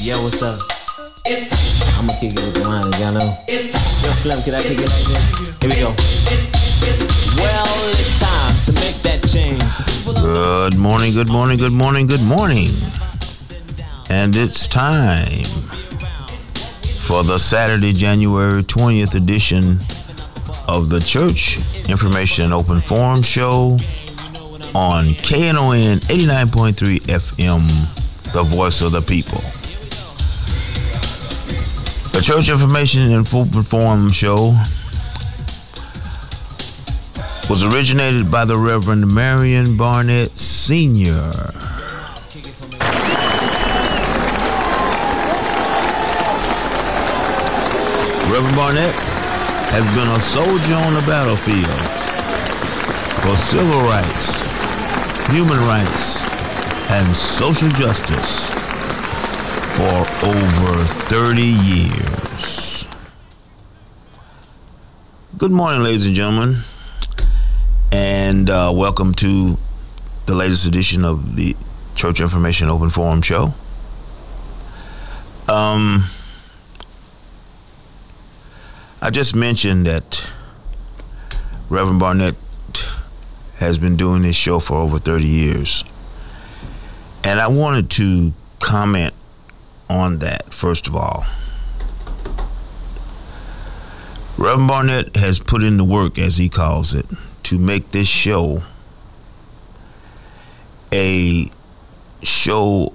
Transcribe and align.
Yo, 0.00 0.14
what's 0.22 0.42
up? 0.42 0.58
I'ma 1.98 2.12
kick 2.20 2.32
it 2.32 2.40
with 2.40 2.54
the 2.54 2.62
line, 2.68 2.84
y'all 3.00 3.12
know. 3.12 3.34
Yo, 3.48 3.58
Slim, 3.58 4.38
can 4.44 4.54
I 4.54 4.62
kick 4.62 4.78
it? 4.78 4.90
Here 5.60 5.68
we 5.68 5.76
go. 5.82 5.90
Well, 7.42 7.66
it's 7.98 8.20
time 8.20 8.54
to 8.64 8.72
make 8.78 8.94
that 9.02 9.20
change. 9.26 9.60
Good 10.22 10.78
morning, 10.78 11.12
good 11.12 11.28
morning, 11.28 11.58
good 11.58 11.72
morning, 11.72 12.06
good 12.06 12.22
morning. 12.22 12.70
And 14.08 14.36
it's 14.36 14.68
time 14.68 15.44
for 17.06 17.24
the 17.24 17.38
Saturday, 17.38 17.92
January 17.92 18.62
20th 18.62 19.14
edition 19.16 19.80
of 20.68 20.90
the 20.90 21.00
Church 21.00 21.58
Information 21.88 22.52
Open 22.52 22.80
Forum 22.80 23.22
Show 23.22 23.78
on 24.74 25.06
KNON 25.06 25.98
89.3 26.06 27.00
FM, 27.00 28.32
the 28.32 28.42
voice 28.44 28.80
of 28.80 28.92
the 28.92 29.00
people. 29.00 29.40
The 32.18 32.24
Church 32.24 32.48
Information 32.48 33.12
and 33.12 33.28
full 33.28 33.44
Forum 33.44 34.10
Show 34.10 34.48
was 37.48 37.62
originated 37.62 38.28
by 38.28 38.44
the 38.44 38.58
Reverend 38.58 39.06
Marion 39.06 39.76
Barnett 39.76 40.30
Sr. 40.30 41.12
Reverend 48.26 48.56
Barnett 48.56 48.94
has 49.70 49.86
been 49.94 50.08
a 50.08 50.18
soldier 50.18 50.74
on 50.74 50.94
the 50.94 51.04
battlefield 51.06 51.66
for 53.22 53.36
civil 53.36 53.80
rights, 53.82 54.40
human 55.30 55.58
rights, 55.68 56.28
and 56.90 57.14
social 57.14 57.68
justice 57.68 58.67
for 59.78 60.26
over 60.26 60.84
30 61.06 61.40
years. 61.40 62.84
Good 65.36 65.52
morning, 65.52 65.84
ladies 65.84 66.04
and 66.04 66.16
gentlemen, 66.16 66.56
and 67.92 68.50
uh, 68.50 68.72
welcome 68.74 69.14
to 69.14 69.56
the 70.26 70.34
latest 70.34 70.66
edition 70.66 71.04
of 71.04 71.36
the 71.36 71.54
Church 71.94 72.20
Information 72.20 72.68
Open 72.68 72.90
Forum 72.90 73.22
Show. 73.22 73.54
Um, 75.48 76.06
I 79.00 79.10
just 79.10 79.36
mentioned 79.36 79.86
that 79.86 80.28
Reverend 81.68 82.00
Barnett 82.00 82.34
has 83.58 83.78
been 83.78 83.94
doing 83.94 84.22
this 84.22 84.34
show 84.34 84.58
for 84.58 84.78
over 84.78 84.98
30 84.98 85.24
years. 85.24 85.84
And 87.22 87.38
I 87.38 87.46
wanted 87.46 87.90
to 87.90 88.32
comment 88.58 89.14
on 89.88 90.18
that, 90.18 90.52
first 90.52 90.86
of 90.86 90.94
all. 90.94 91.24
Reverend 94.36 94.68
Barnett 94.68 95.16
has 95.16 95.40
put 95.40 95.62
in 95.62 95.76
the 95.76 95.84
work, 95.84 96.18
as 96.18 96.36
he 96.36 96.48
calls 96.48 96.94
it, 96.94 97.06
to 97.44 97.58
make 97.58 97.90
this 97.90 98.06
show 98.08 98.62
a 100.92 101.50
show 102.22 102.92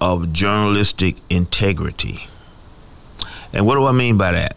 of 0.00 0.32
journalistic 0.32 1.16
integrity. 1.28 2.28
And 3.52 3.66
what 3.66 3.74
do 3.74 3.86
I 3.86 3.92
mean 3.92 4.18
by 4.18 4.32
that? 4.32 4.54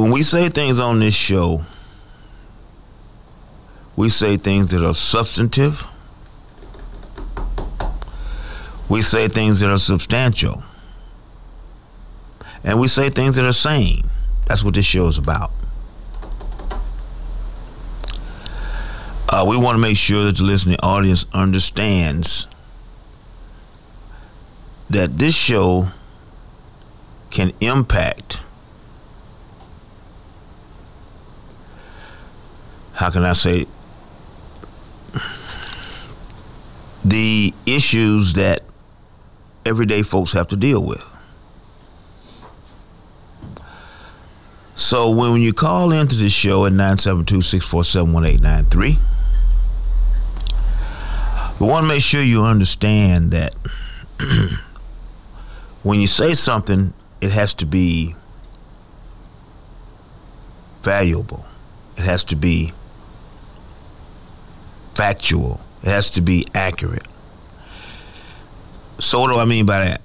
when 0.00 0.10
we 0.10 0.22
say 0.22 0.48
things 0.48 0.80
on 0.80 1.00
this 1.00 1.14
show, 1.14 1.62
we 3.96 4.08
say 4.08 4.36
things 4.36 4.68
that 4.68 4.82
are 4.82 4.94
substantive. 4.94 5.84
We 8.90 9.02
say 9.02 9.28
things 9.28 9.60
that 9.60 9.70
are 9.70 9.78
substantial. 9.78 10.64
And 12.64 12.80
we 12.80 12.88
say 12.88 13.08
things 13.08 13.36
that 13.36 13.46
are 13.46 13.52
sane. 13.52 14.02
That's 14.46 14.64
what 14.64 14.74
this 14.74 14.84
show 14.84 15.06
is 15.06 15.16
about. 15.16 15.52
Uh, 19.28 19.46
we 19.48 19.56
want 19.56 19.76
to 19.76 19.80
make 19.80 19.96
sure 19.96 20.24
that 20.24 20.36
the 20.38 20.42
listening 20.42 20.76
audience 20.82 21.24
understands 21.32 22.48
that 24.90 25.18
this 25.18 25.36
show 25.36 25.86
can 27.30 27.52
impact 27.60 28.40
how 32.94 33.08
can 33.08 33.24
I 33.24 33.34
say 33.34 33.66
the 37.04 37.54
issues 37.66 38.32
that 38.32 38.62
everyday 39.64 40.02
folks 40.02 40.32
have 40.32 40.48
to 40.48 40.56
deal 40.56 40.84
with. 40.84 41.04
So 44.74 45.10
when 45.10 45.40
you 45.40 45.52
call 45.52 45.92
into 45.92 46.16
the 46.16 46.30
show 46.30 46.66
at 46.66 46.72
972-647-1893, 46.72 48.96
we 51.60 51.66
want 51.66 51.84
to 51.84 51.88
make 51.88 52.00
sure 52.00 52.22
you 52.22 52.42
understand 52.42 53.32
that 53.32 53.54
when 55.82 56.00
you 56.00 56.06
say 56.06 56.32
something, 56.32 56.94
it 57.20 57.30
has 57.30 57.52
to 57.54 57.66
be 57.66 58.14
valuable. 60.82 61.44
It 61.98 62.04
has 62.04 62.24
to 62.24 62.36
be 62.36 62.72
factual. 64.94 65.60
It 65.82 65.88
has 65.88 66.10
to 66.12 66.22
be 66.22 66.46
accurate. 66.54 67.06
So, 69.00 69.20
what 69.20 69.32
do 69.32 69.38
I 69.38 69.46
mean 69.46 69.66
by 69.66 69.84
that? 69.84 70.00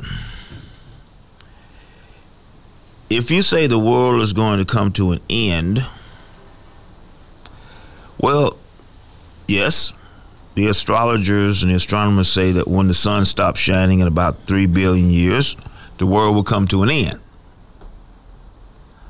If 3.10 3.30
you 3.30 3.42
say 3.42 3.68
the 3.68 3.78
world 3.78 4.22
is 4.22 4.34
going 4.34 4.60
to 4.60 4.66
come 4.66 4.92
to 4.94 5.12
an 5.12 5.20
end, 5.30 5.86
well, 8.18 8.58
yes, 9.48 9.94
the 10.56 10.68
astrologers 10.68 11.62
and 11.62 11.72
the 11.72 11.76
astronomers 11.76 12.30
say 12.30 12.54
that 12.54 12.68
when 12.68 12.88
the 12.88 12.94
sun 12.94 13.26
stops 13.26 13.60
shining 13.60 14.00
in 14.00 14.08
about 14.08 14.48
3 14.48 14.66
billion 14.68 15.10
years, 15.10 15.58
the 15.98 16.06
world 16.06 16.34
will 16.34 16.44
come 16.44 16.66
to 16.68 16.82
an 16.84 16.90
end. 16.90 17.20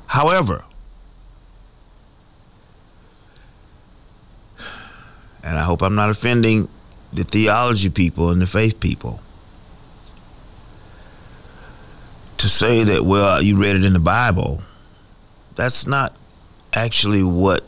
However, 0.08 0.64
and 5.42 5.56
I 5.56 5.62
hope 5.62 5.82
I'm 5.82 5.94
not 5.94 6.10
offending 6.10 6.68
the 7.12 7.22
theology 7.22 7.88
people 7.88 8.30
and 8.30 8.42
the 8.42 8.46
faith 8.46 8.80
people. 8.80 9.20
To 12.46 12.52
say 12.52 12.84
that, 12.84 13.04
well, 13.04 13.42
you 13.42 13.56
read 13.56 13.74
it 13.74 13.82
in 13.82 13.92
the 13.92 13.98
Bible, 13.98 14.62
that's 15.56 15.84
not 15.84 16.14
actually 16.72 17.24
what, 17.24 17.64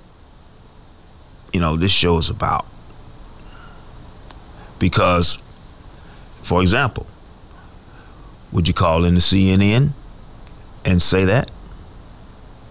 you 1.52 1.58
know, 1.58 1.74
this 1.74 1.90
show 1.90 2.16
is 2.18 2.30
about. 2.30 2.64
Because, 4.78 5.38
for 6.44 6.62
example, 6.62 7.08
would 8.52 8.68
you 8.68 8.72
call 8.72 9.04
in 9.04 9.14
the 9.14 9.20
CNN 9.20 9.94
and 10.84 11.02
say 11.02 11.24
that? 11.24 11.50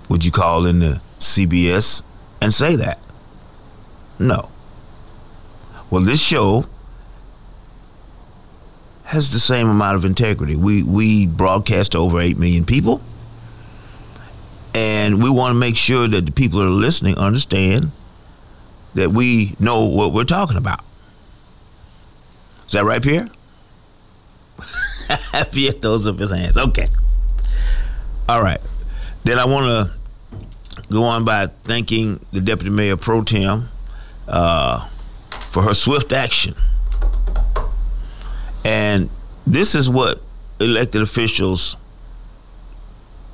Would 0.08 0.24
you 0.24 0.32
call 0.32 0.66
in 0.66 0.80
the 0.80 1.02
CBS 1.20 2.04
and 2.42 2.54
say 2.54 2.78
that? 2.78 3.00
No. 4.18 4.50
Well, 5.90 6.04
this 6.04 6.22
show 6.22 6.68
has 9.08 9.32
the 9.32 9.40
same 9.40 9.70
amount 9.70 9.96
of 9.96 10.06
integrity. 10.06 10.56
We 10.56 10.84
we 10.84 11.26
broadcast 11.26 11.94
to 11.94 11.98
over 11.98 12.20
eight 12.20 12.38
million 12.38 12.66
people, 12.66 13.02
and 14.74 15.22
we 15.22 15.30
want 15.30 15.54
to 15.54 15.60
make 15.60 15.76
sure 15.76 16.08
that 16.08 16.26
the 16.26 16.32
people 16.32 16.60
that 16.60 16.66
are 16.66 16.70
listening 16.70 17.18
understand 17.18 17.92
that 18.96 19.12
we 19.12 19.56
know 19.60 19.86
what 19.86 20.14
we're 20.14 20.24
talking 20.24 20.58
about. 20.58 20.82
Is 22.66 22.74
that 22.74 22.84
right, 22.84 23.02
Pierre? 23.02 23.28
Pierre 25.52 25.72
throws 25.72 26.06
up 26.08 26.20
his 26.20 26.32
hands. 26.32 26.58
Okay. 26.58 26.88
All 28.28 28.42
right. 28.42 28.60
Then 29.24 29.40
I 29.40 29.46
want 29.46 29.66
to 29.90 30.90
go 30.92 31.04
on 31.04 31.24
by 31.24 31.48
thanking 31.64 32.20
the 32.32 32.42
Deputy 32.42 32.72
Mayor 32.72 32.98
Pro 32.98 33.24
Tem. 33.24 33.70
Uh, 34.28 34.86
for 35.58 35.64
her 35.64 35.74
swift 35.74 36.12
action. 36.12 36.54
And 38.68 39.10
this 39.46 39.76
is 39.76 39.90
what 39.90 40.22
elected 40.60 41.02
officials 41.02 41.78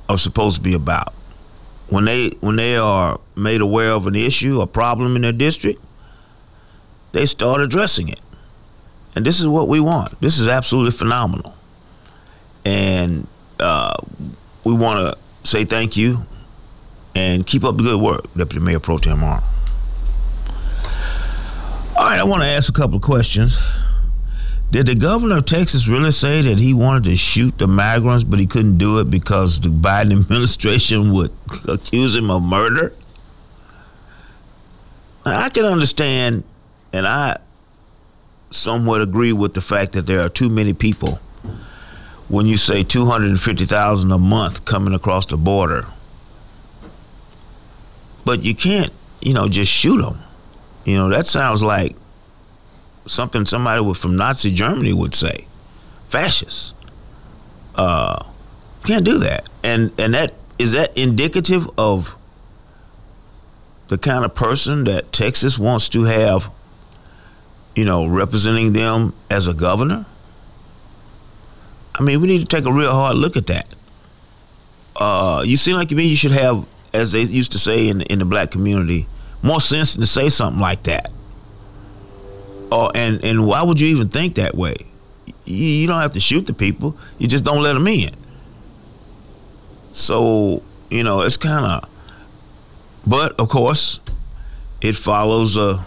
are 0.08 0.16
supposed 0.16 0.58
to 0.58 0.62
be 0.62 0.74
about. 0.74 1.12
When 1.88 2.04
they 2.04 2.30
when 2.40 2.54
they 2.54 2.76
are 2.76 3.18
made 3.34 3.60
aware 3.60 3.90
of 3.90 4.06
an 4.06 4.14
issue, 4.14 4.60
a 4.60 4.68
problem 4.68 5.16
in 5.16 5.22
their 5.22 5.32
district, 5.32 5.82
they 7.10 7.26
start 7.26 7.60
addressing 7.60 8.08
it. 8.08 8.20
And 9.16 9.26
this 9.26 9.40
is 9.40 9.48
what 9.48 9.66
we 9.66 9.80
want. 9.80 10.20
This 10.20 10.38
is 10.38 10.46
absolutely 10.46 10.92
phenomenal. 10.92 11.52
And 12.64 13.26
uh, 13.58 13.94
we 14.62 14.72
want 14.72 15.00
to 15.00 15.18
say 15.48 15.64
thank 15.64 15.96
you 15.96 16.18
and 17.16 17.44
keep 17.44 17.64
up 17.64 17.76
the 17.76 17.82
good 17.82 18.00
work, 18.00 18.32
Deputy 18.36 18.64
Mayor 18.64 18.78
Pro 18.78 18.98
Tem. 18.98 19.22
All 19.24 19.40
right, 21.98 22.20
I 22.20 22.24
want 22.24 22.42
to 22.42 22.48
ask 22.48 22.68
a 22.68 22.72
couple 22.72 22.96
of 22.96 23.02
questions. 23.02 23.58
Did 24.74 24.86
the 24.86 24.96
governor 24.96 25.36
of 25.36 25.44
Texas 25.44 25.86
really 25.86 26.10
say 26.10 26.42
that 26.42 26.58
he 26.58 26.74
wanted 26.74 27.04
to 27.04 27.14
shoot 27.14 27.58
the 27.58 27.68
migrants, 27.68 28.24
but 28.24 28.40
he 28.40 28.46
couldn't 28.46 28.76
do 28.76 28.98
it 28.98 29.08
because 29.08 29.60
the 29.60 29.68
Biden 29.68 30.10
administration 30.20 31.12
would 31.12 31.30
accuse 31.68 32.16
him 32.16 32.28
of 32.28 32.42
murder? 32.42 32.92
I 35.24 35.48
can 35.50 35.64
understand, 35.64 36.42
and 36.92 37.06
I 37.06 37.36
somewhat 38.50 39.00
agree 39.00 39.32
with 39.32 39.54
the 39.54 39.60
fact 39.60 39.92
that 39.92 40.08
there 40.08 40.18
are 40.18 40.28
too 40.28 40.48
many 40.48 40.72
people. 40.72 41.20
When 42.26 42.46
you 42.46 42.56
say 42.56 42.82
250,000 42.82 44.10
a 44.10 44.18
month 44.18 44.64
coming 44.64 44.92
across 44.92 45.24
the 45.26 45.36
border, 45.36 45.86
but 48.24 48.42
you 48.42 48.56
can't, 48.56 48.90
you 49.20 49.34
know, 49.34 49.46
just 49.46 49.70
shoot 49.70 50.02
them. 50.02 50.18
You 50.84 50.96
know, 50.96 51.10
that 51.10 51.26
sounds 51.26 51.62
like 51.62 51.94
something 53.06 53.44
somebody 53.46 53.94
from 53.94 54.16
Nazi 54.16 54.52
Germany 54.52 54.92
would 54.92 55.14
say. 55.14 55.46
Fascists. 56.06 56.74
Uh, 57.74 58.24
can't 58.84 59.04
do 59.04 59.18
that. 59.18 59.48
And 59.62 59.92
and 59.98 60.14
that 60.14 60.34
is 60.58 60.72
that 60.72 60.96
indicative 60.96 61.68
of 61.76 62.16
the 63.88 63.98
kind 63.98 64.24
of 64.24 64.34
person 64.34 64.84
that 64.84 65.12
Texas 65.12 65.58
wants 65.58 65.88
to 65.90 66.04
have, 66.04 66.50
you 67.74 67.84
know, 67.84 68.06
representing 68.06 68.72
them 68.72 69.14
as 69.30 69.46
a 69.46 69.54
governor? 69.54 70.06
I 71.96 72.02
mean, 72.02 72.20
we 72.20 72.28
need 72.28 72.40
to 72.40 72.46
take 72.46 72.64
a 72.64 72.72
real 72.72 72.92
hard 72.92 73.16
look 73.16 73.36
at 73.36 73.46
that. 73.46 73.74
Uh, 74.96 75.42
you 75.44 75.56
seem 75.56 75.76
like 75.76 75.88
to 75.88 75.94
me 75.94 76.06
you 76.06 76.16
should 76.16 76.32
have, 76.32 76.66
as 76.92 77.12
they 77.12 77.22
used 77.22 77.52
to 77.52 77.58
say 77.58 77.88
in 77.88 78.02
in 78.02 78.18
the 78.18 78.24
black 78.24 78.50
community, 78.50 79.06
more 79.42 79.60
sense 79.60 79.94
than 79.94 80.02
to 80.02 80.06
say 80.06 80.28
something 80.28 80.60
like 80.60 80.84
that. 80.84 81.10
Oh, 82.76 82.90
and 82.92 83.24
and 83.24 83.46
why 83.46 83.62
would 83.62 83.78
you 83.78 83.86
even 83.86 84.08
think 84.08 84.34
that 84.34 84.56
way? 84.56 84.74
You, 85.44 85.54
you 85.54 85.86
don't 85.86 86.00
have 86.00 86.14
to 86.14 86.20
shoot 86.20 86.44
the 86.44 86.52
people. 86.52 86.96
You 87.18 87.28
just 87.28 87.44
don't 87.44 87.62
let 87.62 87.74
them 87.74 87.86
in. 87.86 88.10
So 89.92 90.60
you 90.90 91.04
know 91.04 91.20
it's 91.20 91.36
kind 91.36 91.64
of, 91.64 91.88
but 93.06 93.38
of 93.38 93.48
course, 93.48 94.00
it 94.80 94.96
follows 94.96 95.56
uh, 95.56 95.84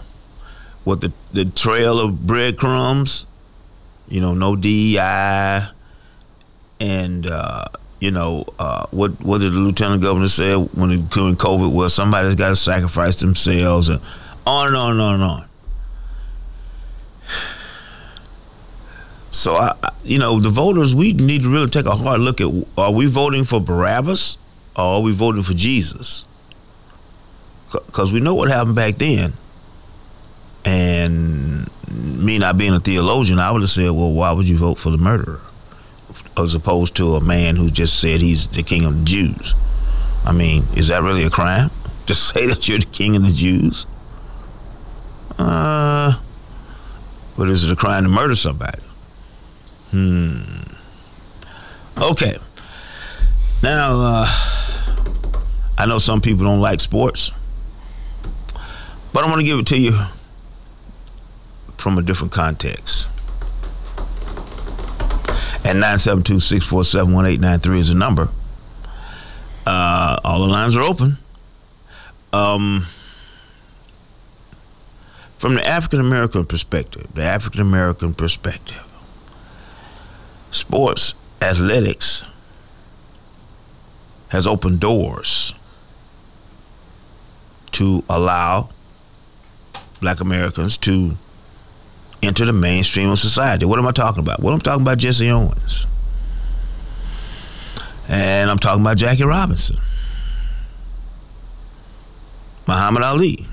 what 0.84 1.02
the 1.02 1.12
the 1.34 1.44
trail 1.44 2.00
of 2.00 2.26
breadcrumbs. 2.26 3.26
You 4.08 4.22
know, 4.22 4.32
no 4.32 4.56
DEI, 4.56 5.68
and 6.80 7.26
uh, 7.26 7.64
you 8.00 8.12
know 8.12 8.46
uh, 8.58 8.86
what 8.92 9.10
what 9.22 9.42
did 9.42 9.52
the 9.52 9.58
lieutenant 9.58 10.00
governor 10.00 10.28
say 10.28 10.54
when 10.54 10.90
it, 10.90 11.10
during 11.10 11.36
COVID 11.36 11.70
was 11.70 11.92
somebody's 11.92 12.34
got 12.34 12.48
to 12.48 12.56
sacrifice 12.56 13.16
themselves 13.16 13.90
and 13.90 14.00
on 14.46 14.68
and 14.68 14.76
on 14.76 14.92
and 14.92 15.00
on 15.02 15.14
and 15.16 15.22
on. 15.22 15.47
So 19.30 19.54
I, 19.54 19.74
you 20.04 20.18
know, 20.18 20.40
the 20.40 20.48
voters, 20.48 20.94
we 20.94 21.12
need 21.12 21.42
to 21.42 21.50
really 21.50 21.68
take 21.68 21.86
a 21.86 21.96
hard 21.96 22.20
look 22.20 22.40
at: 22.40 22.48
Are 22.76 22.92
we 22.92 23.06
voting 23.06 23.44
for 23.44 23.60
Barabbas, 23.60 24.38
or 24.76 24.84
are 24.84 25.02
we 25.02 25.12
voting 25.12 25.42
for 25.42 25.54
Jesus? 25.54 26.24
Because 27.70 28.10
we 28.10 28.20
know 28.20 28.34
what 28.34 28.48
happened 28.48 28.76
back 28.76 28.96
then. 28.96 29.34
And 30.64 31.68
me 31.90 32.38
not 32.38 32.56
being 32.56 32.72
a 32.72 32.80
theologian, 32.80 33.38
I 33.38 33.50
would 33.50 33.62
have 33.62 33.70
said, 33.70 33.90
"Well, 33.90 34.12
why 34.12 34.32
would 34.32 34.48
you 34.48 34.56
vote 34.56 34.78
for 34.78 34.90
the 34.90 34.96
murderer, 34.96 35.40
as 36.36 36.54
opposed 36.54 36.96
to 36.96 37.14
a 37.14 37.24
man 37.24 37.56
who 37.56 37.70
just 37.70 38.00
said 38.00 38.22
he's 38.22 38.46
the 38.48 38.62
king 38.62 38.84
of 38.84 38.98
the 38.98 39.04
Jews?" 39.04 39.54
I 40.24 40.32
mean, 40.32 40.64
is 40.74 40.88
that 40.88 41.02
really 41.02 41.24
a 41.24 41.30
crime 41.30 41.70
to 42.06 42.14
say 42.14 42.46
that 42.46 42.66
you're 42.68 42.78
the 42.78 42.86
king 42.86 43.14
of 43.16 43.22
the 43.22 43.32
Jews? 43.32 43.86
Uh, 45.38 46.18
but 47.36 47.48
is 47.48 47.64
it 47.64 47.72
a 47.72 47.76
crime 47.76 48.02
to 48.02 48.08
murder 48.08 48.34
somebody? 48.34 48.82
Hmm. 49.90 50.38
Okay. 51.96 52.34
Now, 53.62 53.88
uh, 53.92 54.26
I 55.76 55.86
know 55.86 55.98
some 55.98 56.20
people 56.20 56.44
don't 56.44 56.60
like 56.60 56.80
sports, 56.80 57.32
but 59.12 59.24
I'm 59.24 59.30
going 59.30 59.40
to 59.40 59.46
give 59.46 59.58
it 59.58 59.66
to 59.68 59.78
you 59.78 59.98
from 61.76 61.98
a 61.98 62.02
different 62.02 62.32
context. 62.32 63.08
And 65.64 65.80
972 65.80 66.40
647 66.40 67.12
1893 67.12 67.78
is 67.78 67.88
the 67.88 67.94
number. 67.94 68.28
Uh, 69.66 70.18
all 70.24 70.40
the 70.40 70.46
lines 70.46 70.76
are 70.76 70.82
open. 70.82 71.18
Um, 72.32 72.86
from 75.36 75.54
the 75.54 75.66
African 75.66 76.00
American 76.00 76.44
perspective, 76.46 77.06
the 77.14 77.22
African 77.22 77.60
American 77.60 78.14
perspective, 78.14 78.82
sports, 80.50 81.14
athletics 81.40 82.24
has 84.28 84.46
opened 84.46 84.80
doors 84.80 85.54
to 87.72 88.04
allow 88.08 88.68
black 90.00 90.20
Americans 90.20 90.76
to 90.76 91.16
enter 92.22 92.44
the 92.44 92.52
mainstream 92.52 93.10
of 93.10 93.18
society. 93.18 93.64
What 93.64 93.78
am 93.78 93.86
I 93.86 93.92
talking 93.92 94.20
about? 94.20 94.40
Well, 94.40 94.52
I'm 94.52 94.60
talking 94.60 94.82
about 94.82 94.98
Jesse 94.98 95.30
Owens. 95.30 95.86
And 98.08 98.50
I'm 98.50 98.58
talking 98.58 98.82
about 98.82 98.96
Jackie 98.96 99.24
Robinson. 99.24 99.76
Muhammad 102.66 103.02
Ali. 103.02 103.46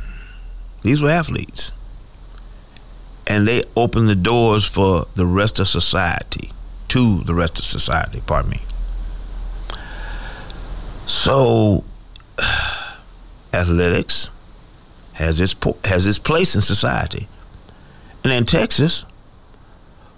These 0.81 1.01
were 1.01 1.09
athletes. 1.09 1.71
And 3.27 3.47
they 3.47 3.63
opened 3.75 4.07
the 4.07 4.15
doors 4.15 4.65
for 4.65 5.05
the 5.15 5.25
rest 5.25 5.59
of 5.59 5.67
society 5.67 6.51
to 6.95 7.21
the 7.25 7.33
rest 7.33 7.59
of 7.59 7.65
society, 7.65 8.21
pardon 8.25 8.51
me. 8.51 8.61
So, 11.05 11.83
athletics 13.53 14.29
has 15.11 15.41
its 15.41 15.53
has 15.83 16.07
its 16.07 16.19
place 16.19 16.55
in 16.55 16.61
society, 16.61 17.27
and 18.23 18.31
in 18.31 18.45
Texas, 18.45 19.05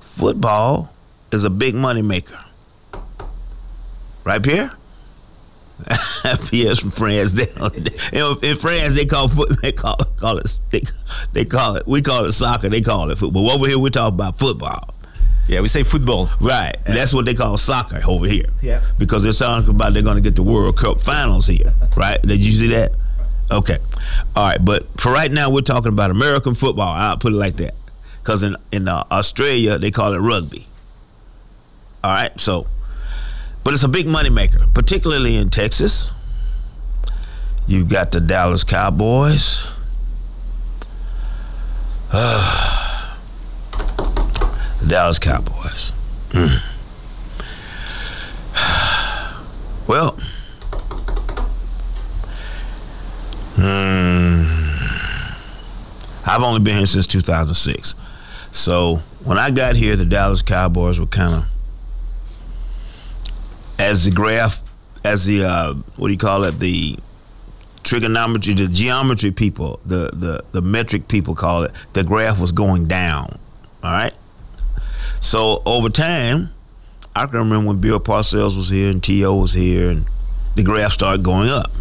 football 0.02 0.94
is 1.32 1.44
a 1.46 1.50
big 1.50 1.74
money 1.74 2.04
maker. 2.04 2.38
Right, 4.24 4.44
Pierre? 4.44 4.70
Pierre's 6.50 6.80
from 6.80 6.92
France. 6.92 7.32
They, 7.32 7.48
in 8.48 8.56
France, 8.56 8.94
they 8.94 9.06
call 9.06 9.30
foot. 9.30 9.60
They 9.64 9.72
call 9.72 9.96
call 10.18 10.38
it. 10.38 10.62
They, 10.70 10.84
they 11.34 11.46
call 11.46 11.76
it. 11.76 11.88
We 11.88 12.04
call 12.04 12.26
it 12.26 12.32
soccer. 12.34 12.70
They 12.70 12.82
call 12.82 13.10
it 13.10 13.18
football. 13.18 13.50
Over 13.50 13.66
here, 13.68 13.80
we 13.80 13.90
talk 13.90 14.14
about 14.14 14.38
football. 14.38 14.94
Yeah, 15.48 15.62
we 15.62 15.68
say 15.70 15.84
football. 15.84 16.30
Right. 16.42 16.76
Yeah. 16.86 16.94
That's 16.94 17.14
what 17.14 17.26
they 17.26 17.34
call 17.34 17.58
soccer 17.58 18.02
over 18.08 18.26
here. 18.26 18.48
Yeah. 18.62 18.84
Because 18.98 19.24
they're 19.24 19.32
talking 19.32 19.70
about 19.70 19.94
they're 19.94 20.04
going 20.04 20.18
to 20.18 20.22
get 20.22 20.36
the 20.36 20.44
World 20.44 20.78
Cup 20.78 21.00
finals 21.00 21.48
here. 21.48 21.74
right? 21.96 22.22
Did 22.22 22.46
you 22.46 22.52
see 22.52 22.68
that? 22.68 22.92
Okay. 23.50 23.78
All 24.36 24.50
right. 24.50 24.64
But 24.64 25.00
for 25.00 25.12
right 25.12 25.32
now, 25.32 25.50
we're 25.50 25.62
talking 25.62 25.94
about 25.94 26.12
American 26.12 26.54
football. 26.54 26.90
I'll 26.90 27.18
put 27.18 27.34
it 27.34 27.38
like 27.38 27.56
that. 27.58 27.76
Because 28.22 28.44
in, 28.44 28.58
in 28.74 28.90
uh, 28.90 29.06
Australia, 29.10 29.80
they 29.80 29.90
call 29.90 30.14
it 30.14 30.20
rugby. 30.20 30.68
All 32.04 32.14
right. 32.14 32.38
So, 32.40 32.68
but 33.64 33.74
it's 33.74 33.84
a 33.84 33.90
big 33.90 34.08
money 34.08 34.30
maker, 34.30 34.66
particularly 34.74 35.38
in 35.38 35.50
Texas. 35.50 36.12
You've 37.68 37.90
got 37.90 38.12
the 38.12 38.20
Dallas 38.20 38.64
Cowboys. 38.64 39.66
Uh, 42.12 42.84
Dallas 44.86 45.20
Cowboys. 45.20 45.92
Mm. 46.30 46.64
well, 49.88 50.12
hmm, 53.56 54.44
I've 56.30 56.44
only 56.44 56.60
been 56.60 56.78
here 56.78 56.86
since 56.86 57.08
2006. 57.08 57.96
So 58.52 58.98
when 59.24 59.38
I 59.38 59.52
got 59.52 59.76
here, 59.76 59.96
the 59.96 60.06
Dallas 60.06 60.42
Cowboys 60.42 61.00
were 61.00 61.06
kind 61.06 61.34
of, 61.34 61.46
as 63.80 64.06
the 64.06 64.12
graph, 64.12 64.64
as 65.04 65.26
the, 65.26 65.44
uh, 65.44 65.74
what 65.96 66.08
do 66.08 66.14
you 66.14 66.18
call 66.18 66.44
it, 66.44 66.60
the 66.60 66.98
trigonometry, 67.84 68.54
the 68.54 68.68
geometry 68.68 69.32
people, 69.32 69.80
the, 69.86 70.10
the, 70.14 70.44
the 70.52 70.62
metric 70.62 71.08
people 71.08 71.36
call 71.36 71.64
it, 71.64 71.72
the 71.94 72.04
graph 72.04 72.40
was 72.40 72.52
going 72.52 72.86
down. 72.86 73.38
All 73.84 73.92
right? 73.92 74.14
So 75.20 75.62
over 75.66 75.90
time, 75.90 76.54
I 77.16 77.26
can 77.26 77.40
remember 77.40 77.68
when 77.68 77.82
Bill 77.82 78.00
Parcells 78.00 78.56
was 78.56 78.70
here 78.70 78.90
and 78.92 79.02
T.O. 79.02 79.36
was 79.36 79.54
here, 79.54 79.90
and 79.90 80.06
the 80.56 80.64
graph 80.64 80.92
started 80.92 81.24
going 81.24 81.50
up. 81.50 81.72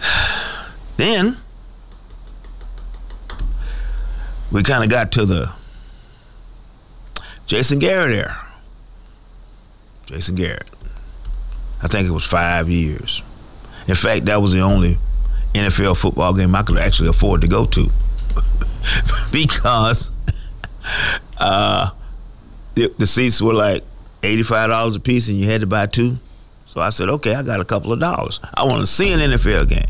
then 0.96 1.36
we 4.50 4.62
kind 4.62 4.84
of 4.84 4.90
got 4.90 5.12
to 5.12 5.24
the 5.24 5.52
Jason 7.46 7.78
Garrett 7.78 8.16
era. 8.16 8.46
Jason 10.06 10.34
Garrett. 10.34 10.70
I 11.82 11.88
think 11.88 12.08
it 12.08 12.12
was 12.12 12.24
five 12.24 12.68
years. 12.68 13.22
In 13.88 13.94
fact, 13.94 14.26
that 14.26 14.40
was 14.40 14.52
the 14.52 14.60
only 14.60 14.98
NFL 15.54 15.96
football 15.96 16.32
game 16.34 16.54
I 16.54 16.62
could 16.62 16.78
actually 16.78 17.08
afford 17.08 17.40
to 17.42 17.48
go 17.48 17.64
to 17.64 17.90
because 19.32 20.12
uh, 21.42 21.90
the, 22.74 22.92
the 22.98 23.06
seats 23.06 23.42
were 23.42 23.52
like 23.52 23.82
eighty-five 24.22 24.70
dollars 24.70 24.96
a 24.96 25.00
piece, 25.00 25.28
and 25.28 25.38
you 25.38 25.50
had 25.50 25.60
to 25.60 25.66
buy 25.66 25.86
two. 25.86 26.18
So 26.66 26.80
I 26.80 26.90
said, 26.90 27.10
okay, 27.10 27.34
I 27.34 27.42
got 27.42 27.60
a 27.60 27.64
couple 27.64 27.92
of 27.92 28.00
dollars. 28.00 28.40
I 28.54 28.64
want 28.64 28.80
to 28.80 28.86
see 28.86 29.12
an 29.12 29.20
NFL 29.20 29.68
game. 29.68 29.84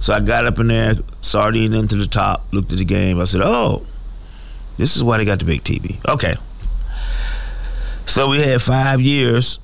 So 0.00 0.12
I 0.12 0.20
got 0.20 0.46
up 0.46 0.58
in 0.58 0.66
there, 0.66 0.94
sardine 1.22 1.72
into 1.72 1.96
the 1.96 2.06
top, 2.06 2.44
looked 2.52 2.72
at 2.72 2.78
the 2.78 2.84
game. 2.84 3.20
I 3.20 3.24
said, 3.24 3.40
oh, 3.42 3.86
this 4.76 4.96
is 4.96 5.04
why 5.04 5.18
they 5.18 5.24
got 5.24 5.38
the 5.38 5.44
big 5.44 5.62
TV. 5.62 5.96
Okay. 6.08 6.34
So 8.06 8.28
we 8.28 8.42
had 8.42 8.60
five 8.60 9.00
years 9.00 9.60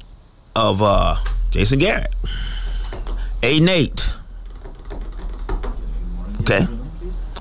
of 0.55 0.81
uh, 0.81 1.17
Jason 1.51 1.79
Garrett, 1.79 2.15
eight 3.43 3.61
and 3.61 3.69
eight. 3.69 4.11
Okay. 6.41 6.67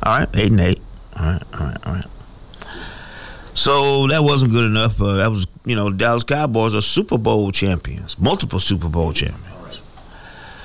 All 0.03 0.17
right, 0.19 0.29
eight 0.33 0.51
and 0.51 0.61
eight. 0.61 0.81
All 1.17 1.25
right, 1.25 1.43
all 1.53 1.65
right, 1.67 1.87
all 1.87 1.93
right. 1.93 2.05
So 3.65 4.05
that 4.09 4.23
wasn't 4.23 4.51
good 4.51 4.65
enough. 4.67 5.01
Uh, 5.01 5.15
that 5.15 5.31
was, 5.31 5.47
you 5.65 5.75
know, 5.75 5.89
Dallas 5.89 6.23
Cowboys 6.23 6.75
are 6.75 6.81
Super 6.81 7.17
Bowl 7.17 7.49
champions, 7.49 8.15
multiple 8.19 8.59
Super 8.59 8.89
Bowl 8.89 9.11
champions. 9.11 9.81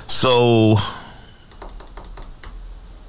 So, 0.05 0.75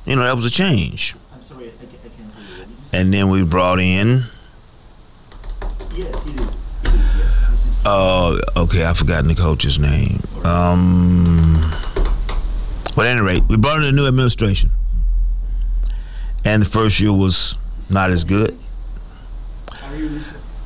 you 0.06 0.16
know, 0.16 0.22
that 0.22 0.34
was 0.34 0.46
a 0.46 0.50
change. 0.50 1.14
I'm 1.34 1.42
sorry, 1.42 1.66
I, 1.66 1.68
I 1.68 2.08
can't 2.08 2.34
hear 2.34 2.56
you. 2.60 2.62
You? 2.62 2.76
And 2.94 3.12
then 3.12 3.28
we 3.28 3.44
brought 3.44 3.80
in, 3.80 4.22
Yes, 5.94 6.26
it 6.26 6.40
is. 6.40 6.56
It 6.84 6.94
is, 6.94 7.16
yes. 7.18 7.50
This 7.50 7.66
is. 7.66 7.80
uh, 7.84 8.40
okay, 8.56 8.86
I 8.86 8.94
forgot 8.94 9.24
the 9.24 9.34
coach's 9.34 9.78
name. 9.78 10.20
Um, 10.46 11.36
but 12.96 13.04
at 13.04 13.18
any 13.18 13.20
rate, 13.20 13.42
we 13.46 13.58
brought 13.58 13.80
in 13.80 13.84
a 13.84 13.92
new 13.92 14.06
administration. 14.06 14.70
And 16.46 16.62
the 16.62 16.66
first 16.66 16.98
year 16.98 17.12
was 17.12 17.56
not 17.90 18.10
as 18.10 18.24
good. 18.24 18.58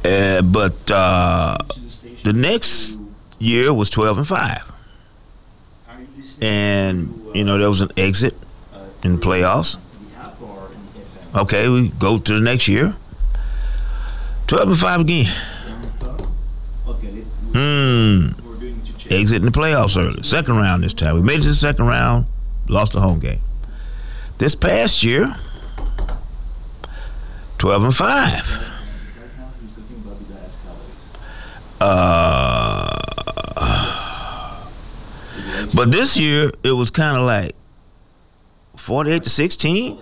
Uh, 0.04 0.42
but 0.42 0.90
uh, 0.90 1.58
the 2.22 2.32
next 2.32 3.00
year 3.38 3.72
was 3.72 3.90
12 3.90 4.18
and 4.18 4.26
5. 4.26 4.38
Are 5.88 6.00
you 6.00 6.06
listening 6.16 6.48
And, 6.48 7.20
you 7.34 7.44
know, 7.44 7.58
there 7.58 7.68
was 7.68 7.80
an 7.80 7.90
exit 7.96 8.34
in 9.02 9.16
the 9.16 9.20
playoffs. 9.20 9.76
Okay, 11.34 11.68
we 11.68 11.88
go 11.88 12.18
to 12.18 12.32
the 12.34 12.40
next 12.40 12.66
year. 12.68 12.94
12 14.46 14.68
and 14.68 14.78
5 14.78 15.00
again. 15.00 15.26
Hmm. 17.56 18.26
Exit 19.10 19.36
in 19.36 19.42
the 19.42 19.50
playoffs 19.50 19.96
early. 19.96 20.22
Second 20.22 20.56
round 20.56 20.82
this 20.84 20.92
time. 20.92 21.14
We 21.14 21.22
made 21.22 21.38
it 21.38 21.42
to 21.42 21.48
the 21.48 21.54
second 21.54 21.86
round, 21.86 22.26
lost 22.68 22.92
the 22.92 23.00
home 23.00 23.18
game. 23.18 23.40
This 24.38 24.54
past 24.54 25.02
year, 25.02 25.34
12 27.58 27.84
and 27.84 27.94
5. 27.94 28.06
Right 28.06 28.28
now, 29.38 29.48
he's 29.62 29.74
talking 29.74 29.96
about 30.04 30.18
the 30.18 30.34
Dallas 30.34 30.58
Cowboys. 30.64 31.08
Uh, 31.80 32.88
but 35.74 35.92
this 35.92 36.16
year, 36.18 36.50
it 36.62 36.72
was 36.72 36.90
kind 36.90 37.16
of 37.16 37.24
like 37.24 37.52
48 38.76 39.22
to 39.24 39.30
16. 39.30 39.98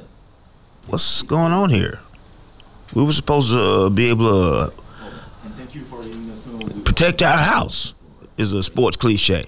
What's 0.87 1.23
going 1.23 1.53
on 1.53 1.71
here? 1.71 2.01
We 2.95 3.03
were 3.03 3.13
supposed 3.13 3.51
to 3.53 3.61
uh, 3.61 3.89
be 3.91 4.11
able 4.11 4.27
to 4.27 4.73
the- 6.59 6.81
protect 6.85 7.23
our 7.23 7.37
house 7.39 7.95
is 8.37 8.53
a 8.53 8.63
sports 8.63 8.97
cliche. 8.97 9.45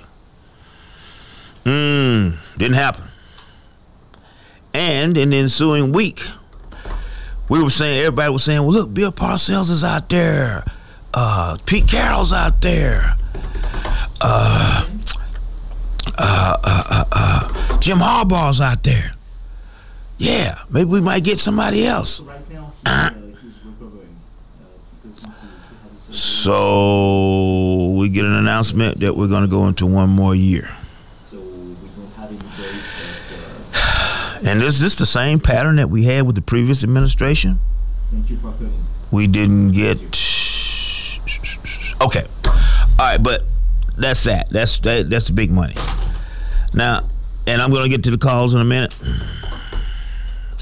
Mmm, 1.65 2.37
didn't 2.57 2.75
happen. 2.77 3.05
And 4.73 5.17
in 5.17 5.31
the 5.31 5.37
ensuing 5.37 5.93
week, 5.93 6.23
we 7.49 7.63
were 7.63 7.71
saying 7.71 8.01
everybody 8.01 8.33
was 8.33 8.45
saying, 8.45 8.61
"Well, 8.61 8.73
look, 8.73 8.93
Bill 8.95 9.13
Parcells 9.13 9.71
is 9.71 9.83
out 9.85 10.09
there, 10.09 10.65
uh, 11.17 11.57
Pete 11.67 11.89
Carroll's 11.89 12.33
out 12.33 12.61
there, 12.61 13.17
uh, 14.21 14.85
uh, 16.19 16.57
uh, 16.63 16.83
uh, 16.91 17.05
uh, 17.11 17.79
Jim 17.81 17.99
Harbaugh's 17.99 18.61
out 18.61 18.83
there. 18.85 19.11
Yeah, 20.19 20.55
maybe 20.71 20.89
we 20.91 21.01
might 21.01 21.25
get 21.25 21.39
somebody 21.39 21.87
else." 21.87 22.21
So 26.57 27.95
we 27.99 28.09
get 28.09 28.25
an 28.25 28.33
announcement 28.35 29.01
that 29.01 29.17
we're 29.17 29.27
going 29.27 29.43
to 29.43 29.49
go 29.49 29.67
into 29.67 29.87
one 29.87 30.09
more 30.09 30.35
year. 30.35 30.69
So 31.21 31.39
we 31.41 31.75
don't 31.97 32.13
have 32.17 32.31
any 32.31 32.39
date, 32.39 32.83
but 34.43 34.49
And 34.49 34.63
is 34.63 34.81
this 34.81 34.95
the 34.95 35.07
same 35.07 35.41
pattern 35.41 35.77
that 35.77 35.91
we 35.91 36.05
had 36.05 36.25
with 36.27 36.37
the 36.37 36.43
previous 36.43 36.85
administration? 36.85 37.59
thank 38.13 38.31
you 38.31 38.37
for 38.37 38.53
coming. 38.53 38.73
We 39.11 39.27
didn't 39.27 39.71
get. 39.71 40.15
All 42.99 43.05
right, 43.05 43.23
but 43.23 43.43
that's 43.99 44.25
that. 44.25 44.49
That's 44.51 44.79
that, 44.81 45.11
that's 45.11 45.27
the 45.27 45.35
big 45.35 45.51
money. 45.51 45.75
Now, 46.73 47.07
and 47.47 47.61
I'm 47.61 47.71
to 47.71 47.89
get 47.89 48.05
to 48.05 48.11
the 48.11 48.19
calls 48.19 48.55
in 48.55 48.61
a 48.61 48.65
minute. 48.65 48.95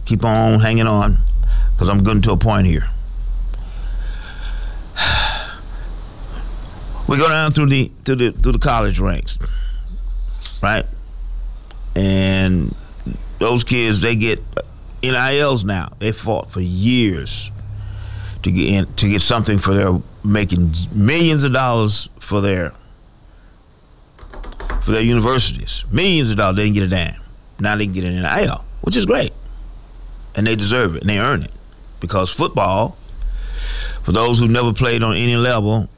Keep 0.05 0.25
on 0.25 0.59
hanging 0.59 0.89
on, 0.89 1.19
because 1.73 1.89
I'm 1.89 2.03
getting 2.03 2.23
to 2.23 2.33
a 2.33 2.37
point 2.37 2.67
here. 2.67 2.87
We 7.07 7.19
go 7.19 7.29
down 7.29 7.51
through 7.51 7.69
the 7.69 7.93
through 8.05 8.17
the 8.17 8.33
through 8.33 8.53
the 8.53 8.59
college 8.59 8.99
ranks, 8.99 9.39
right? 10.63 10.87
And 11.95 12.75
those 13.39 13.63
kids 13.63 14.01
they 14.01 14.17
get 14.17 14.41
uh, 14.57 14.63
NILs 15.03 15.65
now. 15.65 15.93
They 15.99 16.13
fought 16.13 16.51
for 16.51 16.63
years 16.63 17.51
to 18.45 18.53
get 18.53 18.69
in, 18.69 18.95
to 18.95 19.09
get 19.09 19.21
something 19.21 19.59
for 19.59 19.75
their 19.75 20.01
making 20.23 20.73
millions 20.93 21.45
of 21.45 21.53
dollars 21.53 22.09
for 22.21 22.41
their 22.41 22.73
for 24.83 24.93
their 24.93 25.03
universities. 25.03 25.85
Millions 25.91 26.31
of 26.31 26.37
dollars. 26.37 26.57
They 26.57 26.65
didn't 26.65 26.75
get 26.75 26.85
a 26.85 26.89
damn. 26.89 27.21
Now 27.59 27.77
they 27.77 27.85
can 27.85 27.95
get 27.95 28.05
in 28.05 28.15
an 28.15 28.23
NIL, 28.23 28.65
which 28.83 28.97
is 28.97 29.07
great, 29.07 29.33
and 30.37 30.47
they 30.47 30.57
deserve 30.57 30.97
it 30.97 31.01
and 31.03 31.11
they 31.11 31.19
earn 31.19 31.43
it 31.43 31.53
because 32.01 32.31
football, 32.31 32.97
for 34.03 34.13
those 34.13 34.39
who 34.39 34.47
never 34.47 34.73
played 34.73 35.03
on 35.03 35.17
any 35.17 35.37
level, 35.37 35.89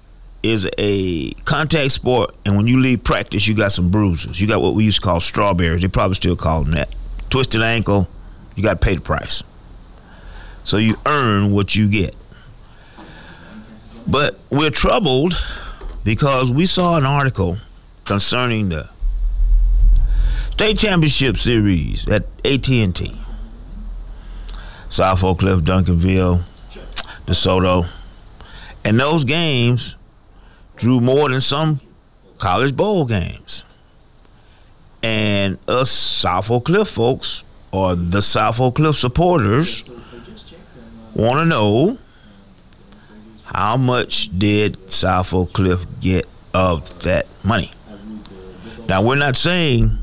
is 0.44 0.68
a 0.78 1.32
contact 1.44 1.90
sport, 1.90 2.36
and 2.44 2.56
when 2.56 2.68
you 2.68 2.80
leave 2.80 3.02
practice, 3.02 3.48
you 3.48 3.54
got 3.54 3.72
some 3.72 3.90
bruises. 3.90 4.40
You 4.40 4.46
got 4.46 4.62
what 4.62 4.74
we 4.74 4.84
used 4.84 4.98
to 4.98 5.02
call 5.02 5.18
strawberries. 5.18 5.82
They 5.82 5.88
probably 5.88 6.14
still 6.14 6.36
call 6.36 6.62
them 6.62 6.74
that. 6.74 6.94
Twisted 7.28 7.62
ankle. 7.62 8.08
You 8.54 8.62
got 8.62 8.80
to 8.80 8.86
pay 8.86 8.94
the 8.94 9.00
price. 9.00 9.42
So 10.62 10.76
you 10.76 10.94
earn 11.06 11.52
what 11.52 11.74
you 11.74 11.88
get. 11.88 12.14
But 14.08 14.40
we're 14.50 14.70
troubled 14.70 15.34
because 16.04 16.52
we 16.52 16.66
saw 16.66 16.96
an 16.96 17.04
article 17.04 17.58
concerning 18.04 18.68
the 18.68 18.88
state 20.52 20.78
championship 20.78 21.36
series 21.36 22.08
at 22.08 22.24
AT&T. 22.44 23.16
South 24.88 25.24
Oak 25.24 25.40
Cliff, 25.40 25.60
Duncanville, 25.60 26.42
DeSoto. 27.26 27.86
And 28.84 29.00
those 29.00 29.24
games 29.24 29.96
drew 30.76 31.00
more 31.00 31.28
than 31.28 31.40
some 31.40 31.80
college 32.38 32.76
bowl 32.76 33.04
games. 33.06 33.64
And 35.02 35.58
us 35.66 35.90
South 35.90 36.50
Oak 36.50 36.66
Cliff 36.66 36.88
folks, 36.88 37.42
or 37.72 37.96
the 37.96 38.22
South 38.22 38.60
Oak 38.60 38.76
Cliff 38.76 38.96
supporters, 38.96 39.90
want 41.14 41.40
to 41.40 41.44
know 41.44 41.98
how 43.46 43.76
much 43.76 44.36
did 44.36 44.92
South 44.92 45.32
Oak 45.32 45.52
Cliff 45.52 45.84
get 46.00 46.26
of 46.52 47.02
that 47.02 47.26
money? 47.44 47.70
Now, 48.88 49.02
we're 49.02 49.16
not 49.16 49.36
saying, 49.36 49.96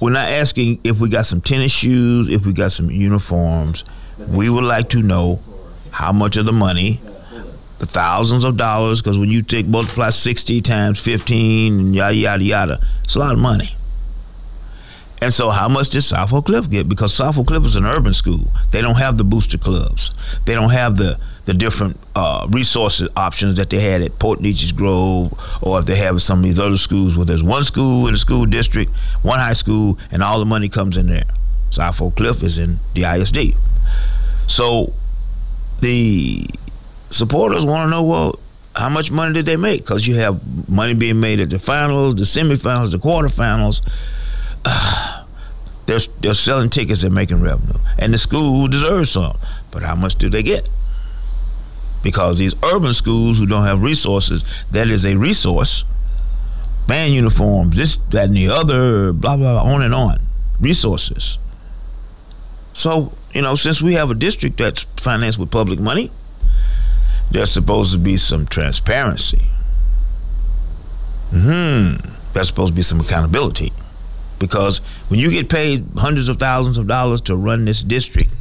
we're 0.00 0.10
not 0.10 0.28
asking 0.28 0.80
if 0.84 0.98
we 1.00 1.08
got 1.08 1.26
some 1.26 1.40
tennis 1.40 1.72
shoes, 1.72 2.28
if 2.28 2.46
we 2.46 2.52
got 2.52 2.72
some 2.72 2.90
uniforms. 2.90 3.84
We 4.28 4.48
would 4.50 4.64
like 4.64 4.88
to 4.90 5.02
know 5.02 5.40
how 5.90 6.12
much 6.12 6.36
of 6.36 6.46
the 6.46 6.52
money, 6.52 7.00
the 7.78 7.86
thousands 7.86 8.44
of 8.44 8.56
dollars, 8.56 9.02
because 9.02 9.18
when 9.18 9.28
you 9.28 9.42
take 9.42 9.66
multiply 9.66 10.10
60 10.10 10.60
times 10.62 10.98
15 10.98 11.78
and 11.78 11.94
yada, 11.94 12.14
yada, 12.14 12.44
yada, 12.44 12.80
it's 13.04 13.16
a 13.16 13.18
lot 13.18 13.32
of 13.32 13.38
money. 13.38 13.76
And 15.22 15.32
so, 15.32 15.50
how 15.50 15.68
much 15.68 15.90
did 15.90 16.00
South 16.00 16.32
Oak 16.32 16.46
Cliff 16.46 16.70
get? 16.70 16.88
Because 16.88 17.12
South 17.12 17.38
Oak 17.38 17.48
Cliff 17.48 17.64
is 17.66 17.76
an 17.76 17.84
urban 17.84 18.14
school. 18.14 18.50
They 18.70 18.80
don't 18.80 18.96
have 18.96 19.18
the 19.18 19.24
booster 19.24 19.58
clubs. 19.58 20.12
They 20.46 20.54
don't 20.54 20.70
have 20.70 20.96
the 20.96 21.20
the 21.44 21.54
different 21.54 21.96
uh, 22.14 22.46
resources 22.50 23.08
options 23.16 23.56
that 23.56 23.70
they 23.70 23.80
had 23.80 24.02
at 24.02 24.18
Port 24.18 24.40
Neches 24.40 24.74
Grove, 24.74 25.32
or 25.62 25.78
if 25.78 25.86
they 25.86 25.96
have 25.96 26.20
some 26.22 26.40
of 26.40 26.44
these 26.44 26.58
other 26.58 26.76
schools 26.76 27.16
where 27.16 27.26
there's 27.26 27.42
one 27.42 27.62
school 27.64 28.06
in 28.06 28.12
the 28.12 28.18
school 28.18 28.46
district, 28.46 28.90
one 29.22 29.38
high 29.38 29.54
school, 29.54 29.98
and 30.10 30.22
all 30.22 30.38
the 30.38 30.44
money 30.44 30.68
comes 30.68 30.96
in 30.96 31.06
there. 31.06 31.24
Oak 31.78 32.16
Cliff 32.16 32.42
is 32.42 32.58
in 32.58 32.78
the 32.94 33.04
ISD. 33.04 33.56
So, 34.46 34.92
the 35.80 36.44
supporters 37.10 37.64
want 37.64 37.86
to 37.86 37.90
know 37.90 38.02
well 38.04 38.38
how 38.76 38.88
much 38.88 39.10
money 39.10 39.34
did 39.34 39.46
they 39.46 39.56
make 39.56 39.80
because 39.80 40.06
you 40.06 40.14
have 40.14 40.40
money 40.68 40.94
being 40.94 41.18
made 41.18 41.40
at 41.40 41.50
the 41.50 41.58
finals 41.58 42.14
the 42.14 42.22
semifinals 42.22 42.92
the 42.92 42.98
quarterfinals 42.98 43.80
they're, 45.86 45.98
they're 46.20 46.34
selling 46.34 46.70
tickets 46.70 47.02
and 47.02 47.12
making 47.12 47.40
revenue 47.40 47.78
and 47.98 48.14
the 48.14 48.18
school 48.18 48.68
deserves 48.68 49.10
some 49.10 49.36
but 49.72 49.82
how 49.82 49.96
much 49.96 50.14
do 50.16 50.30
they 50.30 50.42
get 50.42 50.68
because 52.02 52.38
these 52.38 52.54
urban 52.64 52.92
schools 52.92 53.38
who 53.38 53.46
don't 53.46 53.64
have 53.64 53.82
resources, 53.82 54.44
that 54.70 54.88
is 54.88 55.04
a 55.04 55.16
resource. 55.16 55.84
Band 56.86 57.14
uniforms, 57.14 57.76
this, 57.76 57.98
that, 58.10 58.26
and 58.26 58.36
the 58.36 58.48
other, 58.48 59.12
blah, 59.12 59.36
blah, 59.36 59.62
blah, 59.62 59.72
on 59.72 59.82
and 59.82 59.94
on. 59.94 60.20
Resources. 60.60 61.38
So, 62.72 63.12
you 63.32 63.42
know, 63.42 63.54
since 63.54 63.80
we 63.80 63.94
have 63.94 64.10
a 64.10 64.14
district 64.14 64.58
that's 64.58 64.82
financed 64.96 65.38
with 65.38 65.50
public 65.50 65.78
money, 65.78 66.10
there's 67.30 67.52
supposed 67.52 67.92
to 67.92 67.98
be 67.98 68.16
some 68.16 68.46
transparency. 68.46 69.48
Hmm. 71.30 71.94
There's 72.32 72.48
supposed 72.48 72.72
to 72.72 72.74
be 72.74 72.82
some 72.82 73.00
accountability. 73.00 73.72
Because 74.38 74.78
when 75.08 75.20
you 75.20 75.30
get 75.30 75.48
paid 75.48 75.84
hundreds 75.96 76.28
of 76.28 76.38
thousands 76.38 76.78
of 76.78 76.86
dollars 76.86 77.20
to 77.22 77.36
run 77.36 77.66
this 77.66 77.82
district, 77.82 78.34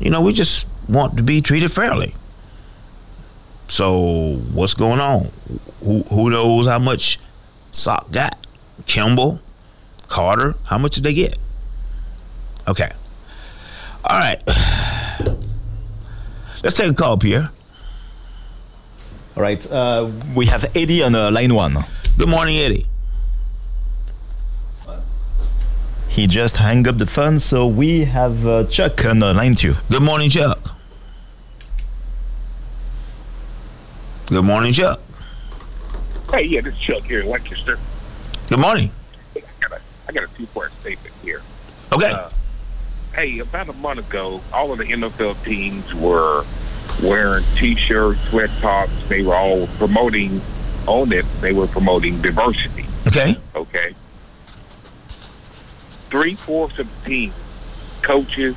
you 0.00 0.10
know, 0.10 0.22
we 0.22 0.32
just 0.32 0.66
want 0.88 1.16
to 1.18 1.22
be 1.22 1.40
treated 1.40 1.70
fairly. 1.70 2.14
So 3.72 4.34
what's 4.52 4.74
going 4.74 5.00
on? 5.00 5.30
Who 5.82 6.02
who 6.02 6.28
knows 6.28 6.66
how 6.66 6.78
much 6.78 7.18
Sock 7.70 8.10
got? 8.12 8.36
Kimball, 8.84 9.40
Carter, 10.08 10.56
how 10.66 10.76
much 10.76 10.96
did 10.96 11.04
they 11.04 11.14
get? 11.14 11.38
Okay. 12.68 12.90
All 14.04 14.18
right. 14.18 14.42
Let's 16.62 16.76
take 16.76 16.90
a 16.90 16.94
call, 16.94 17.16
Pierre. 17.16 17.48
All 19.38 19.42
right. 19.42 19.66
Uh, 19.72 20.10
we 20.36 20.44
have 20.46 20.66
Eddie 20.76 21.02
on 21.02 21.14
uh, 21.14 21.30
line 21.30 21.54
one. 21.54 21.78
Good 22.18 22.28
morning, 22.28 22.58
Eddie. 22.58 22.86
He 26.10 26.26
just 26.26 26.58
hung 26.58 26.86
up 26.86 26.98
the 26.98 27.06
phone, 27.06 27.38
so 27.38 27.66
we 27.66 28.04
have 28.04 28.46
uh, 28.46 28.64
Chuck 28.64 29.02
on 29.06 29.20
line 29.20 29.54
two. 29.54 29.76
Good 29.90 30.02
morning, 30.02 30.28
Chuck. 30.28 30.71
Good 34.28 34.44
morning, 34.44 34.72
Chuck. 34.72 35.00
Hey, 36.32 36.44
yeah, 36.44 36.62
this 36.62 36.74
is 36.74 36.80
Chuck 36.80 37.02
here 37.04 37.20
in 37.20 37.28
Lancaster. 37.28 37.78
Good 38.48 38.60
morning. 38.60 38.90
I 39.36 39.42
got 39.60 39.72
a, 39.72 39.80
I 40.08 40.12
got 40.12 40.24
a 40.24 40.34
two-part 40.34 40.72
statement 40.80 41.14
here. 41.22 41.42
Okay. 41.92 42.10
Uh, 42.10 42.30
hey, 43.14 43.38
about 43.40 43.68
a 43.68 43.74
month 43.74 44.08
ago, 44.08 44.40
all 44.52 44.72
of 44.72 44.78
the 44.78 44.84
NFL 44.84 45.42
teams 45.44 45.94
were 45.94 46.44
wearing 47.02 47.44
T-shirts, 47.56 48.20
sweat 48.30 48.50
tops. 48.60 48.92
They 49.08 49.22
were 49.22 49.34
all 49.34 49.66
promoting 49.78 50.40
on 50.86 51.12
it. 51.12 51.26
They 51.40 51.52
were 51.52 51.66
promoting 51.66 52.20
diversity. 52.22 52.86
okay. 53.06 53.36
Okay. 53.54 53.94
Three 56.08 56.34
fourths 56.34 56.78
of 56.78 56.88
the 57.04 57.08
team, 57.08 57.32
coaches, 58.02 58.56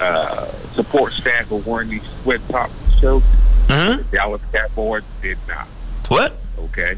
uh, 0.00 0.46
support 0.74 1.12
staff 1.12 1.50
were 1.50 1.58
wearing 1.58 1.90
these 1.90 2.02
sweat 2.22 2.40
top 2.48 2.70
shirts. 2.98 3.26
Mm-hmm. 3.72 4.02
The 4.10 4.16
Dallas 4.16 4.42
Cowboys 4.52 5.02
did 5.20 5.38
not. 5.48 5.66
What? 6.08 6.34
Okay. 6.58 6.96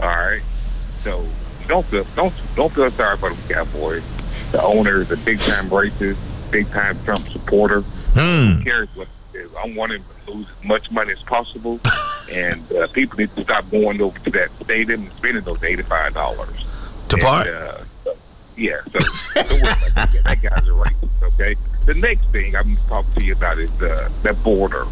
All 0.00 0.06
right. 0.08 0.42
So 1.02 1.26
don't 1.68 1.84
feel 1.86 2.04
don't 2.16 2.32
don't 2.56 2.72
feel 2.72 2.90
sorry 2.90 3.16
for 3.16 3.30
the 3.32 3.54
Cowboys. 3.54 4.04
The 4.52 4.62
owner 4.62 5.00
is 5.00 5.10
a 5.10 5.16
big 5.18 5.38
time 5.38 5.68
racist, 5.68 6.18
big 6.50 6.68
time 6.70 7.02
Trump 7.04 7.26
supporter. 7.28 7.82
Hmm. 8.14 8.54
Who 8.54 8.64
cares 8.64 8.88
what? 8.94 9.08
I 9.58 9.72
want 9.76 9.92
him 9.92 10.04
to 10.26 10.32
lose 10.32 10.46
as 10.48 10.64
much 10.64 10.90
money 10.90 11.12
as 11.12 11.22
possible, 11.22 11.78
and 12.32 12.72
uh, 12.72 12.86
people 12.88 13.18
need 13.18 13.34
to 13.36 13.44
stop 13.44 13.70
going 13.70 14.00
over 14.00 14.18
to 14.18 14.30
that 14.30 14.50
stadium 14.62 15.02
and 15.02 15.12
spending 15.12 15.44
those 15.44 15.62
eighty 15.62 15.82
five 15.82 16.14
dollars. 16.14 16.66
To 17.08 17.16
part? 17.18 17.48
Uh, 17.48 17.78
yeah. 18.56 18.80
So 18.92 18.98
don't 19.42 19.62
worry 19.62 19.72
about 19.92 19.94
that. 19.94 20.20
That 20.24 20.42
guy's 20.42 20.68
a 20.68 20.72
racist. 20.72 21.22
Okay. 21.34 21.56
The 21.86 21.94
next 21.94 22.26
thing 22.26 22.54
I'm 22.56 22.62
talking 22.64 22.76
to 22.76 22.86
talk 22.88 23.14
to 23.14 23.24
you 23.24 23.32
about 23.32 23.58
is 23.58 23.70
uh, 23.82 24.08
that 24.22 24.42
border. 24.42 24.86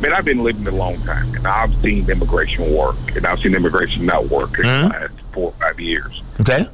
Man, 0.00 0.12
I've 0.12 0.24
been 0.24 0.42
living 0.42 0.66
a 0.66 0.70
long 0.72 1.00
time, 1.02 1.34
and 1.34 1.46
I've 1.46 1.74
seen 1.80 2.08
immigration 2.10 2.74
work, 2.74 2.96
and 3.16 3.26
I've 3.26 3.40
seen 3.40 3.54
immigration 3.54 4.04
not 4.06 4.28
work 4.28 4.58
in 4.58 4.64
Mhm. 4.64 4.82
the 4.82 4.88
last 4.88 5.14
four 5.32 5.46
or 5.48 5.52
five 5.66 5.80
years. 5.80 6.22
Okay. 6.40 6.68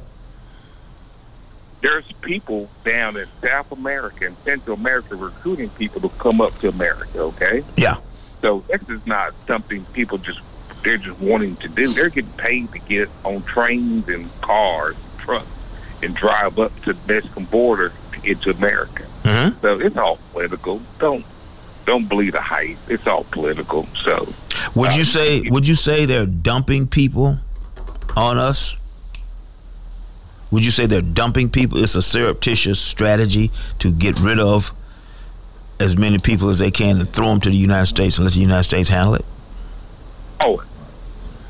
There's 1.81 2.05
people 2.21 2.69
down 2.83 3.17
in 3.17 3.27
South 3.41 3.71
America 3.71 4.25
and 4.27 4.35
Central 4.45 4.75
America 4.75 5.15
recruiting 5.15 5.69
people 5.69 6.01
to 6.01 6.09
come 6.19 6.41
up 6.41 6.57
to 6.59 6.69
America. 6.69 7.19
Okay, 7.19 7.63
Yeah. 7.75 7.95
so 8.41 8.63
this 8.67 8.81
is 8.89 9.05
not 9.05 9.33
something 9.47 9.85
people 9.93 10.17
just 10.17 10.39
they're 10.83 10.97
just 10.97 11.19
wanting 11.19 11.55
to 11.57 11.67
do. 11.67 11.89
They're 11.89 12.09
getting 12.09 12.31
paid 12.37 12.71
to 12.71 12.79
get 12.79 13.07
on 13.23 13.43
trains 13.43 14.07
and 14.09 14.27
cars, 14.41 14.95
and 14.95 15.19
trucks, 15.19 15.45
and 16.01 16.15
drive 16.15 16.57
up 16.57 16.71
to 16.83 16.93
the 16.93 16.99
Mexican 17.07 17.45
border 17.45 17.91
to 18.13 18.19
get 18.19 18.41
to 18.41 18.49
America. 18.49 19.03
Mm-hmm. 19.23 19.59
So 19.61 19.79
it's 19.79 19.95
all 19.95 20.17
political. 20.31 20.81
Don't 20.97 21.23
don't 21.85 22.07
believe 22.07 22.33
the 22.33 22.41
hype. 22.41 22.77
It's 22.87 23.07
all 23.07 23.23
political. 23.25 23.87
So 24.03 24.27
Would 24.75 24.93
you 24.95 25.01
Uh, 25.01 25.05
say 25.05 25.41
would 25.49 25.67
you 25.67 25.75
say 25.75 26.05
they're 26.05 26.25
dumping 26.25 26.87
people 26.87 27.39
on 28.15 28.37
us? 28.37 28.77
Would 30.51 30.65
you 30.65 30.71
say 30.71 30.85
they're 30.85 31.01
dumping 31.01 31.49
people? 31.49 31.77
It's 31.81 31.95
a 31.95 32.01
surreptitious 32.01 32.79
strategy 32.79 33.51
to 33.79 33.91
get 33.91 34.19
rid 34.19 34.37
of 34.39 34.73
as 35.79 35.95
many 35.97 36.19
people 36.19 36.49
as 36.49 36.59
they 36.59 36.71
can 36.71 36.99
and 36.99 37.11
throw 37.11 37.29
them 37.29 37.39
to 37.41 37.49
the 37.49 37.55
United 37.55 37.85
States 37.87 38.17
and 38.17 38.25
let 38.25 38.33
the 38.33 38.41
United 38.41 38.63
States 38.63 38.89
handle 38.89 39.15
it. 39.15 39.25
oh, 40.43 40.61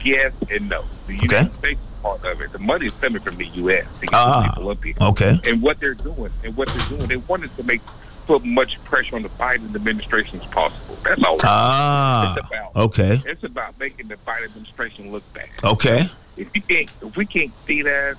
yes 0.04 0.32
and 0.50 0.70
no. 0.70 0.84
The 1.08 1.16
Okay. 1.16 1.26
United 1.38 1.54
States 1.60 1.80
is 1.82 2.02
part 2.02 2.24
of 2.26 2.42
it. 2.42 2.52
The 2.52 2.60
money 2.60 2.86
is 2.86 2.92
coming 2.94 3.22
from 3.22 3.36
the 3.38 3.46
U.S. 3.48 3.86
to 4.00 4.06
get 4.06 4.14
Ah. 4.14 4.52
people 4.54 4.70
up 4.70 4.84
here. 4.84 4.94
Okay. 5.02 5.40
and 5.46 5.62
what 5.62 5.80
they're 5.80 5.94
doing 5.96 6.32
and 6.44 6.56
what 6.56 6.68
they're 6.70 6.90
doing. 6.98 7.08
They 7.08 7.18
wanted 7.18 7.56
to 7.58 7.64
make 7.64 7.82
put 8.26 8.44
much 8.46 8.84
pressure 8.84 9.16
on 9.16 9.24
the 9.24 9.30
Biden 9.30 9.74
administration 9.76 10.40
as 10.40 10.46
possible. 10.48 10.96
That's 11.04 11.24
all. 11.24 11.38
Ah. 11.44 12.36
It's 12.38 12.48
about. 12.48 12.76
Okay. 12.76 13.22
It's 13.26 13.44
about 13.44 13.80
making 13.80 14.08
the 14.08 14.16
Biden 14.18 14.46
administration 14.46 15.12
look 15.12 15.24
bad. 15.34 15.50
Okay. 15.64 16.04
If 16.38 16.48
you 16.56 16.62
can't, 16.62 16.92
if 17.02 17.16
we 17.18 17.26
can't 17.26 17.52
see 17.66 17.82
that, 17.82 18.16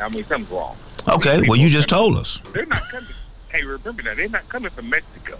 I 0.00 0.08
mean 0.08 0.24
something's 0.24 0.50
wrong. 0.50 0.76
Okay. 1.08 1.42
Well, 1.46 1.58
you 1.58 1.68
just 1.68 1.88
told 1.88 2.16
us. 2.16 2.40
They're 2.52 2.66
not 2.66 2.82
coming. 2.90 3.10
hey, 3.50 3.62
remember 3.64 4.02
that 4.02 4.16
they're 4.16 4.28
not 4.28 4.48
coming 4.48 4.70
from 4.70 4.88
Mexico. 4.90 5.38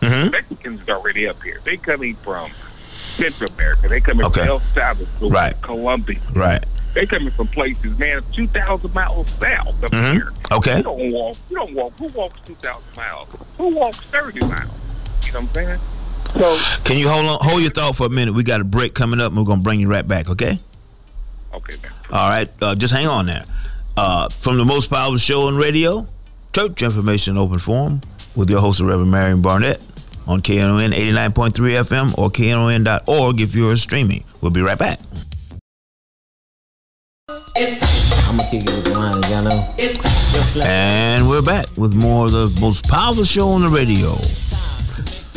Mm-hmm. 0.00 0.30
Mexicans 0.30 0.88
are 0.88 0.96
already 0.96 1.28
up 1.28 1.42
here. 1.42 1.60
They're 1.64 1.76
coming 1.76 2.14
from 2.16 2.50
Central 2.90 3.50
America. 3.52 3.88
They're 3.88 4.00
coming 4.00 4.24
Okay. 4.26 4.40
from 4.40 4.48
El 4.48 4.60
Salvador, 4.60 5.30
Right. 5.30 5.60
Colombia. 5.62 6.20
Right. 6.32 6.64
They're 6.94 7.06
coming 7.06 7.30
from 7.30 7.46
places, 7.48 7.98
man, 7.98 8.22
two 8.32 8.46
thousand 8.48 8.92
miles 8.94 9.28
south 9.40 9.82
up 9.84 9.90
Mhm. 9.92 10.12
here. 10.12 10.32
Okay. 10.52 10.78
You 10.78 10.82
don't 10.82 11.12
walk. 11.12 11.36
You 11.48 11.56
don't 11.56 11.74
walk. 11.74 11.92
Who 11.98 12.08
walks 12.08 12.38
two 12.46 12.56
thousand 12.56 12.82
miles? 12.96 13.28
Who 13.58 13.68
walks 13.76 13.98
thirty 13.98 14.40
miles? 14.40 14.70
You 15.26 15.32
know 15.32 15.40
what 15.40 15.48
I'm 15.48 15.54
saying? 15.54 15.78
So 16.34 16.58
Can 16.84 16.96
you 16.98 17.08
hold 17.08 17.26
on? 17.26 17.38
Hold 17.42 17.60
your 17.62 17.70
thought 17.70 17.96
for 17.96 18.06
a 18.06 18.10
minute. 18.10 18.34
We 18.34 18.42
got 18.42 18.60
a 18.60 18.64
break 18.64 18.94
coming 18.94 19.20
up, 19.20 19.28
and 19.28 19.38
we're 19.38 19.44
gonna 19.44 19.62
bring 19.62 19.80
you 19.80 19.88
right 19.88 20.06
back. 20.06 20.28
Okay. 20.30 20.58
okay, 21.54 21.74
man. 21.82 21.92
All 22.12 22.28
right, 22.30 22.48
uh, 22.62 22.74
just 22.74 22.92
hang 22.92 23.06
on 23.06 23.26
there. 23.26 23.44
Uh, 23.96 24.28
from 24.28 24.56
the 24.56 24.64
most 24.64 24.88
powerful 24.90 25.16
show 25.18 25.46
on 25.48 25.56
radio, 25.56 26.06
Church 26.52 26.82
Information 26.82 27.36
Open 27.36 27.58
Forum, 27.58 28.00
with 28.36 28.48
your 28.50 28.60
host, 28.60 28.80
Reverend 28.80 29.10
Marion 29.10 29.42
Barnett, 29.42 29.84
on 30.26 30.40
KNON 30.42 30.92
89.3 30.92 31.52
FM 31.80 32.16
or 32.18 32.30
KNON.org 32.30 33.40
if 33.40 33.54
you're 33.54 33.76
streaming. 33.76 34.24
We'll 34.40 34.50
be 34.52 34.62
right 34.62 34.78
back. 34.78 34.98
I'm 37.30 38.36
gonna 38.36 38.50
kick 38.50 38.62
it 38.64 38.70
with 38.74 38.84
the 38.84 38.98
line, 38.98 39.22
y'all 39.30 39.42
know. 39.42 39.74
And 40.66 41.28
we're 41.28 41.42
back 41.42 41.66
with 41.76 41.94
more 41.94 42.26
of 42.26 42.32
the 42.32 42.58
most 42.60 42.88
powerful 42.88 43.22
show 43.22 43.50
on 43.50 43.62
the 43.62 43.68
radio, 43.68 44.14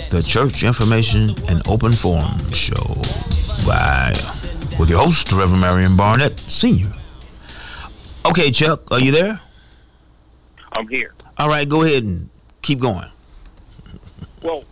the 0.09 0.23
Church 0.25 0.63
Information 0.63 1.35
and 1.49 1.61
Open 1.67 1.91
Forum 1.91 2.37
Show, 2.51 2.95
by 3.67 4.13
with 4.79 4.89
your 4.89 5.03
host, 5.03 5.29
the 5.29 5.35
Reverend 5.35 5.61
Marion 5.61 5.95
Barnett, 5.95 6.39
Senior. 6.39 6.91
Okay, 8.25 8.49
Chuck, 8.49 8.91
are 8.91 8.99
you 8.99 9.11
there? 9.11 9.39
I'm 10.75 10.87
here. 10.87 11.13
All 11.37 11.49
right, 11.49 11.67
go 11.67 11.83
ahead 11.83 12.03
and 12.03 12.29
keep 12.63 12.79
going. 12.79 13.09
Well, 14.41 14.63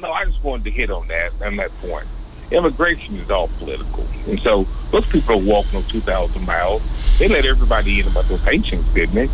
no, 0.00 0.12
I 0.12 0.26
just 0.26 0.42
wanted 0.44 0.64
to 0.64 0.70
hit 0.70 0.90
on 0.90 1.08
that 1.08 1.32
on 1.42 1.56
that 1.56 1.70
point. 1.80 2.06
Immigration 2.50 3.16
is 3.16 3.30
all 3.30 3.48
political, 3.58 4.06
and 4.26 4.40
so 4.40 4.66
those 4.90 5.06
people 5.06 5.34
are 5.34 5.44
walking 5.44 5.76
on 5.76 5.82
two 5.84 6.00
thousand 6.00 6.46
miles. 6.46 6.82
They 7.18 7.28
let 7.28 7.44
everybody 7.44 8.00
in 8.00 8.06
about 8.06 8.24
those 8.26 8.42
Haitians, 8.42 8.88
didn't 8.90 9.14
they? 9.14 9.28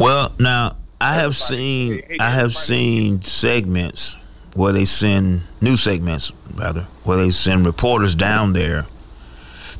Well, 0.00 0.32
now 0.40 0.76
I 1.00 1.14
have 1.14 1.36
seen 1.36 2.02
I 2.18 2.30
have 2.30 2.54
seen 2.54 3.22
segments 3.22 4.16
where 4.54 4.72
they 4.72 4.84
send 4.84 5.42
new 5.60 5.76
segments 5.76 6.32
rather 6.54 6.82
where 7.04 7.18
they 7.18 7.30
send 7.30 7.64
reporters 7.64 8.14
down 8.14 8.54
there 8.54 8.86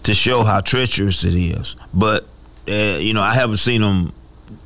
to 0.05 0.15
show 0.15 0.45
how 0.45 0.61
treacherous 0.61 1.25
it 1.25 1.35
is. 1.35 1.75
But 1.93 2.27
uh, 2.69 2.99
you 3.01 3.13
know, 3.13 3.23
I 3.23 3.35
haven't 3.35 3.57
seen 3.57 3.81
them 3.81 4.13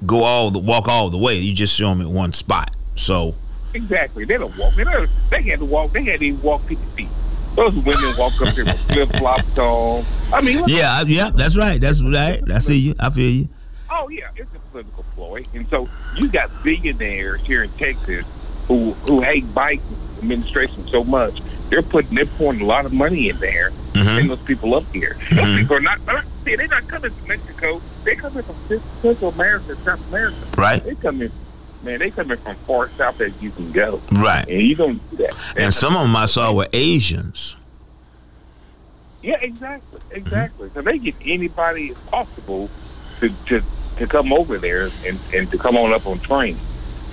go 0.05 0.23
all 0.23 0.51
the 0.51 0.59
walk 0.59 0.89
all 0.89 1.09
the 1.09 1.19
way. 1.19 1.37
You 1.37 1.55
just 1.55 1.75
show 1.75 1.89
them 1.89 2.03
at 2.03 2.09
one 2.09 2.35
spot. 2.35 2.75
So 2.95 3.35
Exactly. 3.75 4.25
They 4.25 4.37
don't 4.37 4.57
walk. 4.59 4.75
They, 4.75 4.85
don't, 4.85 5.09
they 5.31 5.43
had 5.43 5.61
to 5.61 5.65
walk. 5.65 5.93
They 5.93 6.05
had 6.05 6.21
to 6.21 6.27
even 6.27 6.43
walk 6.43 6.63
fifty 6.63 6.85
feet. 6.97 7.09
Those 7.55 7.75
women 7.75 8.15
walk 8.19 8.33
up 8.41 8.49
there 8.55 8.65
with 8.65 8.81
flip 8.91 9.09
flops 9.17 9.59
on. 9.59 10.05
I 10.33 10.41
mean, 10.41 10.63
yeah, 10.67 11.01
I- 11.01 11.05
yeah, 11.07 11.31
that's 11.35 11.57
right. 11.57 11.81
That's 11.81 12.03
right. 12.03 12.43
I 12.51 12.59
see 12.61 12.79
you. 12.79 12.95
I 12.99 13.11
feel 13.11 13.31
you. 13.31 13.49
Oh 13.91 14.09
yeah, 14.09 14.29
it's 14.37 14.55
a 14.55 14.59
political 14.71 15.05
ploy, 15.15 15.45
and 15.55 15.69
so 15.69 15.87
you 16.17 16.29
got 16.31 16.51
billionaires 16.65 17.43
here 17.43 17.63
in 17.65 17.71
Texas 17.73 18.25
who 18.69 18.93
who 19.07 19.21
hate 19.21 19.45
Biden 19.55 19.81
administration 20.19 20.87
so 20.89 21.05
much. 21.05 21.43
They're 21.69 21.83
putting 21.83 22.15
they're 22.15 22.25
pouring 22.27 22.63
a 22.63 22.65
lot 22.67 22.87
of 22.87 22.93
money 22.95 23.29
in 23.29 23.37
there 23.39 23.71
Mhm. 23.93 24.15
bring 24.15 24.29
those 24.29 24.39
people 24.41 24.75
up 24.75 24.85
here. 24.95 25.17
Those 25.31 25.41
Mhm. 25.41 25.59
people 25.59 25.77
are 25.77 25.81
not. 25.81 26.05
they're 26.07 26.15
not- 26.17 26.25
see, 26.45 26.57
They're 26.57 26.69
not 26.69 26.89
coming 26.89 27.11
from 27.11 27.29
Mexico. 27.29 27.83
They're 28.05 28.17
coming 28.17 28.43
from 28.43 28.81
Central 29.03 29.31
America, 29.33 29.77
South 29.85 30.09
America. 30.09 30.37
Right. 30.57 30.83
They 30.85 30.95
coming, 30.95 31.31
man. 31.83 31.99
They 31.99 32.11
coming 32.11 32.37
from 32.39 32.57
far 32.57 32.91
south 32.97 33.21
as 33.21 33.33
you 33.43 33.51
can 33.51 33.71
go, 33.73 34.01
Right. 34.13 34.47
and 34.49 34.63
you 34.63 34.75
don't 34.75 35.11
do 35.11 35.17
that. 35.19 35.37
And 35.57 35.73
some 35.75 35.95
of 35.97 36.03
them 36.03 36.15
I 36.17 36.27
saw 36.27 36.53
were 36.55 36.69
Asians. 36.73 37.57
Yeah, 39.23 39.37
exactly, 39.41 40.01
exactly. 40.11 40.71
So 40.75 40.83
they 40.83 40.99
get 40.99 41.15
anybody 41.25 41.91
as 41.91 41.99
possible 41.99 42.69
to 43.21 43.29
to, 43.47 43.63
to 43.99 44.07
come 44.07 44.33
over 44.33 44.59
there 44.59 44.91
and, 45.07 45.19
and 45.33 45.51
to 45.51 45.59
come 45.59 45.77
on 45.77 45.93
up 45.93 46.07
on 46.07 46.19
train. 46.21 46.57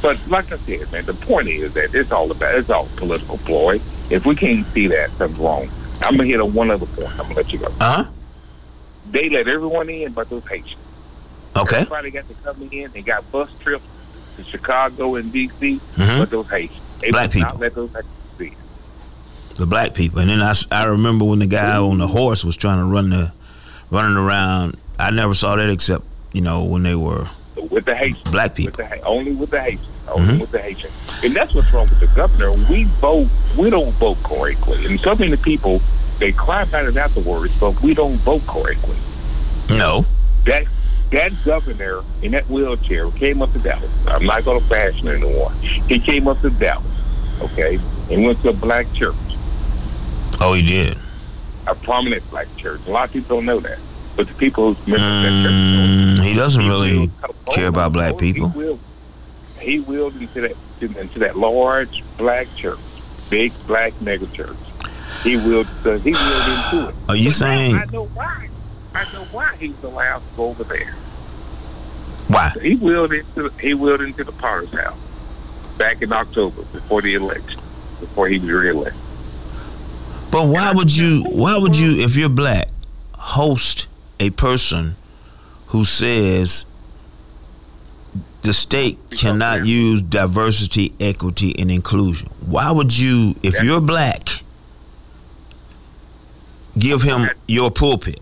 But 0.01 0.17
like 0.27 0.51
I 0.51 0.57
said, 0.57 0.91
man, 0.91 1.05
the 1.05 1.13
point 1.13 1.49
is 1.49 1.73
that 1.73 1.93
it's 1.93 2.11
all 2.11 2.31
about 2.31 2.55
it's 2.55 2.69
all 2.69 2.87
political 2.95 3.37
ploy. 3.39 3.79
If 4.09 4.25
we 4.25 4.35
can't 4.35 4.65
see 4.67 4.87
that, 4.87 5.11
something's 5.11 5.39
wrong. 5.39 5.69
I'm 6.01 6.15
gonna 6.15 6.25
hit 6.27 6.39
on 6.39 6.53
one 6.53 6.71
other 6.71 6.85
point. 6.87 7.11
I'm 7.11 7.17
gonna 7.17 7.35
let 7.35 7.51
you 7.53 7.59
go. 7.59 7.67
Uh 7.79 8.03
huh. 8.03 8.11
They 9.11 9.29
let 9.29 9.47
everyone 9.47 9.89
in 9.89 10.13
but 10.13 10.29
those 10.29 10.45
Haitians. 10.47 10.81
Okay. 11.55 11.77
Everybody 11.77 12.11
got 12.11 12.27
to 12.29 12.33
come 12.35 12.69
in. 12.71 12.91
They 12.91 13.01
got 13.01 13.29
bus 13.31 13.49
trips 13.59 13.83
to 14.43 14.49
Chicago 14.49 15.15
and 15.15 15.31
DC, 15.33 15.79
Mhm. 15.97 16.19
but 16.19 16.29
those 16.29 16.47
Haitians. 16.49 16.79
They 16.99 17.11
Black 17.11 17.33
would 17.33 17.39
not 17.41 17.47
people. 17.49 17.59
let 17.61 17.75
those 17.75 17.89
Haitians. 17.91 18.55
The 19.55 19.65
black 19.65 19.93
people. 19.93 20.19
And 20.19 20.29
then 20.29 20.41
I, 20.41 20.53
I 20.71 20.85
remember 20.85 21.25
when 21.25 21.39
the 21.39 21.45
guy 21.47 21.75
on 21.77 21.97
the 21.97 22.07
horse 22.07 22.45
was 22.45 22.55
trying 22.55 22.77
to 22.79 22.85
run 22.85 23.09
the 23.09 23.33
running 23.91 24.15
around. 24.15 24.77
I 24.97 25.11
never 25.11 25.33
saw 25.33 25.57
that 25.57 25.69
except 25.69 26.05
you 26.31 26.39
know 26.41 26.63
when 26.63 26.83
they 26.83 26.95
were 26.95 27.27
with 27.69 27.83
the 27.83 27.93
Haitians. 27.95 28.23
black 28.31 28.51
With 28.57 28.77
people. 28.77 28.85
the, 28.85 29.01
only 29.01 29.33
with 29.33 29.49
the 29.49 29.59
Haitians. 29.61 29.85
Only 30.07 30.33
Mhm. 30.35 30.39
with 30.39 30.51
the 30.51 30.59
Haitians. 30.61 30.93
And 31.23 31.35
that's 31.35 31.53
what's 31.53 31.71
wrong 31.73 31.89
with 31.89 31.99
the 31.99 32.07
governor. 32.07 32.53
We 32.69 32.85
vote, 32.85 33.27
we 33.57 33.69
don't 33.69 33.91
vote 33.95 34.17
correctly. 34.23 34.85
And 34.85 34.97
so 34.99 35.13
many 35.15 35.35
people, 35.35 35.81
they 36.19 36.31
cry 36.31 36.61
about 36.63 36.85
it 36.85 36.95
afterwards, 36.95 37.53
but 37.59 37.79
we 37.83 37.93
don't 37.93 38.15
vote 38.15 38.45
correctly. 38.47 38.95
No. 39.71 40.05
That 40.45 40.63
that 41.11 41.31
governor 41.43 42.01
in 42.21 42.31
that 42.31 42.47
wheelchair 42.49 43.09
came 43.11 43.41
up 43.41 43.51
to 43.53 43.59
Dallas. 43.59 43.89
I'm 44.07 44.25
not 44.25 44.45
going 44.45 44.61
to 44.61 44.69
bash 44.69 45.01
him 45.01 45.07
anymore. 45.09 45.51
He 45.51 45.99
came 45.99 46.27
up 46.27 46.39
to 46.41 46.49
Dallas, 46.51 46.85
okay, 47.41 47.79
and 48.11 48.23
went 48.25 48.41
to 48.43 48.49
a 48.49 48.53
black 48.53 48.91
church, 48.93 49.15
Oh, 50.41 50.53
he 50.53 50.61
did. 50.61 50.97
a 51.67 51.75
prominent 51.75 52.27
black 52.29 52.47
church. 52.57 52.79
A 52.87 52.91
lot 52.91 53.05
of 53.07 53.13
people 53.13 53.37
don't 53.37 53.45
know 53.45 53.59
that. 53.59 53.77
But 54.15 54.27
the 54.27 54.33
people 54.35 54.73
who 54.73 54.91
members 54.91 55.01
of 55.17 55.23
that 55.23 55.43
church. 55.43 56.19
Mm, 56.19 56.25
he 56.25 56.33
doesn't 56.33 56.65
really 56.67 57.09
care 57.51 57.67
about 57.67 57.93
black 57.93 58.17
people. 58.17 58.49
He 58.49 58.57
will. 58.57 58.79
He 59.59 59.79
willed 59.79 60.15
into 60.15 60.41
that 60.41 60.55
into 60.81 61.19
that 61.19 61.37
large 61.37 62.03
black 62.17 62.47
church, 62.55 62.79
big 63.29 63.51
black 63.67 63.99
mega 64.01 64.25
church. 64.27 64.55
He 65.23 65.35
willed. 65.37 65.67
Uh, 65.85 65.97
he 65.99 66.11
willed 66.11 66.47
into 66.47 66.89
it. 66.89 66.95
Are 67.09 67.15
you 67.15 67.29
But 67.29 67.33
saying 67.33 67.75
I 67.75 67.85
know 67.91 68.05
why. 68.07 68.49
I 68.95 69.03
know 69.13 69.23
why 69.31 69.55
he 69.57 69.69
was 69.69 69.83
allowed 69.83 70.19
to 70.19 70.35
go 70.35 70.45
over 70.47 70.63
there. 70.63 70.93
why? 72.27 72.51
He 72.61 72.75
willed 72.75 73.13
into 73.13 73.49
he 73.61 73.73
willed 73.73 74.01
into 74.01 74.23
the 74.23 74.31
Potter's 74.31 74.71
house 74.71 74.97
back 75.77 76.01
in 76.01 76.11
October 76.11 76.63
before 76.73 77.01
the 77.01 77.13
election, 77.13 77.59
before 77.99 78.27
he 78.27 78.39
was 78.39 78.49
reelected. 78.49 79.01
But 80.31 80.47
why 80.47 80.71
would 80.73 80.95
you? 80.95 81.23
Why 81.31 81.57
would 81.57 81.77
you, 81.77 82.03
if 82.03 82.15
you're 82.15 82.29
black, 82.29 82.69
host 83.15 83.87
a 84.19 84.29
person 84.31 84.95
who 85.67 85.85
says 85.85 86.65
the 88.41 88.53
state 88.53 88.97
cannot 89.11 89.65
use 89.65 90.01
diversity, 90.01 90.93
equity, 90.99 91.55
and 91.57 91.71
inclusion? 91.71 92.29
Why 92.45 92.71
would 92.71 92.97
you, 92.97 93.35
if 93.43 93.61
you're 93.63 93.81
black, 93.81 94.19
give 96.77 97.01
him 97.01 97.29
your 97.47 97.71
pulpit? 97.71 98.19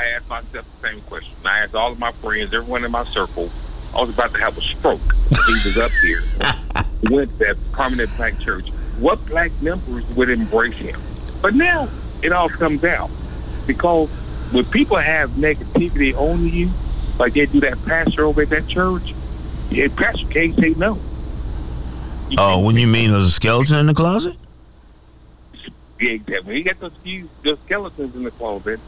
I 0.00 0.06
asked 0.12 0.30
myself 0.30 0.64
the 0.80 0.88
same 0.88 1.02
question. 1.02 1.34
I 1.44 1.58
asked 1.58 1.74
all 1.74 1.92
of 1.92 1.98
my 1.98 2.10
friends, 2.10 2.54
everyone 2.54 2.86
in 2.86 2.90
my 2.90 3.04
circle. 3.04 3.50
I 3.94 4.00
was 4.00 4.08
about 4.08 4.32
to 4.32 4.40
have 4.40 4.56
a 4.56 4.60
stroke. 4.62 5.00
He 5.46 5.52
was 5.52 5.76
up 5.76 5.90
here, 6.02 6.22
went 7.10 7.30
to 7.32 7.38
that 7.44 7.56
prominent 7.72 8.16
black 8.16 8.38
church. 8.40 8.70
What 8.98 9.24
black 9.26 9.52
members 9.60 10.06
would 10.16 10.30
embrace 10.30 10.76
him? 10.76 10.98
But 11.42 11.54
now 11.54 11.90
it 12.22 12.32
all 12.32 12.48
comes 12.48 12.82
out 12.82 13.10
because 13.66 14.08
when 14.52 14.64
people 14.64 14.96
have 14.96 15.32
negativity 15.32 16.14
on 16.14 16.46
you, 16.46 16.70
like 17.18 17.34
they 17.34 17.44
do 17.44 17.60
that 17.60 17.84
pastor 17.84 18.24
over 18.24 18.40
at 18.40 18.48
that 18.48 18.66
church, 18.68 19.14
yeah, 19.68 19.88
pastor 19.94 20.26
can't 20.28 20.56
say 20.56 20.70
no. 20.78 20.98
Oh, 22.38 22.54
can't 22.54 22.64
when 22.64 22.76
you 22.76 22.86
mean 22.86 23.10
there's 23.10 23.26
a 23.26 23.30
skeleton 23.30 23.76
in 23.76 23.86
the 23.86 23.94
closet? 23.94 24.36
Yeah, 25.98 26.12
exactly. 26.12 26.56
You 26.56 26.64
got 26.64 26.80
those 26.80 26.96
few 27.02 27.28
those 27.42 27.58
skeletons 27.66 28.16
in 28.16 28.22
the 28.22 28.30
closet, 28.30 28.80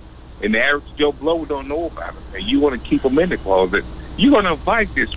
and 0.42 0.55
the 0.55 0.62
average 0.62 0.85
Joe 0.97 1.12
Blow 1.12 1.45
don't 1.45 1.68
know 1.68 1.87
about 1.87 2.14
them, 2.14 2.23
and 2.35 2.45
you 2.45 2.61
want 2.61 2.81
to 2.81 2.88
keep 2.88 3.03
them 3.03 3.18
in 3.18 3.29
the 3.29 3.37
closet, 3.38 3.85
you're 4.16 4.31
going 4.33 4.45
to 4.45 4.53
invite 4.53 4.95
this 4.95 5.12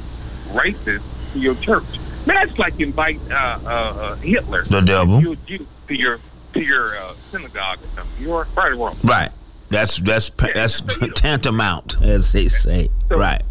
racist 0.49 1.03
to 1.33 1.39
your 1.39 1.55
church. 1.55 1.83
Man, 2.25 2.35
that's 2.47 2.57
like 2.57 2.79
invite 2.79 3.19
uh, 3.29 3.59
uh, 3.65 3.67
uh, 3.67 4.15
Hitler, 4.15 4.63
The 4.63 4.81
devil. 4.81 5.21
you, 5.21 5.37
you, 5.47 5.67
to 5.87 5.95
your 5.95 6.19
to 6.53 6.61
your 6.61 6.97
uh, 6.97 7.13
synagogue 7.31 7.77
or 7.83 7.87
something. 7.95 8.23
You're 8.23 8.47
right 8.55 8.71
or 8.71 8.75
wrong. 8.75 8.95
Right. 9.03 9.29
That's 9.69 9.97
that's 9.97 10.31
Yeah, 10.41 10.51
that's 10.53 10.75
so 10.93 11.07
tantamount, 11.15 12.01
as 12.01 12.31
they 12.33 12.47
say. 12.47 12.89
So- 13.09 13.17
Right. 13.17 13.41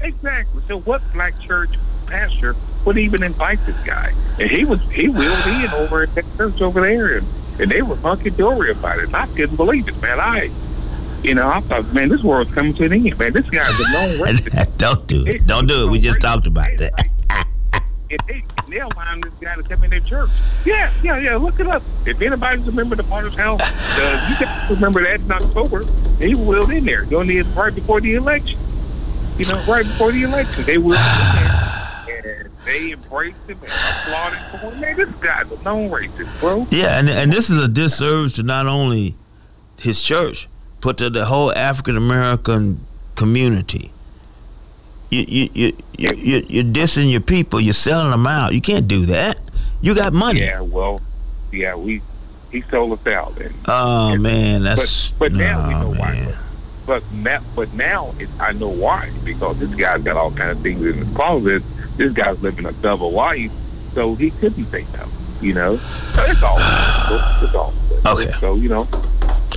Exactly. 0.00 0.62
So 0.68 0.80
what 0.80 1.00
black 1.12 1.38
church 1.40 1.70
pastor 2.06 2.54
would 2.84 2.98
even 2.98 3.22
invite 3.22 3.64
this 3.66 3.76
guy? 3.84 4.12
And 4.38 4.50
he 4.50 4.64
was 4.64 4.80
he 4.90 5.08
wheeled 5.08 5.46
in 5.46 5.70
over 5.74 6.02
at 6.02 6.14
that 6.14 6.24
church 6.36 6.60
over 6.60 6.80
there, 6.80 7.18
and, 7.18 7.26
and 7.58 7.70
they 7.70 7.82
were 7.82 7.96
hunky 7.96 8.30
dory 8.30 8.70
about 8.70 8.98
it. 8.98 9.04
And 9.04 9.16
I 9.16 9.26
couldn't 9.28 9.56
believe 9.56 9.88
it, 9.88 10.00
man. 10.02 10.20
I, 10.20 10.50
you 11.24 11.34
know, 11.34 11.48
I 11.48 11.60
thought, 11.60 11.92
man, 11.94 12.10
this 12.10 12.22
world's 12.22 12.52
coming 12.52 12.74
to 12.74 12.84
an 12.84 12.92
end, 12.92 13.18
man. 13.18 13.32
This 13.32 13.48
guy's 13.48 13.68
a 13.80 13.92
known 13.92 14.28
racist. 14.28 14.76
Don't 14.76 15.06
do 15.06 15.26
it. 15.26 15.46
Don't 15.46 15.66
do 15.66 15.86
it. 15.86 15.90
We 15.90 15.98
just 15.98 16.20
talked 16.20 16.46
about 16.46 16.76
that. 16.76 16.92
And 18.10 18.20
they, 18.28 18.44
they'll 18.68 18.88
allow 18.94 19.16
this 19.16 19.32
guy 19.40 19.56
to 19.56 19.62
come 19.62 19.82
in 19.84 19.90
their 19.90 20.00
church. 20.00 20.28
Yeah, 20.66 20.92
yeah, 21.02 21.18
yeah. 21.18 21.36
Look 21.36 21.58
it 21.58 21.66
up. 21.66 21.82
If 22.04 22.20
anybody's 22.20 22.68
a 22.68 22.72
member 22.72 22.92
of 22.92 22.98
the 22.98 23.04
Potter's 23.04 23.34
House, 23.34 23.60
uh, 23.62 24.26
you 24.28 24.46
can 24.46 24.74
remember 24.74 25.02
that 25.02 25.20
in 25.20 25.32
October. 25.32 25.82
He 26.20 26.34
wheeled 26.34 26.70
in 26.70 26.84
there 26.84 27.06
during 27.06 27.28
the 27.28 27.40
right 27.56 27.74
before 27.74 28.02
the 28.02 28.14
election. 28.14 28.58
You 29.38 29.46
know, 29.48 29.64
right 29.66 29.84
before 29.84 30.12
the 30.12 30.22
election, 30.24 30.64
they 30.64 30.76
wheeled 30.76 31.00
in 31.00 32.06
there, 32.06 32.40
and 32.42 32.50
they 32.66 32.92
embraced 32.92 33.38
him 33.48 33.58
and 33.62 33.72
applauded 33.72 34.38
for 34.50 34.70
him. 34.70 34.80
Man, 34.80 34.96
this 34.96 35.10
guy's 35.16 35.50
a 35.50 35.62
known 35.62 35.90
racist, 35.90 36.40
bro. 36.40 36.66
Yeah, 36.70 36.98
and 36.98 37.08
and 37.08 37.32
this 37.32 37.48
is 37.48 37.64
a 37.64 37.68
disservice 37.68 38.34
to 38.34 38.42
not 38.42 38.66
only 38.66 39.16
his 39.80 40.02
church, 40.02 40.46
but 40.84 40.98
to 40.98 41.08
the 41.08 41.24
whole 41.24 41.50
African 41.52 41.96
American 41.96 42.84
community. 43.16 43.90
You 45.10 45.24
you 45.26 45.48
you 45.54 45.72
you 45.96 46.10
you- 46.14 46.46
you're 46.48 46.64
dissing 46.64 47.10
your 47.10 47.22
people. 47.22 47.58
You're 47.60 47.72
selling 47.72 48.10
them 48.10 48.26
out. 48.26 48.52
You 48.52 48.60
can't 48.60 48.86
do 48.86 49.06
that. 49.06 49.38
You 49.80 49.94
got 49.94 50.12
money. 50.12 50.40
Yeah, 50.40 50.60
well, 50.60 51.00
yeah, 51.50 51.74
we 51.74 52.02
he 52.52 52.62
sold 52.70 52.98
us 52.98 53.06
out, 53.06 53.36
and 53.40 53.54
Oh 53.66 54.16
man, 54.16 54.62
that's 54.62 55.10
but 55.12 55.32
now 55.32 55.66
we 55.68 55.74
oh, 55.74 55.80
know 55.82 55.98
why. 55.98 56.34
But 56.86 57.02
now, 57.12 57.40
but 57.56 57.72
now 57.72 58.14
it, 58.18 58.28
I 58.38 58.52
know 58.52 58.68
why 58.68 59.10
because 59.24 59.58
this 59.58 59.74
guy's 59.74 60.02
got 60.02 60.16
all 60.16 60.30
kind 60.32 60.50
of 60.50 60.60
things 60.60 60.84
in 60.84 60.98
his 60.98 61.16
closet. 61.16 61.62
This 61.96 62.12
guy's 62.12 62.40
living 62.42 62.66
a 62.66 62.72
double 62.72 63.10
life, 63.10 63.52
so 63.94 64.14
he 64.16 64.30
couldn't 64.32 64.66
say 64.66 64.84
no. 64.92 65.06
You 65.40 65.54
know, 65.54 65.76
so 65.76 66.24
it's 66.24 66.42
all. 66.42 66.58
It's 67.42 67.54
all. 67.54 67.72
Okay. 68.06 68.30
So 68.32 68.56
you 68.56 68.68
know, 68.68 68.86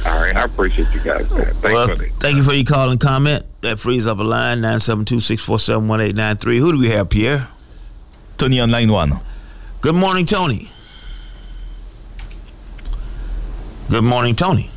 all 0.07 0.21
right. 0.21 0.35
I 0.35 0.43
appreciate 0.43 0.87
you 0.93 0.99
guys, 1.01 1.29
man. 1.31 1.45
Thanks 1.45 1.61
Well, 1.63 1.87
for 1.87 1.95
the. 1.95 2.09
thank 2.19 2.37
you 2.37 2.43
for 2.43 2.53
your 2.53 2.63
call 2.65 2.89
and 2.89 2.99
comment. 2.99 3.45
That 3.61 3.79
frees 3.79 4.07
up 4.07 4.19
a 4.19 4.23
line 4.23 4.61
972-647-1893. 4.61 6.57
Who 6.59 6.71
do 6.73 6.79
we 6.79 6.89
have, 6.89 7.09
Pierre? 7.09 7.47
Tony 8.37 8.59
on 8.59 8.69
line 8.71 8.91
one. 8.91 9.13
Good 9.81 9.95
morning, 9.95 10.25
Tony. 10.25 10.69
Good 13.89 14.03
morning, 14.03 14.35
Tony. 14.35 14.69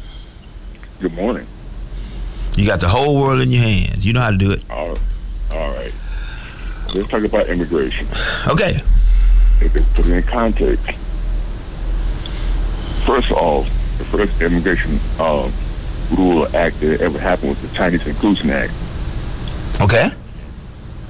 Good 1.01 1.15
morning. 1.15 1.47
You 2.57 2.67
got 2.67 2.81
the 2.81 2.89
whole 2.89 3.21
world 3.21 3.41
in 3.41 3.51
your 3.51 3.63
hands. 3.63 4.05
You 4.07 4.13
know 4.13 4.21
how 4.21 4.31
to 4.31 4.37
do 4.37 4.51
it. 4.53 4.65
All, 4.71 4.95
all 5.53 5.73
right. 5.75 5.93
Let's 6.95 7.09
talk 7.09 7.25
about 7.25 7.49
immigration. 7.49 8.07
Okay. 8.49 8.81
If 9.61 9.75
it's 9.77 9.87
put 9.95 10.07
it 10.07 10.13
in 10.13 10.23
context, 10.25 10.91
first 13.05 13.31
off, 13.33 13.69
the 14.01 14.07
first 14.07 14.41
immigration 14.41 14.99
um, 15.21 15.53
rule 16.17 16.45
act 16.57 16.81
that 16.81 17.03
ever 17.03 17.19
happened 17.19 17.51
was 17.51 17.61
the 17.61 17.69
Chinese 17.77 18.07
Inclusion 18.07 18.49
Act. 18.49 18.73
Okay. 19.81 20.09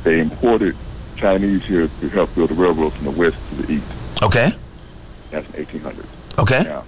They 0.02 0.18
imported 0.18 0.76
Chinese 1.16 1.64
here 1.64 1.88
to 2.00 2.08
help 2.08 2.34
build 2.34 2.50
the 2.50 2.54
railroad 2.54 2.92
from 2.94 3.04
the 3.04 3.10
west 3.12 3.36
to 3.50 3.54
the 3.62 3.72
east. 3.74 3.86
Okay. 4.24 4.50
That's 5.30 5.48
in 5.54 5.64
1800s. 5.66 6.04
Okay. 6.40 6.64
Now, 6.64 6.84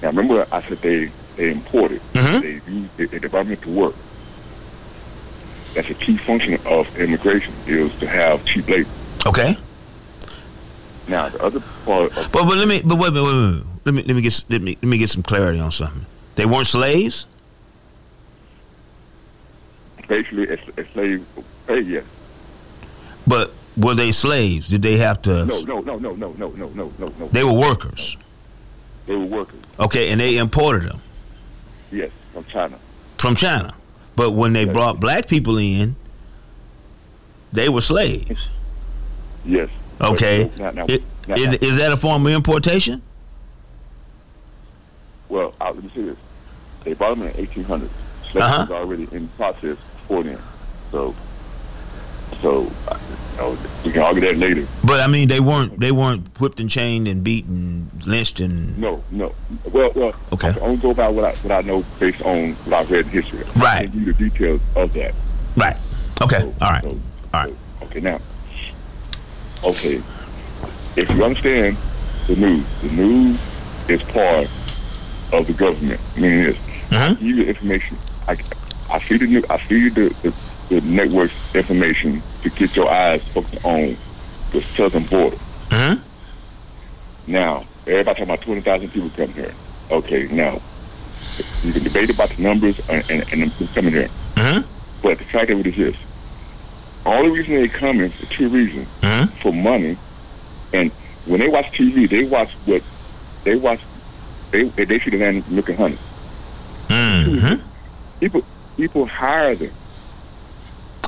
now 0.00 0.08
remember 0.08 0.46
I 0.52 0.62
said 0.62 0.78
they, 0.78 1.10
they 1.36 1.50
imported. 1.50 2.00
Mhm. 2.12 2.40
They 2.40 2.72
used 2.72 2.96
the, 2.98 3.06
the 3.06 3.28
government 3.28 3.62
to 3.62 3.68
work. 3.70 3.94
That's 5.74 5.90
a 5.90 5.94
key 5.94 6.16
function 6.18 6.54
of 6.66 6.96
immigration 6.98 7.52
is 7.66 7.92
to 7.98 8.06
have 8.06 8.44
cheap 8.44 8.68
labor. 8.68 8.88
Okay. 9.26 9.56
Now 11.08 11.28
the 11.28 11.42
other 11.42 11.60
part 11.84 12.16
of 12.16 12.30
But 12.32 12.44
but 12.44 12.56
let 12.56 12.68
me 12.68 12.82
but 12.84 12.96
wait, 12.98 13.12
wait, 13.12 13.22
wait, 13.22 13.54
wait. 13.54 13.64
Let 13.84 13.94
me 13.94 14.02
let 14.02 14.14
me 14.14 14.22
get 14.22 14.44
let 14.48 14.60
me 14.62 14.76
let 14.82 14.88
me 14.88 14.98
get 14.98 15.08
some 15.10 15.22
clarity 15.22 15.58
on 15.58 15.72
something. 15.72 16.06
They 16.36 16.46
weren't 16.46 16.66
slaves? 16.66 17.26
basically 20.08 20.48
a, 20.48 20.58
a 20.76 20.84
slave 20.92 21.24
hey 21.68 21.80
yes. 21.82 22.04
But 23.28 23.52
were 23.76 23.94
they 23.94 24.10
slaves? 24.10 24.66
Did 24.66 24.82
they 24.82 24.96
have 24.96 25.22
to 25.22 25.46
No, 25.46 25.60
no, 25.60 25.80
no, 25.80 25.98
no, 25.98 26.14
no, 26.14 26.32
no, 26.32 26.48
no, 26.50 26.68
no, 26.74 26.92
no, 26.98 27.12
no. 27.18 27.28
They 27.28 27.44
were 27.44 27.52
workers. 27.52 28.16
They 29.06 29.14
were 29.14 29.24
workers. 29.24 29.60
Okay, 29.78 30.10
and 30.10 30.20
they 30.20 30.36
imported 30.38 30.82
them 30.90 31.00
Yes, 31.92 32.10
from 32.32 32.44
China. 32.46 32.76
from 33.18 33.36
China. 33.36 33.72
But 34.16 34.32
when 34.32 34.52
they 34.52 34.64
Yes. 34.64 34.72
brought 34.74 34.98
black 35.00 35.28
people 35.28 35.56
in, 35.58 35.94
they 37.52 37.68
were 37.68 37.80
slaves. 37.80 38.50
Yes. 39.44 39.68
Okay. 40.00 40.50
Now, 40.58 40.70
now, 40.72 40.86
now, 41.28 41.34
Is, 41.36 41.58
is 41.58 41.78
that 41.78 41.92
a 41.92 41.96
form 41.96 42.26
of 42.26 42.32
importation? 42.32 43.00
Well, 45.30 45.54
uh, 45.60 45.72
let 45.72 45.82
me 45.82 45.90
say 45.94 46.02
this. 46.02 46.16
They 46.84 46.92
brought 46.94 47.16
them 47.18 47.26
in 47.28 47.32
the 47.34 47.46
1800s. 47.46 47.88
Slavery 48.30 48.42
Uh-huh. 48.42 48.60
was 48.62 48.70
already 48.70 49.08
in 49.12 49.28
process 49.28 49.76
before 49.94 50.22
then. 50.24 50.38
So, 50.90 51.14
so 52.42 52.70
uh, 52.88 52.98
you 53.34 53.36
know, 53.38 53.58
we 53.84 53.92
can 53.92 54.02
argue 54.02 54.20
that 54.22 54.36
later. 54.36 54.66
But 54.84 55.00
I 55.00 55.06
mean, 55.06 55.28
they 55.28 55.40
weren't 55.40 55.78
they 55.80 55.92
weren't 55.92 56.26
whipped 56.40 56.60
and 56.60 56.68
chained 56.70 57.06
and 57.08 57.22
beaten, 57.24 57.90
lynched 58.06 58.40
and 58.40 58.76
No, 58.78 59.02
no. 59.10 59.34
Well, 59.72 59.92
well. 59.94 60.14
Okay. 60.32 60.48
I 60.48 60.58
only 60.60 60.76
go 60.78 60.94
by 60.94 61.08
what 61.08 61.24
I 61.24 61.32
what 61.42 61.52
I 61.52 61.60
know 61.66 61.84
based 61.98 62.22
on 62.22 62.52
what 62.66 62.74
I've 62.80 62.90
read 62.90 63.06
in 63.06 63.12
history. 63.12 63.40
I 63.56 63.58
Right. 63.58 63.80
can't 63.82 63.92
give 63.92 64.02
you 64.06 64.12
the 64.12 64.28
details 64.30 64.60
of 64.76 64.92
that. 64.94 65.14
right. 65.56 65.76
Okay, 66.22 66.40
So- 66.40 66.54
all 66.60 66.70
right, 66.70 66.82
so- 66.84 67.00
all 67.34 67.40
right. 67.44 67.48
so, 67.80 67.86
okay, 67.86 68.00
now. 68.00 68.18
Okay. 69.64 70.02
If 70.96 71.10
you 71.10 71.24
understand 71.24 71.76
the 72.26 72.36
news, 72.36 72.66
the 72.82 72.90
news 72.90 73.38
is 73.88 74.02
part 74.02 74.48
of 75.32 75.46
the 75.46 75.52
government. 75.52 76.00
Meaning 76.16 76.44
this, 76.44 76.56
I 76.90 76.94
Mhm. 76.94 77.18
give 77.18 77.22
you 77.22 77.36
the 77.36 77.48
information. 77.48 77.96
I, 78.28 78.32
I 78.92 78.98
feed 78.98 79.20
the 79.20 79.26
new, 79.26 79.42
I 79.50 79.56
feed 79.58 79.82
you 79.82 79.90
the, 79.90 80.14
the, 80.22 80.34
the 80.68 80.80
network's 80.86 81.54
information 81.54 82.22
to 82.42 82.50
get 82.50 82.74
your 82.76 82.90
eyes 82.90 83.22
focused 83.22 83.64
on 83.64 83.96
the 84.52 84.62
southern 84.76 85.04
border. 85.04 85.36
Mhm. 85.68 86.00
Now, 87.26 87.64
everybody 87.86 88.04
talking 88.20 88.24
about 88.24 88.40
20,000 88.42 88.88
people 88.90 89.10
coming 89.10 89.32
here. 89.34 89.54
Okay, 89.90 90.28
now, 90.30 90.60
you 91.62 91.72
can 91.72 91.82
debate 91.84 92.10
about 92.10 92.30
the 92.30 92.42
numbers 92.42 92.78
and, 92.88 93.08
and, 93.10 93.32
and 93.32 93.50
them 93.52 93.68
coming 93.74 93.92
here. 93.92 94.08
Mhm. 94.34 94.64
But 95.02 95.18
the 95.18 95.24
fact 95.24 95.50
of 95.50 95.60
it 95.60 95.66
is 95.66 95.76
this. 95.76 95.96
Only 97.06 97.30
reason 97.30 97.54
they 97.54 97.68
come 97.68 97.98
in 98.00 98.06
is 98.06 98.14
for 98.14 98.26
two 98.26 98.48
reasons. 98.48 98.86
Mhm. 99.02 99.28
For 99.42 99.52
money. 99.52 99.96
And 100.72 100.90
when 101.26 101.40
they 101.40 101.48
watch 101.48 101.70
TV, 101.72 102.06
they 102.08 102.24
watch 102.24 102.50
what, 102.66 102.82
they 103.44 103.56
watch, 103.56 103.80
they, 104.50 104.64
they 104.64 104.98
see 104.98 105.10
the 105.10 105.18
land 105.18 105.48
milk 105.50 105.68
and 105.68 105.78
honey. 105.78 105.98
Mhm. 106.88 107.60
People, 108.20 108.42
people 108.76 109.06
hire 109.06 109.54
them. 109.54 109.72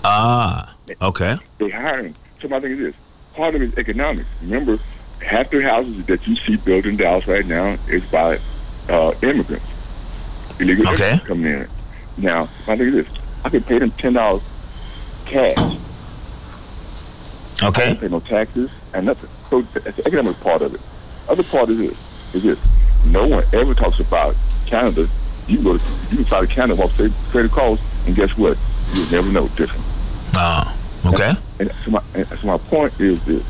Ah, 0.04 0.74
okay. 1.00 1.36
They 1.58 1.70
hire 1.70 2.02
them. 2.02 2.14
So 2.40 2.48
my 2.48 2.60
thing 2.60 2.72
is 2.72 2.78
this. 2.78 2.94
Part 3.34 3.54
of 3.54 3.62
it 3.62 3.68
is 3.70 3.78
economics. 3.78 4.28
Remember, 4.42 4.78
half 5.24 5.50
the 5.50 5.62
houses 5.62 6.04
that 6.06 6.26
you 6.26 6.36
see 6.36 6.56
built 6.56 6.86
in 6.86 6.96
Dallas 6.96 7.26
right 7.26 7.46
now 7.46 7.76
is 7.88 8.04
by 8.06 8.38
uh, 8.88 9.12
immigrants. 9.22 9.64
Illegal 10.60 10.86
Okay. 10.88 10.94
immigrants 11.10 11.26
coming 11.26 11.46
in. 11.52 11.68
Now, 12.18 12.48
my 12.66 12.76
thing 12.76 12.88
is 12.88 12.94
this. 12.94 13.08
I 13.44 13.48
could 13.48 13.66
pay 13.66 13.78
them 13.78 13.90
$10 13.92 14.42
cash. 15.26 15.58
I 17.62 17.68
Okay. 17.68 17.86
don't 17.88 18.00
pay 18.00 18.08
no 18.08 18.20
taxes 18.20 18.70
and 18.92 19.06
nothing. 19.06 19.30
So 19.50 19.62
that's 19.62 19.96
the 19.96 20.06
economic 20.06 20.38
part 20.40 20.62
of 20.62 20.74
it. 20.74 20.80
Other 21.28 21.42
part 21.44 21.68
is 21.70 21.78
this, 21.78 22.34
is 22.34 22.42
this. 22.42 22.58
No 23.04 23.26
one 23.26 23.44
ever 23.52 23.74
talks 23.74 24.00
about 24.00 24.34
Canada. 24.66 25.08
You 25.48 25.56
can 25.56 25.64
go 25.64 25.78
to, 25.78 25.84
you 26.10 26.16
can 26.16 26.24
fly 26.24 26.40
to 26.40 26.46
Canada 26.46 26.82
off 26.82 26.96
credit 27.30 27.50
calls, 27.50 27.80
and 28.06 28.14
guess 28.14 28.36
what? 28.36 28.56
You'll 28.94 29.10
never 29.10 29.30
know 29.30 29.48
different. 29.48 29.84
Ah, 30.36 30.76
okay. 31.06 31.32
And 31.58 31.72
so 31.84 31.90
my, 31.90 32.02
and 32.14 32.26
so 32.28 32.46
my 32.46 32.58
point 32.58 32.98
is 33.00 33.22
this. 33.24 33.44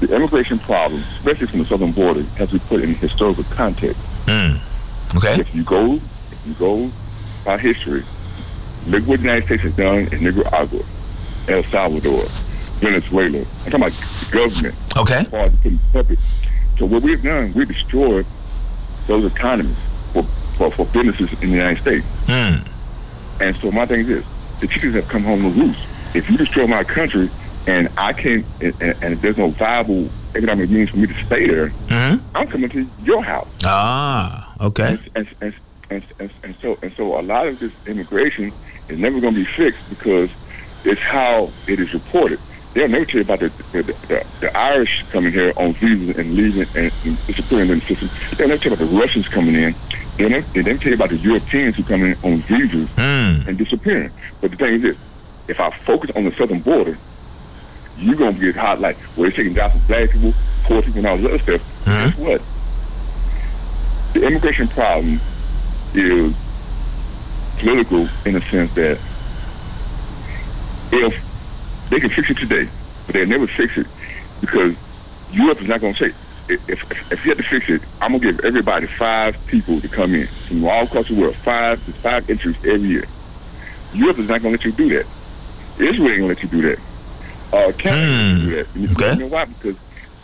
The 0.00 0.14
immigration 0.14 0.58
problem, 0.58 1.02
especially 1.18 1.46
from 1.46 1.60
the 1.60 1.64
southern 1.64 1.92
border, 1.92 2.22
has 2.36 2.50
to 2.50 2.58
be 2.58 2.64
put 2.66 2.82
in 2.82 2.94
historical 2.94 3.44
context. 3.44 4.00
Mm. 4.26 4.60
Okay. 5.16 5.40
If 5.40 5.54
you 5.54 5.62
go, 5.64 5.94
if 5.94 6.46
you 6.46 6.54
go 6.54 6.90
by 7.44 7.58
history, 7.58 8.02
look 8.86 9.06
what 9.06 9.18
the 9.20 9.24
United 9.26 9.44
States 9.44 9.62
has 9.62 9.76
done 9.76 10.08
in 10.12 10.24
Nicaragua, 10.24 10.82
El 11.48 11.62
Salvador, 11.64 12.24
Venezuela. 12.80 13.38
I'm 13.38 13.44
talking 13.70 13.74
about 13.74 13.92
government 14.30 14.74
Okay. 14.96 15.14
as 15.18 15.28
far 15.28 15.40
as 15.42 15.56
putting 15.56 15.78
puppets. 15.92 16.22
So 16.78 16.86
what 16.86 17.02
we've 17.02 17.22
done, 17.22 17.52
we 17.52 17.64
destroyed 17.64 18.26
those 19.06 19.24
economies 19.30 19.76
for, 20.12 20.22
for, 20.56 20.70
for 20.70 20.86
businesses 20.86 21.32
in 21.42 21.50
the 21.50 21.56
United 21.56 21.80
States. 21.80 22.06
Mm. 22.26 22.66
And 23.40 23.56
so 23.56 23.70
my 23.70 23.86
thing 23.86 24.00
is 24.00 24.06
this: 24.06 24.26
the 24.60 24.66
chickens 24.68 24.94
have 24.94 25.08
come 25.08 25.22
home 25.24 25.40
to 25.40 25.48
roost. 25.48 25.80
If 26.14 26.28
you 26.30 26.36
destroy 26.36 26.66
my 26.66 26.84
country, 26.84 27.30
and 27.66 27.88
I 27.96 28.12
can't, 28.12 28.44
and, 28.60 28.74
and, 28.82 29.02
and 29.02 29.22
there's 29.22 29.38
no 29.38 29.48
viable 29.48 30.08
economic 30.34 30.70
means 30.70 30.90
for 30.90 30.98
me 30.98 31.06
to 31.06 31.24
stay 31.26 31.46
there, 31.46 31.68
Mhm. 31.88 32.20
I'm 32.34 32.46
coming 32.48 32.70
to 32.70 32.86
your 33.02 33.22
house. 33.22 33.48
Ah, 33.64 34.54
okay. 34.60 34.88
And, 34.88 35.10
and, 35.14 35.28
and, 35.40 35.54
and, 35.90 36.04
and, 36.20 36.30
and 36.42 36.54
so 36.62 36.78
and 36.82 36.92
so 36.94 37.18
a 37.18 37.22
lot 37.22 37.46
of 37.48 37.58
this 37.60 37.72
immigration 37.86 38.52
is 38.88 38.98
never 38.98 39.20
going 39.20 39.34
to 39.34 39.40
be 39.40 39.46
fixed 39.46 39.88
because 39.90 40.30
it's 40.84 41.00
how 41.00 41.50
it 41.66 41.78
is 41.80 41.92
reported. 41.94 42.38
They'll 42.74 42.88
never 42.88 43.04
tell 43.04 43.16
you 43.16 43.22
about 43.22 43.40
the 43.40 43.48
the, 43.72 43.82
the, 43.82 44.26
the 44.40 44.56
Irish 44.56 45.04
coming 45.10 45.32
here 45.32 45.52
on 45.56 45.74
visas 45.74 46.16
and 46.16 46.34
leaving 46.34 46.62
and, 46.74 46.92
and 47.04 47.26
disappearing 47.26 47.68
in 47.70 47.78
the 47.80 47.84
system. 47.84 48.08
They'll 48.38 48.48
never 48.48 48.62
tell 48.62 48.72
you 48.72 48.76
about 48.76 48.88
the 48.90 48.96
Russians 48.98 49.28
coming 49.28 49.54
in. 49.54 49.74
Never, 50.18 50.40
they 50.52 50.62
never 50.62 50.78
tell 50.78 50.88
you 50.88 50.94
about 50.94 51.10
the 51.10 51.16
Europeans 51.16 51.76
who 51.76 51.82
come 51.84 52.02
in 52.04 52.16
on 52.22 52.38
visas 52.42 52.88
Mm. 52.96 53.46
and 53.48 53.58
disappearing. 53.58 54.10
But 54.40 54.52
the 54.52 54.56
thing 54.56 54.74
is 54.74 54.82
this, 54.82 54.96
if 55.48 55.58
I 55.60 55.70
focus 55.70 56.10
on 56.16 56.24
the 56.24 56.32
southern 56.32 56.60
border, 56.60 56.96
you're 57.98 58.14
going 58.16 58.34
to 58.34 58.40
get 58.40 58.56
hot 58.56 58.80
like, 58.80 58.96
well, 59.16 59.24
they're 59.28 59.32
taking 59.32 59.52
down 59.54 59.70
from 59.70 59.80
black 59.86 60.10
people, 60.10 60.32
poor 60.64 60.80
people, 60.82 60.98
and 60.98 61.06
all 61.08 61.16
this 61.18 61.26
other 61.26 61.38
stuff. 61.58 61.84
Mhm. 61.84 62.04
Guess 62.04 62.18
what? 62.18 62.42
The 64.14 64.26
immigration 64.26 64.68
problem 64.68 65.20
is 65.94 66.34
political 67.58 68.08
in 68.24 68.32
the 68.34 68.40
sense 68.42 68.72
that 68.74 68.98
if 70.92 71.31
they 71.92 72.00
can 72.00 72.10
fix 72.10 72.30
it 72.30 72.38
today, 72.38 72.72
but 73.06 73.14
they'll 73.14 73.26
never 73.26 73.46
fix 73.46 73.74
it 73.76 73.86
because 74.40 74.72
Europe 75.28 75.58
is 75.60 75.68
not 75.68 75.80
going 75.80 75.94
to 75.94 76.04
say, 76.04 76.12
if, 76.48 76.60
if, 76.68 76.98
if 77.10 77.20
you 77.24 77.30
have 77.30 77.38
to 77.38 77.44
fix 77.50 77.66
it, 77.68 77.84
I'm 78.00 78.12
going 78.12 78.22
to 78.22 78.32
give 78.32 78.40
everybody 78.44 78.86
five 78.98 79.34
people 79.46 79.80
to 79.80 79.88
come 79.88 80.14
in 80.14 80.28
from 80.48 80.64
all 80.66 80.84
across 80.84 81.06
the 81.08 81.14
world, 81.14 81.36
five 81.44 81.84
to 81.84 81.92
five 82.02 82.24
entries 82.28 82.56
every 82.64 82.88
year. 82.88 83.04
Europe 83.92 84.18
is 84.18 84.28
not 84.28 84.42
going 84.42 84.58
to 84.58 84.58
let 84.58 84.64
you 84.64 84.72
do 84.72 84.88
that. 84.96 85.06
Israel 85.78 86.08
ain't 86.10 86.18
going 86.20 86.20
to 86.20 86.26
let 86.28 86.42
you 86.42 86.48
do 86.48 86.62
that. 86.62 86.78
Uh, 87.52 87.72
Canada 87.72 88.06
gonna 88.08 88.40
do 88.40 88.56
that. 88.56 88.66
You 88.74 88.88
Okay. 88.90 89.14
know 89.16 89.26
why? 89.26 89.44
Because 89.44 89.76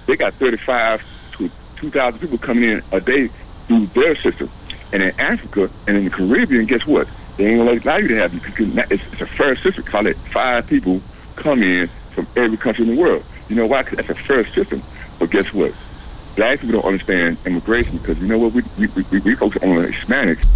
they 0.07 0.17
got 0.17 0.39
35 0.39 1.01
to 1.39 1.51
2,000 1.81 2.19
people 2.21 2.39
coming 2.39 2.65
in 2.65 2.83
a 2.93 3.01
day 3.01 3.31
through 3.67 3.89
their 3.95 4.17
system. 4.17 4.51
And 4.93 5.03
in 5.03 5.13
Africa 5.19 5.71
and 5.87 5.99
in 5.99 6.05
the 6.05 6.11
Caribbean, 6.11 6.67
guess 6.67 6.87
what? 6.87 7.09
They 7.37 7.45
ain't 7.45 7.59
gonna 7.59 7.79
allow 7.85 7.99
you 7.99 8.09
to 8.09 8.17
have 8.17 8.33
because 8.33 8.53
it's, 8.91 9.03
it's 9.13 9.21
a 9.21 9.27
fair 9.37 9.57
system. 9.57 9.85
Call 9.85 10.07
it 10.07 10.19
five 10.33 10.67
people 10.67 11.03
come 11.39 11.63
in 11.63 11.89
from 12.13 12.27
every 12.37 12.57
country 12.57 12.85
in 12.89 12.95
the 12.95 13.01
world. 13.01 13.25
You 13.49 13.57
know 13.57 13.67
why? 13.67 13.83
'Cause 13.83 13.97
that's 13.97 14.11
a 14.11 14.15
fair 14.15 14.47
system. 14.47 14.83
But 15.19 15.31
guess 15.31 15.53
what? 15.53 15.73
Black 16.37 16.61
people 16.61 16.81
don't 16.81 16.89
understand 16.93 17.37
immigration 17.47 17.97
because 17.99 18.19
you 18.21 18.27
know 18.29 18.39
what? 18.39 18.53
We 18.53 18.63
we, 18.79 18.87
we, 19.11 19.19
we, 19.21 19.35
focus 19.35 19.63
on 19.63 19.71
Hispanics. 19.93 20.47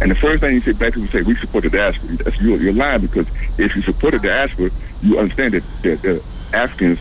And 0.00 0.10
the 0.10 0.14
first 0.14 0.40
thing 0.40 0.54
you 0.54 0.60
say, 0.60 0.72
black 0.72 0.92
people 0.94 1.08
say, 1.08 1.22
we 1.22 1.34
support 1.36 1.64
the 1.64 1.70
diaspora. 1.70 2.16
That's, 2.16 2.40
you're, 2.40 2.58
you're 2.58 2.72
lying 2.72 3.00
because 3.00 3.26
if 3.58 3.74
you 3.74 3.82
support 3.82 4.12
the 4.12 4.18
diaspora, 4.20 4.70
you 5.02 5.18
understand 5.18 5.54
that, 5.54 5.64
that 5.82 6.02
the 6.02 6.22
Africans 6.52 6.98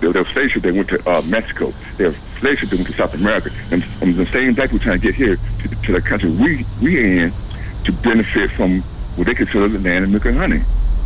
there 0.00 0.12
there 0.12 0.22
were 0.22 0.28
slave 0.30 0.50
ships 0.50 0.64
that 0.64 0.74
went 0.74 0.88
to 0.88 1.08
uh, 1.10 1.22
Mexico. 1.22 1.72
There 1.96 2.08
were 2.08 2.16
slave 2.40 2.58
ships 2.58 2.70
that 2.70 2.76
went 2.76 2.88
to 2.90 2.96
South 2.96 3.14
America. 3.14 3.50
And, 3.70 3.84
and 4.00 4.14
the 4.14 4.26
same 4.26 4.54
black 4.54 4.70
people 4.70 4.84
trying 4.84 5.00
to 5.00 5.06
get 5.06 5.14
here 5.14 5.36
to, 5.36 5.68
to 5.68 5.92
the 5.92 6.00
country 6.00 6.30
we 6.30 6.64
we 6.82 7.18
in 7.20 7.32
to 7.84 7.92
benefit 7.92 8.50
from 8.52 8.80
what 9.16 9.26
they 9.26 9.34
consider 9.34 9.68
the 9.68 9.78
land 9.78 10.04
of 10.04 10.10
milk 10.10 10.24
and 10.24 10.36
honey. 10.36 10.62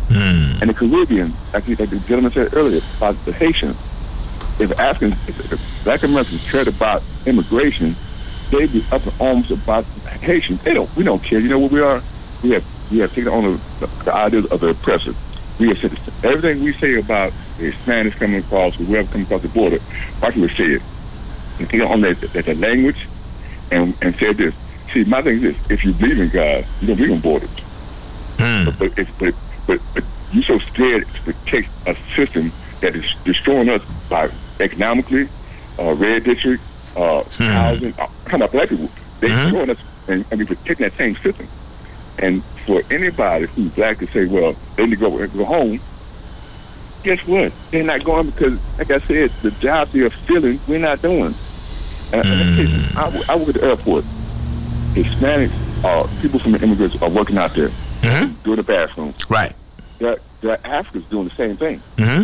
Mm. 0.09 0.61
And 0.61 0.69
the 0.69 0.73
Caribbean, 0.73 1.33
like, 1.53 1.65
the- 1.65 1.75
like 1.75 1.89
the 1.89 1.99
gentleman 1.99 2.31
said 2.31 2.53
earlier, 2.53 2.81
about 2.97 3.15
the 3.25 3.31
Haitians, 3.31 3.77
if 4.59 4.77
Africans, 4.79 5.13
if, 5.27 5.53
if 5.53 5.83
black 5.83 6.03
Americans 6.03 6.49
cared 6.51 6.67
about 6.67 7.01
immigration, 7.25 7.95
they'd 8.51 8.71
be 8.73 8.83
up 8.91 9.05
in 9.05 9.13
arms 9.21 9.51
about 9.51 9.85
Haitians. 10.21 10.61
They 10.63 10.73
don't. 10.73 10.93
We 10.95 11.03
don't 11.03 11.23
care. 11.23 11.39
You 11.39 11.47
know 11.49 11.59
what 11.59 11.71
we 11.71 11.79
are? 11.81 12.01
We 12.43 12.51
have 12.51 12.65
we 12.91 12.97
have 12.99 13.13
taken 13.13 13.31
on 13.31 13.59
the, 13.79 13.87
the 14.03 14.13
ideas 14.13 14.45
of 14.47 14.59
the 14.61 14.69
oppressor. 14.69 15.13
We 15.59 15.67
have 15.69 15.77
said 15.77 15.91
everything 16.23 16.63
we 16.63 16.73
say 16.73 16.95
about 16.95 17.31
the 17.57 17.71
Hispanics 17.71 18.13
coming 18.15 18.39
across, 18.39 18.75
whoever 18.75 19.07
coming 19.11 19.25
across 19.27 19.43
the 19.43 19.49
border. 19.49 19.77
White 19.79 20.33
people 20.33 20.49
say 20.49 20.63
it. 20.65 20.81
They 21.59 21.65
take 21.65 21.81
on 21.83 22.01
that, 22.01 22.19
that, 22.21 22.45
that 22.45 22.57
language 22.57 23.07
and 23.71 23.93
and 24.01 24.15
said 24.15 24.37
this. 24.37 24.55
See, 24.91 25.03
my 25.03 25.21
thing 25.21 25.35
is 25.35 25.41
this: 25.41 25.71
if 25.71 25.85
you 25.85 25.93
believe 25.93 26.19
in 26.19 26.29
God, 26.29 26.65
you 26.81 26.87
don't 26.87 26.97
believe 26.97 27.11
in 27.11 27.19
borders. 27.21 27.49
Mm. 28.37 28.77
But 28.79 28.97
it's, 28.97 29.11
but 29.19 29.35
but 29.69 29.79
but 29.93 30.03
you 30.31 30.41
so 30.41 30.57
scared 30.59 31.07
to 31.13 31.21
protect 31.21 31.69
a 31.87 31.95
system 32.15 32.51
that 32.81 32.95
is 32.95 33.05
destroying 33.23 33.69
us 33.69 33.81
by 34.09 34.29
economically, 34.59 35.27
uh, 35.77 35.93
red 35.93 36.23
district, 36.23 36.63
uh, 36.95 37.23
housing, 37.53 37.93
uh, 37.99 38.07
talking 38.25 38.35
about 38.41 38.51
black 38.51 38.69
people. 38.69 38.89
They're 39.19 39.29
Mhm. 39.29 39.49
showing 39.51 39.69
us 39.69 39.77
and, 40.07 40.25
and 40.31 40.39
we're 40.39 40.45
protecting 40.47 40.85
that 40.85 40.97
same 40.97 41.15
system. 41.17 41.47
And 42.17 42.43
for 42.65 42.81
anybody 42.89 43.45
who's 43.45 43.71
black 43.71 43.99
to 43.99 44.07
say, 44.07 44.25
well, 44.25 44.55
they 44.75 44.85
need 44.85 44.91
to 44.91 44.95
go, 44.97 45.27
go 45.27 45.45
home, 45.45 45.79
guess 47.03 47.19
what? 47.27 47.51
They're 47.71 47.83
not 47.83 48.03
going 48.03 48.25
because, 48.29 48.57
like 48.77 48.91
I 48.91 48.97
said, 48.99 49.31
the 49.41 49.51
jobs 49.51 49.91
they're 49.91 50.09
filling, 50.09 50.59
we're 50.67 50.79
not 50.79 51.01
doing. 51.01 51.33
And, 52.11 52.25
and 52.25 52.97
I, 52.97 53.23
I 53.29 53.35
work 53.35 53.49
at 53.49 53.55
the 53.55 53.63
airport. 53.65 54.03
Hispanics, 54.93 55.51
uh, 55.83 56.07
people 56.21 56.39
from 56.39 56.53
the 56.53 56.61
immigrants 56.63 57.01
are 57.01 57.09
working 57.09 57.37
out 57.37 57.53
there 57.53 57.69
Mhm. 58.01 58.43
doing 58.43 58.55
the 58.57 58.63
bathroom. 58.63 59.13
Right. 59.29 59.53
There 59.99 60.17
are 60.51 60.59
Africans 60.63 61.03
doing 61.05 61.27
the 61.27 61.35
same 61.35 61.57
thing. 61.57 61.81
Mm-hmm. 61.97 62.23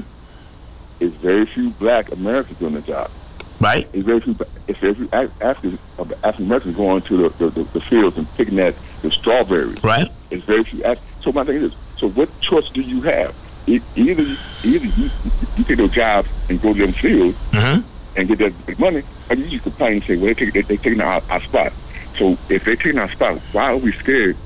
It's 1.02 1.16
very 1.18 1.46
few 1.46 1.72
black 1.72 2.12
Americans 2.14 2.58
doing 2.60 2.74
the 2.76 2.82
job. 2.82 3.12
Right. 3.60 3.88
It's 3.94 4.06
very 4.06 4.22
few. 4.22 4.36
It's 4.68 4.80
very 4.80 4.94
few 4.94 5.10
Af- 5.12 5.42
Africans, 5.42 5.80
African 6.24 6.46
Americans 6.46 6.76
going 6.78 7.02
to 7.04 7.18
the, 7.18 7.30
the, 7.38 7.50
the, 7.50 7.64
the 7.74 7.82
fields 7.82 8.18
and 8.18 8.28
picking 8.36 8.56
that 8.56 8.76
the 9.02 9.12
strawberries. 9.12 9.84
Right. 9.84 10.10
It's 10.32 10.46
very 10.46 10.64
few. 10.64 10.84
So 11.22 11.32
my 11.34 11.44
thing 11.44 11.58
is, 11.58 11.74
so 11.98 12.10
what 12.10 12.30
choice 12.40 12.70
do 12.70 12.82
you 12.82 13.02
have? 13.02 13.36
E- 13.68 13.82
Either 13.96 14.24
either 14.64 14.86
you, 14.86 15.10
you 15.58 15.64
take 15.66 15.78
those 15.78 15.92
jobs 15.92 16.30
and 16.50 16.62
go 16.62 16.74
to 16.74 16.80
them 16.80 16.92
fields 16.94 17.38
Mm-hmm. 17.52 17.82
and 18.18 18.28
get 18.30 18.38
that 18.40 18.66
big 18.66 18.80
money, 18.80 19.04
or 19.30 19.36
you 19.36 19.48
just 19.50 19.64
complain 19.64 19.94
and 19.94 20.04
say, 20.04 20.16
well, 20.16 20.28
they 20.28 20.34
take 20.36 20.54
they, 20.54 20.62
they 20.62 20.78
taking 20.78 21.02
our, 21.02 21.22
our 21.30 21.42
spot. 21.42 21.74
So 22.18 22.38
if 22.50 22.64
they 22.64 22.76
taking 22.78 22.98
our 23.00 23.10
spot, 23.12 23.40
why 23.52 23.72
are 23.74 23.78
we 23.78 23.92
scared? 23.92 24.38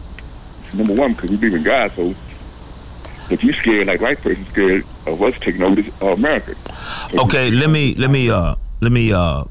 Number 0.74 0.94
one, 0.94 1.14
because 1.14 1.32
we 1.32 1.38
believe 1.38 1.56
in 1.56 1.64
God. 1.64 1.92
So 1.96 2.14
if 3.30 3.44
you're 3.44 3.54
scared, 3.54 3.88
like 3.88 4.02
white 4.02 4.22
person 4.22 4.46
scared 4.48 4.86
of 5.08 5.22
us 5.22 5.36
taking 5.40 5.62
over 5.64 5.82
this 5.82 5.92
uh, 6.02 6.08
America. 6.08 6.56
So 7.12 7.24
Okay. 7.24 7.50
Let 7.52 7.70
me 7.70 7.96
let 7.96 8.12
me 8.12 8.30
uh 8.30 8.56
let 8.82 8.92
me 8.92 9.12
uh 9.14 9.46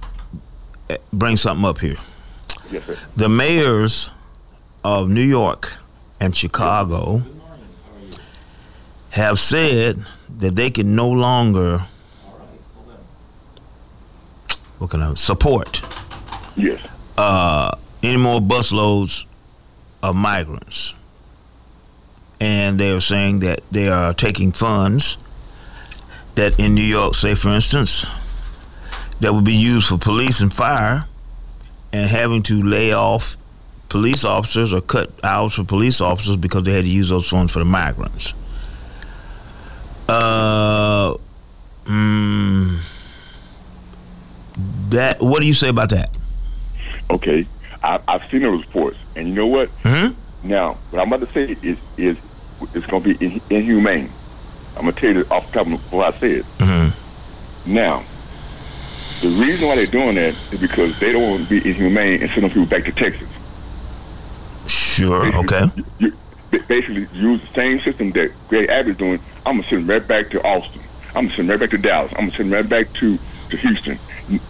bring 1.13 1.37
something 1.37 1.65
up 1.67 1.79
here. 1.79 1.97
Yes, 2.71 2.85
sir. 2.85 2.97
The 3.17 3.29
mayors 3.29 4.11
of 4.85 5.09
New 5.09 5.23
York 5.23 5.73
and 6.21 6.37
Chicago 6.37 7.23
have 9.11 9.39
said 9.39 9.99
that 10.39 10.55
they 10.55 10.71
can 10.71 10.95
no 10.95 11.09
longer 11.11 11.83
what 14.79 14.91
can 14.91 15.03
I 15.03 15.15
support 15.15 15.83
Yes. 16.57 16.81
uh, 17.17 17.73
any 18.03 18.17
more 18.17 18.41
busloads 18.41 19.25
of 20.03 20.15
migrants. 20.15 20.95
And 22.41 22.79
they're 22.79 23.01
saying 23.01 23.41
that 23.41 23.61
they 23.71 23.89
are 23.89 24.15
taking 24.15 24.53
funds 24.53 25.19
that 26.37 26.59
in 26.61 26.75
New 26.75 26.83
York, 26.83 27.15
say 27.15 27.35
for 27.35 27.49
instance, 27.51 28.07
that 29.21 29.35
would 29.35 29.45
be 29.45 29.55
used 29.55 29.89
for 29.89 29.99
police 29.99 30.41
and 30.41 30.53
fire 30.53 31.05
and 31.93 32.09
having 32.09 32.43
to 32.45 32.61
lay 32.63 32.93
off 32.93 33.37
police 33.89 34.25
officers 34.25 34.73
or 34.73 34.81
cut 34.81 35.11
hours 35.25 35.55
for 35.55 35.65
police 35.65 36.01
officers 36.01 36.37
because 36.37 36.63
they 36.63 36.73
had 36.73 36.85
to 36.85 36.91
use 36.91 37.09
those 37.09 37.29
funds 37.29 37.53
for 37.53 37.59
the 37.59 37.65
migrants. 37.65 38.35
Uh, 40.09 41.15
mm, 41.85 42.79
that 44.91 45.21
what 45.21 45.41
do 45.41 45.47
you 45.47 45.55
say 45.55 45.69
about 45.69 45.91
that? 45.91 46.17
Okay. 47.11 47.47
I, 47.83 48.01
I've 48.09 48.29
seen 48.31 48.43
those 48.43 48.65
reports, 48.65 48.99
and 49.17 49.29
you 49.29 49.35
know 49.35 49.47
what? 49.47 49.69
Hmm? 49.85 50.09
Now, 50.43 50.79
what 50.91 51.01
I'm 51.01 51.13
about 51.13 51.27
to 51.27 51.33
say 51.33 51.57
is 51.63 51.79
is 51.97 52.17
it's 52.75 52.87
going 52.87 53.03
to 53.03 53.15
be 53.19 53.25
in, 53.25 53.41
inhumane. 53.51 54.11
I'm 54.77 54.83
going 54.83 54.95
to 54.95 55.01
tell 55.01 55.15
you 55.15 55.27
off 55.31 55.51
the 55.51 55.59
top 55.65 55.67
of 55.73 55.93
what 55.93 56.15
I 56.15 56.19
said. 56.19 56.45
Mhm. 56.59 56.93
Now, 57.67 58.05
the 59.21 59.29
reason 59.29 59.69
why 59.69 59.77
they're 59.77 59.87
doing 59.87 60.15
that 60.15 60.35
is 60.53 60.61
because 60.61 60.99
they 61.01 61.13
don't 61.13 61.29
want 61.31 61.49
to 61.49 61.49
be 61.61 61.69
inhumane 61.69 62.23
and 62.23 62.31
send 62.31 62.45
them 62.45 62.51
people 62.51 62.67
back 62.67 62.85
to 62.85 62.93
Texas. 62.93 63.29
Sure. 64.67 65.25
Basically, 65.25 65.57
Okay. 65.57 65.83
You, 65.99 66.13
you 66.53 66.63
basically 66.69 67.09
use 67.13 67.41
the 67.41 67.55
same 67.55 67.81
system 67.81 68.13
that 68.13 68.31
Greg 68.49 68.69
Abbott's 68.69 68.99
doing. 68.99 69.19
I'm 69.47 69.57
gonna 69.57 69.69
send 69.69 69.83
them 69.83 69.91
right 69.91 70.07
back 70.07 70.31
to 70.31 70.43
Austin. 70.47 70.83
I'm 71.15 71.25
gonna 71.27 71.37
send 71.37 71.49
them 71.49 71.55
right 71.59 71.61
back 71.61 71.71
to 71.71 71.79
Dallas. 71.79 72.13
I'm 72.13 72.27
gonna 72.27 72.37
send 72.37 72.53
them 72.53 72.57
right 72.61 72.69
back 72.69 72.93
to, 72.95 73.19
to 73.51 73.57
Houston 73.57 73.99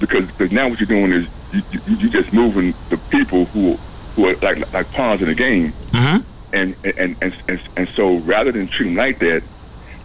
because 0.01 0.27
because 0.27 0.53
now 0.53 0.69
what 0.69 0.81
you're 0.81 0.87
doing 0.87 1.13
is 1.13 1.29
you 1.53 1.63
you, 1.73 1.97
you 1.97 2.09
just 2.11 2.33
moving 2.33 2.75
the 2.91 2.99
people 3.11 3.47
who 3.47 3.79
who 4.17 4.27
are 4.29 4.35
like 4.37 4.73
like 4.73 4.91
pawns 4.93 5.23
in 5.23 5.29
the 5.29 5.35
game, 5.35 5.73
Mhm. 5.93 6.25
And, 6.53 6.77
and 6.85 7.17
and 7.21 7.37
and 7.49 7.61
and 7.77 7.89
so 7.91 8.17
rather 8.19 8.53
than 8.53 8.69
treat 8.69 8.87
them 8.87 8.97
like 8.97 9.19
that, 9.21 9.43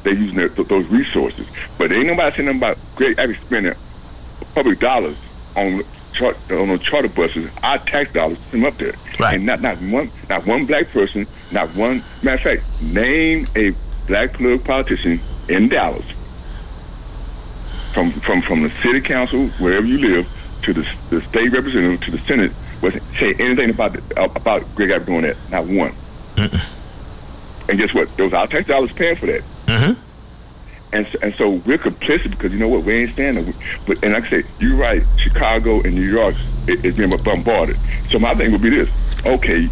they're 0.04 0.14
using 0.16 0.38
their, 0.38 0.50
th- 0.50 0.68
those 0.68 0.86
resources. 0.88 1.48
But 1.78 1.92
ain't 1.92 2.08
nobody 2.08 2.36
saying 2.36 2.46
nothing 2.46 2.60
about 2.60 2.78
Greg 2.96 3.18
Abbott 3.18 3.40
spending 3.42 3.74
public 4.54 4.80
dollars 4.80 5.18
on 5.56 5.84
char- 6.14 6.36
on 6.52 6.70
the 6.70 6.78
charter 6.80 7.10
buses, 7.10 7.50
our 7.64 7.78
tax 7.80 8.12
dollars 8.14 8.38
to 8.46 8.52
them 8.52 8.66
up 8.66 8.78
there. 8.78 8.96
Right. 9.20 9.36
And 9.36 9.46
not 9.46 9.62
not 9.62 9.78
one 9.82 10.12
not 10.30 10.46
one 10.46 10.66
black 10.66 10.90
person, 10.90 11.28
not 11.52 11.74
one 11.76 12.04
matter 12.22 12.50
of 12.50 12.60
fact, 12.60 12.82
name 12.94 13.48
a 13.56 13.74
black 14.08 14.34
political 14.34 14.66
politician 14.66 15.22
in 15.50 15.70
Dallas. 15.70 16.06
From 17.94 18.12
from 18.12 18.42
from 18.42 18.64
the 18.64 18.70
city 18.82 19.02
council, 19.02 19.48
wherever 19.60 19.86
you 19.86 20.00
live, 20.00 20.28
to 20.64 20.74
the, 20.74 20.88
the 21.10 21.22
state 21.22 21.52
representative, 21.52 22.02
to 22.02 22.12
the 22.12 22.18
senate, 22.20 22.52
was 22.82 22.96
say 23.20 23.34
anything 23.40 23.70
about 23.70 23.94
the, 23.94 24.24
about 24.24 24.64
Greg 24.76 24.90
Abbott 24.90 25.06
doing 25.08 25.22
that? 25.22 25.38
Not 25.50 25.68
one. 25.68 25.94
And 26.38 27.78
guess 27.80 27.94
what? 27.94 28.16
Those 28.18 28.34
our 28.34 28.48
tax 28.48 28.68
dollars 28.68 28.92
paying 28.92 29.16
for 29.16 29.26
that. 29.28 29.42
Mhm. 29.68 29.96
And 30.92 31.08
so, 31.08 31.18
and 31.24 31.34
so 31.36 31.50
we're 31.66 31.78
complicit 31.80 32.30
because 32.32 32.52
you 32.52 32.60
know 32.60 32.68
what 32.68 32.84
we 32.84 32.94
ain't 32.94 33.12
standing. 33.12 33.54
But 33.88 34.04
and 34.04 34.14
like 34.14 34.26
I 34.26 34.30
say, 34.30 34.44
you're 34.60 34.76
right. 34.76 35.02
Chicago 35.18 35.82
and 35.82 35.96
New 35.96 36.02
York 36.10 36.36
is 36.68 36.96
being 36.96 37.10
bombarded. 37.24 37.78
So 38.10 38.20
my 38.20 38.34
thing 38.36 38.52
would 38.52 38.62
be 38.62 38.70
this: 38.70 38.90
okay, 39.26 39.68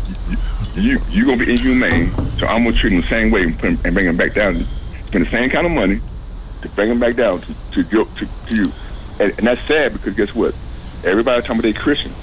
you 0.75 0.99
you 1.09 1.25
gonna 1.25 1.37
be 1.45 1.51
inhumane, 1.51 2.11
so 2.39 2.47
I'm 2.47 2.63
gonna 2.63 2.75
treat 2.75 2.91
them 2.91 3.01
the 3.01 3.07
same 3.07 3.29
way 3.29 3.43
and, 3.43 3.55
put 3.59 3.65
'em- 3.69 3.79
and 3.83 3.93
bring 3.93 4.05
them 4.07 4.17
back 4.17 4.33
down. 4.33 4.65
Spend 5.07 5.25
the 5.25 5.29
same 5.29 5.49
kind 5.49 5.65
of 5.67 5.71
money 5.73 5.99
to 6.61 6.69
bring 6.69 6.89
them 6.89 6.99
back 6.99 7.15
down 7.17 7.41
to 7.41 7.53
to, 7.73 7.83
to, 7.83 8.05
to 8.15 8.55
you. 8.55 8.71
And, 9.19 9.31
and 9.37 9.45
that's 9.47 9.61
sad 9.67 9.93
because 9.93 10.15
guess 10.15 10.33
what? 10.33 10.55
Everybody 11.03 11.41
talking 11.41 11.57
about 11.59 11.63
they 11.63 11.73
Christian. 11.73 12.13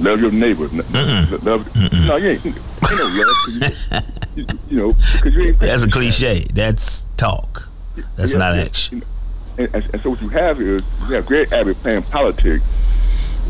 Love 0.00 0.20
your 0.20 0.30
neighbor. 0.30 0.68
Love. 1.42 1.74
No, 2.06 2.16
you 2.16 2.28
ain't. 2.30 2.44
You 2.44 2.52
know, 2.96 3.24
love 3.26 4.06
you, 4.36 4.46
you, 4.70 4.76
know, 4.78 4.92
because 4.92 5.34
you 5.34 5.42
ain't. 5.46 5.58
That's 5.60 5.82
a 5.82 5.90
cliche. 5.90 6.46
That's 6.54 7.06
talk. 7.16 7.68
That's 8.16 8.32
Yeah, 8.32 8.38
not 8.38 8.56
yeah. 8.56 8.62
action. 8.62 9.02
And, 9.58 9.74
and, 9.74 9.84
and 9.92 10.02
so 10.02 10.10
what 10.10 10.22
you 10.22 10.28
have 10.28 10.60
is 10.60 10.82
you 11.08 11.14
have 11.14 11.26
Greg 11.26 11.52
Abbott 11.52 11.76
playing 11.82 12.04
politics, 12.04 12.64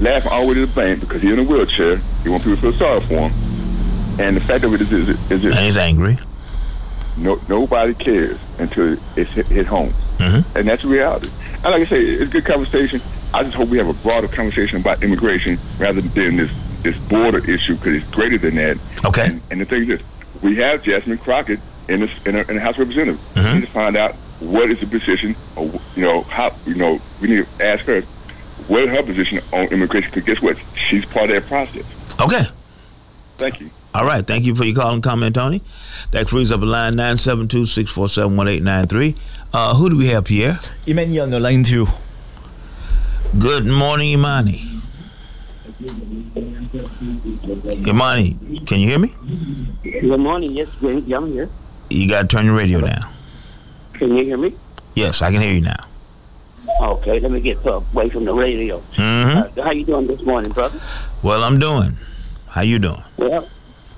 laughing 0.01 0.33
all 0.33 0.43
the 0.43 0.49
way 0.49 0.55
to 0.55 0.67
the 0.67 0.75
bank 0.75 1.01
because 1.01 1.21
he's 1.23 1.33
in 1.33 1.39
a 1.39 1.43
wheelchair. 1.45 1.99
He 2.23 2.31
want 2.31 2.45
people 2.45 2.57
to 2.57 2.63
feel 2.63 2.73
sorry 2.73 3.01
for 3.03 3.29
him. 3.29 3.33
And 4.21 4.37
the 4.37 4.41
fact 4.41 4.65
of 4.65 4.73
it 4.75 4.81
is, 4.81 4.91
is, 4.93 5.09
is 5.31 5.45
And 5.45 5.55
he's 5.65 5.77
angry. 5.77 6.17
no, 7.19 7.39
nobody 7.49 7.93
cares 7.95 8.39
until 8.59 8.97
it's 9.17 9.31
hit, 9.33 9.49
hit 9.49 9.67
home. 9.67 9.93
Mhm. 10.17 10.45
And 10.57 10.67
that's 10.69 10.83
the 10.83 10.89
reality. 10.89 11.31
And 11.63 11.65
like 11.65 11.83
I 11.83 11.85
say, 11.87 12.01
it's 12.03 12.33
good 12.33 12.45
conversation. 12.45 13.01
I 13.35 13.43
just 13.43 13.55
hope 13.55 13.69
we 13.69 13.79
have 13.79 13.89
a 13.89 13.95
broader 13.95 14.29
conversation 14.29 14.81
about 14.81 15.03
immigration 15.03 15.59
rather 15.79 16.01
than 16.01 16.37
this, 16.37 16.51
this 16.83 16.97
border 17.09 17.39
issue 17.51 17.75
because 17.77 17.95
it's 18.03 18.11
greater 18.11 18.39
than 18.39 18.55
that. 18.57 18.79
Okay. 19.05 19.27
And, 19.27 19.43
and 19.51 19.61
the 19.61 19.65
thing 19.65 19.83
is 19.83 19.89
this, 19.89 20.03
we 20.43 20.57
have 20.57 20.83
Jasmine 20.83 21.19
Crockett 21.19 21.61
in 21.89 22.01
the, 22.01 22.11
in, 22.27 22.35
the, 22.35 22.49
in 22.49 22.55
the 22.57 22.61
House 22.61 22.75
of 22.75 22.81
Representatives. 22.89 23.21
We 23.37 23.43
Mhm. 23.43 23.55
need 23.55 23.61
to 23.63 23.67
find 23.73 23.97
out 23.97 24.15
what 24.41 24.71
is 24.71 24.81
the 24.81 24.87
position, 24.87 25.35
or, 25.57 25.65
you 25.97 26.03
know, 26.03 26.23
how, 26.23 26.55
you 26.67 26.75
know, 26.75 27.01
we 27.21 27.29
need 27.29 27.47
to 27.59 27.65
ask 27.65 27.85
her 27.87 28.03
what 28.69 28.83
is 28.85 28.91
her 28.91 29.03
position 29.03 29.41
on 29.53 29.67
immigration 29.69 30.11
because 30.13 30.25
guess 30.25 30.43
what? 30.43 30.57
She's 30.75 31.05
part 31.05 31.31
of 31.31 31.37
that 31.43 31.49
process. 31.49 31.85
Okay. 32.21 32.45
Thank 33.37 33.61
you. 33.61 33.71
All 33.95 34.05
right. 34.05 34.27
Thank 34.27 34.45
you 34.45 34.55
for 34.55 34.65
your 34.65 34.77
call 34.81 34.93
and 34.95 35.03
comment, 35.03 35.35
Tony. 35.35 35.63
That 36.13 36.29
frees 36.29 36.53
up 36.53 36.61
a 36.63 36.65
line 36.65 36.95
972 36.97 37.67
647 37.67 38.37
1893. 38.37 39.15
Uh, 39.53 39.75
Who 39.75 39.91
do 39.91 39.97
we 39.97 40.07
have, 40.09 40.25
Pierre? 40.25 40.59
Emmanuel 40.87 41.25
on 41.25 41.31
the 41.31 41.41
line 41.41 41.63
two. 41.65 41.87
Good 43.39 43.67
morning, 43.67 44.11
Imani. 44.11 44.63
Imani, 47.87 48.37
can 48.67 48.81
you 48.81 48.89
hear 48.89 48.99
me? 48.99 49.15
Good 49.83 50.19
morning. 50.21 50.53
Yes, 50.57 50.69
I'm 50.83 51.33
here. 51.33 51.49
You 51.91 52.09
got 52.09 52.23
to 52.23 52.27
turn 52.37 52.47
your 52.47 52.57
radio 52.57 52.81
down. 52.81 53.03
Can 53.95 54.17
you 54.17 54.25
hear 54.25 54.37
me? 54.37 54.55
Yes, 54.95 55.23
I 55.23 55.31
can 55.31 55.41
hear 55.41 55.55
you 55.55 55.61
now. 55.61 55.77
Okay, 56.81 57.21
let 57.21 57.31
me 57.31 57.41
get 57.41 57.59
away 57.65 58.09
from 58.09 58.25
the 58.25 58.35
radio. 58.35 58.81
hmm 58.97 59.39
Uh, 59.39 59.63
how 59.63 59.71
you 59.73 59.85
doing 59.85 60.07
this 60.07 60.23
morning, 60.23 60.51
brother? 60.53 60.81
Well, 61.23 61.43
I'm 61.45 61.59
doing. 61.59 61.97
How 62.49 62.63
you 62.63 62.79
doing? 62.79 63.03
Well, 63.17 63.49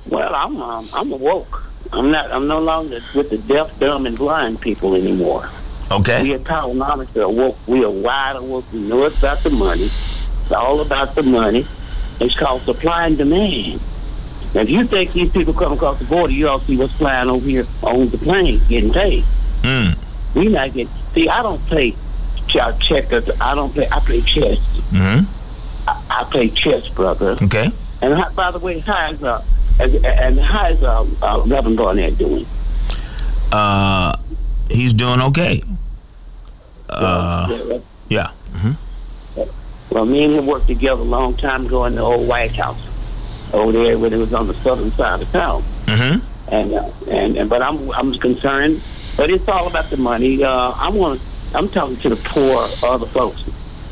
well, 0.09 0.35
I'm 0.35 0.61
um, 0.61 0.89
I'm 0.93 1.13
awoke. 1.13 1.63
I'm 1.93 2.11
not. 2.11 2.31
I'm 2.31 2.47
no 2.47 2.61
longer 2.61 3.01
with 3.15 3.31
the 3.31 3.39
deaf, 3.39 3.79
dumb, 3.79 4.07
and 4.07 4.17
blind 4.17 4.61
people 4.61 4.95
anymore. 4.95 5.49
We 5.91 5.97
Okay. 5.97 6.35
are 6.35 6.39
autonomically 6.39 7.23
awoke. 7.23 7.59
We 7.67 7.85
are 7.85 7.91
wide 7.91 8.37
awoke. 8.37 8.65
We 8.73 8.79
know 8.81 9.05
it's 9.05 9.19
about 9.19 9.43
the 9.43 9.51
money. 9.51 9.85
It's 9.85 10.53
all 10.53 10.81
about 10.81 11.15
the 11.17 11.23
money. 11.25 11.67
It's 12.21 12.35
called 12.35 12.63
supply 12.63 13.07
and 13.07 13.19
demand. 13.19 13.81
Now, 14.55 14.61
if 14.63 14.71
you 14.71 14.85
think 14.85 15.13
these 15.13 15.31
people 15.33 15.53
come 15.53 15.73
across 15.73 15.99
the 15.99 16.05
border, 16.05 16.33
you 16.33 16.49
all 16.49 16.61
see 16.61 16.77
what's 16.77 16.93
flying 16.93 17.29
over 17.29 17.47
here 17.47 17.67
on 17.83 18.09
the 18.09 18.19
plane 18.19 18.61
getting 18.69 18.93
paid. 18.93 19.25
Mm. 19.63 19.97
We 20.35 20.49
not 20.49 20.73
getting. 20.75 20.93
See, 21.15 21.29
I 21.29 21.43
don't 21.43 21.65
pay 21.67 21.95
check, 22.47 22.79
check 22.79 23.13
us. 23.13 23.29
I 23.41 23.55
don't 23.55 23.73
play. 23.73 23.89
I 23.91 23.99
play 24.01 24.21
chess. 24.21 24.59
Mm-hmm. 24.91 25.89
I, 25.89 26.21
I 26.21 26.25
play 26.25 26.49
chess, 26.51 26.89
brother. 26.89 27.37
Okay. 27.43 27.69
And 28.03 28.15
how, 28.15 28.31
by 28.33 28.51
the 28.53 28.59
way, 28.61 28.79
how 28.79 29.11
is 29.11 29.23
uh, 29.25 29.43
and, 29.81 30.05
and 30.05 30.39
how 30.41 30.67
is 30.67 30.83
uh, 30.83 31.05
uh, 31.23 31.43
Reverend 31.47 31.77
Barnett 31.79 32.17
doing? 32.19 32.47
Uh, 33.53 34.17
he's 34.71 34.93
doing 34.93 35.21
okay. 35.21 35.63
Uh, 36.91 37.81
Yeah, 38.09 38.31
yeah. 39.37 39.45
Well, 39.91 40.05
me 40.07 40.25
and 40.25 40.35
him 40.35 40.47
worked 40.47 40.67
together 40.69 41.01
a 41.01 41.05
long 41.05 41.37
time 41.37 41.67
ago 41.67 41.85
in 41.85 41.95
the 41.97 42.01
old 42.03 42.27
White 42.29 42.53
House 42.53 42.81
over 43.53 43.73
there 43.73 43.99
when 43.99 44.13
it 44.13 44.19
was 44.19 44.33
on 44.35 44.47
the 44.47 44.55
southern 44.55 44.91
side 44.93 45.21
of 45.23 45.31
town. 45.33 45.63
Mm-hmm. 45.87 46.53
And 46.55 46.75
uh, 46.75 46.91
and, 47.09 47.37
and 47.37 47.51
but 47.51 47.63
I'm 47.63 47.91
I'm 47.93 48.15
concerned. 48.15 48.83
But 49.17 49.31
it's 49.31 49.47
all 49.49 49.67
about 49.67 49.91
the 49.91 49.97
money. 49.97 50.43
Uh, 50.43 50.73
I 50.77 50.89
want. 50.91 51.21
I'm 51.55 51.69
talking 51.69 51.97
to 51.99 52.09
the 52.11 52.17
poor 52.17 52.67
other 52.85 53.07
folks, 53.07 53.43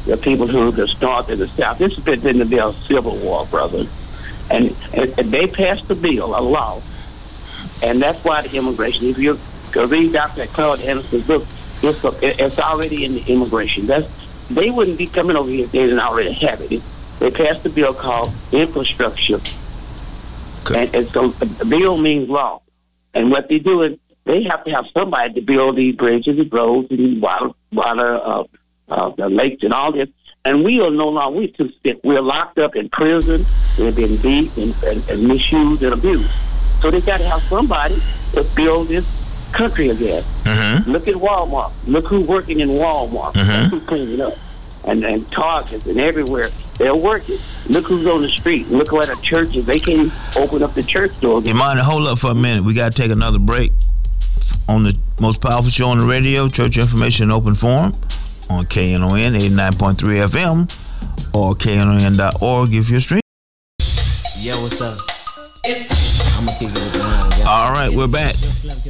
the 0.07 0.17
people 0.17 0.47
who 0.47 0.71
the 0.71 0.93
north 1.01 1.29
and 1.29 1.41
the 1.41 1.49
south. 1.49 1.79
This 1.79 1.95
has 1.97 2.05
been 2.05 2.25
in 2.27 2.39
the 2.39 2.45
bill 2.45 2.73
civil 2.73 3.17
war, 3.17 3.47
brother. 3.47 3.87
And, 4.51 4.75
and, 4.95 5.19
and 5.19 5.31
they 5.31 5.47
passed 5.47 5.89
the 5.89 5.95
bill, 5.95 6.39
a 6.39 6.41
law, 6.41 6.81
and 7.83 8.01
that's 8.01 8.25
why 8.25 8.41
the 8.43 8.57
immigration. 8.57 9.07
If 9.09 9.19
you 9.19 9.39
go 9.73 9.85
read 9.87 10.13
Dr. 10.13 10.47
Claude 10.47 10.81
Anderson's 10.81 11.27
book, 11.27 11.45
it's, 11.83 12.05
it's 12.23 12.59
already 12.59 13.05
in 13.05 13.15
the 13.15 13.25
immigration. 13.33 13.87
That's 13.87 14.09
they 14.51 14.71
wouldn't 14.71 14.99
be 14.99 15.07
coming 15.07 15.37
over 15.37 15.51
here 15.51 15.65
if 15.65 15.73
they 15.73 15.81
didn't 15.81 16.01
already 16.01 16.33
have 16.33 16.61
it. 16.61 16.83
They 17.19 17.31
passed 17.31 17.67
a 17.67 17.69
bill 17.71 17.93
called 17.93 18.33
infrastructure, 18.53 19.41
Okay. 20.65 20.87
and 20.87 20.95
it's 20.95 21.15
a, 21.15 21.65
bill 21.65 21.99
means 21.99 22.29
law. 22.29 22.63
And 23.15 23.31
what 23.31 23.49
they 23.49 23.59
do 23.59 23.83
is 23.83 23.99
they 24.25 24.45
have 24.45 24.65
to 24.65 24.71
have 24.71 24.87
somebody 24.97 25.35
to 25.35 25.41
build 25.41 25.77
these 25.77 25.97
bridges 25.97 26.39
and 26.39 26.53
roads 26.53 26.89
and 26.91 27.21
water, 27.21 27.51
water, 27.73 28.15
uh, 28.23 28.45
uh, 28.89 29.11
the 29.17 29.29
lakes 29.29 29.63
and 29.65 29.73
all 29.73 29.93
this. 29.93 30.09
And 30.45 30.65
we 30.65 30.81
are 30.81 30.91
no 30.91 31.09
longer 31.09 31.37
we 31.39 31.49
too 31.49 31.71
sick. 31.83 31.99
We're 32.05 32.23
locked 32.23 32.59
up 32.59 32.77
in 32.77 32.89
prison. 32.89 33.45
We've 33.79 33.95
been 33.95 34.17
beat 34.17 34.57
and, 34.57 34.75
and, 34.85 35.09
and 35.11 35.29
misused 35.29 35.83
and 35.83 35.93
abused. 35.93 36.31
So 36.81 36.91
they 36.91 37.01
got 37.01 37.19
to 37.19 37.29
have 37.29 37.43
somebody 37.43 37.97
to 38.33 38.45
build 38.55 38.89
this 38.89 39.05
country 39.53 39.89
again. 39.89 40.23
Mm-hmm. 40.45 40.91
Look 40.91 41.09
at 41.09 41.15
Walmart. 41.15 41.73
Look 41.87 42.07
who's 42.07 42.27
working 42.27 42.61
in 42.61 42.69
Walmart. 42.69 43.37
Look 43.37 43.71
who's 43.71 43.85
cleaning 43.85 44.21
up. 44.21 44.35
And 44.85 45.05
and 45.05 45.31
Targets 45.31 45.87
and 45.87 45.99
everywhere. 45.99 46.49
They're 46.79 46.97
working. 46.97 47.39
Look 47.69 47.89
who's 47.89 48.07
on 48.09 48.23
the 48.23 48.29
street. 48.29 48.69
Look 48.69 48.93
at 48.93 49.09
the 49.09 49.19
churches. 49.23 49.67
They 49.67 49.79
can't 49.79 50.13
open 50.37 50.63
up 50.63 50.75
the 50.75 50.83
church 50.83 51.19
doors. 51.21 51.47
You 51.47 51.55
mind 51.55 51.81
hold 51.81 52.07
up 52.09 52.19
for 52.19 52.31
a 52.31 52.35
minute? 52.35 52.65
We 52.65 52.75
got 52.75 52.95
to 52.95 53.03
take 53.03 53.11
another 53.11 53.39
break 53.39 53.73
on 54.69 54.85
the 54.85 54.97
most 55.21 55.41
powerful 55.41 55.71
show 55.71 55.89
on 55.89 55.99
the 55.99 56.07
radio, 56.07 56.49
Church 56.49 56.79
Information 56.79 57.31
Open 57.31 57.55
Forum, 57.55 57.93
on 58.49 58.65
KNON 58.65 59.35
89.3 59.35 59.97
FM 60.29 61.35
or 61.35 61.55
KNON.org 61.55 62.75
if 62.75 62.89
you're 62.89 63.01
streaming. 63.01 63.23
Yo, 64.41 64.55
what's 64.63 64.81
up? 64.81 64.97
I'm 66.39 66.47
gonna 66.47 66.59
kick 66.59 66.69
it 66.69 66.75
with 66.75 66.93
the 66.93 66.99
line, 67.01 67.41
y'all. 67.41 67.49
All 67.49 67.73
right, 67.73 67.91
we're 67.91 68.09
back 68.09 68.35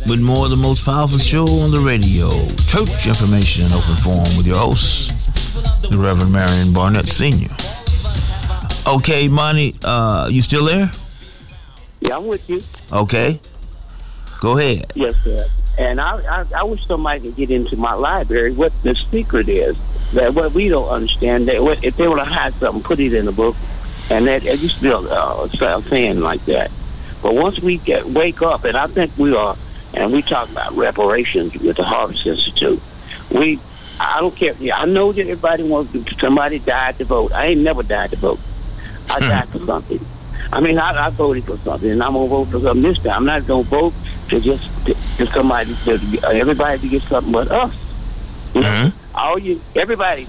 with 0.08 0.22
more 0.22 0.44
of 0.44 0.50
the 0.50 0.56
most 0.56 0.84
powerful 0.84 1.18
show 1.18 1.44
on 1.44 1.70
the 1.70 1.80
radio, 1.80 2.30
Church 2.66 3.06
Information 3.06 3.66
Open 3.66 3.94
Forum 4.02 4.36
with 4.36 4.46
your 4.46 4.58
host, 4.58 5.10
the 5.90 5.98
Reverend 5.98 6.32
Marion 6.32 6.72
Barnett 6.72 7.06
Sr. 7.06 7.50
Okay, 8.88 9.28
Monty, 9.28 9.74
uh, 9.84 10.28
you 10.30 10.40
still 10.40 10.64
there? 10.64 10.90
Yeah, 12.00 12.16
I'm 12.16 12.26
with 12.26 12.48
you. 12.48 12.62
Okay. 12.90 13.38
Go 14.40 14.56
ahead. 14.56 14.92
Yes, 14.94 15.14
sir. 15.16 15.46
And 15.78 16.00
I, 16.00 16.40
I, 16.40 16.44
I 16.56 16.62
wish 16.62 16.86
somebody 16.86 17.20
could 17.20 17.36
get 17.36 17.50
into 17.50 17.76
my 17.76 17.92
library 17.92 18.52
what 18.52 18.72
the 18.82 18.94
secret 18.94 19.48
is. 19.48 19.76
That 20.14 20.34
what 20.34 20.52
we 20.52 20.68
don't 20.68 20.88
understand. 20.88 21.48
That 21.48 21.62
what, 21.62 21.84
if 21.84 21.96
they 21.96 22.08
want 22.08 22.20
to 22.20 22.24
hide 22.24 22.54
something, 22.54 22.82
put 22.82 22.98
it 22.98 23.12
in 23.12 23.26
the 23.26 23.32
book. 23.32 23.56
And 24.10 24.26
that 24.26 24.44
it 24.46 24.62
used 24.62 24.76
to 24.76 24.82
be 24.82 24.88
a, 24.88 24.96
uh, 24.96 25.48
a 25.60 25.82
saying 25.82 26.20
like 26.20 26.44
that. 26.46 26.70
But 27.22 27.34
once 27.34 27.60
we 27.60 27.76
get 27.78 28.06
wake 28.06 28.40
up, 28.40 28.64
and 28.64 28.76
I 28.76 28.86
think 28.86 29.16
we 29.18 29.34
are, 29.34 29.56
and 29.94 30.12
we 30.12 30.22
talk 30.22 30.50
about 30.50 30.72
reparations 30.76 31.54
with 31.56 31.76
the 31.76 31.84
Harvest 31.84 32.26
Institute. 32.26 32.80
We, 33.30 33.60
I 34.00 34.20
don't 34.20 34.34
care. 34.34 34.54
Yeah, 34.58 34.76
I 34.78 34.84
know 34.86 35.12
that 35.12 35.22
everybody 35.22 35.62
wants 35.64 35.92
to, 35.92 36.04
somebody 36.18 36.58
died 36.60 36.98
to 36.98 37.04
vote. 37.04 37.32
I 37.32 37.46
ain't 37.46 37.60
never 37.60 37.82
died 37.82 38.10
to 38.10 38.16
vote. 38.16 38.40
I 39.10 39.20
died 39.20 39.48
for 39.48 39.58
something. 39.60 40.04
I 40.52 40.60
mean, 40.60 40.78
I, 40.78 41.06
I 41.06 41.10
voted 41.10 41.44
for 41.44 41.56
something, 41.58 41.90
and 41.90 42.02
I'm 42.02 42.12
gonna 42.14 42.28
vote 42.28 42.46
for 42.48 42.60
something 42.60 42.82
this 42.82 42.98
time. 42.98 43.12
I'm 43.16 43.24
not 43.24 43.46
gonna 43.46 43.62
vote 43.64 43.92
to 44.28 44.40
just 44.40 44.64
to, 44.86 44.94
to 45.18 45.26
somebody, 45.26 45.74
to 45.84 45.98
everybody 46.24 46.78
to 46.80 46.88
get 46.88 47.02
something 47.02 47.32
but 47.32 47.50
us. 47.50 47.74
You 48.54 48.62
know? 48.62 48.68
Mhm. 48.68 48.92
All 49.14 49.38
you, 49.38 49.60
everybody, 49.74 50.26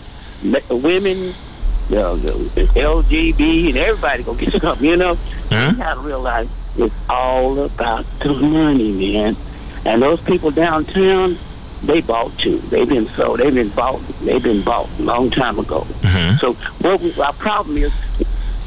women, 0.70 1.18
you 1.18 1.95
know, 1.95 2.16
the 2.18 2.32
LGB, 2.76 3.70
and 3.70 3.78
everybody 3.78 4.24
gonna 4.24 4.38
get 4.39 4.53
something. 4.62 4.88
You 4.89 4.97
know, 4.97 5.16
Mhm. 5.49 5.72
you 5.72 5.78
gotta 5.78 5.99
realize 6.01 6.47
it's 6.78 6.93
all 7.10 7.60
about 7.64 8.05
the 8.20 8.34
money, 8.34 8.91
man. 9.14 9.38
And 9.86 10.01
those 10.01 10.19
people 10.21 10.51
downtown, 10.51 11.38
they 11.84 12.01
bought 12.01 12.38
too. 12.38 12.57
They've 12.59 12.88
been 12.89 13.07
sold. 13.07 13.39
They've 13.39 13.53
been 13.53 13.69
bought. 13.69 14.01
They've 14.21 14.43
been 14.43 14.61
bought 14.63 14.89
a 14.99 15.03
long 15.03 15.30
time 15.30 15.57
ago. 15.59 15.82
Mhm. 16.01 16.39
So 16.39 16.53
what 16.82 16.99
we, 17.01 17.13
our 17.21 17.34
problem 17.34 17.77
is, 17.77 17.91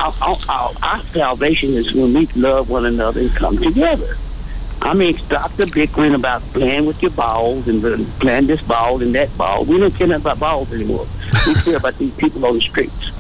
our, 0.01 0.13
our, 0.23 0.37
our, 0.49 0.73
our 0.83 1.01
salvation 1.05 1.71
is 1.71 1.95
when 1.95 2.15
we 2.15 2.27
love 2.35 2.71
one 2.71 2.87
another 2.87 3.21
and 3.21 3.31
come 3.35 3.59
together. 3.59 4.17
I 4.81 4.95
mean, 4.95 5.17
stop 5.19 5.53
the 5.53 5.67
bickering 5.67 6.15
about 6.15 6.43
playing 6.55 6.87
with 6.87 7.01
your 7.03 7.13
balls 7.13 7.69
and 7.69 7.81
playing 8.19 8.49
this 8.49 8.61
ball 8.63 9.01
and 9.01 9.15
that 9.15 9.37
ball. 9.39 9.65
We 9.65 9.79
don't 9.79 9.95
care 9.95 10.09
nothing 10.09 10.23
about 10.23 10.41
balls 10.41 10.73
anymore. 10.73 11.07
we 11.47 11.55
care 11.65 11.77
about 11.77 11.95
these 11.99 12.13
people 12.15 12.45
on 12.47 12.55
the 12.55 12.61
streets. 12.61 13.11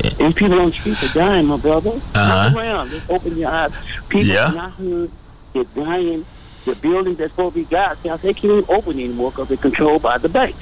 Okay. 0.00 0.08
These 0.14 0.34
people 0.34 0.58
on 0.58 0.70
the 0.70 0.72
streets 0.72 1.04
are 1.04 1.14
dying, 1.14 1.46
my 1.46 1.58
brother. 1.58 1.90
Uh-huh. 1.90 2.48
Look 2.48 2.56
around. 2.56 2.90
Just 2.90 3.10
open 3.10 3.36
your 3.38 3.50
eyes. 3.50 3.70
People 4.08 4.26
Yeah. 4.26 4.50
in 4.50 4.58
our 4.58 4.70
hood, 4.70 5.10
they're 5.52 5.64
dying. 5.64 6.26
The 6.66 6.74
buildings 6.76 7.16
that's 7.18 7.32
supposed 7.32 7.54
to 7.54 7.60
be 7.60 7.64
God's 7.70 8.02
house, 8.06 8.20
they 8.22 8.34
can't 8.34 8.52
even 8.58 8.64
open 8.68 8.94
anymore 8.98 9.30
because 9.30 9.48
they're 9.48 9.56
controlled 9.56 10.02
by 10.02 10.18
the 10.18 10.28
banks. 10.28 10.58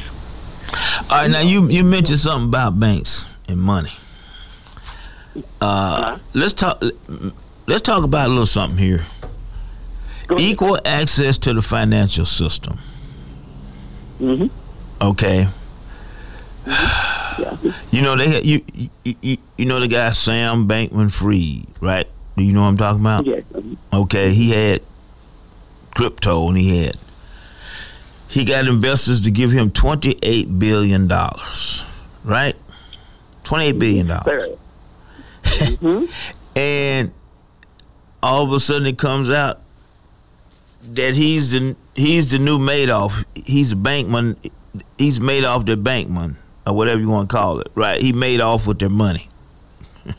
All 1.10 1.22
right, 1.22 1.30
now 1.30 1.40
you 1.40 1.66
you 1.68 1.82
mentioned 1.82 2.18
something 2.20 2.48
about 2.48 2.78
banks 2.78 3.28
and 3.48 3.58
money. 3.60 3.90
Uh, 5.60 6.18
let's 6.34 6.52
talk. 6.52 6.82
Let's 7.66 7.82
talk 7.82 8.04
about 8.04 8.26
a 8.26 8.28
little 8.28 8.46
something 8.46 8.78
here. 8.78 9.00
Equal 10.38 10.78
access 10.84 11.38
to 11.38 11.52
the 11.52 11.62
financial 11.62 12.24
system. 12.26 12.78
Mhm. 14.20 14.50
Okay. 15.02 15.48
Yeah. 16.66 17.56
You 17.90 18.02
know 18.02 18.16
they 18.16 18.42
you, 18.42 18.62
you 19.02 19.14
you 19.22 19.36
you 19.56 19.66
know 19.66 19.80
the 19.80 19.88
guy 19.88 20.12
Sam 20.12 20.68
Bankman 20.68 21.12
Fried, 21.12 21.66
right? 21.80 22.06
Do 22.36 22.42
you 22.44 22.52
know 22.52 22.62
what 22.62 22.68
I'm 22.68 22.76
talking 22.76 23.00
about? 23.00 23.26
Yes. 23.26 23.42
Okay, 23.92 24.32
he 24.32 24.50
had 24.50 24.82
crypto 25.94 26.48
and 26.48 26.56
he 26.58 26.84
had 26.84 26.96
he 28.28 28.44
got 28.44 28.66
investors 28.66 29.20
to 29.22 29.30
give 29.30 29.52
him 29.52 29.70
twenty 29.70 30.18
eight 30.22 30.58
billion 30.58 31.06
dollars. 31.06 31.84
Right? 32.24 32.56
Twenty 33.44 33.66
eight 33.66 33.78
billion 33.78 34.06
dollars. 34.08 34.48
Mhm. 35.44 36.10
And 36.56 37.10
all 38.22 38.44
of 38.44 38.52
a 38.52 38.60
sudden 38.60 38.86
it 38.86 38.96
comes 38.96 39.28
out 39.28 39.60
that 40.92 41.14
he's 41.16 41.50
the 41.50 41.74
he's 41.96 42.30
the 42.30 42.38
new 42.38 42.58
Madoff. 42.60 43.24
He's 43.44 43.72
a 43.72 43.76
bankman. 43.76 44.36
He's 44.98 45.18
Madoff 45.18 45.66
the 45.66 45.76
bankman 45.76 46.36
or 46.64 46.74
whatever 46.76 47.00
you 47.00 47.08
want 47.08 47.28
to 47.28 47.36
call 47.36 47.58
it. 47.58 47.68
Right? 47.74 48.00
He 48.00 48.12
made 48.12 48.40
off 48.40 48.68
with 48.68 48.78
their 48.78 48.88
money. 48.88 49.28
you 50.06 50.12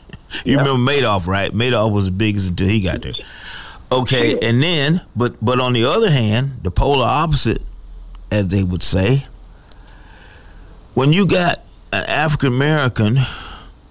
Yeah. 0.44 0.58
remember 0.58 0.92
Madoff, 0.92 1.26
right? 1.26 1.50
Madoff 1.52 1.90
was 1.90 2.04
the 2.06 2.10
biggest 2.12 2.50
until 2.50 2.68
he 2.68 2.82
got 2.82 3.00
there. 3.00 3.12
Okay, 3.92 4.36
and 4.42 4.62
then 4.62 5.00
but 5.14 5.36
but 5.44 5.60
on 5.60 5.72
the 5.72 5.84
other 5.84 6.10
hand, 6.10 6.60
the 6.62 6.70
polar 6.70 7.06
opposite, 7.06 7.62
as 8.32 8.48
they 8.48 8.64
would 8.64 8.82
say, 8.82 9.24
when 10.94 11.12
you 11.12 11.26
got 11.26 11.60
an 11.92 12.04
African 12.04 12.48
American 12.48 13.18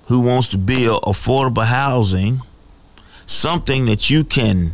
who 0.07 0.19
wants 0.19 0.49
to 0.49 0.57
build 0.57 1.01
affordable 1.03 1.65
housing, 1.65 2.41
something 3.25 3.85
that 3.85 4.09
you 4.09 4.23
can 4.25 4.73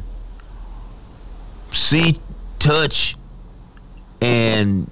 see, 1.70 2.16
touch, 2.58 3.16
and 4.22 4.90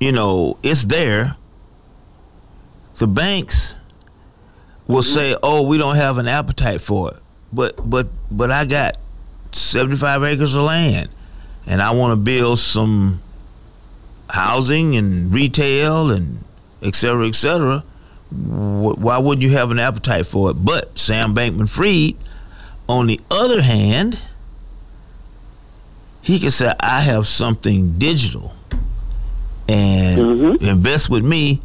you 0.00 0.12
know 0.12 0.56
it's 0.62 0.86
there. 0.86 1.36
The 2.94 3.06
banks 3.06 3.74
will 4.86 5.02
mm-hmm. 5.02 5.14
say, 5.14 5.36
"Oh, 5.42 5.66
we 5.66 5.76
don't 5.76 5.96
have 5.96 6.16
an 6.16 6.26
appetite 6.26 6.80
for 6.80 7.10
it," 7.10 7.22
but 7.52 7.88
but 7.88 8.08
but 8.30 8.50
I 8.50 8.64
got 8.64 8.96
seventy-five 9.56 10.22
acres 10.22 10.54
of 10.54 10.62
land, 10.64 11.08
and 11.66 11.80
I 11.82 11.92
want 11.92 12.12
to 12.12 12.16
build 12.16 12.58
some 12.58 13.20
housing 14.30 14.96
and 14.96 15.32
retail 15.32 16.10
and 16.10 16.38
et 16.82 16.94
cetera, 16.94 17.26
et 17.28 17.34
cetera. 17.34 17.84
Why 18.30 19.18
wouldn't 19.18 19.42
you 19.42 19.50
have 19.56 19.70
an 19.70 19.78
appetite 19.78 20.26
for 20.26 20.50
it? 20.50 20.54
But 20.54 20.98
Sam 20.98 21.34
Bankman 21.34 21.68
Fried, 21.68 22.16
on 22.88 23.06
the 23.06 23.20
other 23.30 23.62
hand, 23.62 24.20
he 26.22 26.40
can 26.40 26.50
say, 26.50 26.72
I 26.80 27.02
have 27.02 27.26
something 27.28 27.92
digital 27.98 28.52
and 29.68 30.18
Mhm. 30.18 30.62
invest 30.62 31.08
with 31.08 31.24
me, 31.24 31.60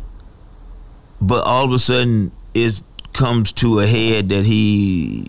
but 1.19 1.43
all 1.45 1.65
of 1.65 1.71
a 1.71 1.79
sudden 1.79 2.31
it 2.53 2.81
comes 3.13 3.51
to 3.53 3.79
a 3.79 3.87
head 3.87 4.29
that 4.29 4.45
he, 4.45 5.25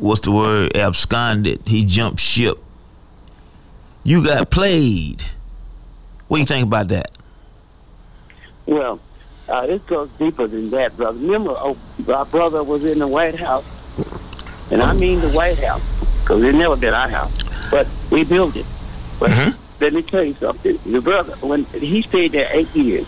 what's 0.00 0.20
the 0.22 0.30
word, 0.32 0.76
absconded. 0.76 1.60
He 1.66 1.84
jumped 1.84 2.20
ship. 2.20 2.58
You 4.04 4.24
got 4.24 4.50
played. 4.50 5.22
What 6.28 6.36
do 6.38 6.40
you 6.40 6.46
think 6.46 6.66
about 6.66 6.88
that? 6.88 7.10
Well, 8.66 9.00
uh, 9.48 9.66
this 9.66 9.82
goes 9.82 10.08
deeper 10.18 10.46
than 10.46 10.70
that, 10.70 10.96
brother. 10.96 11.18
Remember, 11.18 11.54
oh, 11.56 11.76
our 12.12 12.24
brother 12.24 12.62
was 12.64 12.84
in 12.84 12.98
the 12.98 13.06
White 13.06 13.38
House, 13.38 13.64
and 14.70 14.82
I 14.82 14.92
mean 14.94 15.20
the 15.20 15.30
White 15.30 15.58
House, 15.58 15.82
because 16.22 16.42
it 16.42 16.54
never 16.54 16.76
been 16.76 16.94
our 16.94 17.08
house, 17.08 17.32
but 17.70 17.86
we 18.10 18.24
built 18.24 18.56
it. 18.56 18.66
But 19.20 19.30
Mhm. 19.30 19.56
let 19.80 19.92
me 19.92 20.02
tell 20.02 20.24
you 20.24 20.34
something. 20.40 20.78
Your 20.84 21.00
brother, 21.00 21.34
when 21.40 21.64
he 21.66 22.02
stayed 22.02 22.32
there 22.32 22.48
eight 22.50 22.74
years, 22.74 23.06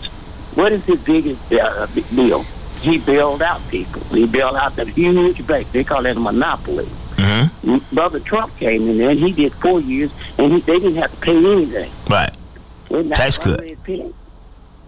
what 0.55 0.71
is 0.71 0.83
his 0.85 0.99
biggest 1.01 1.51
uh, 1.53 1.85
deal? 2.15 2.45
He 2.81 2.97
bailed 2.97 3.41
out 3.41 3.61
people. 3.69 4.01
He 4.03 4.25
bailed 4.25 4.55
out 4.55 4.75
the 4.75 4.85
huge 4.85 5.45
bank. 5.45 5.71
They 5.71 5.83
call 5.83 6.03
that 6.03 6.17
a 6.17 6.19
monopoly. 6.19 6.85
Mm-hmm. 6.85 7.95
Brother 7.95 8.19
Trump 8.19 8.55
came 8.57 8.87
in 8.87 8.97
there, 8.97 9.09
and 9.09 9.19
he 9.19 9.33
did 9.33 9.53
four 9.53 9.81
years, 9.81 10.11
and 10.37 10.53
he, 10.53 10.61
they 10.61 10.79
didn't 10.79 10.95
have 10.95 11.11
to 11.11 11.17
pay 11.17 11.37
anything. 11.37 11.91
Right. 12.09 12.31
We're 12.89 13.03
not 13.03 13.17
Tax 13.17 13.37
cut. 13.37 13.59
one 13.59 13.67
red 13.67 13.83
penny. 13.83 14.13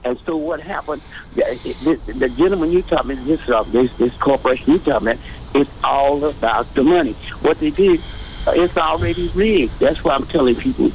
And 0.03 0.17
so 0.25 0.35
what 0.35 0.59
happened? 0.61 1.01
The, 1.35 1.99
the, 2.05 2.13
the 2.13 2.29
gentleman 2.29 2.71
you 2.71 2.81
talking 2.81 3.11
about, 3.11 3.25
this 3.25 3.49
uh, 3.49 3.63
this 3.63 3.93
this 3.97 4.15
corporation 4.17 4.73
you 4.73 4.79
talking 4.79 5.09
about, 5.09 5.19
it's 5.53 5.69
all 5.83 6.25
about 6.25 6.73
the 6.73 6.83
money. 6.83 7.13
What 7.41 7.59
they 7.59 7.69
did, 7.69 7.99
uh, 8.47 8.53
it's 8.55 8.77
already 8.77 9.27
rigged. 9.35 9.77
That's 9.79 10.03
why 10.03 10.15
I'm 10.15 10.25
telling 10.25 10.55
people, 10.55 10.91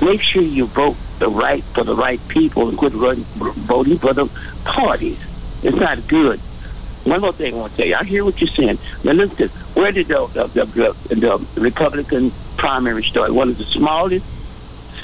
make 0.00 0.22
sure 0.22 0.42
you 0.42 0.66
vote 0.66 0.96
the 1.18 1.28
right 1.28 1.62
for 1.64 1.84
the 1.84 1.94
right 1.94 2.20
people 2.28 2.68
and 2.68 2.78
quit 2.78 2.92
voting 2.92 3.98
for 3.98 4.14
the 4.14 4.30
parties. 4.64 5.18
It's 5.66 5.76
not 5.76 6.06
good. 6.06 6.38
One 7.04 7.20
more 7.20 7.32
thing 7.32 7.54
I 7.54 7.56
want 7.56 7.72
to 7.72 7.76
tell 7.78 7.86
you. 7.86 7.96
I 7.96 8.04
hear 8.04 8.24
what 8.24 8.40
you're 8.40 8.48
saying. 8.48 8.78
Now 9.02 9.12
listen, 9.12 9.48
where 9.74 9.90
did 9.90 10.06
the 10.06 10.26
the, 10.28 10.46
the, 10.46 10.64
the, 11.08 11.46
the 11.54 11.60
Republican 11.60 12.30
primary 12.56 13.02
start? 13.02 13.32
One 13.32 13.48
of 13.48 13.58
the 13.58 13.64
smallest 13.64 14.24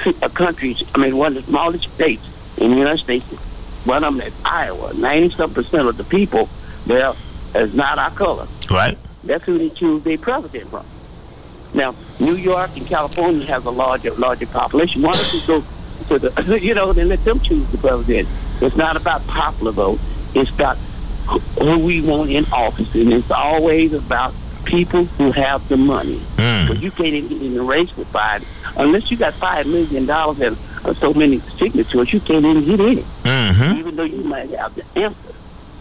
uh, 0.07 0.29
countries, 0.29 0.85
I 0.95 0.99
mean, 0.99 1.17
one 1.17 1.37
of 1.37 1.45
the 1.45 1.51
smallest 1.51 1.93
states 1.93 2.25
in 2.59 2.71
the 2.71 2.79
United 2.79 2.99
States, 2.99 3.25
one 3.87 4.05
of 4.05 4.15
them 4.15 4.25
is 4.25 4.33
Iowa. 4.45 4.93
90-some 4.93 5.53
percent 5.53 5.89
of 5.89 5.97
the 5.97 6.05
people 6.05 6.49
there 6.87 7.13
is 7.57 7.75
not 7.75 7.99
our 7.99 8.11
color. 8.11 8.47
Right. 8.71 8.97
That's 9.25 9.45
who 9.45 9.59
they 9.59 9.71
choose 9.71 10.05
their 10.05 10.19
president 10.19 10.71
from. 10.71 10.87
Now, 11.75 11.97
New 12.21 12.37
York 12.37 12.71
and 12.77 12.87
California 12.87 13.47
has 13.47 13.65
a 13.65 13.71
larger 13.71 14.13
larger 14.13 14.47
population. 14.47 15.03
Why 15.03 15.13
don't 15.13 15.35
you 15.35 15.47
go 15.47 15.65
to 16.09 16.19
the, 16.21 16.61
you 16.63 16.75
know, 16.75 16.91
and 16.91 17.09
let 17.09 17.25
them 17.25 17.41
choose 17.41 17.67
the 17.71 17.79
president? 17.79 18.29
It's 18.61 18.77
not 18.77 18.97
about 18.97 19.27
popular 19.27 19.73
vote. 19.73 19.99
It's 20.35 20.51
about 20.51 20.77
who- 21.27 21.79
we 21.79 22.01
want 22.01 22.31
in 22.31 22.47
office, 22.53 22.95
and 22.95 23.13
it's 23.13 23.31
always 23.31 23.93
about 23.93 24.35
people 24.65 25.05
who 25.19 25.31
have 25.33 25.67
the 25.69 25.77
money. 25.77 26.21
Mm. 26.37 26.69
But 26.69 26.81
you 26.83 26.91
can't 26.91 27.09
even 27.15 27.29
get 27.29 27.43
in 27.43 27.55
the 27.55 27.63
race 27.63 27.95
with 27.97 28.09
five 28.09 28.45
unless 28.77 29.11
you 29.11 29.17
got 29.17 29.35
five 29.35 29.67
million 29.67 30.07
dollars 30.07 30.41
and 30.41 30.57
uh, 30.85 30.95
so 30.95 31.13
many 31.13 31.41
signatures. 31.59 32.13
You 32.13 32.21
can't 32.21 32.45
even 32.45 32.65
get 32.65 32.81
in 32.81 32.99
it, 32.99 33.05
Mm-hmm. 33.25 33.79
even 33.79 33.97
though 33.97 34.05
you 34.05 34.23
might 34.25 34.51
have 34.51 34.75
the 34.75 34.85
answer. 34.97 35.17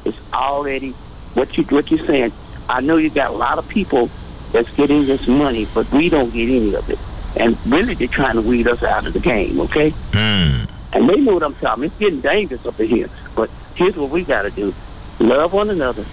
It's 0.06 0.18
already 0.34 0.92
what 1.36 1.58
you 1.58 1.64
what 1.66 1.90
you're 1.92 2.06
saying. 2.06 2.32
I 2.70 2.82
know 2.82 2.98
you 2.98 3.10
got 3.10 3.30
a 3.32 3.34
lot 3.38 3.58
of 3.58 3.68
people 3.68 4.10
that's 4.52 4.70
getting 4.76 5.06
this 5.06 5.28
money, 5.28 5.68
but 5.74 5.90
we 5.92 6.10
don't 6.10 6.32
get 6.34 6.50
any 6.50 6.74
of 6.76 6.90
it. 6.90 7.00
And 7.38 7.58
really, 7.66 7.94
they're 7.94 8.08
trying 8.08 8.36
to 8.36 8.42
weed 8.42 8.68
us 8.68 8.84
out 8.84 9.06
of 9.08 9.14
the 9.14 9.20
game. 9.20 9.60
Okay, 9.62 9.92
Mm. 10.12 10.68
and 10.94 11.08
they 11.10 11.18
know 11.20 11.36
what 11.36 11.44
I'm 11.44 11.56
talking. 11.56 11.86
It's 11.86 11.96
getting 11.98 12.20
dangerous 12.22 12.66
up 12.66 12.80
in 12.80 12.88
here. 12.88 13.10
But 13.36 13.50
here's 13.76 13.96
what 13.96 14.10
we 14.10 14.24
got 14.24 14.44
to 14.44 14.52
do: 14.52 14.74
love 15.20 15.54
one 15.54 15.70
another, 15.70 16.04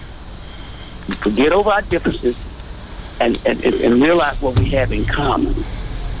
forget 1.21 1.51
over 1.51 1.69
our 1.69 1.81
differences, 1.83 2.37
and, 3.19 3.39
and, 3.45 3.63
and 3.63 4.01
realize 4.01 4.41
what 4.41 4.57
we 4.59 4.69
have 4.69 4.91
in 4.91 5.05
common. 5.05 5.55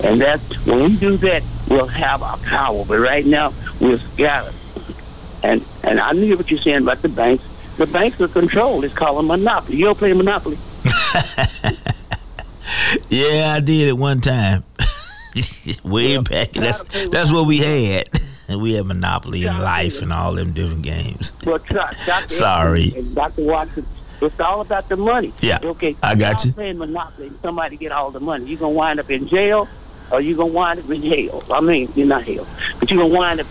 And 0.01 0.21
that 0.21 0.39
when 0.65 0.83
we 0.83 0.95
do 0.95 1.17
that, 1.17 1.43
we'll 1.67 1.87
have 1.87 2.23
our 2.23 2.37
power. 2.37 2.85
But 2.85 2.99
right 2.99 3.25
now, 3.25 3.53
we're 3.81 3.97
scattered. 3.97 4.53
And 5.43 5.65
and 5.83 5.99
I 5.99 6.13
knew 6.13 6.37
what 6.37 6.49
you're 6.49 6.59
saying 6.59 6.83
about 6.83 7.01
the 7.01 7.09
banks. 7.09 7.43
The 7.77 7.85
banks 7.85 8.19
are 8.21 8.27
controlled. 8.27 8.85
It's 8.85 8.93
called 8.93 9.19
a 9.19 9.27
monopoly. 9.27 9.77
You 9.77 9.85
don't 9.85 9.97
play 9.97 10.13
monopoly. 10.13 10.57
Yeah, 13.09 13.53
I 13.55 13.59
did 13.59 13.87
it 13.87 13.97
one 13.97 14.21
time. 14.21 14.63
Way 15.83 16.17
back. 16.17 16.51
That's 16.53 16.83
that's 17.09 17.31
what 17.31 17.45
we 17.45 17.57
had. 17.59 18.09
And 18.49 18.61
we 18.61 18.73
had 18.73 18.85
Monopoly 18.85 19.45
and 19.45 19.59
Life 19.59 20.01
and 20.01 20.11
all 20.11 20.33
them 20.33 20.51
different 20.53 20.81
games. 20.81 21.33
Well, 21.45 21.59
try, 21.59 21.93
Dr. 22.05 22.29
Sorry. 22.33 22.89
Dr. 23.13 23.43
Watson, 23.43 23.85
it's 24.21 24.39
all 24.39 24.61
about 24.61 24.89
the 24.89 24.97
money. 24.97 25.31
Yeah, 25.41 25.59
Okay. 25.63 25.95
I 26.01 26.15
got 26.15 26.43
y'all 26.43 26.53
playing 26.53 26.77
monopoly 26.79 27.27
and 27.27 27.39
somebody 27.41 27.77
get 27.77 27.91
all 27.91 28.11
the 28.11 28.19
money. 28.19 28.45
You're 28.47 28.59
gonna 28.59 28.71
wind 28.73 28.99
up 28.99 29.09
in 29.09 29.27
jail, 29.27 29.67
or 30.11 30.19
you're 30.21 30.37
gonna 30.37 30.51
wind 30.51 30.79
up 30.79 30.89
in 30.89 31.03
hell. 31.03 31.43
I 31.51 31.61
mean, 31.61 31.89
you're 31.95 32.07
not 32.07 32.23
hell, 32.23 32.47
but 32.79 32.89
you're 32.89 33.01
gonna 33.03 33.13
wind 33.15 33.39
up. 33.41 33.47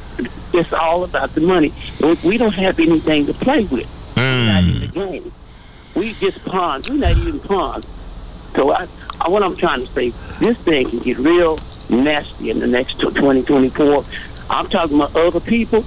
It's 0.53 0.73
all 0.73 1.05
about 1.05 1.35
the 1.35 1.41
money. 1.43 1.73
We- 2.01 2.19
We 2.25 2.39
don't 2.39 2.55
have 2.55 2.81
anything 2.81 3.27
to 3.27 3.35
play 3.35 3.65
with. 3.65 3.87
We're 4.17 4.47
not 4.47 4.65
in 4.65 4.81
the 4.81 4.87
Mm. 4.89 4.95
game. 4.95 5.33
We 5.95 6.13
just 6.15 6.45
pawns. 6.45 6.91
We're 6.91 6.97
not 6.97 7.17
even 7.17 7.39
pawns. 7.41 7.87
So 8.57 8.73
I, 8.73 8.83
I, 8.83 8.89
Uh, 9.21 9.31
what 9.31 9.43
I'm 9.43 9.57
trying 9.57 9.81
to 9.87 9.93
say, 9.93 10.11
this 10.41 10.57
thing 10.59 10.89
can 10.91 11.01
get 11.01 11.19
real 11.19 11.59
nasty 11.89 12.51
in 12.51 12.59
the 12.61 12.67
next 12.67 12.95
tw- 12.95 13.15
2024. 13.15 14.05
I'm 14.51 14.69
talking 14.69 14.97
about 14.97 15.15
other 15.17 15.41
people. 15.41 15.85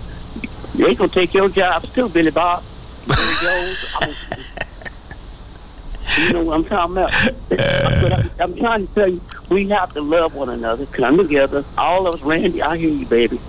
They 0.76 0.96
gonna 0.96 1.10
take 1.10 1.34
your 1.34 1.50
jobs 1.50 1.90
too, 1.90 2.10
Billy 2.10 2.32
Bob. 2.32 2.64
I'm- 3.10 4.10
you 6.28 6.34
know 6.34 6.44
what 6.44 6.54
I'm 6.56 6.66
talking 6.66 6.98
about. 6.98 7.12
But 7.50 8.14
I, 8.14 8.30
I'm 8.40 8.56
trying 8.56 8.88
to 8.88 8.94
tell 8.94 9.08
you, 9.08 9.22
we 9.50 9.68
have 9.70 9.94
to 9.94 10.02
love 10.02 10.34
one 10.36 10.50
another, 10.50 10.86
come 10.88 11.18
together. 11.18 11.64
All 11.78 12.08
of 12.08 12.16
us, 12.16 12.22
Randy, 12.22 12.62
I 12.62 12.78
hear 12.78 12.90
you, 12.90 13.06
baby. 13.06 13.40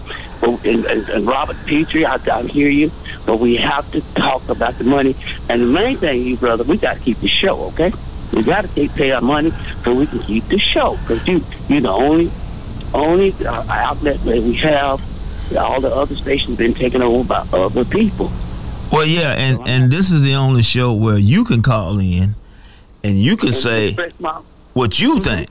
And, 0.43 0.65
and, 0.65 1.09
and 1.09 1.27
Robert 1.27 1.57
Petrie, 1.67 2.05
I, 2.07 2.19
I 2.33 2.43
hear 2.45 2.69
you. 2.69 2.91
But 3.27 3.39
we 3.41 3.57
have 3.57 3.91
to 3.93 4.01
talk 4.15 4.49
about 4.49 4.79
the 4.79 4.85
money. 4.85 5.17
And 5.49 5.63
the 5.63 5.67
main 5.67 5.97
thing, 5.99 6.23
you 6.23 6.37
brother, 6.37 6.65
we 6.65 6.79
got 6.79 6.95
to 6.99 7.01
keep 7.03 7.19
the 7.21 7.29
show, 7.29 7.65
okay? 7.67 7.93
We 8.33 8.43
got 8.43 8.63
to 8.63 8.69
take 8.69 8.95
pay 8.95 9.13
our 9.13 9.21
money 9.21 9.53
so 9.85 9.95
we 9.95 10.07
can 10.07 10.21
keep 10.21 10.47
the 10.49 10.59
show. 10.59 10.97
Because 10.99 11.27
you, 11.29 11.45
you're 11.69 11.83
the 11.83 11.91
only, 11.91 12.31
only 12.95 13.33
uh, 13.45 13.65
outlet 13.69 14.21
that 14.25 14.43
we 14.43 14.55
have. 14.57 15.03
All 15.57 15.81
the 15.81 15.95
other 15.95 16.17
stations 16.17 16.57
been 16.57 16.73
taken 16.73 17.03
over 17.03 17.29
by 17.29 17.47
other 17.53 17.85
people. 17.85 18.33
Well, 18.91 19.07
yeah, 19.07 19.33
and 19.37 19.69
and 19.69 19.91
this 19.93 20.11
is 20.11 20.23
the 20.23 20.35
only 20.35 20.63
show 20.63 20.93
where 20.95 21.19
you 21.19 21.45
can 21.45 21.63
call 21.63 21.99
in 21.99 22.35
and 23.05 23.19
you 23.19 23.37
can 23.37 23.49
And 23.49 23.57
say 23.57 23.97
my- 24.19 24.41
what 24.73 24.99
you 25.01 25.19
think. 25.19 25.49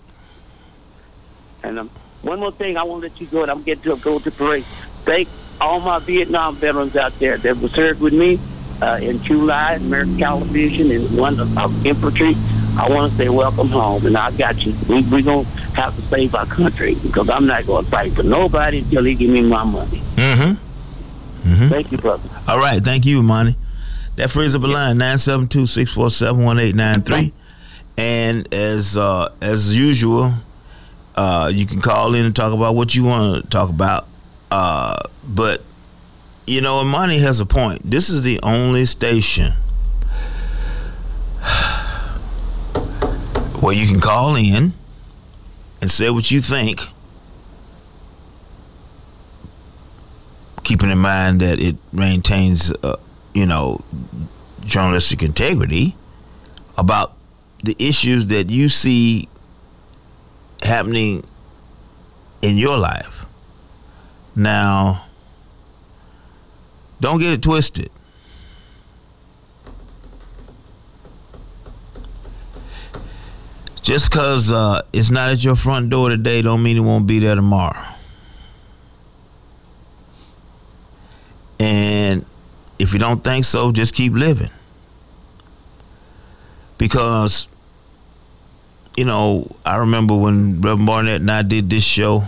And 1.64 1.78
um, 1.80 1.90
one 2.24 2.40
more 2.40 2.52
thing, 2.52 2.78
I 2.78 2.84
want 2.84 3.04
to 3.04 3.10
let 3.10 3.22
you 3.22 3.28
go, 3.28 3.44
and 3.44 3.52
I'm 3.52 3.62
getting 3.64 3.84
to 3.84 3.96
go 3.98 4.20
to 4.20 4.32
parade. 4.32 4.64
Thank 5.06 5.28
all 5.60 5.80
my 5.80 6.00
Vietnam 6.00 6.56
veterans 6.56 6.96
out 6.96 7.18
there 7.20 7.38
that 7.38 7.58
were 7.58 7.70
served 7.70 8.02
with 8.02 8.14
me 8.14 8.40
uh, 8.82 9.00
in 9.02 9.22
July, 9.24 9.74
American 9.74 10.18
Television, 10.18 10.90
and 10.92 11.18
one 11.18 11.40
of 11.40 11.56
of 11.58 11.86
infantry. 11.86 12.36
I 12.78 12.90
want 12.90 13.12
to 13.12 13.18
say 13.18 13.30
welcome 13.30 13.68
home, 13.68 14.06
and 14.06 14.18
I 14.18 14.32
got 14.32 14.66
you. 14.66 14.74
We 14.88 15.02
we 15.04 15.22
gonna 15.22 15.44
have 15.76 15.96
to 15.96 16.02
save 16.04 16.34
our 16.36 16.46
country 16.46 16.96
because 16.96 17.30
I'm 17.30 17.46
not 17.46 17.66
going 17.66 17.86
to 17.86 17.92
fight 17.92 18.14
for 18.14 18.24
nobody 18.24 18.80
until 18.80 19.04
he 19.04 19.16
give 19.16 19.30
me 19.30 19.42
my 19.42 19.64
money. 19.64 20.02
Mm-hmm. 20.16 21.70
Thank 21.70 21.92
you, 21.92 21.98
brother. 21.98 22.30
All 22.48 22.58
right, 22.58 22.82
thank 22.82 23.06
you, 23.06 23.22
Monty. 23.24 23.56
That 24.16 24.30
frees 24.30 24.56
up 24.56 24.64
a 24.64 24.68
line 24.68 24.98
972-647-1893. 24.98 27.32
And 27.98 28.54
as 28.54 28.98
uh, 28.98 29.34
as 29.42 29.78
usual, 29.78 30.34
uh, 31.16 31.52
you 31.54 31.66
can 31.66 31.82
call 31.82 32.16
in 32.16 32.26
and 32.26 32.36
talk 32.36 32.54
about 32.54 32.76
what 32.76 32.96
you 32.96 33.04
want 33.04 33.44
to 33.44 33.50
talk 33.50 33.70
about. 33.70 34.08
Uh, 34.50 34.96
but 35.28 35.62
you 36.48 36.62
know, 36.62 36.84
Monty 36.84 37.20
has 37.20 37.40
a 37.40 37.46
point. 37.46 37.82
This 37.84 38.10
is 38.10 38.24
the 38.24 38.40
only 38.44 38.86
station 38.86 39.54
where 43.62 43.76
you 43.76 43.88
can 43.88 44.02
call 44.02 44.36
in 44.36 44.74
and 45.82 45.92
say 45.92 46.10
what 46.10 46.32
you 46.32 46.42
think, 46.42 46.82
keeping 50.64 50.90
in 50.90 50.98
mind 50.98 51.40
that 51.42 51.60
it 51.60 51.76
maintains, 51.94 52.72
uh, 52.84 52.98
you 53.34 53.46
know, 53.46 53.84
journalistic 54.62 55.22
integrity 55.22 55.96
about 56.78 57.16
the 57.64 57.76
issues 57.78 58.26
that 58.28 58.50
you 58.50 58.68
see 58.68 59.30
happening 60.64 61.24
in 62.42 62.58
your 62.58 62.78
life. 62.78 63.26
Now, 64.36 65.06
don't 67.00 67.20
get 67.20 67.34
it 67.34 67.44
twisted. 67.44 67.92
Just 73.92 74.10
because 74.10 74.54
uh, 74.54 74.84
it's 74.94 75.12
not 75.12 75.32
at 75.32 75.44
your 75.44 75.58
front 75.58 75.90
door 75.90 76.08
today, 76.08 76.42
don't 76.42 76.64
mean 76.64 76.78
it 76.78 76.80
won't 76.80 77.06
be 77.06 77.20
there 77.20 77.36
tomorrow. 77.36 77.84
And 81.60 82.26
if 82.80 82.94
you 82.94 83.00
don't 83.00 83.22
think 83.22 83.44
so, 83.44 83.74
just 83.74 83.94
keep 83.94 84.14
living. 84.14 84.50
Because, 86.78 87.50
you 88.96 89.04
know, 89.04 89.54
I 89.66 89.76
remember 89.76 90.16
when 90.16 90.62
Reverend 90.62 90.88
Barnett 90.88 91.20
and 91.20 91.30
I 91.30 91.42
did 91.42 91.70
this 91.70 91.84
show, 91.84 92.24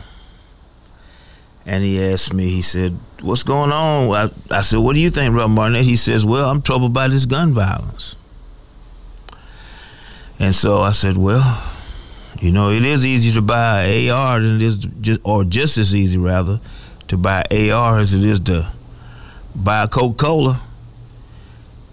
and 1.65 1.81
he 1.81 2.03
asked 2.03 2.33
me, 2.33 2.45
he 2.45 2.61
said, 2.61 2.97
What's 3.21 3.43
going 3.43 3.71
on? 3.71 4.11
I, 4.11 4.27
I 4.51 4.59
said, 4.59 4.79
What 4.79 4.95
do 4.95 4.99
you 4.99 5.09
think, 5.09 5.33
Reverend 5.33 5.55
Barnett? 5.55 5.83
He 5.85 5.95
says, 5.95 6.25
Well, 6.25 6.49
I'm 6.49 6.61
troubled 6.61 6.93
by 6.93 7.07
this 7.07 7.25
gun 7.25 7.53
violence. 7.53 8.17
And 10.43 10.53
so 10.53 10.81
I 10.81 10.91
said, 10.91 11.15
Well, 11.15 11.63
you 12.41 12.51
know, 12.51 12.69
it 12.69 12.83
is 12.83 13.05
easy 13.05 13.31
to 13.31 13.41
buy 13.41 14.09
AR 14.11 14.41
than 14.41 14.57
it 14.57 14.61
is 14.61 14.75
just, 14.99 15.21
or 15.23 15.45
just 15.45 15.77
as 15.77 15.95
easy 15.95 16.17
rather, 16.17 16.59
to 17.07 17.15
buy 17.15 17.45
AR 17.49 17.97
as 17.97 18.13
it 18.13 18.25
is 18.25 18.41
to 18.41 18.69
buy 19.55 19.83
a 19.83 19.87
Coca 19.87 20.25
Cola. 20.25 20.61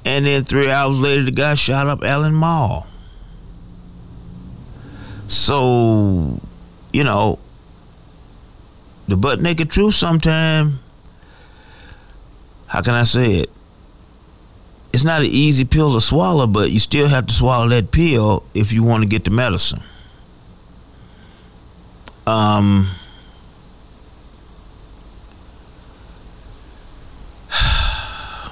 And 0.05 0.27
then 0.27 0.43
three 0.43 0.69
hours 0.69 0.99
later, 0.99 1.23
the 1.23 1.31
guy 1.31 1.55
shot 1.55 1.87
up 1.87 2.03
Allen 2.03 2.35
Mall. 2.35 2.89
So, 5.29 6.41
you 6.93 7.05
know, 7.05 7.39
the 9.07 9.17
butt 9.17 9.41
naked 9.41 9.71
truth 9.71 9.95
sometime, 9.95 10.81
how 12.67 12.83
can 12.83 12.95
I 12.95 13.05
say 13.05 13.35
it? 13.35 13.51
It's 14.93 15.05
not 15.05 15.21
an 15.21 15.29
easy 15.29 15.65
pill 15.65 15.95
to 15.95 16.01
swallow, 16.01 16.47
but 16.47 16.71
you 16.71 16.81
still 16.81 17.09
have 17.09 17.27
to 17.27 17.35
swallow 17.35 17.69
that 17.69 17.93
pill 17.93 18.43
if 18.55 18.73
you 18.73 18.83
want 18.83 19.03
to 19.03 19.09
get 19.09 19.25
the 19.25 19.31
medicine. 19.31 19.83
Um, 22.27 22.89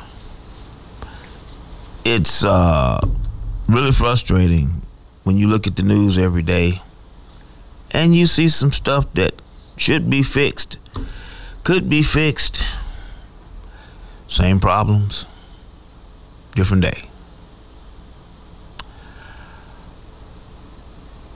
it's 2.05 2.45
uh, 2.45 3.01
really 3.69 3.93
frustrating 3.93 4.83
when 5.25 5.37
you 5.37 5.49
look 5.49 5.67
at 5.67 5.77
the 5.77 5.83
news 5.83 6.17
every 6.19 6.43
day 6.43 6.81
and 7.91 8.15
you 8.15 8.27
see 8.27 8.49
some 8.49 8.73
stuff 8.73 9.13
that 9.15 9.43
should 9.77 10.09
be 10.09 10.23
fixed, 10.23 10.79
could 11.65 11.89
be 11.89 12.03
fixed. 12.03 12.63
Same 14.27 14.61
problems, 14.61 15.27
different 16.59 16.83
day. 16.83 17.09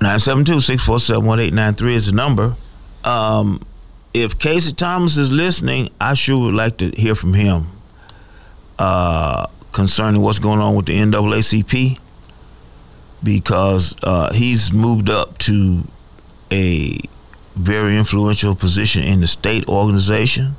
972-647-1893 0.00 1.90
is 1.94 2.06
the 2.06 2.12
number. 2.12 2.54
Um, 3.04 3.64
if 4.12 4.38
Casey 4.38 4.74
Thomas 4.74 5.16
is 5.16 5.30
listening, 5.30 5.90
I 6.00 6.14
sure 6.14 6.38
would 6.44 6.54
like 6.54 6.78
to 6.78 6.90
hear 6.90 7.14
from 7.14 7.34
him 7.34 7.66
uh, 8.78 9.46
concerning 9.70 10.20
what's 10.20 10.40
going 10.40 10.58
on 10.58 10.74
with 10.74 10.86
the 10.86 10.98
NAACP 10.98 12.00
because 13.22 13.96
uh, 14.02 14.32
he's 14.32 14.72
moved 14.72 15.08
up 15.08 15.38
to 15.38 15.84
a 16.50 16.98
very 17.54 17.96
influential 17.96 18.56
position 18.56 19.04
in 19.04 19.20
the 19.20 19.28
state 19.28 19.68
organization. 19.68 20.56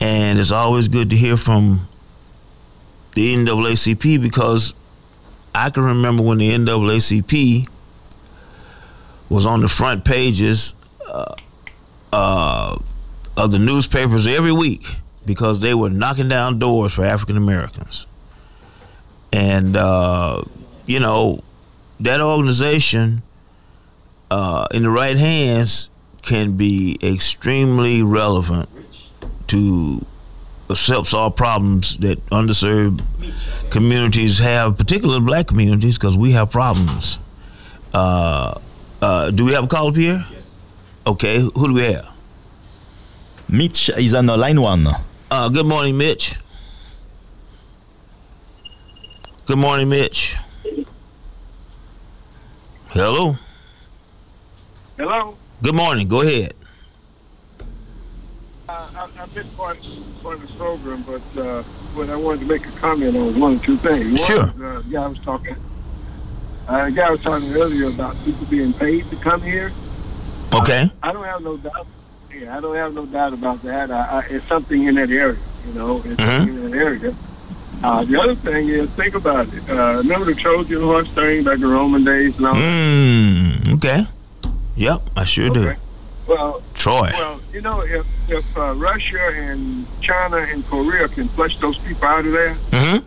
And 0.00 0.38
it's 0.38 0.50
always 0.50 0.88
good 0.88 1.10
to 1.10 1.16
hear 1.16 1.36
from 1.36 1.88
the 3.16 3.34
NAACP 3.34 4.20
because 4.20 4.74
I 5.54 5.70
can 5.70 5.82
remember 5.82 6.22
when 6.22 6.36
the 6.36 6.50
NAACP 6.50 7.66
was 9.30 9.46
on 9.46 9.62
the 9.62 9.68
front 9.68 10.04
pages 10.04 10.74
uh, 11.08 11.34
uh, 12.12 12.78
of 13.38 13.50
the 13.50 13.58
newspapers 13.58 14.26
every 14.26 14.52
week 14.52 14.86
because 15.24 15.60
they 15.60 15.72
were 15.72 15.88
knocking 15.88 16.28
down 16.28 16.58
doors 16.58 16.92
for 16.92 17.04
African 17.04 17.38
Americans. 17.38 18.06
And, 19.32 19.76
uh, 19.76 20.42
you 20.84 21.00
know, 21.00 21.42
that 22.00 22.20
organization 22.20 23.22
uh, 24.30 24.66
in 24.72 24.82
the 24.82 24.90
right 24.90 25.16
hands 25.16 25.88
can 26.20 26.54
be 26.54 26.98
extremely 27.02 28.02
relevant 28.02 28.68
to 29.46 30.04
help 30.68 31.06
solve 31.06 31.36
problems 31.36 31.96
that 31.98 32.24
underserved 32.26 33.02
communities 33.70 34.38
have, 34.38 34.76
particularly 34.76 35.20
black 35.20 35.46
communities, 35.46 35.98
because 35.98 36.16
we 36.16 36.32
have 36.32 36.50
problems. 36.50 37.18
Uh, 37.94 38.58
uh, 39.00 39.30
do 39.30 39.44
we 39.44 39.52
have 39.52 39.64
a 39.64 39.66
call 39.68 39.88
up 39.88 39.96
here? 39.96 40.24
Yes. 40.32 40.60
Okay, 41.06 41.38
who 41.38 41.68
do 41.68 41.74
we 41.74 41.82
have? 41.82 42.12
Mitch 43.48 43.90
is 43.90 44.14
on 44.14 44.26
the 44.26 44.36
line 44.36 44.60
one. 44.60 44.86
Uh, 45.30 45.48
good 45.48 45.66
morning, 45.66 45.96
Mitch. 45.96 46.34
Good 49.46 49.58
morning, 49.58 49.88
Mitch. 49.88 50.34
Hello. 52.90 53.36
Hello. 54.96 55.36
Good 55.62 55.74
morning. 55.74 56.08
Go 56.08 56.22
ahead. 56.22 56.54
Uh, 58.76 58.88
I, 58.94 59.22
I 59.22 59.26
missed 59.34 59.56
part, 59.56 59.78
part 60.22 60.34
of 60.34 60.42
the 60.46 60.52
program, 60.58 61.02
but 61.02 61.40
uh, 61.42 61.62
what 61.94 62.10
I 62.10 62.16
wanted 62.16 62.40
to 62.40 62.46
make 62.46 62.66
a 62.66 62.70
comment 62.72 63.16
on 63.16 63.40
one 63.40 63.56
or 63.56 63.60
two 63.60 63.78
things. 63.78 64.06
One, 64.06 64.16
Sure. 64.18 64.42
Uh, 64.42 64.80
the 64.82 64.88
guy 64.90 65.06
was 65.06 65.18
talking. 65.20 65.56
Uh, 66.68 66.90
guy 66.90 67.10
was 67.10 67.22
talking 67.22 67.50
earlier 67.54 67.88
about 67.88 68.22
people 68.24 68.44
being 68.46 68.74
paid 68.74 69.08
to 69.08 69.16
come 69.16 69.40
here. 69.40 69.72
Okay. 70.54 70.90
I 71.02 71.12
don't 71.12 71.24
have 71.24 71.40
no 71.42 71.56
doubt. 71.56 71.86
Yeah, 72.34 72.54
I 72.56 72.60
don't 72.60 72.76
have 72.76 72.92
no 72.92 73.06
doubt 73.06 73.32
about 73.32 73.62
that. 73.62 73.90
I, 73.90 74.18
I, 74.20 74.20
it's 74.28 74.46
something 74.46 74.82
in 74.84 74.96
that 74.96 75.08
area, 75.10 75.38
you 75.66 75.72
know. 75.72 76.02
It's 76.04 76.20
Mhm. 76.20 76.46
in 76.48 76.70
that 76.70 76.76
area. 76.76 77.14
Uh, 77.82 78.04
the 78.04 78.20
other 78.20 78.34
thing 78.34 78.68
is, 78.68 78.90
think 78.90 79.14
about 79.14 79.48
it. 79.54 79.70
Uh, 79.70 79.98
remember 80.02 80.26
the 80.26 80.34
Trojan 80.34 80.82
horse 80.82 81.08
thing 81.12 81.44
back 81.44 81.56
in 81.58 81.66
Roman 81.70 82.04
days 82.04 82.36
and 82.36 82.46
all? 82.46 82.54
Mm, 82.54 83.74
okay. 83.76 84.02
Yep, 84.76 85.10
I 85.16 85.24
sure 85.24 85.48
do. 85.50 85.72
Well, 86.26 86.62
Troy. 86.74 87.10
Well, 87.14 87.40
you 87.54 87.60
know, 87.62 87.80
if 87.80 88.04
if 88.28 88.44
uh, 88.56 88.74
Russia 88.74 89.28
and 89.34 89.86
China 90.00 90.38
and 90.38 90.66
Korea 90.66 91.08
can 91.08 91.28
flush 91.28 91.58
those 91.58 91.78
people 91.78 92.04
out 92.06 92.24
of 92.26 92.32
there, 92.32 92.54
hmm 92.72 92.98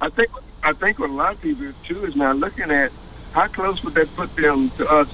I 0.00 0.08
think 0.10 0.30
I 0.62 0.72
think 0.72 0.98
what 0.98 1.10
a 1.10 1.12
lot 1.12 1.32
of 1.34 1.40
people 1.42 1.66
too 1.84 2.04
is 2.04 2.16
now 2.16 2.32
looking 2.32 2.70
at 2.70 2.90
how 3.32 3.46
close 3.48 3.82
would 3.84 3.94
that 3.94 4.14
put 4.16 4.34
them 4.36 4.70
to 4.70 4.88
us? 4.88 5.08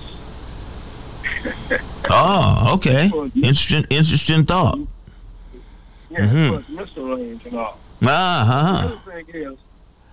Oh, 2.10 2.70
okay. 2.74 3.10
Interesting. 3.34 3.84
Interesting 3.90 4.44
thought. 4.44 4.78
Yeah, 6.10 6.20
Mhm. 6.20 6.48
plus 6.50 6.68
missile 6.68 7.16
range 7.16 7.44
and 7.46 7.56
all. 7.56 7.78
Ah, 8.04 8.82
The 8.82 8.88
other 8.94 9.24
thing 9.24 9.26
is, 9.34 9.58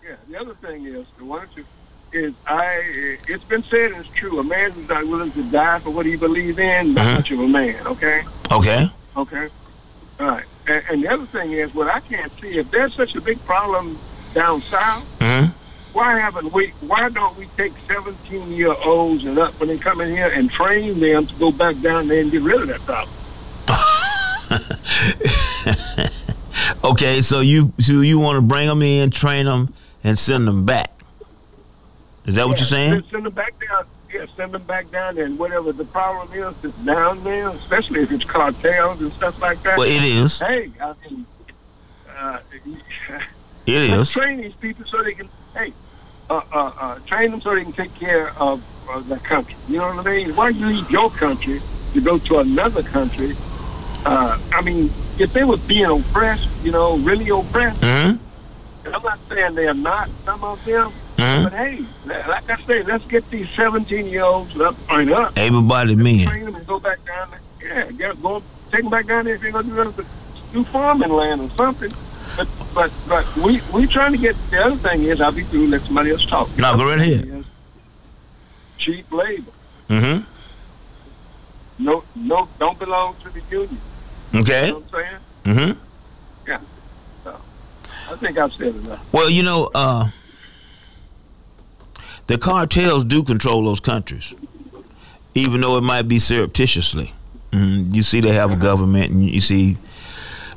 yeah, 0.03 0.15
the 0.27 0.39
other 0.39 0.55
thing 0.55 0.85
is, 0.85 1.05
the 1.17 1.25
one 1.25 1.47
you 1.55 1.65
is 2.11 2.33
I. 2.47 3.17
It's 3.27 3.43
been 3.43 3.63
said 3.63 3.91
and 3.91 4.05
it's 4.05 4.09
true. 4.09 4.39
A 4.39 4.43
man 4.43 4.71
who's 4.71 4.87
not 4.87 5.05
willing 5.07 5.31
to 5.31 5.43
die 5.43 5.79
for 5.79 5.89
what 5.91 6.05
he 6.05 6.15
believes 6.15 6.57
in, 6.59 6.93
not 6.93 7.05
Mhm. 7.05 7.13
much 7.15 7.31
of 7.31 7.39
a 7.39 7.47
man. 7.47 7.87
Okay. 7.87 8.23
Okay. 8.51 8.91
Okay. 9.15 9.49
All 10.19 10.27
right. 10.27 10.45
And, 10.67 10.83
and 10.89 11.03
the 11.03 11.07
other 11.09 11.25
thing 11.25 11.51
is, 11.51 11.73
what 11.73 11.87
I 11.87 11.99
can't 11.99 12.31
see, 12.39 12.57
if 12.57 12.69
there's 12.71 12.93
such 12.93 13.15
a 13.15 13.21
big 13.21 13.43
problem 13.45 13.97
down 14.33 14.61
south, 14.61 15.05
hmm 15.21 15.45
why 15.93 16.17
haven't 16.19 16.51
we? 16.51 16.69
Why 16.81 17.09
don't 17.09 17.37
we 17.37 17.45
take 17.55 17.71
17 17.87 18.51
year 18.51 18.73
olds 18.83 19.25
and 19.25 19.37
up 19.37 19.59
when 19.59 19.69
they 19.69 19.77
come 19.77 20.01
in 20.01 20.09
here 20.09 20.31
and 20.33 20.49
train 20.49 20.99
them 20.99 21.27
to 21.27 21.35
go 21.35 21.51
back 21.51 21.79
down 21.81 22.07
there 22.07 22.21
and 22.21 22.31
get 22.31 22.41
rid 22.41 22.61
of 22.61 22.67
that 22.67 22.81
problem? 22.81 23.13
Okay, 26.85 27.21
so 27.21 27.39
you 27.39 27.71
so 27.79 28.01
you 28.01 28.19
want 28.19 28.35
to 28.35 28.41
bring 28.41 28.67
them 28.67 28.81
in, 28.81 29.09
train 29.09 29.45
them, 29.45 29.73
and 30.03 30.19
send 30.19 30.45
them 30.45 30.65
back. 30.65 30.91
Is 32.25 32.35
that 32.35 32.45
what 32.45 32.59
you're 32.59 32.65
saying? 32.65 33.03
Send 33.09 33.25
them 33.25 33.33
back 33.33 33.53
down. 33.67 33.85
Yeah, 34.13 34.27
send 34.37 34.53
them 34.53 34.61
back 34.63 34.91
down 34.91 35.15
there, 35.15 35.25
and 35.25 35.39
whatever 35.39 35.71
the 35.71 35.85
problem 35.85 36.31
is 36.33 36.55
that's 36.61 36.77
down 36.85 37.23
there, 37.23 37.49
especially 37.49 38.01
if 38.01 38.11
it's 38.11 38.23
cartels 38.23 39.01
and 39.01 39.11
stuff 39.13 39.41
like 39.41 39.63
that. 39.63 39.79
Well, 39.79 39.89
it 39.89 40.03
is. 40.03 40.39
Hey, 40.39 40.69
I 40.79 40.93
mean, 41.03 41.25
uh, 42.15 42.39
It 43.65 44.07
train 44.09 44.37
these 44.37 44.53
people 44.53 44.85
so 44.85 45.01
they 45.01 45.13
can, 45.13 45.29
hey, 45.55 45.73
uh, 46.29 46.41
uh, 46.51 46.71
uh, 46.79 46.99
train 47.07 47.31
them 47.31 47.41
so 47.41 47.55
they 47.55 47.63
can 47.63 47.73
take 47.73 47.95
care 47.95 48.29
of, 48.39 48.61
of 48.87 49.07
their 49.07 49.17
country. 49.19 49.55
You 49.67 49.77
know 49.77 49.95
what 49.95 50.05
I 50.05 50.11
mean? 50.11 50.35
Why 50.35 50.49
you 50.49 50.67
leave 50.67 50.91
your 50.91 51.09
country 51.09 51.59
to 51.93 52.01
go 52.01 52.19
to 52.19 52.39
another 52.39 52.83
country? 52.83 53.33
Uh, 54.05 54.37
I 54.53 54.61
mean, 54.61 54.91
if 55.17 55.33
they 55.33 55.43
were 55.43 55.57
being 55.57 55.85
oppressed, 55.85 56.49
you 56.63 56.71
know, 56.71 56.97
really 56.97 57.29
oppressed, 57.29 57.83
hmm 57.83 58.17
I'm 58.85 59.01
not 59.01 59.17
saying 59.29 59.55
they're 59.55 59.73
not, 59.73 60.09
some 60.25 60.43
of 60.43 60.63
them, 60.65 60.91
hmm 61.17 61.43
but 61.43 61.53
hey, 61.53 61.85
like 62.05 62.49
I 62.49 62.55
say, 62.65 62.83
let's 62.83 63.05
get 63.05 63.29
these 63.29 63.49
17 63.51 64.07
year 64.07 64.23
olds 64.23 64.59
up 64.59 64.75
and 64.89 65.11
up, 65.11 65.37
Able-bodied 65.37 65.97
men. 65.97 66.27
train 66.27 66.45
them 66.45 66.55
and 66.55 66.65
go 66.67 66.79
back 66.79 67.03
down 67.05 67.29
there. 67.31 67.39
Yeah, 67.85 67.91
get, 67.91 68.21
go, 68.21 68.41
take 68.71 68.81
them 68.81 68.89
back 68.89 69.05
down 69.07 69.25
there 69.25 69.35
if 69.35 69.41
they're 69.41 69.51
going 69.51 69.69
to 69.93 70.05
do 70.51 70.63
farming 70.65 71.09
land 71.11 71.41
or 71.41 71.49
something. 71.51 71.91
But 72.35 72.47
but 72.73 72.91
but 73.07 73.35
we 73.37 73.61
we 73.73 73.85
trying 73.85 74.11
to 74.13 74.17
get 74.17 74.35
the 74.49 74.65
other 74.65 74.75
thing 74.77 75.03
is 75.03 75.21
I'll 75.21 75.31
be 75.31 75.43
through. 75.43 75.67
Let 75.67 75.81
somebody 75.83 76.09
else 76.11 76.25
talk. 76.25 76.49
No, 76.57 76.75
go 76.75 76.85
right 76.85 76.99
ahead. 76.99 77.45
Cheap 78.79 79.11
labor. 79.11 79.51
Mm-hmm. 79.89 80.23
No 81.85 82.03
no 82.15 82.49
don't 82.59 82.77
belong 82.79 83.15
to 83.23 83.29
the 83.29 83.41
union. 83.51 83.77
You 84.31 84.39
Okay. 84.39 84.69
know 84.71 84.79
what 84.79 84.83
I'm 84.83 85.05
saying? 85.45 85.57
Mm-hmm. 85.75 85.79
Yeah. 86.47 86.59
So 87.23 87.37
I 88.11 88.15
think 88.15 88.37
I've 88.39 88.53
said 88.53 88.75
enough. 88.75 89.13
Well, 89.13 89.29
you 89.29 89.43
know, 89.43 89.69
uh, 89.75 90.09
the 92.27 92.37
cartels 92.37 93.03
do 93.03 93.23
control 93.23 93.63
those 93.65 93.79
countries, 93.79 94.33
even 95.35 95.61
though 95.61 95.77
it 95.77 95.81
might 95.81 96.07
be 96.07 96.19
surreptitiously. 96.19 97.13
Mhm. 97.51 97.93
You 97.93 98.01
see, 98.01 98.19
they 98.21 98.33
have 98.33 98.51
a 98.51 98.55
government, 98.55 99.11
and 99.11 99.29
you 99.29 99.41
see, 99.41 99.77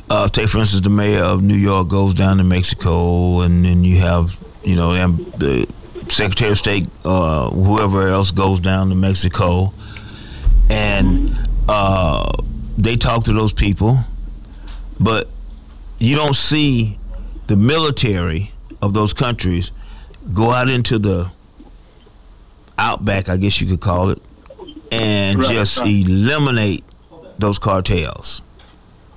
uh, 0.09 0.29
take 0.29 0.49
for 0.49 0.59
instance, 0.59 0.83
the 0.83 0.91
mayor 0.91 1.23
of 1.23 1.43
New 1.43 1.57
York 1.57 1.89
goes 1.89 2.15
down 2.15 2.39
to 2.39 2.45
Mexico, 2.45 3.41
and 3.41 3.65
then 3.65 3.85
you 3.85 3.97
have, 3.99 4.37
you 4.65 4.77
know, 4.77 4.93
the 5.37 5.67
Secretary 6.09 6.53
of 6.53 6.59
State, 6.59 6.89
uh, 7.05 7.51
whoever 7.51 8.09
else 8.09 8.31
goes 8.31 8.61
down 8.61 8.89
to 8.91 8.95
Mexico, 8.95 9.73
and 10.71 11.37
uh, 11.69 12.31
they 12.79 12.97
talk 12.97 13.25
to 13.25 13.33
those 13.33 13.53
people, 13.53 13.99
but 15.01 15.29
you 15.99 16.15
don't 16.17 16.37
see 16.37 16.99
the 17.49 17.57
military 17.57 18.53
of 18.81 18.93
those 18.95 19.13
countries 19.13 19.73
go 20.33 20.53
out 20.53 20.69
into 20.69 20.99
the 20.99 21.31
outback, 22.79 23.29
I 23.29 23.37
guess 23.37 23.61
you 23.61 23.67
could 23.67 23.81
call 23.81 24.11
it, 24.11 24.21
and 24.93 25.39
Right, 25.39 25.49
just 25.53 25.81
right. 25.81 25.89
eliminate 25.89 26.85
those 27.39 27.59
cartels 27.59 28.43